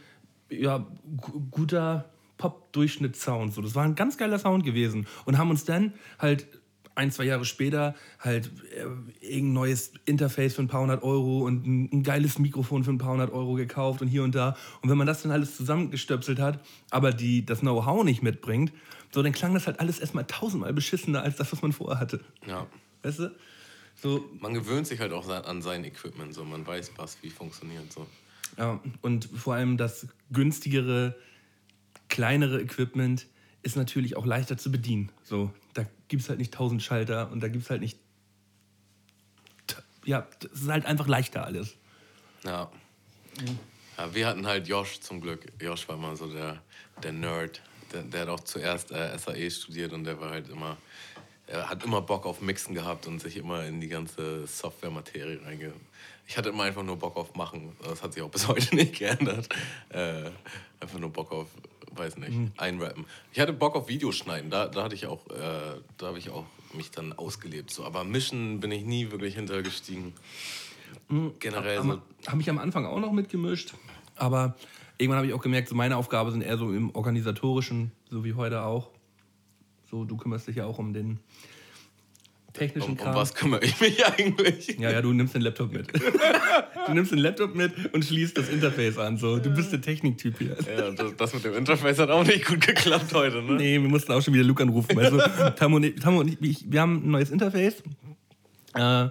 ja, 0.48 0.86
gu- 1.16 1.40
guter 1.50 2.08
Pop-Durchschnittssound. 2.38 3.52
So. 3.52 3.62
Das 3.62 3.74
war 3.74 3.82
ein 3.84 3.96
ganz 3.96 4.16
geiler 4.16 4.38
Sound 4.38 4.64
gewesen. 4.64 5.06
Und 5.24 5.38
haben 5.38 5.50
uns 5.50 5.64
dann 5.64 5.92
halt 6.20 6.46
ein, 6.94 7.10
zwei 7.10 7.24
Jahre 7.24 7.44
später 7.44 7.94
halt 8.18 8.50
äh, 8.74 8.82
irgendein 9.26 9.52
neues 9.52 9.92
Interface 10.04 10.54
für 10.54 10.62
ein 10.62 10.68
paar 10.68 10.82
hundert 10.82 11.02
Euro 11.02 11.46
und 11.46 11.66
ein, 11.66 11.88
ein 11.92 12.02
geiles 12.02 12.38
Mikrofon 12.38 12.84
für 12.84 12.90
ein 12.90 12.98
paar 12.98 13.12
hundert 13.12 13.32
Euro 13.32 13.54
gekauft 13.54 14.02
und 14.02 14.08
hier 14.08 14.22
und 14.22 14.34
da. 14.34 14.56
Und 14.82 14.90
wenn 14.90 14.98
man 14.98 15.06
das 15.06 15.22
dann 15.22 15.32
alles 15.32 15.56
zusammengestöpselt 15.56 16.38
hat, 16.38 16.60
aber 16.90 17.12
die, 17.12 17.44
das 17.44 17.60
Know-how 17.60 18.04
nicht 18.04 18.22
mitbringt, 18.22 18.72
so, 19.10 19.22
dann 19.22 19.32
klang 19.32 19.52
das 19.54 19.66
halt 19.66 19.78
alles 19.80 19.98
erstmal 19.98 20.26
tausendmal 20.26 20.72
beschissener 20.72 21.22
als 21.22 21.36
das, 21.36 21.52
was 21.52 21.60
man 21.62 21.72
vorher 21.72 22.00
hatte. 22.00 22.20
Ja. 22.46 22.66
Weißt 23.02 23.18
du? 23.18 23.34
So, 23.94 24.24
Man 24.40 24.54
gewöhnt 24.54 24.86
sich 24.86 25.00
halt 25.00 25.12
auch 25.12 25.28
an 25.28 25.62
sein 25.62 25.84
Equipment, 25.84 26.34
so 26.34 26.44
man 26.44 26.66
weiß, 26.66 26.92
was 26.96 27.22
wie 27.22 27.30
funktioniert. 27.30 27.92
So. 27.92 28.06
Ja, 28.58 28.80
und 29.00 29.26
vor 29.26 29.54
allem 29.54 29.76
das 29.76 30.06
günstigere, 30.30 31.14
kleinere 32.08 32.60
Equipment 32.60 33.26
ist 33.62 33.76
natürlich 33.76 34.16
auch 34.16 34.26
leichter 34.26 34.58
zu 34.58 34.72
bedienen. 34.72 35.10
So, 35.22 35.52
da 35.74 35.84
gibt 36.12 36.24
es 36.24 36.28
halt 36.28 36.38
nicht 36.38 36.52
tausend 36.52 36.82
Schalter 36.82 37.32
und 37.32 37.42
da 37.42 37.48
gibt 37.48 37.64
es 37.64 37.70
halt 37.70 37.80
nicht. 37.80 37.98
Ja, 40.04 40.28
das 40.40 40.60
ist 40.60 40.68
halt 40.68 40.84
einfach 40.84 41.08
leichter 41.08 41.46
alles. 41.46 41.74
Ja. 42.44 42.70
ja. 43.96 44.14
Wir 44.14 44.26
hatten 44.26 44.46
halt 44.46 44.68
Josh 44.68 45.00
zum 45.00 45.22
Glück. 45.22 45.46
Josh 45.58 45.88
war 45.88 45.96
mal 45.96 46.14
so 46.14 46.30
der, 46.30 46.60
der 47.02 47.12
Nerd. 47.12 47.62
Der, 47.94 48.02
der 48.02 48.20
hat 48.20 48.28
auch 48.28 48.40
zuerst 48.40 48.92
äh, 48.92 49.16
SAE 49.16 49.50
studiert 49.50 49.94
und 49.94 50.04
der 50.04 50.20
war 50.20 50.28
halt 50.28 50.50
immer. 50.50 50.76
Er 51.46 51.70
hat 51.70 51.82
immer 51.82 52.02
Bock 52.02 52.26
auf 52.26 52.42
Mixen 52.42 52.74
gehabt 52.74 53.06
und 53.06 53.18
sich 53.18 53.38
immer 53.38 53.64
in 53.64 53.80
die 53.80 53.88
ganze 53.88 54.46
Software-Materie 54.46 55.40
reinge. 55.42 55.72
Ich 56.26 56.36
hatte 56.36 56.50
immer 56.50 56.64
einfach 56.64 56.82
nur 56.82 56.98
Bock 56.98 57.16
auf 57.16 57.34
Machen. 57.36 57.74
Das 57.82 58.02
hat 58.02 58.12
sich 58.12 58.22
auch 58.22 58.30
bis 58.30 58.46
heute 58.48 58.74
nicht 58.76 58.98
geändert. 58.98 59.48
Äh, 59.88 60.30
einfach 60.78 60.98
nur 60.98 61.10
Bock 61.10 61.32
auf, 61.32 61.48
weiß 61.96 62.18
nicht, 62.18 62.52
einrappen. 62.56 63.06
Ich 63.32 63.40
hatte 63.40 63.52
Bock 63.52 63.74
auf 63.76 63.88
Videoschneiden. 63.88 64.50
Da, 64.50 64.66
da 64.66 64.84
hatte 64.84 64.94
ich 64.94 65.06
auch, 65.06 65.26
äh, 65.28 65.80
da 65.98 66.06
habe 66.06 66.18
ich 66.18 66.30
auch 66.30 66.44
mich 66.74 66.90
dann 66.90 67.12
ausgelebt. 67.12 67.70
So. 67.70 67.84
Aber 67.84 68.04
Mischen 68.04 68.60
bin 68.60 68.70
ich 68.72 68.84
nie 68.84 69.10
wirklich 69.10 69.34
hintergestiegen. 69.34 70.14
Generell 71.38 71.82
so. 71.82 72.02
Habe 72.26 72.40
ich 72.40 72.50
am 72.50 72.58
Anfang 72.58 72.86
auch 72.86 73.00
noch 73.00 73.12
mitgemischt, 73.12 73.74
aber 74.16 74.54
irgendwann 74.98 75.18
habe 75.18 75.26
ich 75.26 75.34
auch 75.34 75.42
gemerkt, 75.42 75.68
so 75.68 75.74
meine 75.74 75.96
Aufgabe 75.96 76.30
sind 76.30 76.42
eher 76.42 76.56
so 76.56 76.72
im 76.72 76.94
organisatorischen, 76.94 77.92
so 78.10 78.24
wie 78.24 78.34
heute 78.34 78.62
auch. 78.62 78.90
So, 79.90 80.04
du 80.04 80.16
kümmerst 80.16 80.48
dich 80.48 80.56
ja 80.56 80.64
auch 80.64 80.78
um 80.78 80.94
den 80.94 81.18
technischen 82.52 82.92
Um, 82.92 82.92
um 82.92 82.96
Kram. 82.98 83.14
was 83.14 83.34
kümmere 83.34 83.64
ich 83.64 83.80
mich 83.80 84.04
eigentlich? 84.18 84.76
Ja, 84.78 84.90
ja, 84.90 85.02
du 85.02 85.12
nimmst 85.12 85.34
den 85.34 85.42
Laptop 85.42 85.72
mit. 85.72 85.88
du 86.86 86.92
nimmst 86.94 87.12
den 87.12 87.18
Laptop 87.18 87.54
mit 87.54 87.72
und 87.92 88.04
schließt 88.04 88.36
das 88.36 88.48
Interface 88.48 88.98
an. 88.98 89.16
So, 89.18 89.38
du 89.38 89.50
bist 89.50 89.72
der 89.72 89.80
Techniktyp 89.80 90.38
hier. 90.38 90.56
Ja, 90.76 90.90
das, 90.90 91.16
das 91.16 91.34
mit 91.34 91.44
dem 91.44 91.54
Interface 91.54 91.98
hat 91.98 92.10
auch 92.10 92.24
nicht 92.24 92.46
gut 92.46 92.60
geklappt 92.60 93.12
heute, 93.14 93.42
ne? 93.42 93.54
Nee, 93.54 93.80
wir 93.80 93.88
mussten 93.88 94.12
auch 94.12 94.22
schon 94.22 94.34
wieder 94.34 94.44
Luke 94.44 94.62
anrufen. 94.62 94.98
Also, 94.98 95.18
Tammo 95.56 95.76
und 95.76 95.84
ich, 95.84 95.94
Tammo 95.96 96.20
und 96.20 96.42
ich, 96.42 96.70
wir 96.70 96.80
haben 96.80 97.06
ein 97.06 97.10
neues 97.10 97.30
Interface, 97.30 97.82
äh, 98.74 99.08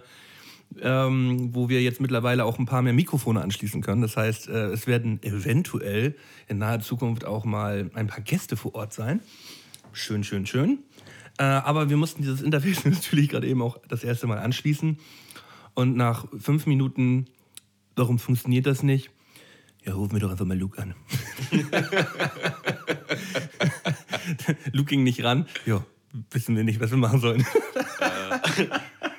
ähm, 0.82 1.50
wo 1.54 1.68
wir 1.68 1.82
jetzt 1.82 2.00
mittlerweile 2.00 2.46
auch 2.46 2.58
ein 2.60 2.66
paar 2.66 2.82
mehr 2.82 2.94
Mikrofone 2.94 3.42
anschließen 3.42 3.82
können. 3.82 4.02
Das 4.02 4.16
heißt, 4.16 4.48
äh, 4.48 4.68
es 4.68 4.88
werden 4.88 5.22
eventuell 5.24 6.16
in 6.48 6.60
naher 6.60 6.80
Zukunft 6.80 7.26
auch 7.26 7.44
mal 7.44 7.90
ein 7.94 8.08
paar 8.08 8.22
Gäste 8.22 8.56
vor 8.56 8.76
Ort 8.76 8.94
sein. 8.94 9.20
Schön, 9.94 10.24
schön, 10.24 10.46
schön. 10.46 10.80
Äh, 11.38 11.44
aber 11.44 11.90
wir 11.90 11.98
mussten 11.98 12.22
dieses 12.22 12.42
Interface 12.42 12.86
natürlich 12.90 13.30
gerade 13.30 13.48
eben 13.48 13.62
auch 13.62 13.78
das 13.88 14.04
erste 14.04 14.28
Mal 14.28 14.40
anschließen. 14.40 14.98
Und 15.74 15.96
nach 15.96 16.26
fünf 16.38 16.66
Minuten, 16.66 17.28
warum 17.96 18.20
funktioniert 18.20 18.66
das 18.66 18.84
nicht? 18.84 19.10
Ja, 19.86 19.94
ruf 19.94 20.12
mir 20.12 20.20
doch 20.20 20.30
einfach 20.30 20.46
mal 20.46 20.58
Luke 20.58 20.80
an. 20.80 20.94
Luke 24.74 24.90
ging 24.90 25.04
nicht 25.04 25.24
ran. 25.24 25.48
Ja, 25.66 25.84
wissen 26.30 26.56
wir 26.56 26.64
nicht, 26.64 26.80
was 26.80 26.92
wir 26.92 26.98
machen 26.98 27.20
sollen. 27.20 27.44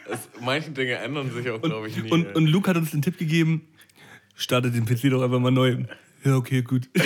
Es, 0.08 0.28
manche 0.40 0.70
Dinge 0.70 0.94
ändern 0.94 1.32
sich 1.32 1.50
auch, 1.50 1.60
glaube 1.60 1.88
ich, 1.88 1.96
nie. 2.00 2.10
Und, 2.10 2.26
ey. 2.26 2.34
und 2.34 2.46
Luke 2.46 2.70
hat 2.70 2.76
uns 2.76 2.92
den 2.92 3.02
Tipp 3.02 3.18
gegeben, 3.18 3.66
startet 4.36 4.74
den 4.76 4.84
PC 4.84 5.10
doch 5.10 5.22
einfach 5.22 5.40
mal 5.40 5.50
neu. 5.50 5.84
Ja, 6.24 6.36
okay, 6.36 6.62
gut. 6.62 6.88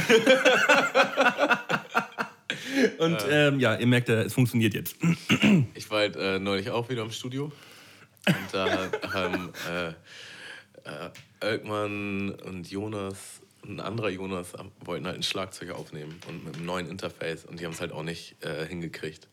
und 2.98 3.18
ähm, 3.30 3.60
ja, 3.60 3.76
ihr 3.76 3.86
merkt, 3.86 4.08
ja, 4.08 4.22
es 4.22 4.34
funktioniert 4.34 4.74
jetzt. 4.74 4.96
ich 5.74 5.90
war 5.90 5.98
halt 5.98 6.16
äh, 6.16 6.38
neulich 6.38 6.70
auch 6.70 6.88
wieder 6.88 7.02
im 7.02 7.10
Studio. 7.10 7.52
Und 8.26 8.36
da 8.52 8.90
haben 9.12 9.52
äh, 9.70 9.88
äh, 9.88 11.10
Elkmann 11.40 12.30
und 12.30 12.70
Jonas 12.70 13.40
und 13.66 13.80
ein 13.80 13.80
anderer 13.80 14.10
Jonas 14.10 14.52
wollten 14.80 15.06
halt 15.06 15.16
ein 15.16 15.22
Schlagzeug 15.22 15.70
aufnehmen 15.70 16.20
und 16.28 16.44
mit 16.44 16.56
einem 16.56 16.66
neuen 16.66 16.88
Interface. 16.88 17.44
Und 17.44 17.60
die 17.60 17.64
haben 17.64 17.72
es 17.72 17.80
halt 17.80 17.92
auch 17.92 18.02
nicht 18.02 18.36
äh, 18.44 18.66
hingekriegt. 18.66 19.26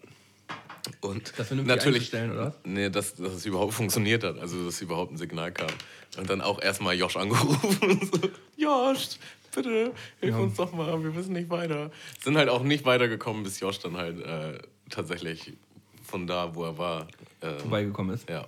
Und 1.01 1.33
Das 1.37 1.51
natürlich, 1.51 1.95
einzustellen, 1.95 2.31
oder? 2.31 2.55
Nee, 2.63 2.89
dass, 2.89 3.15
dass 3.15 3.33
es 3.33 3.45
überhaupt 3.45 3.73
funktioniert 3.73 4.23
hat, 4.23 4.39
also 4.39 4.65
dass 4.65 4.81
überhaupt 4.81 5.13
ein 5.13 5.17
Signal 5.17 5.51
kam. 5.51 5.69
Und 6.17 6.29
dann 6.29 6.41
auch 6.41 6.61
erstmal 6.61 6.97
Josh 6.97 7.15
angerufen 7.15 8.09
so, 8.11 8.29
Josh, 8.57 9.17
bitte, 9.53 9.93
hilf 10.19 10.37
uns 10.37 10.55
doch 10.55 10.73
mal, 10.73 11.03
wir 11.03 11.15
wissen 11.15 11.33
nicht 11.33 11.49
weiter. 11.49 11.91
Sind 12.21 12.37
halt 12.37 12.49
auch 12.49 12.63
nicht 12.63 12.85
weitergekommen, 12.85 13.43
bis 13.43 13.59
Josh 13.59 13.79
dann 13.79 13.97
halt 13.97 14.19
äh, 14.21 14.59
tatsächlich 14.89 15.53
von 16.03 16.27
da, 16.27 16.55
wo 16.55 16.63
er 16.65 16.77
war, 16.77 17.07
äh, 17.41 17.59
Vorbeigekommen 17.59 18.13
ist. 18.13 18.29
ja. 18.29 18.47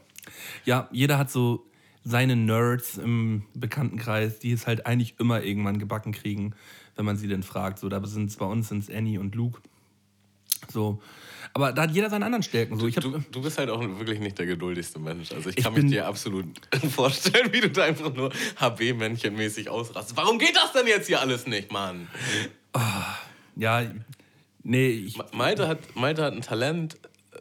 Ja, 0.66 0.90
jeder 0.92 1.20
hat 1.20 1.30
so 1.30 1.66
seine 2.04 2.36
Nerds 2.36 2.98
im 2.98 3.44
Bekanntenkreis, 3.54 4.40
die 4.40 4.52
es 4.52 4.68
halt 4.68 4.86
eigentlich 4.86 5.16
immer 5.20 5.44
irgendwann 5.44 5.78
gebacken 5.80 6.12
kriegen, 6.12 6.56
wenn 6.96 7.06
man 7.06 7.16
sie 7.16 7.28
denn 7.28 7.44
fragt. 7.44 7.80
So, 7.80 7.90
da 7.90 8.04
sind 8.06 8.30
es 8.30 8.38
bei 8.38 8.46
uns 8.46 8.70
sind's 8.70 8.90
Annie 8.90 9.20
und 9.20 9.36
Luke. 9.36 9.62
So. 10.72 11.02
Aber 11.56 11.72
da 11.72 11.84
hat 11.84 11.92
jeder 11.92 12.10
seine 12.10 12.26
anderen 12.26 12.44
Stärken. 12.44 12.78
So, 12.78 12.86
ich 12.86 12.98
hab, 12.98 13.04
Du, 13.04 13.18
du 13.32 13.42
bist 13.42 13.58
halt 13.58 13.70
auch 13.70 13.80
wirklich 13.80 14.20
nicht 14.20 14.38
der 14.38 14.46
geduldigste 14.46 15.00
Mensch. 15.00 15.32
Also 15.32 15.50
ich 15.50 15.58
Ich 15.58 15.64
kann 15.64 15.74
mich 15.74 15.86
dir 15.86 16.06
absolut 16.06 16.46
vorstellen, 16.94 17.54
wie 17.54 17.62
du 17.62 17.70
da 17.70 17.86
einfach 17.86 18.14
nur 18.14 18.30
HB-Männchen-mäßig 18.60 19.70
ausrastest. 19.70 20.18
Warum 20.18 20.38
geht 20.38 20.54
das 20.58 20.74
denn 20.74 20.86
jetzt 20.86 21.08
hier 21.08 21.22
alles 21.22 21.48
nicht, 21.48 21.72
Mann? 21.72 22.10
ja, 23.56 23.84
nee, 24.64 24.90
ich, 24.90 25.18
Ma- 25.18 25.28
Malte 25.32 25.68
hat, 25.70 25.96
Malte 25.96 26.24
hat 26.26 26.34
ein 26.34 26.42
Talent, 26.42 26.98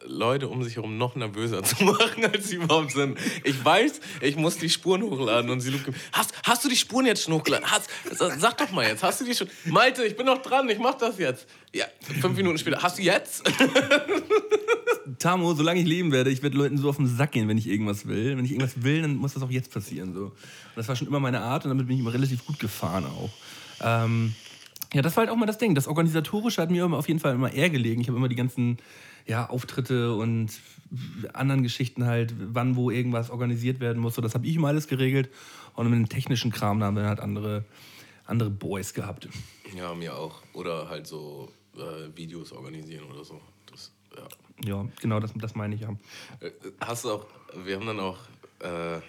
Leute 0.07 0.49
um 0.49 0.63
sich 0.63 0.77
herum 0.77 0.99
noch 0.99 1.15
nervöser 1.17 1.63
zu 1.65 1.83
machen, 1.85 2.25
als 2.25 2.49
sie 2.49 2.57
überhaupt 2.57 2.93
sind. 2.93 3.19
Ich 3.45 3.65
weiß, 3.65 4.01
ich 4.21 4.37
muss 4.37 4.59
die 4.59 4.69
Spuren 4.71 5.03
hochladen 5.03 5.51
und 5.51 5.61
sie 5.61 5.71
Luke, 5.71 5.93
hast, 6.13 6.33
hast 6.45 6.65
du 6.65 6.69
die 6.69 6.77
Spuren 6.77 7.07
jetzt 7.07 7.23
schon 7.25 7.35
hochgeladen? 7.35 7.71
Hast, 7.71 7.89
sa- 8.13 8.37
sag 8.39 8.59
doch 8.59 8.71
mal 8.71 8.87
jetzt, 8.87 9.03
hast 9.03 9.21
du 9.21 9.25
die 9.25 9.35
schon? 9.35 9.49
Malte, 9.65 10.05
ich 10.05 10.17
bin 10.17 10.27
noch 10.27 10.43
dran, 10.43 10.69
ich 10.69 10.79
mach 10.79 10.95
das 10.95 11.19
jetzt. 11.19 11.47
Ja, 11.73 11.87
fünf 12.21 12.37
Minuten 12.37 12.59
später, 12.59 12.83
hast 12.83 12.99
du 12.99 13.03
jetzt? 13.03 13.43
Tamo, 15.19 15.55
solange 15.55 15.81
ich 15.81 15.87
leben 15.87 16.13
werde, 16.13 16.31
ich 16.31 16.43
werde 16.43 16.57
Leuten 16.57 16.79
so 16.79 16.89
auf 16.89 16.97
den 16.97 17.07
Sack 17.07 17.33
gehen, 17.33 17.49
wenn 17.49 17.59
ich 17.59 17.69
irgendwas 17.69 18.07
will. 18.07 18.37
Wenn 18.37 18.45
ich 18.45 18.53
irgendwas 18.53 18.83
will, 18.83 19.03
dann 19.03 19.17
muss 19.17 19.35
das 19.35 19.43
auch 19.43 19.51
jetzt 19.51 19.71
passieren. 19.73 20.15
So. 20.15 20.25
Und 20.27 20.33
das 20.77 20.89
war 20.89 20.97
schon 20.97 21.07
immer 21.09 21.21
meine 21.21 21.41
Art 21.41 21.65
und 21.65 21.71
damit 21.71 21.87
bin 21.87 21.97
ich 21.97 22.01
immer 22.01 22.13
relativ 22.13 22.45
gut 22.47 22.59
gefahren 22.59 23.05
auch. 23.07 23.31
Ähm, 23.83 24.35
ja, 24.93 25.03
das 25.03 25.17
war 25.17 25.23
halt 25.23 25.31
auch 25.31 25.37
mal 25.37 25.47
das 25.47 25.59
Ding. 25.59 25.75
Das 25.75 25.89
Organisatorische 25.89 26.63
hat 26.63 26.71
mir 26.71 26.87
auf 26.87 27.09
jeden 27.09 27.21
Fall 27.21 27.35
immer 27.35 27.53
eher 27.53 27.69
gelegen. 27.71 28.01
Ich 28.01 28.09
habe 28.09 28.17
immer 28.17 28.29
die 28.29 28.37
ganzen 28.37 28.79
ja, 29.27 29.49
Auftritte 29.49 30.15
und 30.15 30.51
anderen 31.33 31.63
Geschichten 31.63 32.05
halt, 32.05 32.35
wann 32.39 32.77
wo 32.77 32.91
irgendwas 32.91 33.31
organisiert 33.31 33.81
werden 33.81 34.01
muss. 34.01 34.15
So, 34.15 34.23
das 34.23 34.35
habe 34.35 34.47
ich 34.47 34.57
immer 34.57 34.69
alles 34.69 34.87
geregelt. 34.87 35.31
Und 35.75 35.91
mit 35.91 35.99
dem 35.99 36.09
technischen 36.09 36.53
Kram 36.53 36.83
haben 36.83 36.97
wir 36.97 37.07
halt 37.07 37.21
andere, 37.21 37.65
andere 38.27 38.51
Boys 38.51 38.95
gehabt. 38.95 39.29
Ja, 39.77 39.95
mir 39.95 40.17
auch. 40.17 40.43
Oder 40.53 40.89
halt 40.89 41.07
so 41.07 41.51
äh, 41.77 42.17
Videos 42.17 42.53
organisieren 42.53 43.05
oder 43.11 43.25
so. 43.25 43.41
Das, 43.71 43.93
ja. 44.17 44.29
Ja, 44.65 44.89
genau, 45.01 45.19
das, 45.21 45.33
das 45.35 45.55
meine 45.55 45.75
ich 45.75 45.81
ja. 45.81 45.91
Äh, 46.41 46.51
Hast 46.81 47.05
du 47.05 47.11
auch, 47.11 47.27
wir 47.65 47.77
haben 47.77 47.87
dann 47.87 47.99
auch 47.99 48.19
äh, 48.61 49.01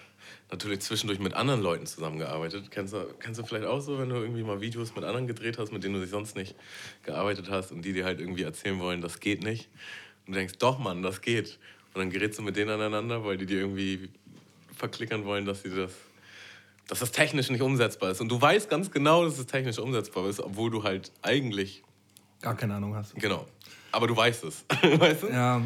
natürlich 0.50 0.80
zwischendurch 0.80 1.20
mit 1.20 1.34
anderen 1.34 1.62
Leuten 1.62 1.86
zusammengearbeitet. 1.86 2.70
Kennst 2.70 2.94
du, 2.94 3.06
kennst 3.20 3.38
du 3.38 3.44
vielleicht 3.44 3.66
auch 3.66 3.80
so, 3.80 3.98
wenn 3.98 4.08
du 4.08 4.16
irgendwie 4.16 4.42
mal 4.42 4.60
Videos 4.60 4.94
mit 4.94 5.04
anderen 5.04 5.26
gedreht 5.26 5.58
hast, 5.58 5.72
mit 5.72 5.84
denen 5.84 5.94
du 5.94 6.00
dich 6.00 6.10
sonst 6.10 6.36
nicht 6.36 6.56
gearbeitet 7.04 7.48
hast 7.50 7.70
und 7.70 7.82
die 7.82 7.92
dir 7.92 8.04
halt 8.04 8.20
irgendwie 8.20 8.42
erzählen 8.42 8.78
wollen, 8.80 9.00
das 9.00 9.20
geht 9.20 9.44
nicht. 9.44 9.68
Und 10.26 10.34
du 10.34 10.38
denkst, 10.38 10.54
doch 10.58 10.78
Mann, 10.78 11.02
das 11.02 11.20
geht. 11.20 11.58
Und 11.94 12.00
dann 12.00 12.10
gerätst 12.10 12.38
du 12.38 12.42
mit 12.42 12.56
denen 12.56 12.70
aneinander, 12.70 13.24
weil 13.24 13.36
die 13.36 13.46
dir 13.46 13.60
irgendwie 13.60 14.10
verklickern 14.76 15.24
wollen, 15.24 15.44
dass 15.44 15.62
sie 15.62 15.70
das 15.70 15.92
dass 16.88 17.00
das 17.00 17.10
technisch 17.10 17.50
nicht 17.50 17.62
umsetzbar 17.62 18.10
ist. 18.10 18.20
Und 18.20 18.28
du 18.28 18.40
weißt 18.40 18.70
ganz 18.70 18.90
genau, 18.90 19.24
dass 19.24 19.38
es 19.38 19.46
technisch 19.46 19.78
umsetzbar 19.78 20.28
ist, 20.28 20.40
obwohl 20.40 20.70
du 20.70 20.84
halt 20.84 21.10
eigentlich, 21.22 21.82
Gar 22.40 22.54
keine 22.54 22.74
Ahnung 22.74 22.94
hast. 22.94 23.14
genau, 23.16 23.46
aber 23.92 24.06
du 24.06 24.16
weißt 24.16 24.44
es. 24.44 24.64
weißt 24.82 25.24
du? 25.24 25.28
Ja. 25.28 25.62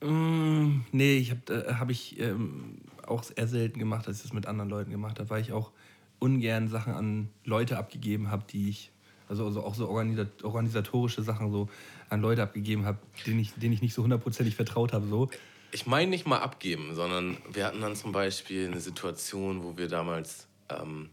Mm, 0.00 0.84
nee, 0.92 1.18
ich 1.18 1.30
habe 1.30 1.66
äh, 1.68 1.74
hab 1.74 1.90
ich 1.90 2.18
ähm, 2.18 2.78
auch 3.06 3.24
eher 3.34 3.46
selten 3.46 3.78
gemacht, 3.78 4.08
als 4.08 4.18
ich 4.18 4.22
das 4.24 4.32
mit 4.32 4.46
anderen 4.46 4.68
Leuten 4.68 4.90
gemacht 4.90 5.18
habe, 5.18 5.30
weil 5.30 5.40
ich 5.40 5.52
auch 5.52 5.72
ungern 6.18 6.68
Sachen 6.68 6.94
an 6.94 7.28
Leute 7.44 7.78
abgegeben 7.78 8.30
habe, 8.30 8.44
die 8.50 8.68
ich, 8.70 8.90
also, 9.28 9.46
also 9.46 9.62
auch 9.62 9.74
so 9.74 9.88
organisa 9.88 10.26
organisatorische 10.42 11.22
Sachen 11.22 11.50
so 11.50 11.68
an 12.08 12.20
Leute 12.20 12.42
abgegeben 12.42 12.84
habe, 12.84 12.98
denen 13.26 13.40
ich, 13.40 13.52
denen 13.54 13.72
ich 13.72 13.82
nicht 13.82 13.94
so 13.94 14.02
hundertprozentig 14.02 14.54
vertraut 14.54 14.92
habe. 14.92 15.06
So. 15.06 15.28
Ich 15.72 15.86
meine 15.86 16.10
nicht 16.10 16.26
mal 16.26 16.38
abgeben, 16.38 16.94
sondern 16.94 17.36
wir 17.52 17.66
hatten 17.66 17.80
dann 17.80 17.96
zum 17.96 18.12
Beispiel 18.12 18.66
eine 18.66 18.80
Situation, 18.80 19.64
wo 19.64 19.76
wir 19.76 19.88
damals 19.88 20.46
ähm, 20.68 21.10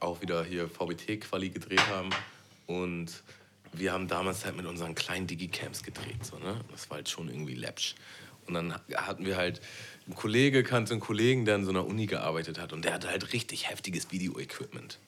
auch 0.00 0.20
wieder 0.20 0.44
hier 0.44 0.68
VBT-Quali 0.68 1.50
gedreht 1.50 1.86
haben. 1.88 2.10
Und 2.66 3.22
wir 3.72 3.92
haben 3.92 4.08
damals 4.08 4.44
halt 4.44 4.56
mit 4.56 4.66
unseren 4.66 4.94
kleinen 4.94 5.26
Digicams 5.26 5.82
gedreht. 5.82 6.24
So, 6.24 6.38
ne? 6.38 6.60
Das 6.70 6.90
war 6.90 6.96
halt 6.96 7.08
schon 7.08 7.28
irgendwie 7.28 7.54
läppsch. 7.54 7.94
Und 8.46 8.54
dann 8.54 8.74
hatten 8.94 9.24
wir 9.24 9.36
halt, 9.36 9.60
ein 10.08 10.14
Kollege 10.14 10.64
kannte 10.64 10.92
einen 10.92 11.00
Kollegen, 11.00 11.44
der 11.44 11.56
in 11.56 11.64
so 11.64 11.70
einer 11.70 11.86
Uni 11.86 12.06
gearbeitet 12.06 12.58
hat. 12.58 12.72
Und 12.72 12.84
der 12.84 12.94
hatte 12.94 13.08
halt 13.08 13.32
richtig 13.32 13.70
heftiges 13.70 14.10
Video-Equipment. 14.10 14.98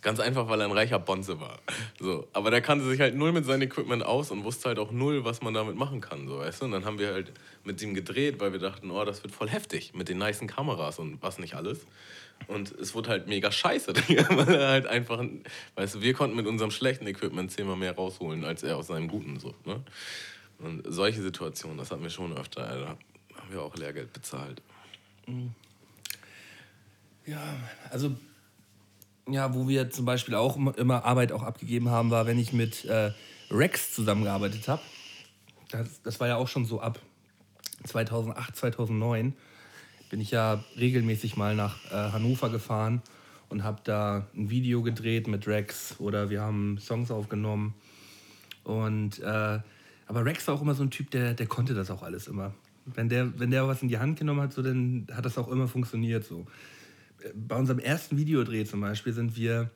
Ganz 0.00 0.20
einfach, 0.20 0.48
weil 0.48 0.60
er 0.60 0.66
ein 0.66 0.72
reicher 0.72 0.98
Bonze 0.98 1.40
war. 1.40 1.58
So. 1.98 2.28
Aber 2.32 2.50
der 2.50 2.60
kannte 2.60 2.84
sich 2.88 3.00
halt 3.00 3.16
null 3.16 3.32
mit 3.32 3.44
seinem 3.44 3.62
Equipment 3.62 4.04
aus 4.04 4.30
und 4.30 4.44
wusste 4.44 4.68
halt 4.68 4.78
auch 4.78 4.92
null, 4.92 5.24
was 5.24 5.42
man 5.42 5.54
damit 5.54 5.76
machen 5.76 6.00
kann. 6.00 6.28
So, 6.28 6.38
weißt 6.38 6.60
du? 6.60 6.66
Und 6.66 6.72
dann 6.72 6.84
haben 6.84 6.98
wir 6.98 7.12
halt 7.12 7.32
mit 7.64 7.82
ihm 7.82 7.94
gedreht, 7.94 8.40
weil 8.40 8.52
wir 8.52 8.60
dachten, 8.60 8.90
oh, 8.90 9.04
das 9.04 9.22
wird 9.22 9.34
voll 9.34 9.48
heftig 9.48 9.94
mit 9.94 10.08
den 10.08 10.18
nicen 10.18 10.46
Kameras 10.46 10.98
und 10.98 11.20
was 11.22 11.38
nicht 11.38 11.54
alles. 11.54 11.80
Und 12.46 12.70
es 12.72 12.94
wurde 12.94 13.10
halt 13.10 13.26
mega 13.26 13.50
scheiße, 13.50 13.92
weil 14.30 14.54
er 14.54 14.68
halt 14.68 14.86
einfach, 14.86 15.24
weißt 15.74 15.96
du, 15.96 16.00
wir 16.02 16.14
konnten 16.14 16.36
mit 16.36 16.46
unserem 16.46 16.70
schlechten 16.70 17.06
Equipment 17.06 17.50
zehnmal 17.50 17.76
mehr 17.76 17.94
rausholen, 17.94 18.44
als 18.44 18.62
er 18.62 18.76
aus 18.76 18.86
seinem 18.86 19.08
guten. 19.08 19.40
So, 19.40 19.54
ne? 19.64 19.82
Und 20.58 20.82
solche 20.86 21.22
Situationen, 21.22 21.78
das 21.78 21.90
hatten 21.90 22.02
wir 22.02 22.10
schon 22.10 22.36
öfter, 22.36 22.62
da 22.62 22.96
haben 23.40 23.52
wir 23.52 23.62
auch 23.62 23.76
Lehrgeld 23.76 24.12
bezahlt. 24.12 24.62
Ja, 27.26 27.56
also 27.90 28.16
ja, 29.32 29.54
wo 29.54 29.68
wir 29.68 29.90
zum 29.90 30.04
Beispiel 30.04 30.34
auch 30.34 30.56
immer 30.76 31.04
Arbeit 31.04 31.32
auch 31.32 31.42
abgegeben 31.42 31.90
haben, 31.90 32.10
war, 32.10 32.26
wenn 32.26 32.38
ich 32.38 32.52
mit 32.52 32.84
äh, 32.84 33.12
Rex 33.50 33.92
zusammengearbeitet 33.92 34.68
habe. 34.68 34.82
Das, 35.70 36.02
das 36.02 36.20
war 36.20 36.28
ja 36.28 36.36
auch 36.36 36.48
schon 36.48 36.64
so 36.64 36.80
ab 36.80 36.98
2008, 37.84 38.56
2009. 38.56 39.34
Bin 40.10 40.20
ich 40.20 40.30
ja 40.30 40.64
regelmäßig 40.76 41.36
mal 41.36 41.54
nach 41.54 41.84
äh, 41.90 42.12
Hannover 42.12 42.50
gefahren 42.50 43.02
und 43.48 43.64
habe 43.64 43.80
da 43.84 44.26
ein 44.34 44.50
Video 44.50 44.82
gedreht 44.82 45.28
mit 45.28 45.46
Rex 45.46 45.96
oder 45.98 46.30
wir 46.30 46.40
haben 46.40 46.78
Songs 46.78 47.10
aufgenommen. 47.10 47.74
Und 48.64 49.20
äh, 49.20 49.58
aber 50.08 50.24
Rex 50.24 50.48
war 50.48 50.54
auch 50.54 50.62
immer 50.62 50.74
so 50.74 50.82
ein 50.82 50.90
Typ, 50.90 51.10
der, 51.10 51.34
der 51.34 51.46
konnte 51.46 51.74
das 51.74 51.90
auch 51.90 52.02
alles 52.02 52.28
immer. 52.28 52.54
Wenn 52.86 53.10
der, 53.10 53.38
wenn 53.38 53.50
der 53.50 53.68
was 53.68 53.82
in 53.82 53.88
die 53.88 53.98
Hand 53.98 54.18
genommen 54.18 54.40
hat, 54.40 54.54
so, 54.54 54.62
dann 54.62 55.06
hat 55.12 55.26
das 55.26 55.36
auch 55.36 55.48
immer 55.48 55.68
funktioniert. 55.68 56.24
So 56.24 56.46
bei 57.34 57.56
unserem 57.56 57.78
ersten 57.78 58.16
Videodreh 58.16 58.64
zum 58.64 58.80
Beispiel 58.80 59.12
sind 59.12 59.36
wir, 59.36 59.70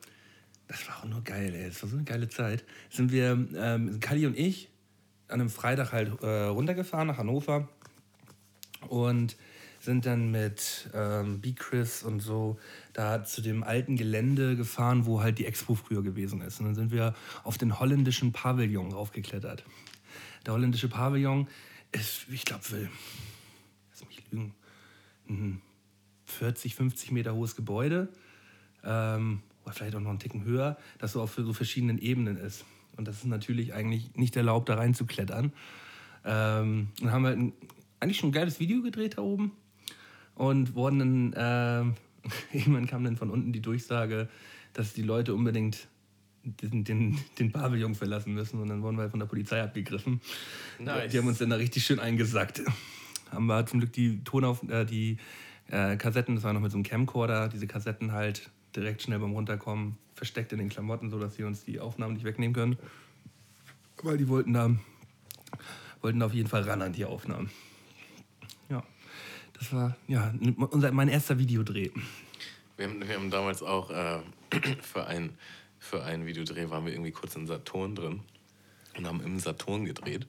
das 0.67 0.87
war 0.87 0.99
auch 0.99 1.05
nur 1.05 1.21
geil, 1.23 1.53
ey, 1.53 1.67
das 1.67 1.81
war 1.83 1.89
so 1.89 1.95
eine 1.95 2.05
geile 2.05 2.29
Zeit, 2.29 2.63
sind 2.89 3.11
wir, 3.11 3.47
ähm, 3.55 3.99
Kali 3.99 4.25
und 4.25 4.37
ich, 4.37 4.69
an 5.27 5.41
einem 5.41 5.49
Freitag 5.49 5.91
halt 5.91 6.21
äh, 6.21 6.45
runtergefahren 6.45 7.07
nach 7.07 7.17
Hannover 7.17 7.67
und 8.87 9.35
sind 9.79 10.05
dann 10.05 10.31
mit 10.31 10.89
ähm, 10.93 11.41
B-Chris 11.41 12.03
und 12.03 12.21
so 12.21 12.57
da 12.93 13.23
zu 13.25 13.41
dem 13.41 13.63
alten 13.63 13.97
Gelände 13.97 14.55
gefahren, 14.55 15.05
wo 15.05 15.21
halt 15.21 15.39
die 15.39 15.45
Expo 15.45 15.75
früher 15.75 16.03
gewesen 16.03 16.39
ist. 16.39 16.59
Und 16.59 16.67
dann 16.67 16.75
sind 16.75 16.91
wir 16.91 17.13
auf 17.43 17.57
den 17.57 17.79
holländischen 17.79 18.31
Pavillon 18.31 18.93
raufgeklettert. 18.93 19.65
Der 20.45 20.53
holländische 20.53 20.87
Pavillon 20.87 21.49
ist, 21.91 22.27
ich 22.31 22.45
glaube, 22.45 22.69
will, 22.71 22.89
lass 23.91 24.05
mich 24.07 24.23
lügen, 24.31 24.53
mhm 25.27 25.61
40, 26.33 26.75
50 26.75 27.11
Meter 27.11 27.33
hohes 27.33 27.55
Gebäude, 27.55 28.09
ähm, 28.83 29.41
oder 29.63 29.73
vielleicht 29.73 29.95
auch 29.95 29.99
noch 29.99 30.09
einen 30.09 30.19
Ticken 30.19 30.43
höher, 30.43 30.77
das 30.99 31.13
so 31.13 31.21
auf 31.21 31.33
so 31.35 31.53
verschiedenen 31.53 31.97
Ebenen 31.97 32.37
ist. 32.37 32.65
Und 32.97 33.07
das 33.07 33.17
ist 33.17 33.25
natürlich 33.25 33.73
eigentlich 33.73 34.15
nicht 34.15 34.35
erlaubt, 34.35 34.69
da 34.69 34.75
reinzuklettern. 34.75 35.53
Ähm, 36.25 36.89
und 37.01 37.11
haben 37.11 37.25
halt 37.25 37.37
ein, 37.37 37.53
eigentlich 37.99 38.17
schon 38.17 38.29
ein 38.29 38.33
geiles 38.33 38.59
Video 38.59 38.81
gedreht 38.81 39.17
da 39.17 39.21
oben 39.21 39.51
und 40.35 40.75
wurden 40.75 41.33
dann, 41.33 41.33
äh, 41.33 41.93
irgendwann 42.57 42.87
kam 42.87 43.03
dann 43.03 43.17
von 43.17 43.29
unten 43.29 43.51
die 43.51 43.61
Durchsage, 43.61 44.29
dass 44.73 44.93
die 44.93 45.01
Leute 45.01 45.33
unbedingt 45.33 45.87
den, 46.43 46.83
den, 46.83 47.19
den 47.39 47.51
Pavillon 47.51 47.95
verlassen 47.95 48.33
müssen 48.33 48.59
und 48.59 48.67
dann 48.67 48.81
wurden 48.81 48.97
wir 48.97 49.09
von 49.09 49.19
der 49.19 49.27
Polizei 49.27 49.61
abgegriffen. 49.61 50.19
Nice. 50.79 51.11
Die 51.11 51.17
haben 51.17 51.27
uns 51.27 51.37
dann 51.37 51.49
da 51.49 51.55
richtig 51.55 51.85
schön 51.85 51.99
eingesackt. 51.99 52.61
Haben 53.31 53.45
wir 53.45 53.65
zum 53.65 53.79
Glück 53.79 53.93
die 53.93 54.23
Tonauf 54.23 54.61
äh, 54.69 54.85
die 54.85 55.17
äh, 55.69 55.97
Kassetten, 55.97 56.35
das 56.35 56.43
war 56.43 56.53
noch 56.53 56.61
mit 56.61 56.71
so 56.71 56.77
einem 56.77 56.83
Camcorder, 56.83 57.49
diese 57.49 57.67
Kassetten 57.67 58.11
halt 58.11 58.49
direkt 58.75 59.01
schnell 59.01 59.19
beim 59.19 59.31
Runterkommen 59.31 59.97
versteckt 60.15 60.51
in 60.51 60.59
den 60.59 60.69
Klamotten, 60.69 61.09
sodass 61.09 61.35
sie 61.35 61.43
uns 61.43 61.63
die 61.63 61.79
Aufnahmen 61.79 62.13
nicht 62.13 62.25
wegnehmen 62.25 62.53
können. 62.53 62.77
Weil 64.01 64.17
die 64.17 64.27
wollten 64.27 64.53
da, 64.53 64.71
wollten 66.01 66.21
auf 66.21 66.33
jeden 66.33 66.49
Fall 66.49 66.63
ran 66.63 66.81
an 66.81 66.93
die 66.93 67.05
Aufnahmen. 67.05 67.49
Ja, 68.69 68.83
das 69.53 69.71
war 69.73 69.95
ja 70.07 70.33
unser, 70.71 70.91
mein 70.91 71.07
erster 71.07 71.37
Videodreh. 71.37 71.91
Wir 72.77 72.87
haben, 72.87 73.07
wir 73.07 73.15
haben 73.15 73.29
damals 73.29 73.61
auch 73.61 73.91
äh, 73.91 74.19
für, 74.81 75.05
ein, 75.05 75.37
für 75.79 76.03
einen 76.03 76.25
Videodreh 76.25 76.69
waren 76.69 76.85
wir 76.85 76.93
irgendwie 76.93 77.11
kurz 77.11 77.35
in 77.35 77.47
Saturn 77.47 77.95
drin 77.95 78.21
und 78.97 79.07
haben 79.07 79.21
im 79.21 79.39
Saturn 79.39 79.85
gedreht. 79.85 80.27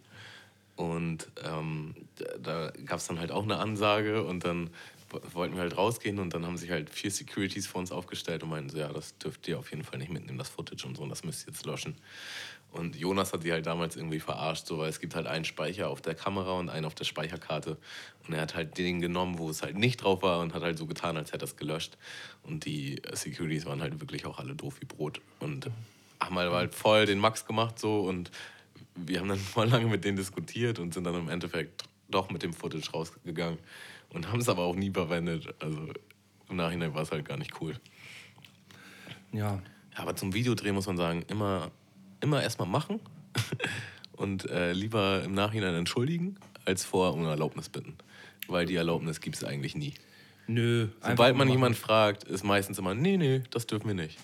Und 0.76 1.30
ähm, 1.44 1.94
da 2.42 2.72
gab 2.84 2.98
es 2.98 3.06
dann 3.06 3.20
halt 3.20 3.30
auch 3.30 3.44
eine 3.44 3.58
Ansage 3.58 4.24
und 4.24 4.44
dann 4.44 4.70
wollten 5.32 5.54
wir 5.54 5.62
halt 5.62 5.76
rausgehen 5.76 6.18
und 6.18 6.34
dann 6.34 6.46
haben 6.46 6.56
sich 6.56 6.70
halt 6.70 6.90
vier 6.90 7.10
Securities 7.10 7.66
vor 7.66 7.80
uns 7.80 7.92
aufgestellt 7.92 8.42
und 8.42 8.50
meinten 8.50 8.70
so, 8.70 8.78
ja, 8.78 8.92
das 8.92 9.16
dürft 9.18 9.46
ihr 9.48 9.58
auf 9.58 9.70
jeden 9.70 9.84
Fall 9.84 9.98
nicht 9.98 10.12
mitnehmen, 10.12 10.38
das 10.38 10.48
Footage 10.48 10.86
und 10.86 10.96
so, 10.96 11.02
und 11.02 11.08
das 11.08 11.24
müsst 11.24 11.46
ihr 11.46 11.52
jetzt 11.52 11.66
löschen. 11.66 11.96
Und 12.72 12.96
Jonas 12.96 13.32
hat 13.32 13.44
die 13.44 13.52
halt 13.52 13.66
damals 13.66 13.94
irgendwie 13.94 14.18
verarscht, 14.18 14.66
so, 14.66 14.78
weil 14.78 14.88
es 14.88 14.98
gibt 14.98 15.14
halt 15.14 15.28
einen 15.28 15.44
Speicher 15.44 15.88
auf 15.88 16.02
der 16.02 16.16
Kamera 16.16 16.58
und 16.58 16.68
einen 16.68 16.86
auf 16.86 16.94
der 16.96 17.04
Speicherkarte. 17.04 17.78
Und 18.26 18.34
er 18.34 18.40
hat 18.40 18.56
halt 18.56 18.76
den 18.78 19.00
genommen, 19.00 19.38
wo 19.38 19.48
es 19.48 19.62
halt 19.62 19.76
nicht 19.76 20.02
drauf 20.02 20.22
war 20.22 20.40
und 20.40 20.54
hat 20.54 20.62
halt 20.62 20.76
so 20.76 20.86
getan, 20.86 21.16
als 21.16 21.32
hätte 21.32 21.44
er 21.44 21.48
es 21.48 21.56
gelöscht. 21.56 21.96
Und 22.42 22.64
die 22.64 23.00
Securities 23.12 23.66
waren 23.66 23.80
halt 23.80 24.00
wirklich 24.00 24.26
auch 24.26 24.40
alle 24.40 24.56
doof 24.56 24.80
wie 24.80 24.86
Brot. 24.86 25.20
Und 25.38 25.70
haben 26.20 26.38
halt 26.38 26.74
voll 26.74 27.06
den 27.06 27.18
Max 27.18 27.46
gemacht 27.46 27.78
so 27.78 28.00
und 28.00 28.30
wir 28.94 29.20
haben 29.20 29.28
dann 29.28 29.38
voll 29.54 29.68
lange 29.68 29.86
mit 29.86 30.04
denen 30.04 30.16
diskutiert 30.16 30.78
und 30.78 30.94
sind 30.94 31.04
dann 31.04 31.14
im 31.14 31.28
Endeffekt 31.28 31.84
doch 32.08 32.30
mit 32.30 32.42
dem 32.42 32.52
Footage 32.52 32.90
rausgegangen 32.92 33.58
und 34.14 34.30
haben 34.30 34.40
es 34.40 34.48
aber 34.48 34.62
auch 34.62 34.76
nie 34.76 34.90
verwendet. 34.90 35.54
Also 35.58 35.88
im 36.48 36.56
Nachhinein 36.56 36.94
war 36.94 37.02
es 37.02 37.10
halt 37.10 37.26
gar 37.26 37.36
nicht 37.36 37.60
cool. 37.60 37.74
Ja. 39.32 39.60
ja 39.92 39.98
aber 39.98 40.16
zum 40.16 40.32
Videodreh 40.32 40.72
muss 40.72 40.86
man 40.86 40.96
sagen, 40.96 41.24
immer, 41.28 41.70
immer 42.20 42.42
erstmal 42.42 42.68
machen 42.68 43.00
und 44.12 44.48
äh, 44.48 44.72
lieber 44.72 45.22
im 45.24 45.34
Nachhinein 45.34 45.74
entschuldigen, 45.74 46.36
als 46.64 46.84
vorher 46.84 47.12
um 47.12 47.26
Erlaubnis 47.26 47.68
bitten. 47.68 47.96
Weil 48.46 48.66
die 48.66 48.76
Erlaubnis 48.76 49.20
gibt 49.20 49.36
es 49.36 49.44
eigentlich 49.44 49.74
nie. 49.74 49.94
Nö. 50.46 50.88
Sobald 51.00 51.36
man 51.36 51.48
jemanden 51.48 51.76
fragt, 51.76 52.24
ist 52.24 52.44
meistens 52.44 52.78
immer, 52.78 52.94
nee, 52.94 53.16
nee, 53.16 53.42
das 53.50 53.66
dürfen 53.66 53.88
wir 53.88 53.94
nicht. 53.94 54.18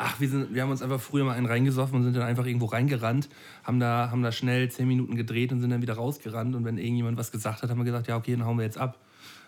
Ach, 0.00 0.20
wir, 0.20 0.28
sind, 0.28 0.54
wir 0.54 0.62
haben 0.62 0.70
uns 0.70 0.80
einfach 0.80 1.00
früher 1.00 1.24
mal 1.24 1.32
einen 1.32 1.46
reingesoffen 1.46 1.96
und 1.96 2.04
sind 2.04 2.14
dann 2.14 2.22
einfach 2.22 2.46
irgendwo 2.46 2.66
reingerannt, 2.66 3.28
haben 3.64 3.80
da, 3.80 4.10
haben 4.12 4.22
da 4.22 4.30
schnell 4.30 4.70
zehn 4.70 4.86
Minuten 4.86 5.16
gedreht 5.16 5.50
und 5.50 5.60
sind 5.60 5.70
dann 5.70 5.82
wieder 5.82 5.94
rausgerannt. 5.94 6.54
Und 6.54 6.64
wenn 6.64 6.78
irgendjemand 6.78 7.18
was 7.18 7.32
gesagt 7.32 7.62
hat, 7.62 7.70
haben 7.70 7.78
wir 7.78 7.84
gesagt, 7.84 8.06
ja, 8.06 8.16
okay, 8.16 8.36
dann 8.36 8.46
hauen 8.46 8.58
wir 8.58 8.64
jetzt 8.64 8.78
ab. 8.78 9.00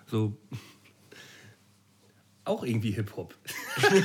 So. 0.09 0.37
Auch 2.45 2.65
irgendwie 2.65 2.91
Hip-Hop. 2.91 3.33
nee, 3.93 4.03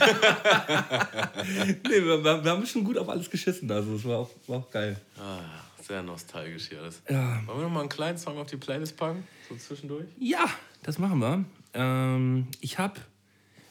wir, 1.89 2.23
wir, 2.23 2.51
haben 2.51 2.65
schon 2.67 2.83
gut 2.83 2.99
auf 2.99 3.09
alles 3.09 3.27
geschissen. 3.31 3.71
Also, 3.71 3.95
es 3.95 4.05
war 4.05 4.19
auch, 4.19 4.29
war 4.45 4.59
auch 4.59 4.69
geil. 4.69 5.01
Ah, 5.17 5.39
sehr 5.81 6.03
nostalgisch 6.03 6.69
hier 6.69 6.79
alles. 6.81 7.01
Ja. 7.09 7.41
Wollen 7.47 7.57
wir 7.57 7.63
noch 7.63 7.71
mal 7.71 7.79
einen 7.79 7.89
kleinen 7.89 8.19
Song 8.19 8.37
auf 8.37 8.45
die 8.45 8.57
Playlist 8.57 8.97
packen? 8.97 9.23
So 9.49 9.55
zwischendurch? 9.55 10.05
Ja, 10.19 10.45
das 10.83 10.99
machen 10.99 11.17
wir. 11.19 11.43
Ähm, 11.73 12.47
ich 12.61 12.77
habe 12.77 12.99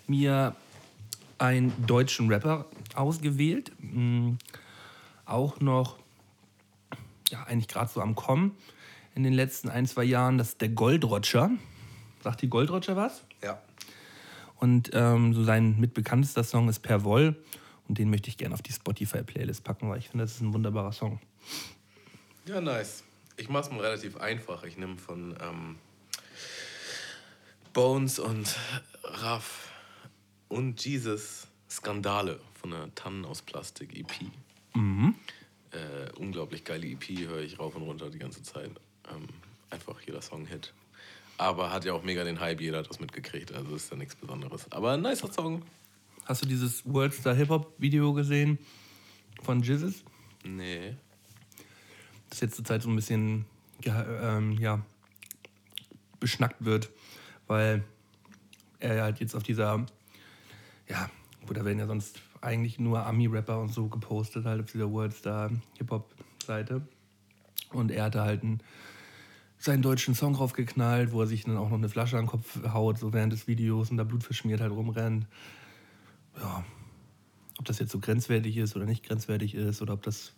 mir 0.09 0.57
einen 1.47 1.87
deutschen 1.87 2.29
Rapper 2.29 2.67
ausgewählt. 2.95 3.73
Mhm. 3.79 4.39
Auch 5.27 5.61
noch, 5.61 5.99
ja, 7.31 7.45
eigentlich 7.45 7.69
gerade 7.69 7.91
so 7.91 8.01
am 8.01 8.15
Kommen 8.15 8.57
in 9.15 9.23
den 9.23 9.33
letzten 9.33 9.69
ein, 9.69 9.87
zwei 9.87 10.05
Jahren. 10.05 10.39
Das 10.39 10.51
ist 10.51 10.61
der 10.61 10.69
Goldroger. 10.69 11.51
Sagt 12.23 12.43
die 12.43 12.49
Goldroger 12.49 12.97
was? 12.97 13.25
Ja. 13.43 13.61
Und 14.57 14.91
ähm, 14.93 15.35
so 15.35 15.45
sein 15.45 15.79
mitbekanntester 15.79 16.45
Song 16.45 16.69
ist 16.69 16.81
Per 16.81 17.05
Woll. 17.05 17.37
Und 17.87 17.99
den 17.99 18.11
möchte 18.11 18.29
ich 18.29 18.39
gerne 18.39 18.55
auf 18.55 18.63
die 18.63 18.73
Spotify-Playlist 18.73 19.63
packen, 19.63 19.91
weil 19.91 19.99
ich 19.99 20.09
finde, 20.09 20.25
das 20.25 20.37
ist 20.37 20.41
ein 20.41 20.55
wunderbarer 20.55 20.93
Song. 20.93 21.21
Ja, 22.47 22.61
nice. 22.61 23.05
Ich 23.37 23.49
mache 23.49 23.65
es 23.65 23.71
mal 23.71 23.81
relativ 23.81 24.17
einfach. 24.17 24.65
Ich 24.65 24.79
nehme 24.79 24.97
von 24.97 25.37
ähm, 25.43 25.77
Bones 27.73 28.19
und 28.19 28.57
Raff 29.03 29.74
und 30.49 30.85
Jesus 30.85 31.49
Skandale 31.69 32.41
von 32.55 32.71
der 32.71 32.95
Tannen 32.95 33.25
aus 33.25 33.43
Plastik 33.43 33.97
EP. 33.97 34.13
Mhm. 34.75 35.15
Äh, 35.71 36.11
unglaublich 36.19 36.65
geile 36.65 36.87
EP, 36.87 37.09
höre 37.27 37.43
ich 37.43 37.59
rauf 37.59 37.75
und 37.75 37.83
runter 37.83 38.11
die 38.11 38.19
ganze 38.19 38.43
Zeit. 38.43 38.71
Ähm, 39.11 39.29
einfach 39.71 40.01
jeder 40.01 40.23
Song 40.23 40.47
Hit. 40.47 40.73
Aber 41.37 41.73
hat 41.73 41.85
ja 41.85 41.93
auch 41.93 42.05
mega 42.05 42.23
den 42.23 42.39
Hype, 42.41 42.61
jeder 42.61 42.79
hat 42.79 42.89
das 42.89 43.01
mitgekriegt, 43.01 43.53
also 43.53 43.75
ist 43.75 43.91
ja 43.91 43.97
nichts 43.97 44.15
Besonderes. 44.15 44.71
Aber 44.71 44.93
ein 44.93 45.03
nicer 45.03 45.33
Song. 45.33 45.63
Hast 46.27 46.43
du 46.43 46.47
dieses 46.47 46.85
Worldstar 46.87 47.35
Hip-Hop-Video 47.35 48.13
gesehen 48.13 48.59
von 49.43 49.61
Jizzes? 49.61 50.05
Nee. 50.45 50.97
Das 52.31 52.41
jetzt 52.41 52.57
zur 52.57 52.65
Zeit 52.65 52.83
so 52.83 52.89
ein 52.89 52.97
bisschen 52.97 53.47
ähm, 53.85 54.53
ja, 54.53 54.81
beschnackt 56.21 56.65
wird, 56.65 56.91
weil 57.47 57.85
er 58.79 59.03
halt 59.03 59.21
jetzt 59.21 59.35
auf 59.35 59.43
dieser 59.43 59.85
ja, 60.89 61.11
da 61.53 61.65
werden 61.65 61.79
ja 61.79 61.87
sonst 61.87 62.21
eigentlich 62.41 62.79
nur 62.79 63.05
Ami-Rapper 63.05 63.61
und 63.61 63.73
so 63.73 63.89
gepostet, 63.89 64.45
halt 64.45 64.63
auf 64.63 64.71
dieser 64.71 64.91
Worldstar 64.91 65.51
Hip-Hop-Seite. 65.79 66.87
Und 67.71 67.91
er 67.91 68.05
hatte 68.05 68.23
halt 68.23 68.43
einen, 68.43 68.61
seinen 69.59 69.83
deutschen 69.83 70.15
Song 70.15 70.35
draufgeknallt, 70.35 71.13
wo 71.13 71.23
er 71.23 71.27
sich 71.27 71.45
dann 71.45 71.57
auch 71.57 71.71
noch 71.71 71.79
eine 71.79 71.89
Flasche 71.89 72.17
an 72.17 72.25
den 72.25 72.31
Kopf 72.31 72.61
haut, 72.73 72.99
so 72.99 73.13
während 73.13 73.33
des 73.33 73.47
Videos 73.47 73.91
und 73.91 73.97
da 73.97 74.05
Blut 74.05 74.23
verschmiert 74.23 74.61
halt 74.61 74.73
rumrennt. 74.73 75.27
Ja, 76.39 76.65
ob 77.59 77.65
das 77.65 77.79
jetzt 77.79 77.93
so 77.93 78.01
grenzwertig 78.01 78.57
ist 78.57 78.77
oder 78.77 78.85
nicht 78.85 79.07
grenzwertig 79.07 79.55
ist 79.55 79.81
oder 79.81 79.95
ob 79.95 80.03
das 80.03 80.35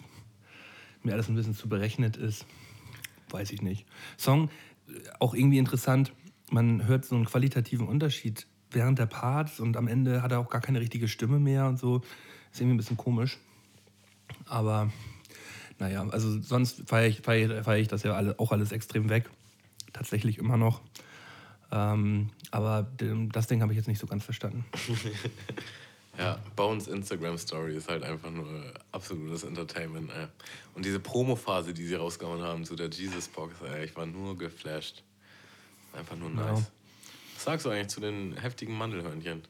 mir 1.02 1.12
alles 1.12 1.28
ein 1.28 1.34
bisschen 1.34 1.54
zu 1.54 1.68
berechnet 1.68 2.16
ist, 2.16 2.46
weiß 3.30 3.52
ich 3.52 3.62
nicht. 3.62 3.86
Song 4.18 4.48
äh, 4.88 4.92
auch 5.18 5.34
irgendwie 5.34 5.58
interessant, 5.58 6.12
man 6.50 6.86
hört 6.86 7.04
so 7.04 7.16
einen 7.16 7.24
qualitativen 7.24 7.88
Unterschied 7.88 8.46
während 8.70 8.98
der 8.98 9.06
Parts 9.06 9.60
und 9.60 9.76
am 9.76 9.88
Ende 9.88 10.22
hat 10.22 10.32
er 10.32 10.40
auch 10.40 10.50
gar 10.50 10.60
keine 10.60 10.80
richtige 10.80 11.08
Stimme 11.08 11.38
mehr 11.38 11.66
und 11.66 11.78
so. 11.78 12.02
Ist 12.52 12.60
irgendwie 12.60 12.74
ein 12.74 12.78
bisschen 12.78 12.96
komisch. 12.96 13.38
Aber 14.46 14.90
naja, 15.78 16.06
also 16.08 16.40
sonst 16.40 16.82
feiere 16.86 17.08
ich, 17.08 17.20
feier, 17.20 17.64
feier 17.64 17.78
ich 17.78 17.88
das 17.88 18.02
ja 18.02 18.12
alle, 18.14 18.38
auch 18.38 18.52
alles 18.52 18.72
extrem 18.72 19.08
weg. 19.08 19.28
Tatsächlich 19.92 20.38
immer 20.38 20.56
noch. 20.56 20.80
Ähm, 21.72 22.30
aber 22.50 22.86
das 23.32 23.46
Ding 23.46 23.62
habe 23.62 23.72
ich 23.72 23.76
jetzt 23.76 23.88
nicht 23.88 23.98
so 23.98 24.06
ganz 24.06 24.24
verstanden. 24.24 24.64
Ja, 26.18 26.38
Bones 26.54 26.88
Instagram 26.88 27.36
Story 27.36 27.76
ist 27.76 27.88
halt 27.88 28.02
einfach 28.02 28.30
nur 28.30 28.72
absolutes 28.92 29.42
Entertainment. 29.42 30.10
Ey. 30.10 30.26
Und 30.74 30.84
diese 30.84 30.98
Promo-Phase, 30.98 31.74
die 31.74 31.84
sie 31.84 31.94
rausgehauen 31.94 32.42
haben 32.42 32.64
zu 32.64 32.74
der 32.74 32.88
Jesus-Box, 32.88 33.56
ey, 33.70 33.84
ich 33.84 33.96
war 33.96 34.06
nur 34.06 34.36
geflasht. 34.36 35.02
Einfach 35.92 36.16
nur 36.16 36.30
nice. 36.30 36.60
Ja. 36.60 36.66
Was 37.36 37.44
sagst 37.44 37.66
du 37.66 37.70
eigentlich 37.70 37.88
zu 37.88 38.00
den 38.00 38.36
heftigen 38.36 38.76
Mandelhörnchen? 38.76 39.42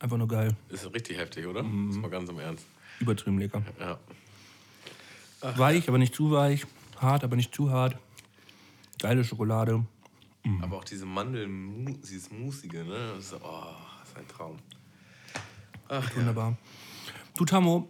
Einfach 0.00 0.16
nur 0.16 0.28
geil. 0.28 0.54
Ist 0.68 0.92
richtig 0.92 1.16
heftig, 1.16 1.46
oder? 1.46 1.62
Mhm. 1.62 1.88
Das 1.88 1.96
mal 1.98 2.10
ganz 2.10 2.28
im 2.28 2.38
Ernst. 2.38 2.66
Übertrieben 3.00 3.38
lecker. 3.38 3.62
Ja. 3.80 3.98
Weich, 5.56 5.88
aber 5.88 5.98
nicht 5.98 6.14
zu 6.14 6.30
weich. 6.30 6.64
Hart, 6.98 7.24
aber 7.24 7.36
nicht 7.36 7.54
zu 7.54 7.70
hart. 7.70 7.96
Geile 9.00 9.24
Schokolade. 9.24 9.84
Aber 10.60 10.78
auch 10.78 10.84
diese 10.84 11.06
Mandel, 11.06 11.46
dieses 12.02 12.30
Musige, 12.30 12.84
ne? 12.84 13.12
Das 13.16 13.26
ist, 13.26 13.34
oh, 13.42 13.64
das 14.00 14.08
ist 14.10 14.16
ein 14.16 14.28
Traum. 14.28 14.58
Ach, 15.88 16.10
ja. 16.10 16.16
Wunderbar. 16.16 16.56
Du, 17.36 17.44
Tammo, 17.44 17.88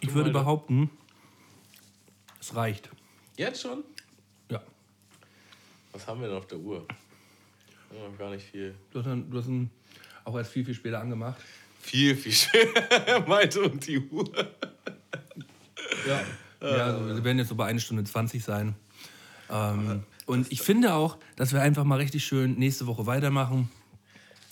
ich 0.00 0.08
Du, 0.08 0.14
würde 0.14 0.30
Alter. 0.30 0.40
behaupten, 0.40 0.90
es 2.40 2.54
reicht. 2.54 2.88
Jetzt 3.36 3.62
schon? 3.62 3.84
Ja. 4.50 4.60
Was 5.92 6.06
haben 6.06 6.20
wir 6.20 6.28
denn 6.28 6.36
auf 6.38 6.46
der 6.46 6.58
Uhr? 6.58 6.86
Ja, 7.92 8.16
gar 8.18 8.30
nicht 8.30 8.46
viel. 8.46 8.74
Du 8.92 8.98
hast, 9.00 9.06
dann, 9.06 9.30
du 9.30 9.38
hast 9.38 9.48
auch 10.24 10.36
erst 10.36 10.52
viel, 10.52 10.64
viel 10.64 10.74
später 10.74 11.00
angemacht. 11.00 11.40
Viel, 11.80 12.14
viel 12.16 12.32
schöner. 12.32 13.20
Meinte 13.26 13.62
und 13.62 13.86
die 13.86 13.98
Uhr. 13.98 14.30
Ja. 16.06 16.20
Ja, 16.62 16.68
also 16.86 17.06
wir 17.16 17.24
werden 17.24 17.38
jetzt 17.38 17.48
so 17.48 17.54
bei 17.54 17.66
1 17.66 17.82
Stunde 17.82 18.04
20 18.04 18.44
sein. 18.44 18.74
Ähm, 19.50 20.02
und 20.26 20.52
ich 20.52 20.60
finde 20.60 20.92
auch, 20.94 21.16
dass 21.36 21.52
wir 21.54 21.62
einfach 21.62 21.84
mal 21.84 21.96
richtig 21.96 22.24
schön 22.24 22.54
nächste 22.58 22.86
Woche 22.86 23.06
weitermachen. 23.06 23.70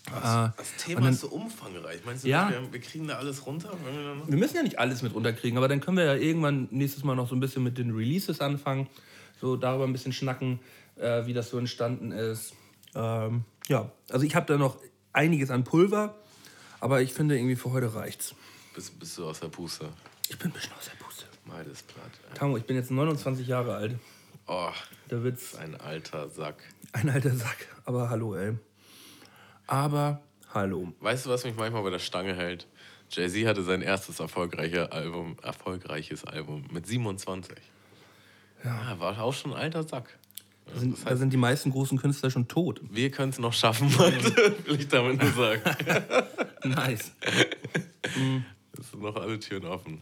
Äh, 0.06 0.12
Das 0.56 0.74
Thema 0.78 1.02
dann- 1.02 1.12
ist 1.12 1.20
so 1.20 1.28
umfangreich. 1.28 2.01
Meinst 2.06 2.24
du, 2.24 2.28
Ja. 2.28 2.48
wir, 2.51 2.73
wir 2.73 2.81
kriegen 2.81 3.06
da 3.06 3.19
alles 3.19 3.44
runter? 3.47 3.70
Wir 3.85 4.27
Wir 4.27 4.36
müssen 4.39 4.56
ja 4.56 4.62
nicht 4.62 4.78
alles 4.78 5.02
mit 5.02 5.15
runterkriegen, 5.15 5.59
aber 5.59 5.69
dann 5.69 5.81
können 5.81 5.98
wir 5.98 6.05
ja 6.05 6.15
irgendwann 6.15 6.66
nächstes 6.70 7.05
Mal 7.05 7.15
noch 7.15 7.28
so 7.28 7.36
ein 7.36 7.40
bisschen 7.40 7.62
mit 7.62 7.77
den 7.77 7.90
Releases 7.94 8.40
anfangen. 8.40 8.89
So 9.39 9.56
darüber 9.56 9.85
ein 9.85 9.93
bisschen 9.93 10.15
schnacken, 10.15 10.60
äh, 10.97 11.27
wie 11.27 11.35
das 11.35 11.51
so 11.51 11.59
entstanden 11.59 12.10
ist. 12.12 12.55
Ähm, 12.94 13.44
ja, 13.69 13.90
also 14.10 14.24
ich 14.24 14.35
habe 14.35 14.47
da 14.47 14.56
noch 14.59 14.78
einiges 15.12 15.51
an 15.51 15.65
Pulver, 15.65 16.15
aber 16.81 17.01
ich 17.02 17.12
finde 17.12 17.36
irgendwie 17.36 17.56
für 17.56 17.70
heute 17.73 17.94
reicht's. 17.94 18.35
bist, 18.74 18.98
bist 18.98 19.19
du 19.19 19.27
aus 19.27 19.40
der 19.40 19.48
Puste. 19.48 19.89
Ich 20.28 20.39
bin 20.39 20.51
ein 20.51 20.55
bisschen 20.55 20.73
aus 20.78 20.85
der 20.86 21.05
Puste. 21.05 21.24
Meides 21.44 21.82
platt. 21.82 22.10
Tango, 22.35 22.56
ich 22.56 22.65
bin 22.65 22.77
jetzt 22.77 22.90
29 22.90 23.47
Jahre 23.47 23.74
alt. 23.77 23.98
Oh, 24.47 24.70
Da 25.09 25.23
wird's 25.23 25.55
ein 25.56 25.78
alter 25.81 26.28
Sack. 26.28 26.56
ein 26.93 27.09
alter 27.10 27.35
Sack. 27.35 27.66
Aber 27.85 28.10
hallo, 28.10 28.35
ey. 28.35 28.55
Aber 29.66 30.20
hallo. 30.55 30.93
Weißt 31.01 31.27
du, 31.27 31.31
was 31.31 31.44
mich 31.44 31.56
manchmal 31.56 31.82
bei 31.82 31.90
der 31.90 31.98
Stange 31.98 32.35
hält? 32.35 32.66
Jay-Z 33.10 33.47
hatte 33.47 33.62
sein 33.62 33.81
erstes 33.82 34.20
erfolgreiche 34.20 34.93
Album, 34.93 35.36
erfolgreiches 35.43 36.24
Album 36.24 36.66
mit 36.70 36.86
27. 36.86 37.56
Ja. 38.65 38.98
war 38.98 39.19
auch 39.20 39.32
schon 39.32 39.52
ein 39.52 39.59
alter 39.59 39.82
Sack. 39.82 40.19
Da 40.74 40.81
sind, 40.81 40.99
da 41.05 41.16
sind 41.16 41.32
die 41.32 41.36
meisten 41.39 41.70
großen 41.70 41.99
Künstler 41.99 42.31
schon 42.31 42.47
tot. 42.49 42.81
Wir 42.90 43.11
können 43.11 43.31
es 43.31 43.39
noch 43.39 43.53
schaffen, 43.53 43.90
will 43.99 44.78
ich 44.81 44.89
damit 44.89 45.23
nur 45.23 45.32
sagen. 45.32 45.62
Nice. 46.65 47.12
Es 48.81 48.90
sind 48.93 49.03
noch 49.03 49.16
alle 49.16 49.39
Türen 49.40 49.65
offen. 49.66 50.01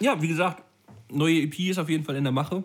Ja, 0.00 0.20
wie 0.22 0.28
gesagt, 0.28 0.62
neue 1.10 1.42
EP 1.42 1.58
ist 1.58 1.78
auf 1.78 1.88
jeden 1.88 2.04
Fall 2.04 2.16
in 2.16 2.24
der 2.24 2.32
Mache. 2.32 2.64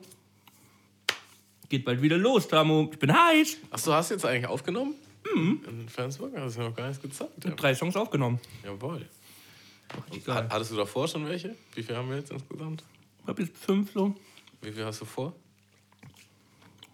Geht 1.69 1.83
bald 1.85 2.01
wieder 2.01 2.17
los, 2.17 2.47
Tamo. 2.47 2.89
Ich 2.91 2.99
bin 2.99 3.11
heiß. 3.13 3.57
Achso, 3.69 3.93
hast 3.93 4.09
du 4.11 4.15
jetzt 4.15 4.25
eigentlich 4.25 4.47
aufgenommen? 4.47 4.95
Mhm. 5.35 5.61
In 5.67 5.89
Flensburg? 5.89 6.31
Hast 6.37 6.55
du 6.57 6.61
ja 6.61 6.69
noch 6.69 6.75
gar 6.75 6.87
nichts 6.87 7.01
gezeigt. 7.01 7.31
Ich 7.37 7.43
Ja. 7.45 7.51
hab 7.51 7.57
drei 7.57 7.73
Songs 7.75 7.95
aufgenommen. 7.95 8.39
Jawohl. 8.63 9.05
Und 10.09 10.27
hattest 10.27 10.71
du 10.71 10.75
davor 10.77 11.07
schon 11.07 11.25
welche? 11.25 11.55
Wie 11.75 11.83
viel 11.83 11.95
haben 11.95 12.09
wir 12.09 12.17
jetzt 12.17 12.31
insgesamt? 12.31 12.83
Ich 13.23 13.27
hab 13.27 13.39
jetzt 13.39 13.57
fünf 13.57 13.91
so. 13.93 14.15
Wie 14.61 14.71
viel 14.71 14.85
hast 14.85 15.01
du 15.01 15.05
vor? 15.05 15.33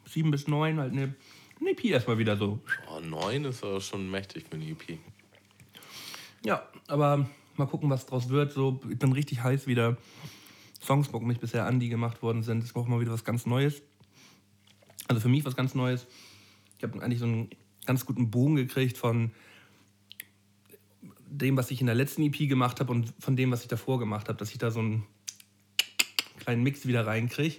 Sieben 0.07 0.31
bis 0.31 0.47
neun, 0.47 0.79
halt 0.79 0.93
eine, 0.93 1.15
eine 1.59 1.69
EP 1.71 1.85
erstmal 1.85 2.17
wieder 2.17 2.37
so. 2.37 2.59
Oh, 2.89 2.99
neun 2.99 3.45
ist 3.45 3.63
aber 3.63 3.81
schon 3.81 4.09
mächtig 4.09 4.45
für 4.49 4.55
eine 4.55 4.65
EP. 4.69 4.97
Ja, 6.45 6.67
aber 6.87 7.29
mal 7.57 7.65
gucken, 7.65 7.89
was 7.89 8.05
draus 8.05 8.29
wird. 8.29 8.53
So, 8.53 8.79
ich 8.89 8.97
bin 8.97 9.11
richtig 9.11 9.43
heiß 9.43 9.67
wieder. 9.67 9.97
Songs 10.81 11.09
bocken 11.09 11.27
mich 11.27 11.39
bisher 11.39 11.65
an, 11.65 11.79
die 11.79 11.89
gemacht 11.89 12.21
worden 12.21 12.43
sind. 12.43 12.63
Es 12.63 12.71
braucht 12.71 12.87
mal 12.87 13.01
wieder 13.01 13.11
was 13.11 13.25
ganz 13.25 13.45
Neues. 13.45 13.81
Also 15.07 15.21
für 15.21 15.29
mich 15.29 15.43
was 15.43 15.55
ganz 15.55 15.75
Neues. 15.75 16.07
Ich 16.77 16.83
habe 16.83 17.01
eigentlich 17.01 17.19
so 17.19 17.25
einen 17.25 17.49
ganz 17.85 18.05
guten 18.05 18.29
Bogen 18.29 18.55
gekriegt 18.55 18.97
von 18.97 19.31
dem, 21.29 21.57
was 21.57 21.71
ich 21.71 21.81
in 21.81 21.87
der 21.87 21.95
letzten 21.95 22.23
EP 22.23 22.47
gemacht 22.47 22.79
habe 22.79 22.91
und 22.91 23.13
von 23.19 23.35
dem, 23.35 23.51
was 23.51 23.63
ich 23.63 23.67
davor 23.67 23.99
gemacht 23.99 24.29
habe, 24.29 24.37
dass 24.37 24.51
ich 24.51 24.57
da 24.57 24.71
so 24.71 24.79
einen 24.79 25.03
kleinen 26.39 26.63
Mix 26.63 26.87
wieder 26.87 27.05
reinkriege 27.05 27.57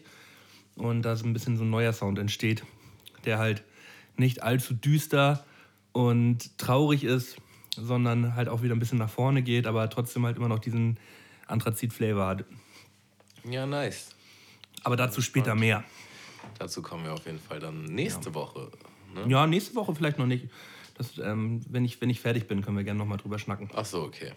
und 0.78 1.02
da 1.02 1.16
so 1.16 1.26
ein 1.26 1.32
bisschen 1.32 1.56
so 1.56 1.64
ein 1.64 1.70
neuer 1.70 1.92
Sound 1.92 2.18
entsteht, 2.18 2.64
der 3.24 3.38
halt 3.38 3.64
nicht 4.16 4.42
allzu 4.42 4.74
düster 4.74 5.44
und 5.92 6.58
traurig 6.58 7.04
ist, 7.04 7.36
sondern 7.76 8.34
halt 8.34 8.48
auch 8.48 8.62
wieder 8.62 8.74
ein 8.74 8.78
bisschen 8.78 8.98
nach 8.98 9.10
vorne 9.10 9.42
geht, 9.42 9.66
aber 9.66 9.88
trotzdem 9.90 10.24
halt 10.26 10.36
immer 10.36 10.48
noch 10.48 10.58
diesen 10.58 10.98
Anthrazit-Flavor 11.46 12.26
hat. 12.26 12.44
Ja, 13.48 13.66
nice. 13.66 14.14
Aber 14.84 14.96
dazu 14.96 15.22
später 15.22 15.54
mehr. 15.54 15.84
Dazu 16.58 16.82
kommen 16.82 17.04
wir 17.04 17.12
auf 17.12 17.26
jeden 17.26 17.38
Fall 17.38 17.60
dann 17.60 17.84
nächste 17.84 18.34
Woche. 18.34 18.70
Ne? 19.14 19.24
Ja, 19.28 19.46
nächste 19.46 19.74
Woche 19.74 19.94
vielleicht 19.94 20.18
noch 20.18 20.26
nicht. 20.26 20.48
Das, 20.94 21.18
ähm, 21.18 21.60
wenn, 21.68 21.84
ich, 21.84 22.00
wenn 22.00 22.10
ich 22.10 22.20
fertig 22.20 22.48
bin, 22.48 22.62
können 22.62 22.76
wir 22.76 22.84
gerne 22.84 22.98
nochmal 22.98 23.18
drüber 23.18 23.38
schnacken. 23.38 23.70
Ach 23.74 23.84
so, 23.84 24.02
okay. 24.02 24.32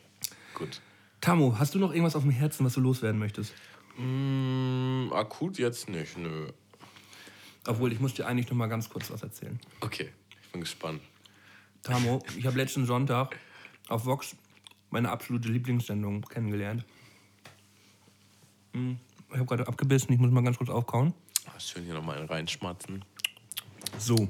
Gut. 0.53 0.81
Tamu, 1.19 1.57
hast 1.57 1.75
du 1.75 1.79
noch 1.79 1.91
irgendwas 1.91 2.15
auf 2.15 2.23
dem 2.23 2.31
Herzen, 2.31 2.65
was 2.65 2.73
du 2.73 2.81
loswerden 2.81 3.19
möchtest? 3.19 3.53
Mm, 3.97 5.11
akut 5.13 5.57
jetzt 5.57 5.89
nicht, 5.89 6.17
nö. 6.17 6.47
Obwohl, 7.67 7.91
ich 7.93 7.99
muss 7.99 8.13
dir 8.13 8.25
eigentlich 8.25 8.49
noch 8.49 8.57
mal 8.57 8.67
ganz 8.67 8.89
kurz 8.89 9.11
was 9.11 9.21
erzählen. 9.21 9.59
Okay, 9.81 10.09
ich 10.41 10.51
bin 10.51 10.61
gespannt. 10.61 11.01
Tamo, 11.83 12.23
ich 12.37 12.45
habe 12.45 12.57
letzten 12.57 12.85
Sonntag 12.85 13.37
auf 13.87 14.05
Vox 14.05 14.35
meine 14.89 15.09
absolute 15.09 15.49
Lieblingssendung 15.49 16.21
kennengelernt. 16.21 16.85
Hm, 18.73 18.97
Ich 19.29 19.35
habe 19.37 19.45
gerade 19.45 19.67
abgebissen, 19.67 20.13
ich 20.13 20.19
muss 20.19 20.31
mal 20.31 20.43
ganz 20.43 20.57
kurz 20.57 20.69
aufkauen. 20.69 21.13
Schön 21.57 21.83
hier 21.85 21.93
nochmal 21.93 22.17
einen 22.17 22.27
reinschmatzen. 22.27 23.05
So. 23.97 24.29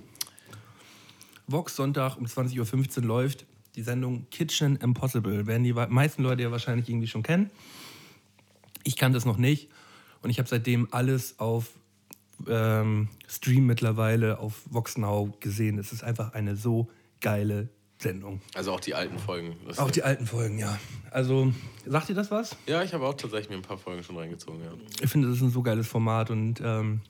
Vox 1.47 1.75
Sonntag 1.75 2.17
um 2.17 2.25
20.15 2.25 2.97
Uhr 2.99 3.03
läuft 3.05 3.45
die 3.75 3.83
Sendung 3.83 4.29
Kitchen 4.29 4.75
Impossible. 4.77 5.47
Werden 5.47 5.63
die 5.63 5.73
meisten 5.73 6.23
Leute 6.23 6.43
ja 6.43 6.51
wahrscheinlich 6.51 6.89
irgendwie 6.89 7.07
schon 7.07 7.23
kennen. 7.23 7.49
Ich 8.83 8.97
kannte 8.97 9.17
es 9.17 9.25
noch 9.25 9.37
nicht. 9.37 9.69
Und 10.21 10.29
ich 10.29 10.39
habe 10.39 10.47
seitdem 10.47 10.87
alles 10.91 11.39
auf 11.39 11.71
ähm, 12.47 13.09
Stream 13.27 13.65
mittlerweile 13.65 14.39
auf 14.39 14.61
Vox 14.69 14.97
Now 14.97 15.33
gesehen. 15.39 15.77
Es 15.79 15.91
ist 15.91 16.03
einfach 16.03 16.33
eine 16.33 16.55
so 16.55 16.89
geile 17.19 17.69
Sendung. 18.01 18.41
Also 18.55 18.71
auch 18.73 18.79
die 18.79 18.95
alten 18.95 19.19
Folgen. 19.19 19.55
Das 19.67 19.79
Auch 19.79 19.91
die 19.91 20.03
alten 20.03 20.25
Folgen, 20.25 20.57
ja. 20.57 20.77
Also, 21.11 21.53
sagt 21.85 22.09
ihr 22.09 22.15
das 22.15 22.31
was? 22.31 22.55
ja, 22.65 22.81
ich 22.83 22.93
habe 22.93 23.05
auch 23.05 23.13
tatsächlich 23.13 23.49
mir 23.49 23.57
ein 23.57 23.61
paar 23.61 23.77
Folgen 23.77 24.03
schon 24.03 24.17
reingezogen, 24.17 24.61
ja. 24.63 24.71
Ich 25.01 25.09
finde, 25.09 25.27
das 25.27 25.37
ist 25.37 25.43
ein 25.43 25.51
so 25.51 25.61
geiles 25.61 25.87
Format 25.87 26.31
und 26.31 26.61
ähm, 26.63 27.01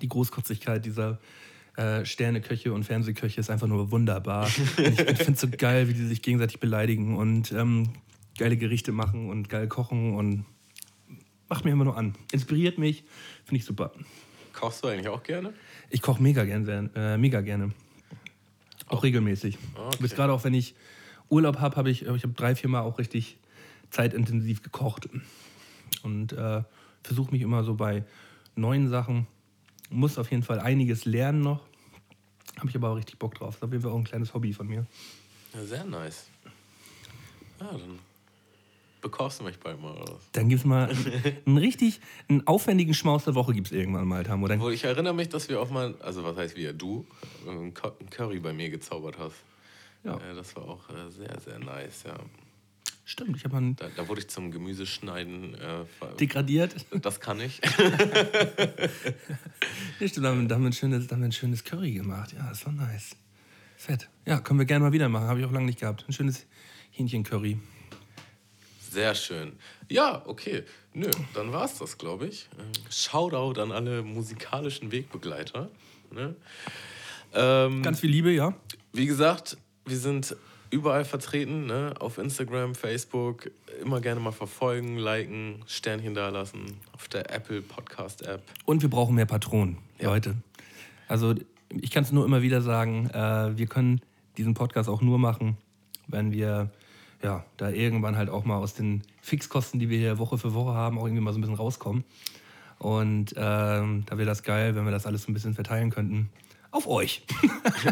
die 0.00 0.08
Großkotzigkeit 0.08 0.84
dieser 0.84 1.20
äh, 1.76 2.04
Sterneköche 2.04 2.72
und 2.72 2.84
Fernsehköche 2.84 3.40
ist 3.40 3.48
einfach 3.48 3.68
nur 3.68 3.90
wunderbar. 3.90 4.46
Und 4.76 4.88
ich 4.88 4.98
ich 4.98 5.18
finde 5.18 5.32
es 5.32 5.40
so 5.40 5.48
geil, 5.48 5.88
wie 5.88 5.94
die 5.94 6.06
sich 6.06 6.20
gegenseitig 6.20 6.60
beleidigen 6.60 7.16
und 7.16 7.52
ähm, 7.52 7.94
geile 8.36 8.56
Gerichte 8.56 8.92
machen 8.92 9.30
und 9.30 9.48
geil 9.48 9.68
kochen 9.68 10.14
und 10.14 10.44
macht 11.52 11.66
mir 11.66 11.72
immer 11.72 11.84
nur 11.84 11.98
an. 11.98 12.14
Inspiriert 12.32 12.78
mich, 12.78 13.04
finde 13.44 13.58
ich 13.58 13.66
super. 13.66 13.92
Kochst 14.54 14.82
du 14.82 14.88
eigentlich 14.88 15.08
auch 15.08 15.22
gerne? 15.22 15.52
Ich 15.90 16.00
koche 16.00 16.22
mega, 16.22 16.46
gern, 16.46 16.90
äh, 16.94 17.18
mega 17.18 17.42
gerne. 17.42 17.72
Auch 18.86 19.02
regelmäßig. 19.02 19.58
Okay. 19.74 19.98
Bis 20.00 20.14
gerade 20.14 20.32
auch, 20.32 20.44
wenn 20.44 20.54
ich 20.54 20.74
Urlaub 21.28 21.60
habe, 21.60 21.76
habe 21.76 21.90
ich, 21.90 22.06
ich 22.06 22.22
habe 22.22 22.32
drei, 22.32 22.54
vier 22.54 22.70
Mal 22.70 22.80
auch 22.80 22.98
richtig 22.98 23.36
zeitintensiv 23.90 24.62
gekocht. 24.62 25.10
Und 26.02 26.32
äh, 26.32 26.62
versuche 27.02 27.32
mich 27.32 27.42
immer 27.42 27.64
so 27.64 27.74
bei 27.74 28.04
neuen 28.56 28.88
Sachen. 28.88 29.26
Muss 29.90 30.16
auf 30.16 30.30
jeden 30.30 30.44
Fall 30.44 30.58
einiges 30.58 31.04
lernen 31.04 31.42
noch. 31.42 31.60
Habe 32.56 32.70
ich 32.70 32.76
aber 32.76 32.88
auch 32.88 32.96
richtig 32.96 33.18
Bock 33.18 33.34
drauf. 33.34 33.48
Das 33.48 33.56
ist 33.56 33.62
auf 33.64 33.72
jeden 33.72 33.82
Fall 33.82 33.92
auch 33.92 33.98
ein 33.98 34.04
kleines 34.04 34.32
Hobby 34.32 34.54
von 34.54 34.68
mir. 34.68 34.86
Ja, 35.52 35.64
sehr 35.66 35.84
nice. 35.84 36.28
Ja, 37.60 37.72
dann 37.72 37.98
bekochst 39.02 39.40
du 39.40 39.44
mich 39.44 39.58
bald 39.60 39.78
mal 39.82 39.92
oder 39.92 40.14
was? 40.14 40.30
Dann 40.32 40.48
gibt 40.48 40.60
es 40.60 40.64
mal 40.64 40.88
einen 41.46 41.58
richtig, 41.58 42.00
einen 42.28 42.46
aufwendigen 42.46 42.94
Schmaus 42.94 43.24
der 43.24 43.34
Woche 43.34 43.52
gibt 43.52 43.66
es 43.66 43.72
irgendwann 43.72 44.08
mal, 44.08 44.24
Tamo. 44.24 44.48
Dann, 44.48 44.58
Obwohl, 44.58 44.72
ich 44.72 44.84
erinnere 44.84 45.12
mich, 45.14 45.28
dass 45.28 45.48
wir 45.50 45.60
auch 45.60 45.68
mal, 45.70 45.94
also 46.00 46.24
was 46.24 46.36
heißt 46.38 46.56
wir, 46.56 46.72
du, 46.72 47.04
ein 47.46 47.74
Cu- 47.74 47.92
ein 48.00 48.08
Curry 48.08 48.38
bei 48.40 48.52
mir 48.54 48.70
gezaubert 48.70 49.18
hast. 49.18 49.36
Ja. 50.04 50.16
Äh, 50.16 50.34
das 50.34 50.56
war 50.56 50.64
auch 50.64 50.88
äh, 50.88 51.10
sehr, 51.10 51.38
sehr 51.40 51.58
nice, 51.58 52.04
ja. 52.06 52.16
stimmt, 53.04 53.36
ich 53.36 53.44
habe 53.44 53.52
mal 53.54 53.58
einen 53.58 53.76
Da, 53.76 53.88
da 53.96 54.08
wurde 54.08 54.20
ich 54.22 54.28
zum 54.28 54.50
Gemüseschneiden. 54.50 55.54
Äh, 55.54 55.84
degradiert. 56.18 56.74
das 57.02 57.20
kann 57.20 57.38
ich. 57.40 57.60
Stimmt, 59.98 60.24
da 60.24 60.30
haben, 60.30 60.48
da 60.48 60.54
haben 60.56 60.62
wir 60.62 60.70
ein 60.70 60.72
schönes, 60.72 61.06
da 61.06 61.14
haben 61.14 61.22
wir 61.22 61.28
ein 61.28 61.32
schönes 61.32 61.64
Curry 61.64 61.92
gemacht. 61.92 62.32
Ja, 62.32 62.48
das 62.48 62.64
war 62.66 62.72
nice. 62.72 63.16
Fett. 63.76 64.08
Ja, 64.26 64.40
können 64.40 64.58
wir 64.58 64.66
gerne 64.66 64.84
mal 64.84 64.92
wieder 64.92 65.08
machen. 65.08 65.26
Habe 65.26 65.40
ich 65.40 65.46
auch 65.46 65.52
lange 65.52 65.66
nicht 65.66 65.80
gehabt. 65.80 66.04
Ein 66.08 66.12
schönes 66.12 66.46
Hähnchen-Curry. 66.92 67.58
Sehr 68.92 69.14
schön. 69.14 69.52
Ja, 69.88 70.20
okay. 70.26 70.64
Nö, 70.92 71.08
dann 71.32 71.50
war's 71.50 71.78
das, 71.78 71.96
glaube 71.96 72.26
ich. 72.26 72.50
Ähm, 72.58 72.72
Shoutout 72.90 73.58
an 73.58 73.72
alle 73.72 74.02
musikalischen 74.02 74.92
Wegbegleiter. 74.92 75.70
Ne? 76.10 76.36
Ähm, 77.32 77.82
Ganz 77.82 78.00
viel 78.00 78.10
Liebe, 78.10 78.30
ja. 78.32 78.54
Wie 78.92 79.06
gesagt, 79.06 79.56
wir 79.86 79.96
sind 79.96 80.36
überall 80.68 81.06
vertreten, 81.06 81.64
ne? 81.64 81.94
auf 82.00 82.18
Instagram, 82.18 82.74
Facebook. 82.74 83.50
Immer 83.80 84.02
gerne 84.02 84.20
mal 84.20 84.30
verfolgen, 84.30 84.98
liken, 84.98 85.62
Sternchen 85.66 86.12
dalassen, 86.12 86.76
auf 86.92 87.08
der 87.08 87.34
Apple 87.34 87.62
Podcast 87.62 88.20
App. 88.20 88.42
Und 88.66 88.82
wir 88.82 88.90
brauchen 88.90 89.14
mehr 89.14 89.24
Patronen, 89.24 89.78
Leute. 90.00 90.34
Also 91.08 91.34
ich 91.70 91.90
kann 91.90 92.04
es 92.04 92.12
nur 92.12 92.26
immer 92.26 92.42
wieder 92.42 92.60
sagen, 92.60 93.08
äh, 93.08 93.56
wir 93.56 93.68
können 93.68 94.02
diesen 94.36 94.52
Podcast 94.52 94.90
auch 94.90 95.00
nur 95.00 95.18
machen, 95.18 95.56
wenn 96.08 96.30
wir 96.30 96.70
ja, 97.22 97.44
da 97.56 97.70
irgendwann 97.70 98.16
halt 98.16 98.30
auch 98.30 98.44
mal 98.44 98.56
aus 98.56 98.74
den 98.74 99.02
Fixkosten, 99.20 99.78
die 99.78 99.88
wir 99.88 99.98
hier 99.98 100.18
Woche 100.18 100.38
für 100.38 100.54
Woche 100.54 100.74
haben, 100.74 100.98
auch 100.98 101.04
irgendwie 101.04 101.22
mal 101.22 101.32
so 101.32 101.38
ein 101.38 101.42
bisschen 101.42 101.56
rauskommen. 101.56 102.04
Und 102.78 103.34
ähm, 103.36 104.04
da 104.06 104.18
wäre 104.18 104.26
das 104.26 104.42
geil, 104.42 104.74
wenn 104.74 104.84
wir 104.84 104.90
das 104.90 105.06
alles 105.06 105.22
so 105.22 105.30
ein 105.30 105.34
bisschen 105.34 105.54
verteilen 105.54 105.90
könnten. 105.90 106.30
Auf 106.72 106.88
euch. 106.88 107.22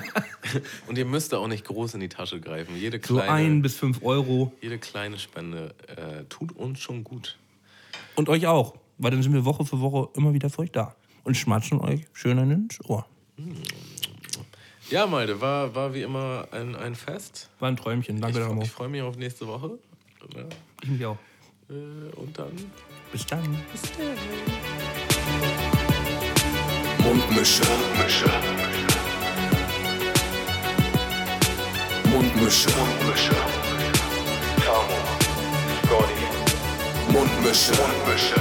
Und 0.88 0.98
ihr 0.98 1.04
müsst 1.04 1.32
da 1.32 1.38
auch 1.38 1.46
nicht 1.46 1.64
groß 1.64 1.94
in 1.94 2.00
die 2.00 2.08
Tasche 2.08 2.40
greifen. 2.40 2.74
Jede 2.76 2.98
So 3.04 3.16
kleine, 3.16 3.30
ein 3.30 3.62
bis 3.62 3.76
fünf 3.76 4.02
Euro. 4.02 4.52
jede 4.62 4.78
kleine 4.78 5.18
Spende 5.18 5.74
äh, 5.86 6.24
tut 6.28 6.56
uns 6.56 6.80
schon 6.80 7.04
gut. 7.04 7.38
Und 8.16 8.28
euch 8.28 8.46
auch. 8.46 8.74
Weil 8.98 9.12
dann 9.12 9.22
sind 9.22 9.32
wir 9.32 9.44
Woche 9.44 9.64
für 9.64 9.80
Woche 9.80 10.08
immer 10.14 10.34
wieder 10.34 10.50
für 10.50 10.62
euch 10.62 10.72
da. 10.72 10.94
Und 11.24 11.36
schmatschen 11.36 11.80
euch 11.80 12.06
schön 12.12 12.38
ins 12.38 12.84
Ohr. 12.84 13.06
Ja, 14.90 15.06
Malte, 15.06 15.40
war, 15.40 15.74
war 15.74 15.94
wie 15.94 16.02
immer 16.02 16.48
ein, 16.50 16.74
ein 16.74 16.94
Fest. 16.94 17.48
War 17.60 17.68
ein 17.68 17.76
Träumchen. 17.76 18.16
Ich, 18.16 18.22
Danke, 18.22 18.40
fre- 18.40 18.48
Damo. 18.48 18.62
ich 18.62 18.70
freue 18.70 18.88
mich 18.88 19.02
auf 19.02 19.16
nächste 19.16 19.46
Woche. 19.46 19.78
Ja, 20.34 20.44
Ich 20.82 20.88
mich 20.88 21.06
auch. 21.06 21.16
äh, 21.68 21.72
und 22.16 22.36
dann 22.38 22.52
Bis 23.12 23.24
dann. 23.26 23.42
Mundmische. 27.02 27.62
Mundmische. 27.62 28.26
Mundmische. 32.10 32.70
Tamo. 34.64 34.98
Scotty. 35.86 37.12
Mundmische. 37.12 37.72
Mundmische. 37.72 38.40